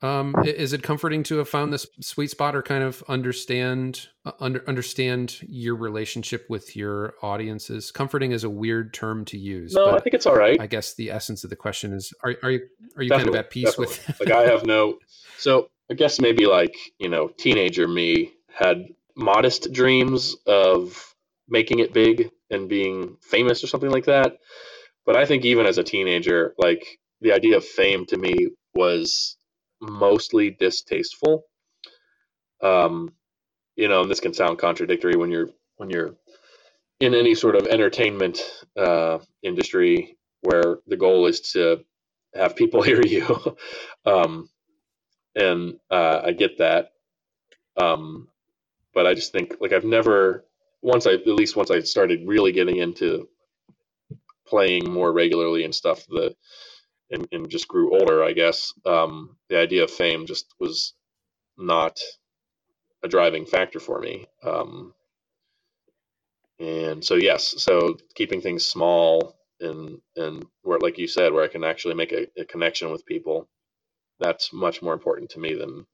Um, 0.00 0.34
is 0.44 0.72
it 0.72 0.82
comforting 0.82 1.22
to 1.24 1.38
have 1.38 1.48
found 1.48 1.72
this 1.72 1.86
sweet 2.00 2.28
spot, 2.28 2.56
or 2.56 2.62
kind 2.62 2.82
of 2.82 3.04
understand 3.06 4.08
uh, 4.24 4.32
under, 4.40 4.68
understand 4.68 5.38
your 5.42 5.76
relationship 5.76 6.46
with 6.48 6.74
your 6.74 7.14
audiences? 7.22 7.92
Comforting 7.92 8.32
is 8.32 8.42
a 8.42 8.50
weird 8.50 8.92
term 8.92 9.24
to 9.26 9.38
use. 9.38 9.74
No, 9.74 9.90
I 9.90 10.00
think 10.00 10.14
it's 10.14 10.26
all 10.26 10.34
right. 10.34 10.60
I 10.60 10.66
guess 10.66 10.94
the 10.94 11.10
essence 11.10 11.44
of 11.44 11.50
the 11.50 11.56
question 11.56 11.92
is: 11.92 12.12
Are, 12.24 12.34
are 12.42 12.50
you 12.50 12.60
are 12.96 13.02
you 13.02 13.10
definitely, 13.10 13.24
kind 13.24 13.28
of 13.28 13.34
at 13.36 13.50
peace 13.50 13.76
definitely. 13.76 13.96
with? 14.08 14.20
like 14.20 14.30
I 14.32 14.42
have 14.50 14.64
no. 14.64 14.98
So 15.38 15.70
I 15.90 15.94
guess 15.94 16.20
maybe 16.20 16.46
like 16.46 16.76
you 16.98 17.08
know, 17.08 17.26
teenager 17.26 17.88
me 17.88 18.32
had 18.46 18.86
modest 19.16 19.72
dreams 19.72 20.36
of 20.46 21.11
making 21.48 21.80
it 21.80 21.92
big 21.92 22.30
and 22.50 22.68
being 22.68 23.16
famous 23.22 23.62
or 23.62 23.66
something 23.66 23.90
like 23.90 24.06
that. 24.06 24.38
But 25.04 25.16
I 25.16 25.24
think 25.26 25.44
even 25.44 25.66
as 25.66 25.78
a 25.78 25.84
teenager, 25.84 26.54
like 26.58 26.84
the 27.20 27.32
idea 27.32 27.56
of 27.56 27.64
fame 27.64 28.06
to 28.06 28.16
me 28.16 28.48
was 28.74 29.36
mostly 29.80 30.50
distasteful. 30.50 31.44
Um, 32.62 33.12
you 33.76 33.88
know, 33.88 34.02
and 34.02 34.10
this 34.10 34.20
can 34.20 34.34
sound 34.34 34.58
contradictory 34.58 35.16
when 35.16 35.30
you're 35.30 35.48
when 35.76 35.90
you're 35.90 36.14
in 37.00 37.14
any 37.14 37.34
sort 37.34 37.56
of 37.56 37.66
entertainment 37.66 38.40
uh, 38.76 39.18
industry 39.42 40.16
where 40.42 40.78
the 40.86 40.96
goal 40.96 41.26
is 41.26 41.40
to 41.52 41.84
have 42.34 42.56
people 42.56 42.82
hear 42.84 43.02
you. 43.02 43.56
um, 44.06 44.48
and 45.34 45.78
uh, 45.90 46.20
I 46.24 46.32
get 46.32 46.58
that. 46.58 46.92
Um, 47.76 48.28
but 48.94 49.06
I 49.06 49.14
just 49.14 49.32
think 49.32 49.56
like 49.60 49.72
I've 49.72 49.84
never 49.84 50.44
once 50.82 51.06
I 51.06 51.12
at 51.12 51.26
least 51.26 51.56
once 51.56 51.70
I 51.70 51.80
started 51.80 52.26
really 52.26 52.52
getting 52.52 52.76
into 52.76 53.28
playing 54.46 54.90
more 54.90 55.12
regularly 55.12 55.64
and 55.64 55.74
stuff, 55.74 56.06
the 56.08 56.34
and, 57.10 57.28
and 57.32 57.50
just 57.50 57.68
grew 57.68 57.98
older, 57.98 58.24
I 58.24 58.32
guess, 58.32 58.72
um, 58.86 59.36
the 59.50 59.58
idea 59.58 59.84
of 59.84 59.90
fame 59.90 60.26
just 60.26 60.54
was 60.58 60.94
not 61.58 62.00
a 63.02 63.08
driving 63.08 63.46
factor 63.46 63.80
for 63.80 64.00
me. 64.00 64.26
Um, 64.44 64.94
and 66.58 67.04
so 67.04 67.16
yes, 67.16 67.54
so 67.62 67.98
keeping 68.14 68.40
things 68.40 68.66
small 68.66 69.36
and 69.60 70.00
and 70.16 70.46
where 70.62 70.78
like 70.78 70.98
you 70.98 71.08
said, 71.08 71.32
where 71.32 71.44
I 71.44 71.48
can 71.48 71.64
actually 71.64 71.94
make 71.94 72.12
a, 72.12 72.28
a 72.40 72.44
connection 72.44 72.90
with 72.90 73.06
people, 73.06 73.48
that's 74.20 74.52
much 74.52 74.82
more 74.82 74.94
important 74.94 75.30
to 75.30 75.40
me 75.40 75.54
than 75.54 75.86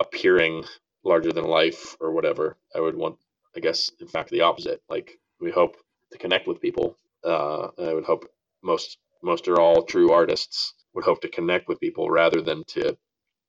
appearing 0.00 0.64
larger 1.04 1.32
than 1.32 1.44
life 1.44 1.96
or 2.00 2.12
whatever. 2.12 2.56
I 2.74 2.80
would 2.80 2.96
want 2.96 3.18
I 3.56 3.60
guess, 3.60 3.90
in 4.00 4.08
fact, 4.08 4.30
the 4.30 4.42
opposite. 4.42 4.82
Like 4.88 5.18
we 5.40 5.50
hope 5.50 5.76
to 6.12 6.18
connect 6.18 6.46
with 6.46 6.60
people. 6.60 6.96
Uh, 7.24 7.68
I 7.78 7.94
would 7.94 8.04
hope 8.04 8.26
most 8.62 8.98
most 9.22 9.48
are 9.48 9.60
all 9.60 9.82
true 9.82 10.12
artists 10.12 10.74
would 10.94 11.04
hope 11.04 11.20
to 11.20 11.28
connect 11.28 11.68
with 11.68 11.78
people 11.80 12.10
rather 12.10 12.40
than 12.40 12.64
to 12.64 12.96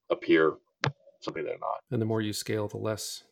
appear 0.10 0.54
something 1.22 1.43
they're 1.43 1.54
not. 1.60 1.80
And 1.89 2.02
the 2.02 2.06
more 2.06 2.22
you 2.22 2.34
scale, 2.34 2.68
the 2.68 2.78
less 2.78 3.24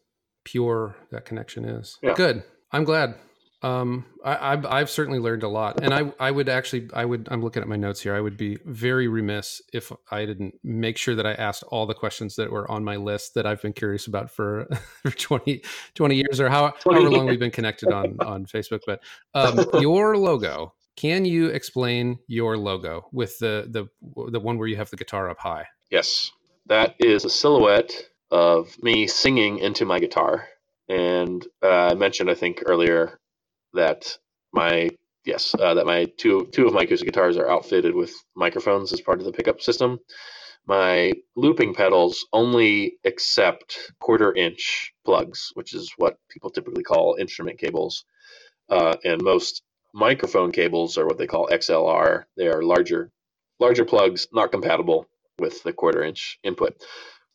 pure 0.46 0.96
that 1.12 1.26
connection 1.26 1.66
is. 1.66 1.98
Yeah. 2.02 2.14
Good. 2.14 2.44
I'm 2.72 2.84
glad. 2.84 3.16
Um, 3.62 4.06
I, 4.24 4.54
I've, 4.54 4.66
I've 4.66 4.90
certainly 4.90 5.20
learned 5.20 5.44
a 5.44 5.50
lot, 5.50 5.84
and 5.84 5.94
I, 5.94 6.14
I 6.18 6.32
would 6.32 6.48
actually, 6.48 6.90
I 6.94 7.04
would, 7.04 7.28
I'm 7.30 7.44
looking 7.44 7.62
at 7.62 7.68
my 7.68 7.76
notes 7.76 8.02
here. 8.02 8.16
I 8.16 8.22
would 8.22 8.38
be 8.38 8.58
very 8.66 9.10
remiss 9.10 9.62
if 9.74 9.92
I 10.12 10.26
didn't 10.26 10.56
make 10.64 10.98
sure 10.98 11.14
that 11.16 11.26
I 11.26 11.34
asked 11.34 11.64
all 11.64 11.86
the 11.86 11.94
questions 11.94 12.36
that 12.38 12.52
were 12.52 12.70
on 12.72 12.86
my 12.86 12.96
list 12.96 13.34
that 13.34 13.46
I've 13.46 13.62
been 13.62 13.74
curious 13.74 14.08
about 14.08 14.32
for, 14.32 14.66
for 15.04 15.12
20, 15.12 15.62
20 15.94 16.16
years 16.16 16.40
or 16.40 16.50
how, 16.50 16.70
20 16.70 17.00
however 17.00 17.16
long 17.16 17.26
we've 17.26 17.40
been 17.40 17.52
connected 17.52 17.92
on, 17.92 18.18
on 18.22 18.46
Facebook. 18.46 18.82
But 18.86 19.02
um, 19.34 19.66
your 19.82 20.16
logo, 20.16 20.74
can 20.96 21.26
you 21.26 21.48
explain 21.48 22.20
your 22.28 22.58
logo 22.58 23.10
with 23.12 23.40
the, 23.40 23.68
the, 23.70 23.88
the 24.32 24.40
one 24.40 24.58
where 24.58 24.68
you 24.68 24.78
have 24.78 24.90
the 24.90 24.98
guitar 24.98 25.30
up 25.30 25.40
high? 25.40 25.66
Yes, 25.90 26.32
that 26.68 26.96
is 27.00 27.26
a 27.26 27.30
silhouette 27.30 27.92
of 28.32 28.82
me 28.82 29.08
singing 29.08 29.60
into 29.60 29.86
my 29.86 30.00
guitar. 30.00 30.48
And 30.88 31.46
uh, 31.62 31.68
I 31.68 31.94
mentioned, 31.96 32.30
I 32.30 32.36
think 32.36 32.64
earlier, 32.66 33.19
that 33.74 34.18
my 34.54 34.90
yes, 35.26 35.56
uh, 35.60 35.74
that 35.76 35.86
my 35.86 36.06
two 36.18 36.48
two 36.52 36.68
of 36.68 36.74
my 36.74 36.84
acoustic 36.84 37.08
guitars 37.08 37.38
are 37.38 37.50
outfitted 37.50 37.96
with 37.96 38.14
microphones 38.36 38.94
as 38.94 39.02
part 39.02 39.20
of 39.20 39.26
the 39.26 39.32
pickup 39.32 39.62
system. 39.62 40.00
My 40.68 41.14
looping 41.36 41.74
pedals 41.74 42.26
only 42.34 42.98
accept 43.06 43.92
quarter 44.00 44.34
inch 44.36 44.94
plugs, 45.06 45.52
which 45.56 45.74
is 45.74 45.92
what 45.98 46.18
people 46.30 46.52
typically 46.52 46.84
call 46.84 47.18
instrument 47.20 47.60
cables, 47.60 48.06
uh, 48.70 48.96
and 49.04 49.22
most 49.24 49.64
microphone 49.94 50.52
cables 50.52 50.98
are 50.98 51.08
what 51.08 51.18
they 51.18 51.28
call 51.28 51.50
XLR. 51.52 52.26
They 52.38 52.48
are 52.48 52.64
larger 52.64 53.12
larger 53.60 53.86
plugs, 53.86 54.28
not 54.34 54.52
compatible 54.52 55.08
with 55.40 55.64
the 55.64 55.74
quarter 55.74 56.04
inch 56.04 56.40
input. 56.44 56.76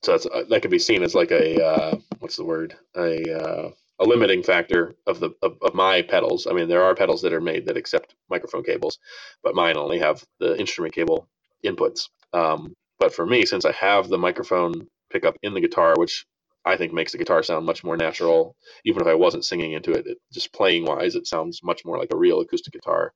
So 0.03 0.13
that's, 0.13 0.27
uh, 0.27 0.45
that 0.51 0.63
could 0.63 0.71
be 0.71 0.79
seen 0.79 1.03
as 1.03 1.15
like 1.15 1.33
a 1.33 1.65
uh, 1.65 1.97
what's 2.21 2.37
the 2.37 2.45
word 2.45 2.77
a 2.97 3.41
uh, 3.41 3.71
a 4.01 4.05
limiting 4.05 4.43
factor 4.43 4.95
of 5.07 5.21
the 5.21 5.31
of, 5.43 5.57
of 5.63 5.75
my 5.75 6.03
pedals. 6.03 6.47
I 6.49 6.53
mean, 6.55 6.69
there 6.69 6.85
are 6.85 6.95
pedals 6.95 7.23
that 7.23 7.33
are 7.33 7.41
made 7.41 7.67
that 7.67 7.77
accept 7.77 8.15
microphone 8.31 8.65
cables, 8.65 8.99
but 9.43 9.55
mine 9.55 9.77
only 9.77 9.99
have 10.01 10.25
the 10.41 10.59
instrument 10.59 10.95
cable 10.95 11.29
inputs. 11.65 12.09
Um, 12.33 12.75
but 12.99 13.15
for 13.15 13.27
me, 13.27 13.47
since 13.47 13.65
I 13.65 13.73
have 13.73 14.09
the 14.09 14.19
microphone 14.19 14.89
pickup 15.11 15.37
in 15.43 15.55
the 15.55 15.61
guitar, 15.61 15.95
which 15.97 16.27
I 16.65 16.77
think 16.77 16.93
makes 16.93 17.13
the 17.13 17.19
guitar 17.19 17.43
sound 17.43 17.67
much 17.67 17.85
more 17.85 17.97
natural, 17.97 18.57
even 18.85 19.03
if 19.03 19.07
I 19.09 19.15
wasn't 19.15 19.45
singing 19.45 19.73
into 19.73 19.93
it, 19.93 20.07
it 20.07 20.19
just 20.33 20.53
playing 20.53 20.87
wise, 20.87 21.15
it 21.15 21.27
sounds 21.27 21.61
much 21.63 21.85
more 21.85 21.99
like 21.99 22.13
a 22.13 22.17
real 22.17 22.41
acoustic 22.41 22.73
guitar 22.73 23.13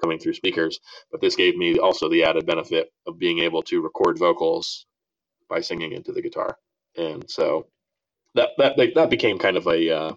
coming 0.00 0.18
through 0.18 0.34
speakers. 0.34 0.80
But 1.10 1.20
this 1.20 1.36
gave 1.36 1.56
me 1.56 1.78
also 1.78 2.08
the 2.08 2.24
added 2.24 2.46
benefit 2.46 2.90
of 3.06 3.18
being 3.18 3.40
able 3.40 3.62
to 3.64 3.82
record 3.82 4.18
vocals 4.18 4.86
by 5.48 5.60
singing 5.60 5.92
into 5.92 6.12
the 6.12 6.22
guitar, 6.22 6.56
and 6.96 7.28
so 7.30 7.66
that 8.34 8.50
that 8.58 8.76
that, 8.76 8.94
that 8.94 9.10
became 9.10 9.38
kind 9.38 9.56
of 9.56 9.66
a 9.66 9.90
uh, 9.90 10.12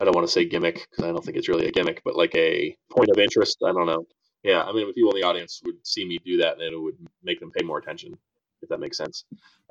I 0.00 0.04
don't 0.04 0.14
want 0.14 0.26
to 0.26 0.32
say 0.32 0.44
gimmick 0.44 0.86
because 0.90 1.04
I 1.04 1.12
don't 1.12 1.24
think 1.24 1.36
it's 1.36 1.48
really 1.48 1.66
a 1.66 1.72
gimmick, 1.72 2.02
but 2.04 2.16
like 2.16 2.34
a 2.34 2.76
point 2.90 3.10
of 3.10 3.18
interest. 3.18 3.58
I 3.64 3.72
don't 3.72 3.86
know. 3.86 4.06
Yeah, 4.44 4.62
I 4.62 4.72
mean, 4.72 4.88
if 4.88 4.94
people 4.94 5.10
in 5.10 5.20
the 5.20 5.26
audience 5.26 5.60
would 5.64 5.74
see 5.84 6.04
me 6.04 6.18
do 6.24 6.36
that, 6.38 6.58
then 6.58 6.72
it 6.72 6.80
would 6.80 6.96
make 7.24 7.40
them 7.40 7.50
pay 7.50 7.64
more 7.64 7.78
attention, 7.78 8.16
if 8.62 8.68
that 8.68 8.78
makes 8.78 8.96
sense. 8.96 9.24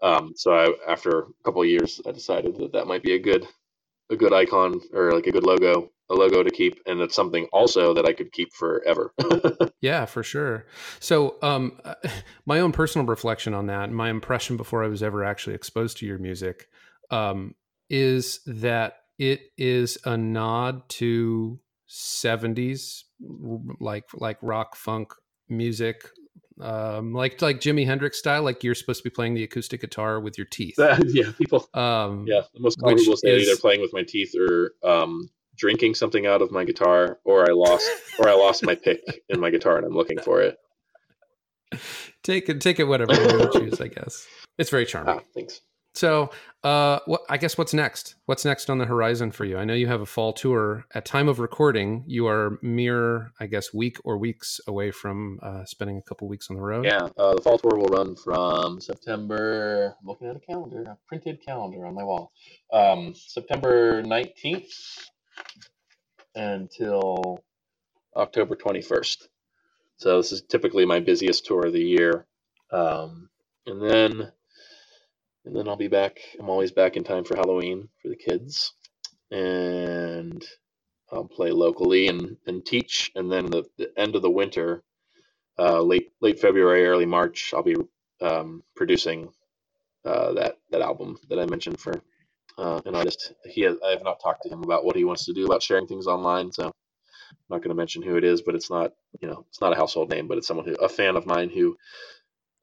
Um, 0.03 0.33
so 0.35 0.51
I, 0.53 0.91
after 0.91 1.19
a 1.19 1.43
couple 1.45 1.61
of 1.61 1.69
years, 1.69 2.01
I 2.05 2.11
decided 2.11 2.57
that 2.57 2.73
that 2.73 2.87
might 2.87 3.01
be 3.01 3.13
a 3.13 3.19
good 3.19 3.47
a 4.09 4.15
good 4.15 4.33
icon 4.33 4.79
or 4.93 5.11
like 5.11 5.27
a 5.27 5.31
good 5.31 5.45
logo, 5.45 5.89
a 6.09 6.13
logo 6.13 6.43
to 6.43 6.49
keep, 6.49 6.79
and 6.85 6.99
it's 7.01 7.15
something 7.15 7.47
also 7.51 7.93
that 7.93 8.05
I 8.05 8.13
could 8.13 8.31
keep 8.31 8.53
forever. 8.53 9.13
Yeah, 9.79 10.05
for 10.05 10.23
sure. 10.23 10.65
So, 10.99 11.35
um, 11.43 11.79
my 12.47 12.59
own 12.59 12.71
personal 12.71 13.05
reflection 13.05 13.53
on 13.53 13.67
that, 13.67 13.91
my 13.91 14.09
impression 14.09 14.57
before 14.57 14.83
I 14.83 14.87
was 14.87 15.03
ever 15.03 15.23
actually 15.23 15.53
exposed 15.53 15.97
to 15.97 16.05
your 16.07 16.17
music, 16.17 16.67
um, 17.09 17.55
is 17.89 18.41
that 18.45 18.97
it 19.19 19.41
is 19.57 19.97
a 20.05 20.17
nod 20.17 20.87
to 20.89 21.59
'70s, 21.89 23.03
like 23.79 24.05
like 24.13 24.37
rock 24.41 24.75
funk 24.75 25.13
music, 25.49 26.09
um, 26.61 27.13
like 27.13 27.41
like 27.41 27.59
Jimi 27.59 27.85
Hendrix 27.85 28.19
style. 28.19 28.43
Like 28.43 28.63
you're 28.63 28.75
supposed 28.75 29.03
to 29.03 29.09
be 29.09 29.13
playing 29.13 29.33
the 29.33 29.43
acoustic 29.43 29.81
guitar 29.81 30.19
with 30.19 30.37
your 30.37 30.45
teeth. 30.45 30.75
yeah, 31.07 31.31
people. 31.37 31.67
Um, 31.73 32.25
Yeah, 32.27 32.41
the 32.53 32.59
most 32.59 32.79
common 32.79 32.97
people 32.97 33.17
say 33.17 33.29
is- 33.29 33.47
either 33.47 33.59
playing 33.59 33.81
with 33.81 33.93
my 33.93 34.03
teeth 34.03 34.33
or 34.35 34.73
um, 34.83 35.29
drinking 35.55 35.95
something 35.95 36.25
out 36.27 36.41
of 36.41 36.51
my 36.51 36.63
guitar, 36.63 37.19
or 37.23 37.49
I 37.49 37.53
lost 37.53 37.89
or 38.19 38.29
I 38.29 38.33
lost 38.33 38.63
my 38.65 38.75
pick 38.75 39.01
in 39.29 39.39
my 39.39 39.49
guitar 39.49 39.77
and 39.77 39.85
I'm 39.85 39.95
looking 39.95 40.19
for 40.19 40.41
it. 40.41 40.57
take 42.23 42.49
it, 42.49 42.61
take 42.61 42.79
it, 42.79 42.85
whatever 42.85 43.13
you 43.13 43.49
choose. 43.53 43.81
I 43.81 43.87
guess 43.87 44.25
it's 44.57 44.69
very 44.69 44.85
charming. 44.85 45.15
Ah, 45.15 45.21
thanks. 45.33 45.61
So, 45.97 46.29
uh, 46.63 46.99
what 47.07 47.21
I 47.27 47.37
guess 47.37 47.57
what's 47.57 47.73
next? 47.73 48.15
What's 48.27 48.45
next 48.45 48.69
on 48.69 48.77
the 48.77 48.85
horizon 48.85 49.31
for 49.31 49.45
you? 49.45 49.57
I 49.57 49.65
know 49.65 49.73
you 49.73 49.87
have 49.87 50.01
a 50.01 50.05
fall 50.05 50.31
tour. 50.31 50.85
At 50.93 51.05
time 51.05 51.27
of 51.27 51.39
recording, 51.39 52.03
you 52.05 52.27
are 52.27 52.59
mere, 52.61 53.31
I 53.39 53.47
guess, 53.47 53.73
week 53.73 53.97
or 54.03 54.19
weeks 54.19 54.61
away 54.67 54.91
from 54.91 55.39
uh, 55.41 55.65
spending 55.65 55.97
a 55.97 56.03
couple 56.03 56.27
weeks 56.27 56.51
on 56.51 56.55
the 56.55 56.61
road. 56.61 56.85
Yeah, 56.85 57.09
uh, 57.17 57.33
the 57.33 57.41
fall 57.41 57.57
tour 57.57 57.77
will 57.77 57.87
run 57.87 58.15
from 58.15 58.79
September. 58.79 59.95
I'm 59.99 60.07
looking 60.07 60.27
at 60.27 60.35
a 60.35 60.39
calendar, 60.39 60.83
a 60.83 60.97
printed 61.07 61.43
calendar 61.43 61.83
on 61.83 61.95
my 61.95 62.03
wall. 62.03 62.31
Um, 62.71 63.15
September 63.15 64.03
19th 64.03 65.07
until 66.35 67.43
October 68.15 68.55
21st. 68.55 69.27
So 69.95 70.17
this 70.17 70.31
is 70.31 70.43
typically 70.43 70.85
my 70.85 70.99
busiest 70.99 71.47
tour 71.47 71.65
of 71.65 71.73
the 71.73 71.83
year. 71.83 72.27
Um, 72.71 73.29
and 73.65 73.81
then, 73.81 74.31
and 75.47 75.55
then 75.55 75.69
I'll 75.69 75.77
be 75.77 75.87
back. 75.89 76.19
I'm 76.39 76.49
always 76.49 76.71
back 76.73 76.97
in 76.97 77.05
time 77.05 77.23
for 77.23 77.37
Halloween 77.37 77.89
for 78.01 78.09
the 78.09 78.17
kids, 78.17 78.73
and 79.31 80.45
I'll 81.11 81.25
play 81.27 81.51
locally 81.51 82.07
and, 82.07 82.37
and 82.47 82.65
teach. 82.65 83.11
And 83.15 83.31
then 83.31 83.47
the, 83.47 83.63
the 83.77 83.91
end 83.97 84.15
of 84.15 84.21
the 84.23 84.29
winter, 84.31 84.83
uh, 85.59 85.81
late 85.81 86.11
late 86.21 86.39
February, 86.39 86.85
early 86.85 87.05
March, 87.05 87.53
I'll 87.55 87.63
be 87.63 87.77
um, 88.21 88.63
producing 88.75 89.29
uh, 90.05 90.33
that 90.33 90.57
that 90.71 90.81
album 90.81 91.17
that 91.29 91.39
I 91.39 91.45
mentioned 91.45 91.79
for 91.79 92.01
uh, 92.57 92.81
an 92.85 92.95
artist. 92.95 93.33
He 93.45 93.61
has, 93.61 93.77
I 93.85 93.91
have 93.91 94.03
not 94.03 94.21
talked 94.21 94.43
to 94.43 94.49
him 94.49 94.63
about 94.63 94.85
what 94.85 94.97
he 94.97 95.05
wants 95.05 95.25
to 95.25 95.33
do 95.33 95.45
about 95.45 95.63
sharing 95.63 95.87
things 95.87 96.07
online, 96.07 96.51
so 96.51 96.65
I'm 96.67 96.73
not 97.49 97.59
going 97.59 97.69
to 97.69 97.75
mention 97.75 98.03
who 98.03 98.17
it 98.17 98.25
is. 98.25 98.41
But 98.41 98.55
it's 98.55 98.69
not 98.69 98.93
you 99.21 99.29
know 99.29 99.45
it's 99.49 99.61
not 99.61 99.73
a 99.73 99.77
household 99.77 100.09
name, 100.11 100.27
but 100.27 100.37
it's 100.37 100.47
someone 100.47 100.67
who 100.67 100.75
a 100.75 100.89
fan 100.89 101.15
of 101.15 101.25
mine 101.25 101.49
who 101.49 101.77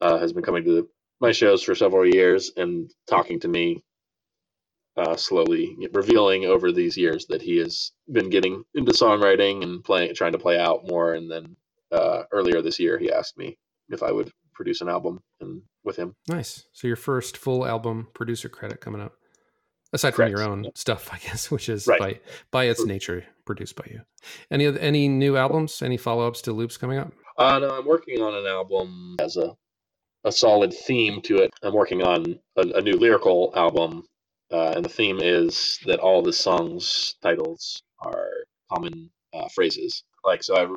uh, 0.01 0.17
has 0.19 0.33
been 0.33 0.43
coming 0.43 0.63
to 0.65 0.71
the, 0.71 0.87
my 1.21 1.31
shows 1.31 1.63
for 1.63 1.75
several 1.75 2.05
years 2.05 2.51
and 2.57 2.91
talking 3.07 3.39
to 3.41 3.47
me. 3.47 3.83
Uh, 4.97 5.17
slowly 5.17 5.75
revealing 5.91 6.45
over 6.45 6.71
these 6.71 6.95
years 6.95 7.25
that 7.25 7.41
he 7.41 7.57
has 7.57 7.91
been 8.13 8.29
getting 8.29 8.63
into 8.75 8.93
songwriting 8.93 9.61
and 9.61 9.83
playing, 9.83 10.15
trying 10.15 10.31
to 10.31 10.37
play 10.37 10.57
out 10.57 10.87
more, 10.87 11.15
and 11.15 11.29
then 11.29 11.53
uh, 11.91 12.23
earlier 12.31 12.61
this 12.61 12.79
year, 12.79 12.97
he 12.97 13.11
asked 13.11 13.37
me 13.37 13.57
if 13.89 14.01
I 14.01 14.13
would 14.13 14.31
produce 14.53 14.79
an 14.79 14.87
album 14.87 15.19
and 15.41 15.61
with 15.83 15.97
him. 15.97 16.15
Nice. 16.29 16.63
So 16.71 16.87
your 16.87 16.95
first 16.95 17.35
full 17.35 17.65
album 17.67 18.07
producer 18.13 18.47
credit 18.47 18.79
coming 18.79 19.01
up, 19.01 19.11
aside 19.91 20.15
from 20.15 20.29
your 20.29 20.37
Correct. 20.37 20.49
own 20.49 20.65
stuff, 20.75 21.09
I 21.11 21.17
guess, 21.17 21.51
which 21.51 21.67
is 21.67 21.87
Right. 21.87 21.99
by 21.99 22.19
by 22.51 22.63
its 22.65 22.85
nature 22.85 23.25
produced 23.43 23.75
by 23.75 23.87
you. 23.91 23.99
Any 24.49 24.65
any 24.79 25.09
new 25.09 25.35
albums? 25.35 25.81
Any 25.81 25.97
follow 25.97 26.25
ups 26.25 26.41
to 26.43 26.53
loops 26.53 26.77
coming 26.77 26.99
up? 26.99 27.11
Uh, 27.37 27.59
no, 27.59 27.71
I'm 27.77 27.85
working 27.85 28.21
on 28.21 28.33
an 28.33 28.45
album 28.47 29.17
as 29.19 29.35
a 29.35 29.57
a 30.25 30.33
solid 30.33 30.73
theme 30.73 31.21
to 31.23 31.37
it. 31.39 31.51
I'm 31.63 31.75
working 31.75 32.03
on 32.03 32.39
a, 32.57 32.61
a 32.79 32.81
new 32.81 32.95
lyrical 32.95 33.53
album, 33.55 34.05
uh, 34.51 34.73
and 34.77 34.85
the 34.85 34.89
theme 34.89 35.19
is 35.21 35.79
that 35.87 36.01
all 36.01 36.23
the 36.23 36.33
songs 36.33 37.15
titles 37.23 37.83
are 38.01 38.31
common 38.73 39.11
uh, 39.33 39.49
phrases. 39.49 40.03
Like 40.25 40.43
so, 40.43 40.57
I 40.57 40.67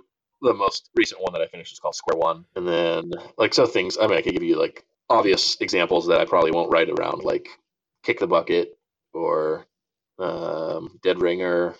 the 0.43 0.55
most 0.55 0.91
recent 0.97 1.23
one 1.23 1.35
that 1.35 1.43
I 1.43 1.49
finished 1.49 1.73
is 1.73 1.81
called 1.81 1.97
Square 1.97 2.19
One, 2.21 2.47
and 2.57 2.69
then 2.69 3.13
like 3.39 3.55
so 3.55 3.67
things. 3.67 3.99
I 4.01 4.09
mean, 4.09 4.19
I 4.19 4.23
could 4.23 4.35
give 4.35 4.45
you 4.45 4.59
like 4.61 4.87
obvious 5.11 5.59
examples 5.61 6.09
that 6.09 6.21
I 6.21 6.27
probably 6.27 6.53
won't 6.53 6.73
write 6.73 6.91
around, 6.91 7.25
like 7.25 7.49
kick 8.05 8.21
the 8.21 8.29
bucket 8.29 8.79
or 9.15 9.67
um, 10.21 11.01
dead 11.03 11.21
ringer 11.23 11.75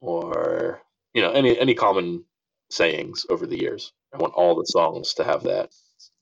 or 0.00 0.82
you 1.14 1.22
know 1.22 1.32
any 1.32 1.58
any 1.58 1.74
common 1.74 2.24
sayings 2.70 3.26
over 3.30 3.46
the 3.46 3.60
years. 3.60 3.92
I 4.14 4.18
want 4.18 4.34
all 4.34 4.56
the 4.56 4.66
songs 4.66 5.14
to 5.14 5.24
have 5.24 5.44
that. 5.44 5.70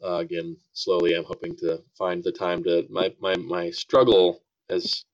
Uh, 0.02 0.16
again, 0.16 0.56
slowly, 0.72 1.14
I'm 1.14 1.24
hoping 1.24 1.56
to 1.56 1.82
find 1.96 2.22
the 2.22 2.32
time 2.32 2.62
to 2.64 2.86
my 2.90 3.14
my 3.20 3.36
my 3.36 3.70
struggle, 3.70 4.42
as 4.70 5.04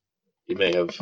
you 0.46 0.56
may 0.56 0.74
have 0.74 0.96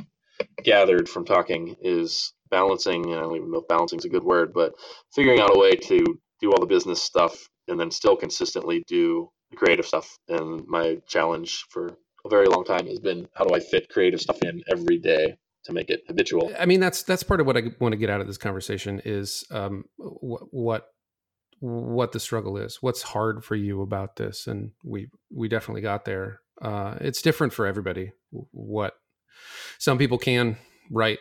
gathered 0.63 1.09
from 1.09 1.25
talking, 1.25 1.77
is 1.83 2.33
balancing. 2.51 3.13
I 3.13 3.21
don't 3.21 3.37
even 3.37 3.51
know 3.51 3.59
if 3.59 3.69
balancing 3.69 3.99
is 3.99 4.05
a 4.05 4.11
good 4.11 4.25
word, 4.25 4.53
but 4.53 4.75
figuring 5.15 5.41
out 5.41 5.55
a 5.55 5.59
way 5.59 5.73
to 5.73 6.21
do 6.41 6.51
all 6.51 6.61
the 6.61 6.67
business 6.67 7.03
stuff 7.03 7.49
and 7.69 7.79
then 7.79 7.91
still 7.91 8.17
consistently 8.17 8.85
do 8.87 9.31
the 9.51 9.57
creative 9.57 9.87
stuff. 9.87 10.19
And 10.29 10.67
my 10.67 10.99
challenge 11.07 11.65
for 11.71 11.97
a 12.25 12.29
very 12.29 12.47
long 12.47 12.65
time 12.65 12.87
has 12.87 13.01
been 13.01 13.29
how 13.35 13.45
do 13.45 13.55
I 13.55 13.61
fit 13.61 13.89
creative 13.89 14.21
stuff 14.21 14.39
in 14.43 14.63
every 14.71 14.99
day 14.99 15.37
to 15.65 15.73
make 15.73 15.91
it 15.91 16.03
habitual. 16.09 16.53
I 16.59 16.67
mean, 16.67 16.81
that's 16.81 17.03
that's 17.03 17.23
part 17.23 17.41
of 17.41 17.47
what 17.47 17.57
I 17.57 17.63
want 17.81 17.93
to 17.93 17.97
get 17.97 18.11
out 18.11 18.21
of 18.21 18.27
this 18.27 18.39
conversation 18.39 19.01
is 19.05 19.45
um, 19.51 19.85
wh- 19.97 20.53
what 20.53 20.92
what 21.63 22.11
the 22.11 22.19
struggle 22.19 22.57
is. 22.57 22.79
What's 22.81 23.03
hard 23.03 23.45
for 23.45 23.55
you 23.55 23.83
about 23.83 24.17
this? 24.17 24.49
And 24.49 24.73
we 24.83 25.09
we 25.31 25.49
definitely 25.49 25.81
got 25.81 26.05
there. 26.05 26.41
Uh, 26.61 26.97
it's 27.01 27.23
different 27.23 27.53
for 27.53 27.67
everybody. 27.67 28.13
What 28.51 28.95
some 29.79 29.97
people 29.97 30.19
can 30.19 30.57
write 30.91 31.21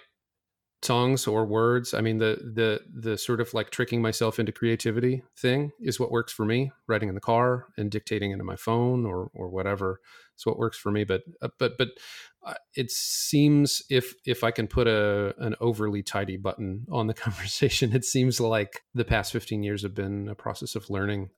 songs 0.84 1.27
or 1.27 1.45
words. 1.45 1.93
I 1.93 2.01
mean, 2.01 2.17
the 2.17 2.38
the 2.41 2.82
the 2.93 3.17
sort 3.17 3.39
of 3.39 3.53
like 3.53 3.69
tricking 3.69 4.01
myself 4.01 4.39
into 4.39 4.51
creativity 4.51 5.23
thing 5.38 5.71
is 5.79 5.99
what 5.99 6.11
works 6.11 6.34
for 6.34 6.45
me. 6.45 6.71
Writing 6.88 7.09
in 7.09 7.15
the 7.15 7.21
car 7.21 7.67
and 7.77 7.91
dictating 7.91 8.32
into 8.32 8.43
my 8.43 8.55
phone 8.55 9.05
or 9.05 9.29
or 9.34 9.49
whatever 9.49 9.99
is 10.38 10.45
what 10.45 10.57
works 10.57 10.77
for 10.77 10.91
me. 10.91 11.03
But 11.03 11.21
uh, 11.41 11.49
but 11.59 11.77
but 11.77 11.89
uh, 12.43 12.55
it 12.75 12.89
seems 12.91 13.84
if 13.89 14.13
if 14.25 14.43
I 14.43 14.51
can 14.51 14.67
put 14.67 14.88
a 14.88 15.36
an 15.38 15.55
overly 15.59 16.01
tidy 16.03 16.38
button 16.38 16.86
on 16.91 17.07
the 17.07 17.13
conversation, 17.25 17.93
it 17.95 18.05
seems 18.05 18.39
like 18.39 18.82
the 18.93 19.05
past 19.05 19.32
fifteen 19.32 19.63
years 19.63 19.84
have 19.84 19.95
been 19.95 20.27
a 20.27 20.36
process 20.36 20.75
of 20.75 20.89
learning 20.89 21.29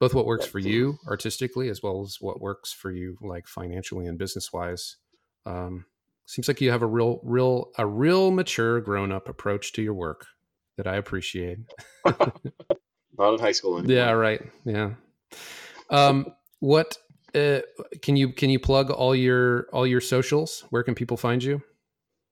both 0.00 0.14
what 0.14 0.26
works 0.26 0.46
for 0.46 0.58
you 0.58 0.98
artistically 1.06 1.68
as 1.68 1.82
well 1.82 2.02
as 2.02 2.18
what 2.20 2.40
works 2.40 2.72
for 2.72 2.90
you 2.90 3.16
like 3.20 3.46
financially 3.46 4.06
and 4.06 4.18
business 4.18 4.52
wise. 4.52 4.96
Um, 5.46 5.86
seems 6.28 6.46
like 6.46 6.60
you 6.60 6.70
have 6.70 6.82
a 6.82 6.86
real 6.86 7.20
real 7.22 7.70
a 7.78 7.86
real 7.86 8.30
mature 8.30 8.80
grown 8.80 9.10
up 9.10 9.28
approach 9.28 9.72
to 9.72 9.82
your 9.82 9.94
work 9.94 10.26
that 10.76 10.86
i 10.86 10.96
appreciate. 10.96 11.58
Not 12.04 13.34
in 13.34 13.40
high 13.40 13.52
school 13.52 13.78
anymore. 13.78 13.96
yeah 13.96 14.10
right. 14.12 14.42
Yeah. 14.64 14.90
Um 15.90 16.26
what 16.60 16.98
uh, 17.34 17.60
can 18.02 18.16
you 18.16 18.32
can 18.32 18.50
you 18.50 18.58
plug 18.58 18.90
all 18.90 19.14
your 19.14 19.66
all 19.72 19.86
your 19.86 20.00
socials? 20.00 20.64
Where 20.70 20.82
can 20.82 20.94
people 20.94 21.16
find 21.16 21.42
you? 21.42 21.62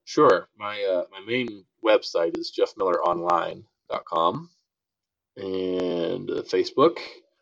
Sure. 0.04 0.48
My 0.56 0.82
uh, 0.84 1.04
my 1.10 1.20
main 1.26 1.64
website 1.84 2.38
is 2.38 2.52
jeffmilleronline.com 2.56 4.50
and 5.36 6.30
uh, 6.30 6.42
facebook 6.42 6.98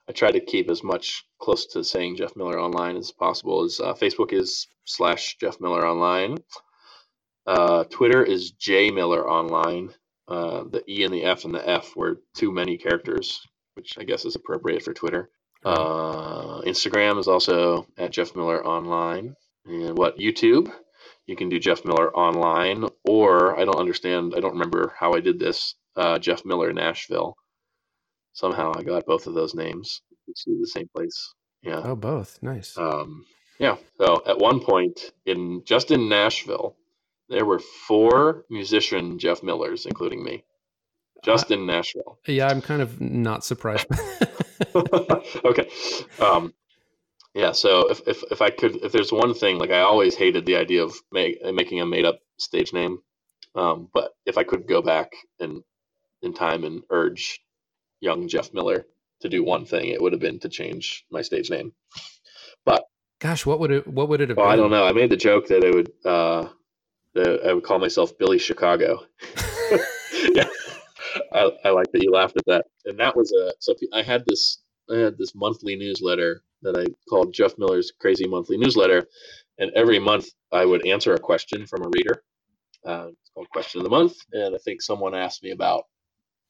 I 0.09 0.13
try 0.13 0.31
to 0.31 0.41
keep 0.41 0.69
as 0.69 0.83
much 0.83 1.25
close 1.41 1.67
to 1.67 1.83
saying 1.83 2.17
Jeff 2.17 2.37
Miller 2.37 2.61
Online 2.61 2.97
as 2.97 3.11
possible. 3.11 3.65
As 3.65 3.81
uh, 3.81 3.95
Facebook 3.95 4.33
is 4.33 4.67
slash 4.85 5.37
Jeff 5.41 5.61
Miller 5.61 5.87
Online. 5.87 6.37
Uh, 7.47 7.85
Twitter 7.85 8.23
is 8.23 8.53
J 8.53 8.91
Miller 8.91 9.29
Online. 9.29 9.91
Uh, 10.29 10.65
the 10.71 10.83
E 10.89 11.05
and 11.05 11.13
the 11.13 11.25
F 11.25 11.45
and 11.45 11.55
the 11.55 11.69
F 11.69 11.97
were 11.97 12.21
too 12.35 12.53
many 12.53 12.77
characters, 12.77 13.47
which 13.75 13.99
I 13.99 14.05
guess 14.05 14.25
is 14.25 14.37
appropriate 14.37 14.83
for 14.83 14.95
Twitter. 14.95 15.31
Uh, 15.65 16.61
Instagram 16.63 17.19
is 17.19 17.29
also 17.29 17.87
at 17.97 18.13
Jeff 18.13 18.35
Miller 18.37 18.65
Online. 18.67 19.35
And 19.67 19.97
what 19.97 20.19
YouTube? 20.19 20.71
You 21.27 21.37
can 21.37 21.49
do 21.49 21.59
Jeff 21.59 21.85
Miller 21.87 22.15
Online, 22.15 22.85
or 23.05 23.59
I 23.59 23.65
don't 23.65 23.79
understand. 23.79 24.35
I 24.37 24.41
don't 24.41 24.53
remember 24.53 24.93
how 24.99 25.15
I 25.15 25.21
did 25.21 25.39
this. 25.39 25.75
Uh, 25.97 26.19
Jeff 26.19 26.45
Miller 26.45 26.73
Nashville 26.73 27.37
somehow 28.35 28.73
I 28.77 28.83
got 28.83 29.07
both 29.07 29.27
of 29.27 29.35
those 29.35 29.55
names 29.55 30.03
to 30.37 30.59
the 30.61 30.67
same 30.67 30.89
place. 30.95 31.35
Yeah. 31.63 31.81
Oh, 31.83 31.97
both. 31.97 32.39
Nice. 32.43 32.77
Um, 32.77 33.25
yeah. 33.59 33.77
So 33.99 34.23
at 34.27 34.39
one 34.39 34.61
point 34.61 35.13
in 35.25 35.63
just 35.65 35.91
in 35.91 36.09
Nashville, 36.09 36.77
there 37.29 37.47
were 37.47 37.59
four 37.59 38.45
musician 38.51 39.19
Jeff 39.19 39.43
Millers, 39.43 39.87
including 39.87 40.23
me, 40.23 40.45
just 41.25 41.51
uh, 41.51 41.55
in 41.55 41.67
Nashville. 41.67 42.19
Yeah, 42.27 42.49
I'm 42.49 42.61
kind 42.61 42.83
of 42.83 43.01
not 43.01 43.45
surprised. 43.45 43.87
okay. 44.75 45.71
Um, 46.21 46.53
yeah. 47.33 47.53
So 47.53 47.91
if, 47.91 48.07
if, 48.07 48.23
if 48.31 48.43
I 48.43 48.51
could, 48.51 48.77
if 48.77 48.93
there's 48.93 49.13
one 49.13 49.33
thing, 49.33 49.59
like 49.59 49.71
I 49.71 49.81
always 49.81 50.17
hated 50.17 50.45
the 50.45 50.57
idea 50.57 50.85
of 50.85 50.95
make, 51.11 51.43
making 51.55 51.81
a 51.81 51.87
made 51.87 52.05
up 52.05 52.21
stage 52.37 52.73
name. 52.73 52.99
Um, 53.55 53.89
but 53.95 54.13
if 54.27 54.37
I 54.37 54.45
could 54.45 54.67
go 54.67 54.83
back 54.83 55.13
and 55.41 55.63
in 56.23 56.35
time 56.35 56.65
and 56.65 56.83
urge 56.91 57.41
young 58.01 58.29
Jeff 58.29 58.53
Miller 58.53 58.87
to 59.21 59.29
do 59.29 59.43
one 59.43 59.65
thing, 59.65 59.89
it 59.89 60.01
would 60.01 60.13
have 60.13 60.21
been 60.21 60.39
to 60.41 60.49
change 60.49 61.05
my 61.11 61.23
stage 61.23 61.51
name. 61.51 61.73
But 62.65 62.85
gosh, 63.21 63.47
what 63.47 63.61
would 63.61 63.71
it 63.71 63.87
what 63.87 64.09
would 64.09 64.21
it 64.21 64.29
have 64.29 64.39
well, 64.39 64.47
been? 64.47 64.53
I 64.53 64.57
don't 64.57 64.71
know. 64.71 64.85
I 64.85 64.93
made 64.93 65.11
the 65.11 65.17
joke 65.17 65.49
that 65.49 65.65
it 65.65 65.75
would 65.75 65.93
uh, 66.05 66.49
that 67.15 67.41
I 67.47 67.53
would 67.53 67.65
call 67.65 67.79
myself 67.79 68.17
Billy 68.19 68.39
Chicago. 68.39 69.05
yeah, 70.33 70.49
I, 71.33 71.51
I 71.65 71.71
like 71.71 71.91
that 71.93 72.03
you 72.03 72.11
laughed 72.11 72.37
at 72.37 72.47
that. 72.47 72.67
And 72.85 72.99
that 72.99 73.17
was 73.17 73.33
a 73.33 73.53
so 73.59 73.75
I 73.93 74.03
had 74.03 74.25
this 74.27 74.63
I 74.91 74.97
had 74.97 75.19
this 75.19 75.35
monthly 75.35 75.77
newsletter 75.77 76.43
that 76.63 76.77
I 76.77 76.87
called 77.09 77.33
Jeff 77.33 77.57
Miller's 77.59 77.93
Crazy 78.01 78.27
Monthly 78.27 78.57
Newsletter, 78.57 79.07
and 79.59 79.71
every 79.75 79.99
month 79.99 80.27
I 80.53 80.65
would 80.65 80.87
answer 80.87 81.15
a 81.15 81.19
question 81.19 81.67
from 81.67 81.83
a 81.83 81.91
reader. 81.91 82.23
Uh, 82.87 83.09
it's 83.09 83.31
called 83.35 83.49
Question 83.51 83.81
of 83.81 83.85
the 83.85 83.91
Month, 83.91 84.17
and 84.33 84.55
I 84.55 84.59
think 84.59 84.83
someone 84.83 85.15
asked 85.15 85.43
me 85.43 85.53
about 85.53 85.85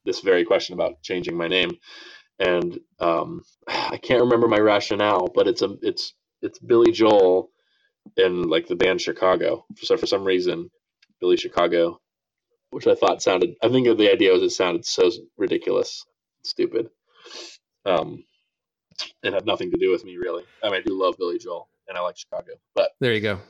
this 0.04 0.20
very 0.20 0.44
question 0.44 0.74
about 0.74 1.02
changing 1.02 1.36
my 1.36 1.48
name, 1.48 1.72
and 2.38 2.78
um, 3.00 3.42
I 3.68 3.98
can't 3.98 4.22
remember 4.22 4.48
my 4.48 4.58
rationale, 4.58 5.28
but 5.34 5.48
it's 5.48 5.62
a 5.62 5.76
it's 5.82 6.14
it's 6.42 6.58
Billy 6.58 6.92
Joel 6.92 7.50
in 8.16 8.42
like 8.44 8.66
the 8.66 8.76
band 8.76 9.00
Chicago. 9.00 9.66
So 9.78 9.96
for 9.96 10.06
some 10.06 10.24
reason, 10.24 10.70
Billy 11.20 11.36
Chicago, 11.36 12.00
which 12.70 12.86
I 12.86 12.94
thought 12.94 13.22
sounded. 13.22 13.54
I 13.62 13.68
think 13.68 13.86
the 13.98 14.12
idea 14.12 14.32
was 14.32 14.42
it 14.42 14.50
sounded 14.50 14.84
so 14.84 15.10
ridiculous, 15.36 16.04
stupid. 16.44 16.88
Um, 17.86 18.24
it 19.22 19.32
had 19.32 19.46
nothing 19.46 19.70
to 19.70 19.78
do 19.78 19.90
with 19.90 20.04
me 20.04 20.16
really. 20.16 20.44
I 20.62 20.68
mean, 20.68 20.80
I 20.80 20.82
do 20.82 21.00
love 21.00 21.16
Billy 21.18 21.38
Joel 21.38 21.68
and 21.88 21.98
I 21.98 22.00
like 22.02 22.16
Chicago, 22.16 22.52
but 22.74 22.90
there 23.00 23.14
you 23.14 23.20
go. 23.20 23.40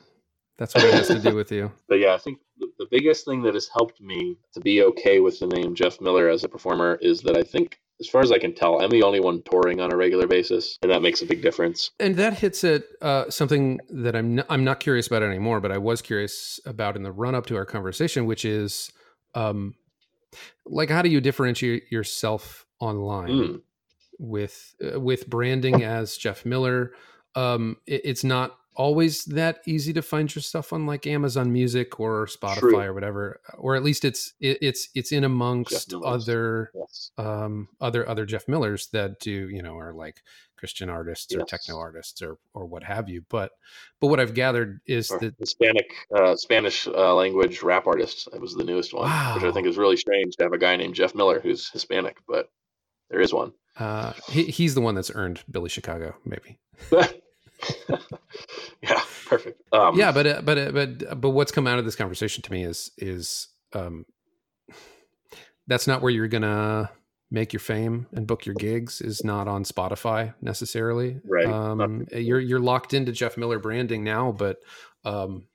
That's 0.59 0.75
what 0.75 0.85
it 0.85 0.95
has 0.95 1.09
to 1.09 1.19
do 1.19 1.35
with 1.41 1.51
you. 1.51 1.73
But 1.89 1.97
yeah, 1.97 2.15
I 2.15 2.19
think 2.19 2.39
the, 2.59 2.87
biggest 2.91 3.25
thing 3.25 3.43
that 3.43 3.55
has 3.55 3.69
helped 3.69 4.01
me 4.01 4.37
to 4.53 4.61
be 4.61 4.83
okay 4.83 5.19
with 5.19 5.41
the 5.41 5.47
name 5.47 5.75
Jeff 5.75 6.01
Miller 6.01 6.29
as 6.29 6.45
a 6.45 6.49
performer 6.49 6.97
is 7.01 7.23
that 7.23 7.37
I 7.37 7.43
think 7.43 7.81
as 8.01 8.09
far 8.09 8.21
as 8.21 8.31
I 8.31 8.39
can 8.39 8.55
tell, 8.55 8.81
I'm 8.81 8.91
the 8.91 9.03
only 9.03 9.21
one 9.21 9.43
touring 9.43 9.81
on 9.81 9.93
a 9.93 9.97
regular 9.97 10.27
basis, 10.27 10.79
and 10.83 10.91
that 10.91 11.03
makes 11.03 11.23
a 11.23 11.27
big 11.27 11.43
difference. 11.43 11.91
And 11.99 12.17
that 12.17 12.35
hits 12.35 12.63
at 12.65 12.85
uh, 13.01 13.31
something 13.31 13.81
that 13.91 14.15
I'm 14.15 14.37
not, 14.37 14.47
I'm 14.49 14.65
not 14.65 14.81
curious 14.81 15.07
about 15.07 15.23
anymore, 15.23 15.61
but 15.61 15.73
I 15.73 15.79
was 15.79 16.03
curious 16.03 16.61
about 16.67 16.97
in 16.97 17.03
the 17.03 17.13
run 17.13 17.35
up 17.35 17.47
to 17.47 17.57
our 17.57 17.65
conversation, 17.65 18.27
which 18.27 18.45
is, 18.45 18.93
um, 19.35 19.75
like, 20.67 20.91
how 20.91 21.03
do 21.03 21.09
you 21.09 21.21
differentiate 21.21 21.91
yourself 21.91 22.67
online 22.81 23.29
mm. 23.29 23.63
with 24.19 24.75
uh, 24.85 25.01
with 25.01 25.29
branding 25.29 25.83
as 25.85 26.17
Jeff 26.17 26.45
Miller? 26.45 26.93
Um, 27.37 27.77
it, 27.87 28.03
it's 28.05 28.25
not 28.25 28.57
always 28.77 29.25
that 29.27 29.61
easy 29.67 29.93
to 29.93 30.03
find 30.03 30.35
your 30.35 30.43
stuff 30.43 30.73
on 30.73 30.87
like 30.87 31.07
Amazon 31.07 31.53
Music 31.53 31.99
or 32.01 32.27
Spotify 32.27 32.59
True. 32.59 32.81
or 32.81 32.95
whatever, 32.95 33.41
or 33.57 33.77
at 33.77 33.83
least 33.83 34.05
it's 34.05 34.35
it, 34.41 34.59
it's 34.61 34.89
it's 34.95 35.13
in 35.13 35.25
amongst 35.25 35.95
other 35.95 36.71
yes. 36.75 37.11
um, 37.19 37.69
other 37.81 38.09
other 38.09 38.27
Jeff 38.27 38.49
Millers 38.49 38.89
that 38.89 39.21
do 39.21 39.49
you 39.49 39.63
know 39.63 39.77
are 39.79 39.93
like 39.93 40.23
Christian 40.57 40.89
artists 40.89 41.33
yes. 41.33 41.43
or 41.43 41.45
techno 41.45 41.79
artists 41.79 42.23
or 42.23 42.39
or 42.55 42.67
what 42.67 42.83
have 42.85 43.09
you. 43.09 43.25
But 43.29 43.53
but 44.01 44.09
what 44.09 44.21
I've 44.21 44.35
gathered 44.35 44.81
is 44.87 45.11
or 45.11 45.19
that 45.21 45.35
Hispanic 45.39 45.93
uh, 46.15 46.37
Spanish 46.37 46.87
uh, 46.87 47.15
language 47.15 47.63
rap 47.63 47.87
artists. 47.87 48.29
That 48.33 48.41
was 48.41 48.55
the 48.55 48.65
newest 48.65 48.95
one, 48.95 49.09
wow. 49.09 49.35
which 49.35 49.45
I 49.45 49.53
think 49.53 49.67
is 49.67 49.77
really 49.77 49.97
strange 49.97 50.37
to 50.37 50.45
have 50.45 50.53
a 50.53 50.59
guy 50.59 50.77
named 50.77 50.95
Jeff 50.95 51.15
Miller 51.15 51.41
who's 51.41 51.71
Hispanic, 51.71 52.19
but 52.29 52.49
there 53.11 53.21
is 53.21 53.33
one. 53.33 53.53
Uh, 53.77 54.13
he, 54.29 54.45
he's 54.45 54.75
the 54.75 54.81
one 54.81 54.95
that's 54.95 55.11
earned 55.15 55.43
Billy 55.51 55.69
Chicago, 55.69 56.15
maybe. 56.25 56.59
yeah, 58.83 59.01
perfect. 59.27 59.63
Um, 59.73 59.97
yeah, 59.97 60.13
but 60.13 60.27
uh, 60.27 60.43
but 60.43 60.59
uh, 60.59 60.73
but 60.73 61.21
but 61.21 61.31
what's 61.31 61.53
come 61.53 61.67
out 61.67 61.79
of 61.79 61.85
this 61.85 61.97
conversation 61.97 62.43
to 62.43 62.53
me 62.53 62.65
is 62.65 62.91
is 62.99 63.49
um, 63.73 64.07
that's 65.67 65.87
not 65.87 66.03
where 66.03 66.11
you're 66.11 66.29
gonna 66.29 66.91
make 67.31 67.53
your 67.53 67.61
fame 67.61 68.07
and 68.13 68.27
book 68.27 68.47
your 68.47 68.55
gigs 68.55 69.01
is 69.01 69.25
not 69.25 69.49
on 69.49 69.65
Spotify 69.65 70.35
necessarily. 70.41 71.21
Right. 71.25 71.47
Um, 71.47 72.07
you're 72.13 72.41
you're 72.41 72.61
locked 72.61 72.95
into 72.95 73.13
Jeff 73.13 73.37
Miller 73.37 73.59
branding 73.59 74.05
now, 74.05 74.33
but 74.33 74.59
um, 75.05 75.47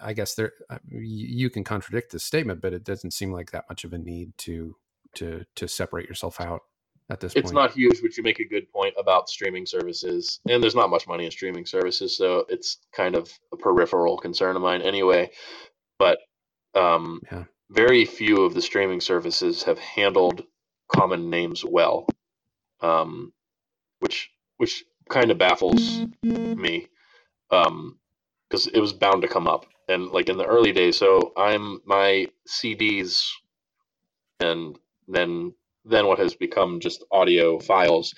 I 0.00 0.12
guess 0.12 0.34
there 0.34 0.52
uh, 0.70 0.78
you 0.90 1.50
can 1.50 1.64
contradict 1.64 2.12
this 2.12 2.24
statement, 2.24 2.60
but 2.60 2.72
it 2.72 2.84
doesn't 2.84 3.12
seem 3.12 3.32
like 3.32 3.50
that 3.50 3.64
much 3.68 3.84
of 3.84 3.92
a 3.92 3.98
need 3.98 4.36
to 4.38 4.76
to 5.16 5.44
to 5.56 5.68
separate 5.68 6.08
yourself 6.08 6.40
out 6.40 6.62
at 7.10 7.20
this 7.20 7.34
it's 7.34 7.52
point. 7.52 7.54
not 7.54 7.72
huge, 7.72 8.00
but 8.00 8.16
you 8.16 8.22
make 8.22 8.40
a 8.40 8.48
good 8.48 8.70
point 8.72 8.94
about 8.98 9.28
streaming 9.28 9.66
services. 9.66 10.40
And 10.48 10.62
there's 10.62 10.74
not 10.74 10.90
much 10.90 11.06
money 11.06 11.26
in 11.26 11.30
streaming 11.30 11.66
services, 11.66 12.16
so 12.16 12.46
it's 12.48 12.78
kind 12.92 13.14
of 13.14 13.30
a 13.52 13.56
peripheral 13.56 14.16
concern 14.18 14.56
of 14.56 14.62
mine 14.62 14.80
anyway. 14.80 15.30
But 15.98 16.18
um, 16.74 17.20
yeah. 17.30 17.44
very 17.70 18.04
few 18.04 18.44
of 18.44 18.54
the 18.54 18.62
streaming 18.62 19.00
services 19.00 19.64
have 19.64 19.78
handled 19.78 20.44
common 20.94 21.28
names 21.30 21.64
well, 21.64 22.06
um, 22.80 23.32
which 24.00 24.30
which 24.56 24.84
kind 25.10 25.30
of 25.30 25.38
baffles 25.38 26.06
me 26.22 26.88
because 27.50 28.66
um, 28.66 28.72
it 28.72 28.80
was 28.80 28.92
bound 28.94 29.22
to 29.22 29.28
come 29.28 29.46
up. 29.46 29.66
And 29.88 30.08
like 30.08 30.30
in 30.30 30.38
the 30.38 30.46
early 30.46 30.72
days, 30.72 30.96
so 30.96 31.34
I'm 31.36 31.80
my 31.84 32.28
CDs 32.48 33.28
and 34.40 34.78
then 35.06 35.52
then 35.84 36.06
what 36.06 36.18
has 36.18 36.34
become 36.34 36.80
just 36.80 37.04
audio 37.10 37.58
files 37.58 38.14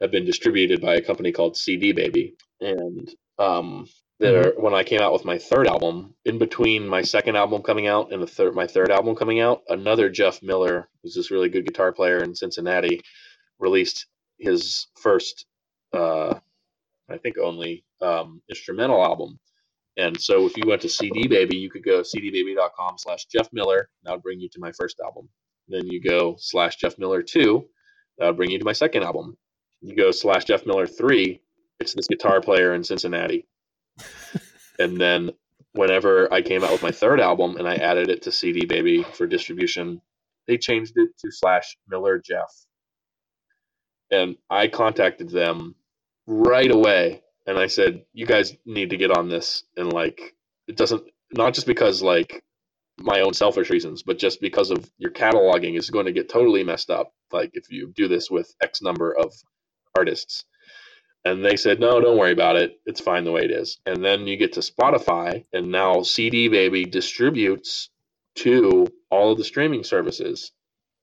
have 0.00 0.10
been 0.10 0.24
distributed 0.24 0.80
by 0.80 0.94
a 0.96 1.02
company 1.02 1.32
called 1.32 1.56
CD 1.56 1.92
Baby. 1.92 2.34
And 2.60 3.14
um, 3.38 3.86
there 4.18 4.52
when 4.56 4.74
I 4.74 4.84
came 4.84 5.00
out 5.00 5.12
with 5.12 5.24
my 5.24 5.38
third 5.38 5.66
album, 5.66 6.14
in 6.24 6.38
between 6.38 6.88
my 6.88 7.02
second 7.02 7.36
album 7.36 7.62
coming 7.62 7.86
out 7.86 8.12
and 8.12 8.22
the 8.22 8.26
third 8.26 8.54
my 8.54 8.66
third 8.66 8.90
album 8.90 9.16
coming 9.16 9.40
out, 9.40 9.62
another 9.68 10.08
Jeff 10.08 10.42
Miller, 10.42 10.88
who's 11.02 11.14
this 11.14 11.30
really 11.30 11.48
good 11.48 11.66
guitar 11.66 11.92
player 11.92 12.22
in 12.22 12.34
Cincinnati, 12.34 13.00
released 13.58 14.06
his 14.38 14.86
first, 15.00 15.46
uh, 15.92 16.34
I 17.08 17.18
think 17.18 17.36
only 17.38 17.84
um, 18.00 18.42
instrumental 18.48 19.04
album. 19.04 19.38
And 19.96 20.18
so 20.20 20.46
if 20.46 20.56
you 20.56 20.64
went 20.66 20.82
to 20.82 20.88
CD 20.88 21.28
Baby, 21.28 21.58
you 21.58 21.70
could 21.70 21.84
go 21.84 22.00
cdbaby.com 22.00 22.94
slash 22.96 23.26
Jeff 23.26 23.48
Miller. 23.52 23.90
That 24.04 24.12
would 24.12 24.22
bring 24.22 24.40
you 24.40 24.48
to 24.50 24.60
my 24.60 24.72
first 24.72 25.00
album. 25.00 25.28
Then 25.68 25.86
you 25.86 26.00
go 26.00 26.36
slash 26.38 26.76
Jeff 26.76 26.98
Miller 26.98 27.22
2. 27.22 27.64
that'll 28.18 28.34
bring 28.34 28.50
you 28.50 28.58
to 28.58 28.64
my 28.64 28.72
second 28.72 29.04
album. 29.04 29.36
You 29.80 29.96
go 29.96 30.10
slash 30.10 30.44
Jeff 30.44 30.66
Miller 30.66 30.86
3. 30.86 31.40
It's 31.80 31.94
this 31.94 32.08
guitar 32.08 32.40
player 32.40 32.74
in 32.74 32.84
Cincinnati. 32.84 33.46
and 34.78 35.00
then 35.00 35.30
whenever 35.72 36.32
I 36.32 36.42
came 36.42 36.62
out 36.62 36.72
with 36.72 36.82
my 36.82 36.90
third 36.90 37.20
album 37.20 37.56
and 37.56 37.66
I 37.66 37.76
added 37.76 38.08
it 38.08 38.22
to 38.22 38.32
CD 38.32 38.66
Baby 38.66 39.02
for 39.02 39.26
distribution, 39.26 40.00
they 40.46 40.58
changed 40.58 40.94
it 40.96 41.10
to 41.20 41.30
slash 41.30 41.76
Miller 41.88 42.20
Jeff. 42.24 42.52
And 44.10 44.36
I 44.50 44.68
contacted 44.68 45.30
them 45.30 45.74
right 46.26 46.70
away 46.70 47.22
and 47.46 47.58
I 47.58 47.66
said, 47.66 48.04
"You 48.12 48.26
guys 48.26 48.56
need 48.64 48.90
to 48.90 48.96
get 48.96 49.10
on 49.10 49.28
this." 49.28 49.64
And 49.76 49.92
like, 49.92 50.34
it 50.68 50.76
doesn't 50.76 51.04
not 51.32 51.54
just 51.54 51.66
because 51.66 52.02
like 52.02 52.44
my 53.04 53.20
own 53.20 53.34
selfish 53.34 53.70
reasons, 53.70 54.02
but 54.02 54.18
just 54.18 54.40
because 54.40 54.70
of 54.70 54.90
your 54.98 55.10
cataloging 55.10 55.78
is 55.78 55.90
going 55.90 56.06
to 56.06 56.12
get 56.12 56.28
totally 56.28 56.64
messed 56.64 56.90
up. 56.90 57.12
Like 57.30 57.50
if 57.54 57.70
you 57.70 57.92
do 57.94 58.08
this 58.08 58.30
with 58.30 58.54
X 58.62 58.82
number 58.82 59.12
of 59.16 59.32
artists. 59.96 60.44
And 61.24 61.44
they 61.44 61.56
said, 61.56 61.78
no, 61.78 62.00
don't 62.00 62.18
worry 62.18 62.32
about 62.32 62.56
it. 62.56 62.80
It's 62.84 63.00
fine 63.00 63.24
the 63.24 63.30
way 63.30 63.42
it 63.42 63.52
is. 63.52 63.78
And 63.86 64.04
then 64.04 64.26
you 64.26 64.36
get 64.36 64.54
to 64.54 64.60
Spotify, 64.60 65.44
and 65.52 65.70
now 65.70 66.02
CD 66.02 66.48
Baby 66.48 66.84
distributes 66.84 67.90
to 68.36 68.88
all 69.10 69.30
of 69.30 69.38
the 69.38 69.44
streaming 69.44 69.84
services 69.84 70.50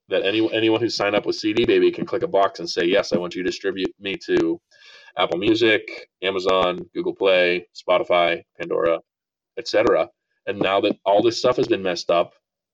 that 0.09 0.26
any, 0.26 0.51
anyone 0.53 0.81
who 0.81 0.89
signed 0.89 1.15
up 1.15 1.26
with 1.26 1.38
CD 1.38 1.65
Baby 1.65 1.91
can 1.91 2.05
click 2.05 2.23
a 2.23 2.27
box 2.27 2.59
and 2.59 2.69
say, 2.69 2.85
yes, 2.85 3.13
I 3.13 3.17
want 3.17 3.35
you 3.35 3.43
to 3.43 3.49
distribute 3.49 3.93
me 3.99 4.17
to 4.26 4.59
Apple 5.17 5.38
Music, 5.38 6.09
Amazon, 6.21 6.80
Google 6.93 7.15
Play, 7.15 7.67
Spotify, 7.76 8.43
Pandora, 8.59 8.99
etc. 9.57 10.09
And 10.49 10.57
now 10.59 10.81
that 10.81 10.97
all 11.05 11.21
this 11.21 11.38
stuff 11.38 11.57
has 11.57 11.67
been 11.67 11.84
messed 11.84 12.09
up, 12.09 12.34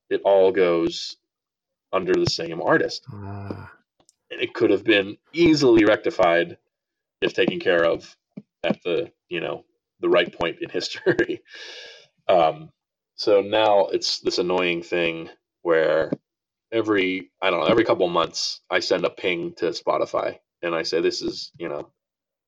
it 0.10 0.22
all 0.24 0.54
goes 0.54 1.18
under 1.92 2.14
the 2.14 2.26
same 2.32 2.62
artist. 2.62 3.06
Ah. 3.12 3.70
And 4.32 4.42
it 4.42 4.54
could 4.54 4.70
have 4.70 4.86
been 4.86 5.18
easily 5.34 5.84
rectified 5.84 6.58
if 7.22 7.34
taken 7.34 7.60
care 7.60 7.84
of 7.84 8.16
at 8.64 8.82
the, 8.84 9.12
you 9.28 9.42
know, 9.42 9.66
the 10.00 10.08
right 10.08 10.32
point 10.32 10.60
in 10.62 10.70
history. 10.72 11.42
um, 12.30 12.70
so 13.16 13.42
now 13.42 13.88
it's 13.88 14.20
this 14.22 14.38
annoying 14.38 14.82
thing 14.82 15.30
where 15.62 16.14
every 16.72 17.30
I 17.42 17.50
don't 17.50 17.60
know, 17.60 17.68
every 17.68 17.84
couple 17.84 18.08
months 18.08 18.62
I 18.70 18.80
send 18.80 19.04
a 19.04 19.10
ping 19.10 19.54
to 19.56 19.66
Spotify 19.72 20.40
and 20.62 20.74
I 20.74 20.84
say 20.84 21.02
this 21.02 21.22
is, 21.22 21.52
you 21.58 21.68
know, 21.68 21.90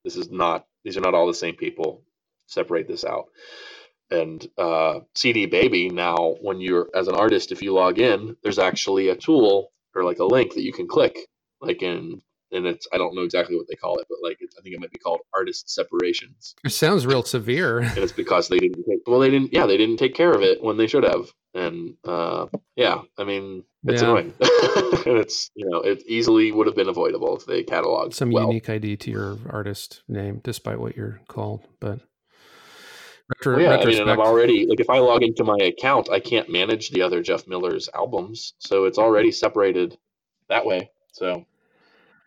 this 0.05 0.15
is 0.15 0.31
not 0.31 0.65
these 0.85 0.95
are 0.95 1.01
not 1.01 1.15
all 1.15 1.27
the 1.27 1.33
same 1.33 1.55
people. 1.55 2.03
Separate 2.47 2.87
this 2.87 3.03
out. 3.03 3.25
And 4.09 4.47
uh, 4.57 5.01
CD 5.15 5.45
Baby 5.45 5.89
now, 5.89 6.35
when 6.41 6.61
you're 6.61 6.87
as 6.95 7.07
an 7.07 7.15
artist, 7.15 7.51
if 7.51 7.61
you 7.61 7.73
log 7.73 7.99
in, 7.99 8.35
there's 8.43 8.59
actually 8.59 9.09
a 9.09 9.15
tool 9.15 9.71
or 9.95 10.03
like 10.03 10.19
a 10.19 10.25
link 10.25 10.53
that 10.53 10.63
you 10.63 10.71
can 10.73 10.87
click, 10.87 11.17
like 11.61 11.81
in 11.81 12.21
and 12.51 12.65
it's 12.65 12.87
I 12.93 12.97
don't 12.97 13.15
know 13.15 13.23
exactly 13.23 13.55
what 13.57 13.67
they 13.67 13.75
call 13.75 13.97
it, 13.99 14.07
but 14.09 14.19
like 14.23 14.37
I 14.41 14.61
think 14.61 14.75
it 14.75 14.79
might 14.79 14.91
be 14.91 14.99
called 14.99 15.19
artist 15.35 15.69
separations. 15.69 16.55
It 16.63 16.71
sounds 16.71 17.05
real 17.05 17.23
severe. 17.23 17.79
And 17.97 18.03
it's 18.03 18.11
because 18.13 18.47
they 18.47 18.59
didn't 18.59 18.83
take 18.89 18.99
well 19.07 19.19
they 19.19 19.29
didn't 19.29 19.53
yeah 19.53 19.65
they 19.65 19.77
didn't 19.77 19.97
take 19.97 20.13
care 20.13 20.31
of 20.31 20.41
it 20.41 20.63
when 20.63 20.77
they 20.77 20.87
should 20.87 21.03
have. 21.03 21.31
And 21.53 21.95
uh, 22.05 22.47
yeah, 22.75 23.01
I 23.17 23.23
mean 23.23 23.63
it's 23.85 24.01
Yeah. 24.01 24.09
annoying, 24.09 24.33
and 24.41 25.17
it's 25.17 25.49
you 25.55 25.69
know 25.69 25.81
it 25.81 26.03
easily 26.07 26.51
would 26.51 26.67
have 26.67 26.75
been 26.75 26.89
avoidable 26.89 27.35
if 27.35 27.45
they 27.45 27.63
cataloged 27.63 28.13
Some 28.13 28.31
well. 28.31 28.47
unique 28.47 28.69
ID 28.69 28.97
to 28.97 29.11
your 29.11 29.37
artist 29.49 30.03
name, 30.07 30.41
despite 30.43 30.79
what 30.79 30.95
you're 30.95 31.21
called. 31.27 31.67
But 31.79 32.01
retro, 33.29 33.55
Well, 33.57 33.63
yeah, 33.63 33.77
I 33.77 33.85
mean, 33.85 34.01
and 34.01 34.09
I'm 34.11 34.19
already 34.19 34.65
like 34.67 34.79
if 34.79 34.89
I 34.89 34.99
log 34.99 35.23
into 35.23 35.43
my 35.43 35.57
account, 35.61 36.09
I 36.09 36.19
can't 36.19 36.49
manage 36.49 36.89
the 36.89 37.01
other 37.01 37.21
Jeff 37.21 37.47
Miller's 37.47 37.89
albums, 37.93 38.53
so 38.59 38.85
it's 38.85 38.97
already 38.97 39.31
separated 39.31 39.97
that 40.49 40.65
way. 40.65 40.89
So 41.11 41.45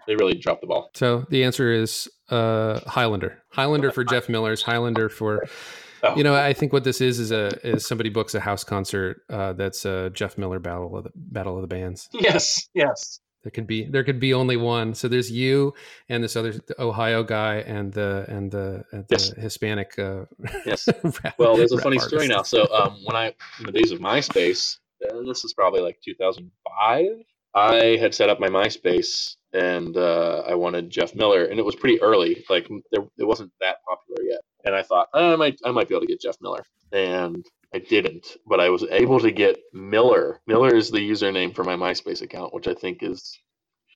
they 0.07 0.15
really 0.17 0.35
dropped 0.35 0.61
the 0.63 0.67
ball. 0.67 0.91
so 0.95 1.27
the 1.31 1.45
answer 1.45 1.73
is 1.73 2.09
uh, 2.31 2.81
Highlander. 2.87 3.43
Highlander 3.51 3.91
for 3.93 4.05
Jeff 4.05 4.29
Miller's. 4.29 4.63
Highlander 4.63 5.09
for 5.09 5.45
Oh. 6.03 6.17
you 6.17 6.25
know. 6.25 6.35
I 6.35 6.55
think 6.55 6.73
what 6.73 6.83
this 6.83 7.03
is 7.03 7.19
is 7.19 7.31
a 7.31 7.49
is 7.63 7.87
somebody 7.87 8.09
books 8.09 8.35
a 8.35 8.41
house 8.41 8.65
concert 8.65 9.21
uh, 9.29 9.53
that's 9.53 9.85
a 9.85 10.09
Jeff 10.09 10.39
Miller 10.39 10.59
battle 10.59 10.97
of 10.97 11.05
the 11.05 11.11
battle 11.15 11.57
of 11.57 11.61
the 11.61 11.69
bands. 11.69 12.09
Yes, 12.15 12.69
yes. 12.73 13.21
There 13.43 13.51
could 13.51 13.67
be 13.67 13.85
there 13.85 14.05
could 14.05 14.21
be 14.21 14.35
only 14.35 14.57
one. 14.57 14.95
So 14.95 15.09
there's 15.09 15.31
you 15.31 15.73
and 16.09 16.23
this 16.23 16.37
other 16.37 16.55
Ohio 16.79 17.23
guy 17.23 17.57
and 17.57 17.93
the 17.93 18.25
and 18.29 18.51
the, 18.51 18.85
and 18.93 19.07
the 19.09 19.15
Yes. 19.15 19.29
Hispanic. 19.37 19.99
Uh, 19.99 20.27
Yes. 20.67 20.89
rap- 21.25 21.39
Well, 21.39 21.57
there's 21.57 21.73
a 21.73 21.79
funny 21.79 21.99
story 21.99 22.29
now. 22.29 22.43
So 22.43 22.67
um, 22.73 22.99
when 23.05 23.17
I 23.17 23.27
in 23.59 23.67
the 23.67 23.73
days 23.73 23.93
of 23.93 23.99
MySpace, 24.01 24.77
and 25.01 25.27
this 25.29 25.45
is 25.45 25.55
probably 25.55 25.81
like 25.81 25.99
2005, 26.05 27.07
I 27.55 27.97
had 27.97 28.15
set 28.15 28.29
up 28.29 28.39
my 28.41 28.49
MySpace 28.49 29.37
and 29.53 29.97
uh, 29.97 30.45
I 30.47 30.55
wanted 30.55 30.91
Jeff 30.91 31.15
Miller, 31.15 31.45
and 31.45 31.59
it 31.59 31.65
was 31.65 31.75
pretty 31.75 32.01
early. 32.03 32.45
Like 32.49 32.69
there, 32.93 33.05
it 33.19 33.25
wasn't 33.25 33.53
that 33.61 33.79
popular 33.89 34.23
yet, 34.23 34.41
and 34.65 34.75
I 34.75 34.83
thought 34.83 35.09
"Oh, 35.15 35.33
I 35.33 35.37
might 35.37 35.59
I 35.65 35.71
might 35.73 35.89
be 35.89 35.95
able 35.95 36.03
to 36.03 36.07
get 36.07 36.21
Jeff 36.21 36.37
Miller, 36.41 36.63
and 36.93 37.45
I 37.75 37.79
didn't, 37.79 38.37
but 38.47 38.61
I 38.61 38.71
was 38.71 38.85
able 38.91 39.21
to 39.21 39.31
get 39.31 39.61
Miller. 39.73 40.41
Miller 40.47 40.75
is 40.75 40.91
the 40.91 40.99
username 40.99 41.55
for 41.55 41.65
my 41.65 41.77
MySpace 41.77 42.23
account, 42.23 42.53
which 42.55 42.67
I 42.69 42.75
think 42.75 43.03
is 43.03 43.39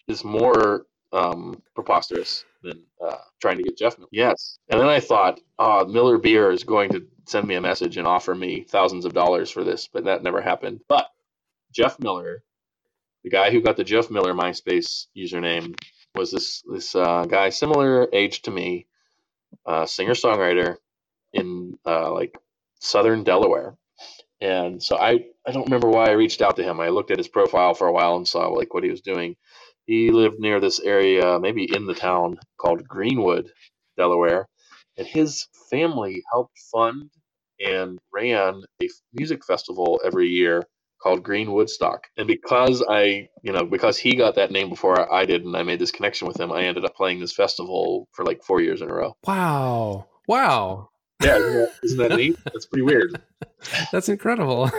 is 0.06 0.24
more 0.24 0.86
um, 1.12 1.62
preposterous 1.74 2.44
than 2.62 2.82
uh, 3.04 3.16
trying 3.40 3.56
to 3.56 3.64
get 3.64 3.78
Jeff 3.78 3.98
Miller. 3.98 4.08
Yes, 4.12 4.58
and 4.68 4.80
then 4.80 4.88
I 4.88 5.00
thought, 5.00 5.40
oh, 5.58 5.86
Miller 5.86 6.18
Beer 6.18 6.50
is 6.52 6.64
going 6.64 6.90
to 6.90 7.06
send 7.26 7.48
me 7.48 7.56
a 7.56 7.60
message 7.60 7.96
and 7.96 8.06
offer 8.06 8.34
me 8.34 8.64
thousands 8.68 9.04
of 9.06 9.14
dollars 9.14 9.50
for 9.50 9.64
this, 9.64 9.88
but 9.92 10.04
that 10.04 10.22
never 10.22 10.40
happened. 10.40 10.80
But 10.88 11.08
Jeff 11.72 11.98
Miller, 11.98 12.44
the 13.24 13.30
guy 13.30 13.50
who 13.50 13.60
got 13.60 13.76
the 13.76 13.84
Jeff 13.84 14.10
Miller 14.10 14.34
MySpace 14.34 15.06
username, 15.16 15.74
was 16.14 16.30
this 16.30 16.62
this 16.70 16.94
uh, 16.94 17.24
guy 17.24 17.50
similar 17.50 18.08
age 18.12 18.42
to 18.42 18.52
me, 18.52 18.86
uh, 19.66 19.84
singer 19.86 20.12
songwriter 20.14 20.76
in 21.32 21.76
uh, 21.84 22.12
like 22.12 22.38
southern 22.84 23.24
Delaware. 23.24 23.76
And 24.40 24.82
so 24.82 24.96
I, 24.96 25.24
I 25.46 25.52
don't 25.52 25.66
remember 25.66 25.88
why 25.88 26.08
I 26.08 26.12
reached 26.12 26.42
out 26.42 26.56
to 26.56 26.62
him. 26.62 26.80
I 26.80 26.88
looked 26.88 27.10
at 27.10 27.18
his 27.18 27.28
profile 27.28 27.74
for 27.74 27.86
a 27.86 27.92
while 27.92 28.16
and 28.16 28.28
saw 28.28 28.48
like 28.48 28.74
what 28.74 28.84
he 28.84 28.90
was 28.90 29.00
doing. 29.00 29.36
He 29.86 30.10
lived 30.10 30.38
near 30.38 30.60
this 30.60 30.80
area, 30.80 31.38
maybe 31.40 31.64
in 31.64 31.86
the 31.86 31.94
town 31.94 32.38
called 32.58 32.86
Greenwood, 32.86 33.50
Delaware, 33.96 34.48
and 34.96 35.06
his 35.06 35.46
family 35.70 36.22
helped 36.32 36.58
fund 36.72 37.10
and 37.64 37.98
ran 38.12 38.62
a 38.82 38.88
music 39.12 39.44
festival 39.44 40.00
every 40.04 40.28
year 40.28 40.62
called 41.02 41.22
Green 41.22 41.52
Woodstock. 41.52 42.06
And 42.16 42.26
because 42.26 42.82
I, 42.88 43.28
you 43.42 43.52
know, 43.52 43.64
because 43.64 43.98
he 43.98 44.16
got 44.16 44.36
that 44.36 44.50
name 44.50 44.70
before 44.70 45.12
I 45.12 45.26
did, 45.26 45.44
and 45.44 45.54
I 45.54 45.62
made 45.62 45.78
this 45.78 45.90
connection 45.90 46.26
with 46.26 46.40
him, 46.40 46.50
I 46.50 46.62
ended 46.62 46.84
up 46.84 46.96
playing 46.96 47.20
this 47.20 47.32
festival 47.32 48.08
for 48.12 48.24
like 48.24 48.42
four 48.42 48.60
years 48.60 48.80
in 48.80 48.90
a 48.90 48.94
row. 48.94 49.14
wow, 49.26 50.06
wow, 50.26 50.88
Yeah, 51.24 51.36
isn't 51.36 51.54
that, 51.54 51.72
isn't 51.82 51.98
that 51.98 52.16
neat? 52.16 52.38
That's 52.44 52.66
pretty 52.66 52.82
weird. 52.82 53.20
that's 53.92 54.08
incredible. 54.08 54.70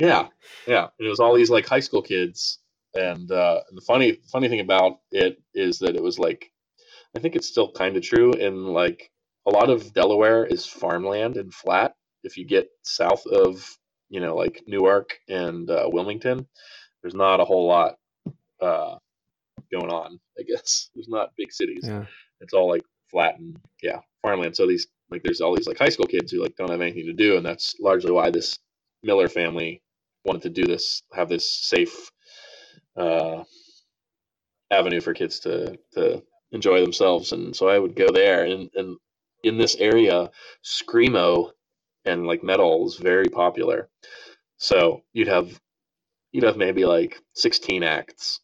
Yeah, 0.00 0.28
yeah. 0.66 0.88
And 0.98 1.06
it 1.06 1.08
was 1.08 1.20
all 1.20 1.34
these 1.34 1.50
like 1.50 1.66
high 1.66 1.80
school 1.80 2.02
kids, 2.02 2.58
and 2.94 3.30
uh, 3.30 3.60
and 3.68 3.76
the 3.76 3.82
funny 3.82 4.18
funny 4.32 4.48
thing 4.48 4.60
about 4.60 4.98
it 5.10 5.40
is 5.54 5.78
that 5.80 5.96
it 5.96 6.02
was 6.02 6.18
like, 6.18 6.50
I 7.16 7.20
think 7.20 7.36
it's 7.36 7.48
still 7.48 7.70
kind 7.70 7.96
of 7.96 8.02
true 8.02 8.32
in 8.32 8.66
like 8.66 9.10
a 9.46 9.50
lot 9.50 9.70
of 9.70 9.92
Delaware 9.92 10.44
is 10.44 10.66
farmland 10.66 11.36
and 11.36 11.52
flat. 11.52 11.94
If 12.22 12.36
you 12.36 12.46
get 12.46 12.68
south 12.82 13.26
of 13.26 13.64
you 14.08 14.20
know 14.20 14.34
like 14.34 14.62
Newark 14.66 15.18
and 15.28 15.70
uh, 15.70 15.88
Wilmington, 15.92 16.46
there's 17.02 17.14
not 17.14 17.40
a 17.40 17.44
whole 17.44 17.66
lot 17.66 17.96
uh, 18.60 18.96
going 19.72 19.90
on. 19.92 20.18
I 20.38 20.42
guess 20.42 20.90
there's 20.94 21.08
not 21.08 21.36
big 21.36 21.52
cities 21.52 21.84
yeah, 21.84 22.06
it's 22.40 22.54
all 22.54 22.68
like 22.68 22.82
flat 23.10 23.38
and 23.38 23.56
yeah 23.82 24.00
farmland 24.22 24.56
so 24.56 24.66
these 24.66 24.88
like 25.14 25.22
there's 25.22 25.40
all 25.40 25.54
these 25.56 25.66
like 25.68 25.78
high 25.78 25.88
school 25.88 26.06
kids 26.06 26.32
who 26.32 26.42
like 26.42 26.56
don't 26.56 26.70
have 26.70 26.80
anything 26.80 27.06
to 27.06 27.12
do 27.12 27.36
and 27.36 27.46
that's 27.46 27.76
largely 27.80 28.12
why 28.12 28.30
this 28.30 28.58
miller 29.02 29.28
family 29.28 29.82
wanted 30.24 30.42
to 30.42 30.50
do 30.50 30.66
this 30.66 31.02
have 31.12 31.28
this 31.28 31.50
safe 31.50 32.10
uh 32.96 33.42
avenue 34.70 35.00
for 35.00 35.14
kids 35.14 35.40
to 35.40 35.78
to 35.92 36.22
enjoy 36.52 36.80
themselves. 36.80 37.32
And 37.32 37.54
so 37.54 37.68
i 37.68 37.78
would 37.78 37.96
go 37.96 38.08
there 38.12 38.44
and 38.44 38.70
and 38.74 38.96
in 39.42 39.58
this 39.58 39.76
area 39.76 40.30
screamo 40.64 41.50
and 42.04 42.26
like 42.26 42.42
metal 42.42 42.86
is 42.86 42.96
very 42.96 43.28
popular. 43.28 43.88
So 44.58 45.02
you'd 45.12 45.28
have 45.28 45.60
you'd 46.32 46.44
have 46.44 46.56
maybe 46.56 46.84
like 46.84 47.20
16 47.34 47.82
acts 47.82 48.40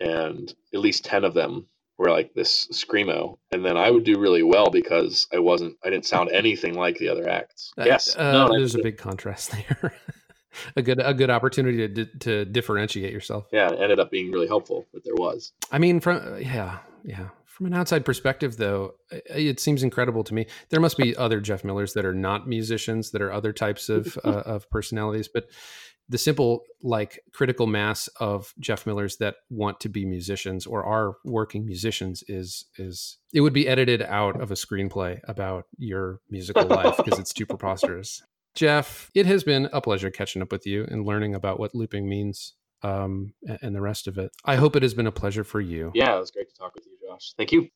and 0.00 0.52
at 0.74 0.80
least 0.80 1.04
10 1.04 1.24
of 1.24 1.34
them 1.34 1.66
were 1.98 2.10
like 2.10 2.34
this 2.34 2.68
screamo, 2.72 3.38
and 3.50 3.64
then 3.64 3.76
I 3.76 3.90
would 3.90 4.04
do 4.04 4.18
really 4.18 4.42
well 4.42 4.70
because 4.70 5.26
I 5.32 5.38
wasn't, 5.38 5.76
I 5.84 5.90
didn't 5.90 6.06
sound 6.06 6.30
anything 6.30 6.74
like 6.74 6.98
the 6.98 7.08
other 7.08 7.28
acts. 7.28 7.72
Uh, 7.78 7.84
yes, 7.86 8.16
uh, 8.16 8.32
no, 8.32 8.48
there's 8.50 8.74
a 8.74 8.82
big 8.82 8.98
contrast 8.98 9.52
there. 9.80 9.94
a 10.74 10.82
good 10.82 11.00
a 11.00 11.14
good 11.14 11.30
opportunity 11.30 11.88
to 11.88 12.06
to 12.18 12.44
differentiate 12.44 13.12
yourself. 13.12 13.46
yeah, 13.52 13.70
it 13.70 13.80
ended 13.80 14.00
up 14.00 14.10
being 14.10 14.30
really 14.30 14.46
helpful 14.46 14.86
that 14.92 15.04
there 15.04 15.14
was. 15.14 15.52
I 15.70 15.78
mean, 15.78 16.00
from 16.00 16.40
yeah, 16.40 16.78
yeah. 17.04 17.28
From 17.44 17.64
an 17.64 17.72
outside 17.72 18.04
perspective, 18.04 18.58
though, 18.58 18.96
it 19.10 19.58
seems 19.60 19.82
incredible 19.82 20.22
to 20.24 20.34
me. 20.34 20.46
There 20.68 20.78
must 20.78 20.98
be 20.98 21.16
other 21.16 21.40
Jeff 21.40 21.64
Millers 21.64 21.94
that 21.94 22.04
are 22.04 22.12
not 22.12 22.46
musicians, 22.46 23.12
that 23.12 23.22
are 23.22 23.32
other 23.32 23.54
types 23.54 23.88
of 23.88 24.18
uh, 24.24 24.42
of 24.44 24.68
personalities, 24.68 25.26
but 25.26 25.46
the 26.08 26.18
simple 26.18 26.62
like 26.82 27.20
critical 27.32 27.66
mass 27.66 28.08
of 28.20 28.54
Jeff 28.60 28.86
Millers 28.86 29.16
that 29.16 29.36
want 29.50 29.80
to 29.80 29.88
be 29.88 30.04
musicians 30.04 30.66
or 30.66 30.84
are 30.84 31.16
working 31.24 31.66
musicians 31.66 32.22
is 32.28 32.66
is 32.78 33.18
it 33.32 33.40
would 33.40 33.52
be 33.52 33.68
edited 33.68 34.02
out 34.02 34.40
of 34.40 34.50
a 34.50 34.54
screenplay 34.54 35.20
about 35.24 35.64
your 35.78 36.20
musical 36.30 36.66
life 36.66 36.96
because 36.96 37.18
it's 37.18 37.32
too 37.32 37.46
preposterous. 37.46 38.22
Jeff, 38.54 39.10
it 39.14 39.26
has 39.26 39.44
been 39.44 39.68
a 39.72 39.80
pleasure 39.80 40.10
catching 40.10 40.40
up 40.40 40.50
with 40.50 40.66
you 40.66 40.86
and 40.90 41.04
learning 41.04 41.34
about 41.34 41.60
what 41.60 41.74
looping 41.74 42.08
means 42.08 42.54
um, 42.82 43.34
and 43.60 43.74
the 43.74 43.82
rest 43.82 44.06
of 44.06 44.16
it. 44.16 44.30
I 44.44 44.56
hope 44.56 44.76
it 44.76 44.82
has 44.82 44.94
been 44.94 45.06
a 45.06 45.12
pleasure 45.12 45.44
for 45.44 45.60
you. 45.60 45.90
Yeah, 45.94 46.16
it 46.16 46.20
was 46.20 46.30
great 46.30 46.48
to 46.48 46.54
talk 46.54 46.74
with 46.74 46.86
you, 46.86 46.96
Josh. 47.06 47.34
Thank 47.36 47.52
you. 47.52 47.68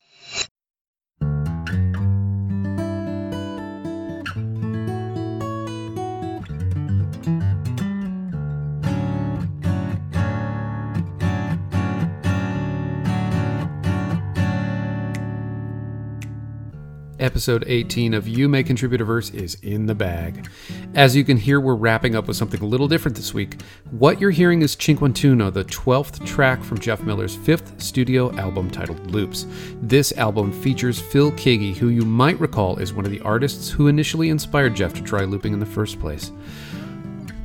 Episode 17.21 17.65
18 17.67 18.15
of 18.15 18.27
You 18.27 18.49
May 18.49 18.63
Contribute 18.63 19.03
a 19.03 19.05
Verse 19.05 19.29
is 19.31 19.57
in 19.63 19.85
the 19.85 19.95
bag. 19.95 20.49
As 20.95 21.15
you 21.15 21.23
can 21.23 21.37
hear, 21.37 21.61
we're 21.61 21.75
wrapping 21.75 22.17
up 22.17 22.27
with 22.27 22.37
something 22.37 22.63
a 22.63 22.67
little 22.67 22.89
different 22.89 23.17
this 23.17 23.35
week. 23.35 23.61
What 23.91 24.21
you're 24.21 24.31
hearing 24.31 24.63
is 24.63 24.75
Cinquantuno, 24.75 25.53
the 25.53 25.65
12th 25.65 26.25
track 26.25 26.65
from 26.65 26.81
Jeff 26.81 27.03
Miller's 27.03 27.37
fifth 27.37 27.81
studio 27.81 28.35
album 28.37 28.71
titled 28.71 29.11
Loops. 29.11 29.47
This 29.83 30.13
album 30.13 30.51
features 30.51 30.99
Phil 30.99 31.31
Keaggy, 31.33 31.77
who 31.77 31.89
you 31.89 32.03
might 32.03 32.41
recall 32.41 32.79
is 32.79 32.95
one 32.95 33.05
of 33.05 33.11
the 33.11 33.21
artists 33.21 33.69
who 33.69 33.89
initially 33.89 34.31
inspired 34.31 34.75
Jeff 34.75 34.95
to 34.95 35.03
try 35.03 35.25
looping 35.25 35.53
in 35.53 35.61
the 35.61 35.67
first 35.67 36.01
place. 36.01 36.33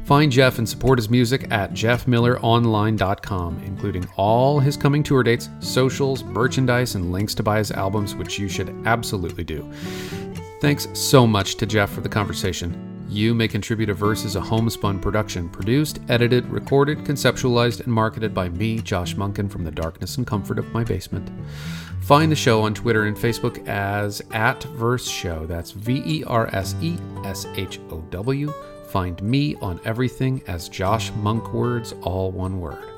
Find 0.06 0.32
Jeff 0.32 0.60
and 0.60 0.70
support 0.70 1.00
his 1.00 1.10
music 1.10 1.48
at 1.52 1.74
jeffmilleronline.com, 1.74 3.64
including 3.66 4.08
all 4.16 4.60
his 4.60 4.78
coming 4.78 5.02
tour 5.02 5.24
dates, 5.24 5.50
socials, 5.60 6.24
merchandise, 6.24 6.94
and 6.94 7.12
links 7.12 7.34
to 7.34 7.44
buy 7.44 7.58
his 7.58 7.72
albums, 7.72 8.14
which 8.14 8.38
you 8.38 8.48
should 8.48 8.70
absolutely 8.86 9.44
do. 9.44 9.68
Thanks 10.62 10.88
so 10.94 11.26
much 11.26 11.56
to 11.56 11.66
Jeff 11.66 11.90
for 11.90 12.02
the 12.02 12.10
conversation. 12.10 13.06
You 13.10 13.34
May 13.34 13.48
Contribute 13.48 13.90
a 13.90 13.96
Verse 13.96 14.26
is 14.26 14.36
a 14.36 14.42
homespun 14.42 15.00
production, 15.00 15.50
produced, 15.50 16.00
edited, 16.08 16.46
recorded, 16.50 17.00
conceptualized, 17.00 17.80
and 17.80 17.92
marketed 17.92 18.32
by 18.32 18.50
me, 18.50 18.80
Josh 18.82 19.16
Munkin, 19.16 19.50
from 19.50 19.64
the 19.64 19.72
darkness 19.72 20.18
and 20.18 20.28
comfort 20.28 20.60
of 20.60 20.72
my 20.72 20.84
basement. 20.84 21.32
Find 22.02 22.32
the 22.32 22.36
show 22.36 22.62
on 22.62 22.76
Twitter 22.76 23.06
and 23.06 23.18
Facebook 23.18 23.68
as 23.68 24.22
at 24.32 24.62
Verse 24.64 25.08
Show. 25.08 25.48
That's 25.48 25.72
V 25.72 26.04
E 26.06 26.24
R 26.26 26.48
S 26.54 26.76
E 26.80 26.98
S 27.24 27.48
H 27.56 27.80
O 27.90 28.02
W. 28.12 28.54
Find 28.96 29.22
me 29.22 29.56
on 29.56 29.82
everything 29.84 30.42
as 30.48 30.70
Josh 30.70 31.12
Monk 31.16 31.52
Words, 31.52 31.94
all 32.04 32.32
one 32.32 32.62
word. 32.62 32.94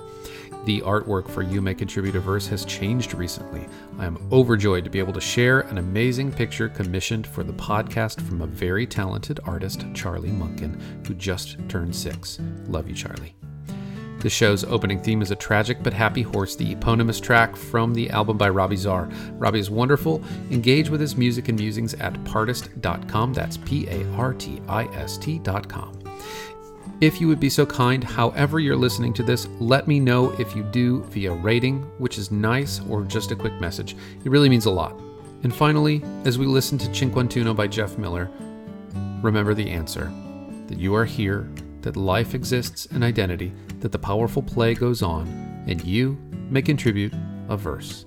The 0.65 0.79
artwork 0.81 1.27
for 1.27 1.41
You 1.41 1.59
May 1.59 1.73
Contribute 1.73 2.15
a 2.15 2.19
Verse 2.19 2.45
has 2.45 2.65
changed 2.65 3.15
recently. 3.15 3.65
I 3.97 4.05
am 4.05 4.19
overjoyed 4.31 4.83
to 4.83 4.91
be 4.91 4.99
able 4.99 5.13
to 5.13 5.19
share 5.19 5.61
an 5.61 5.79
amazing 5.79 6.31
picture 6.31 6.69
commissioned 6.69 7.25
for 7.25 7.43
the 7.43 7.53
podcast 7.53 8.21
from 8.21 8.43
a 8.43 8.45
very 8.45 8.85
talented 8.85 9.39
artist, 9.45 9.87
Charlie 9.95 10.29
Munkin, 10.29 10.79
who 11.07 11.15
just 11.15 11.57
turned 11.67 11.95
six. 11.95 12.39
Love 12.67 12.87
you, 12.87 12.93
Charlie. 12.93 13.33
The 14.19 14.29
show's 14.29 14.63
opening 14.63 14.99
theme 14.99 15.21
is 15.21 15.29
a 15.29 15.35
tragic 15.35 15.83
but 15.83 15.93
happy 15.93 16.23
horse, 16.23 16.55
the 16.55 16.71
eponymous 16.71 17.19
track 17.19 17.55
from 17.55 17.93
the 17.93 18.09
album 18.09 18.35
by 18.35 18.49
Robbie 18.49 18.75
Czar. 18.75 19.09
Robbie 19.33 19.59
is 19.59 19.69
wonderful. 19.69 20.23
Engage 20.49 20.89
with 20.89 20.99
his 20.99 21.15
music 21.15 21.49
and 21.49 21.59
musings 21.59 21.93
at 21.95 22.13
partist.com. 22.23 23.33
That's 23.33 23.57
P 23.57 23.87
A 23.87 24.07
R 24.13 24.33
T 24.33 24.59
I 24.67 24.85
S 24.95 25.17
T.com. 25.17 25.99
If 26.99 27.21
you 27.21 27.27
would 27.27 27.39
be 27.39 27.49
so 27.49 27.63
kind, 27.63 28.03
however 28.03 28.59
you're 28.59 28.75
listening 28.75 29.13
to 29.13 29.23
this, 29.23 29.47
let 29.59 29.87
me 29.87 29.99
know 29.99 30.31
if 30.39 30.55
you 30.55 30.63
do 30.63 31.03
via 31.03 31.31
rating, 31.31 31.83
which 31.99 32.17
is 32.17 32.31
nice, 32.31 32.81
or 32.89 33.03
just 33.03 33.29
a 33.29 33.35
quick 33.35 33.53
message. 33.61 33.95
It 34.25 34.31
really 34.31 34.49
means 34.49 34.65
a 34.65 34.71
lot. 34.71 34.99
And 35.43 35.53
finally, 35.53 36.03
as 36.25 36.39
we 36.39 36.47
listen 36.47 36.79
to 36.79 36.87
Cinquantuno 36.87 37.55
by 37.55 37.67
Jeff 37.67 37.99
Miller, 37.99 38.31
remember 39.21 39.53
the 39.53 39.69
answer 39.69 40.11
that 40.65 40.79
you 40.79 40.95
are 40.95 41.05
here, 41.05 41.47
that 41.87 41.95
life 41.95 42.35
exists 42.35 42.85
an 42.87 43.01
identity, 43.01 43.53
that 43.79 43.93
the 43.93 43.97
powerful 43.97 44.43
play 44.43 44.73
goes 44.73 45.01
on, 45.01 45.25
and 45.69 45.81
you 45.85 46.17
may 46.49 46.61
contribute 46.61 47.13
a 47.47 47.55
verse. 47.55 48.06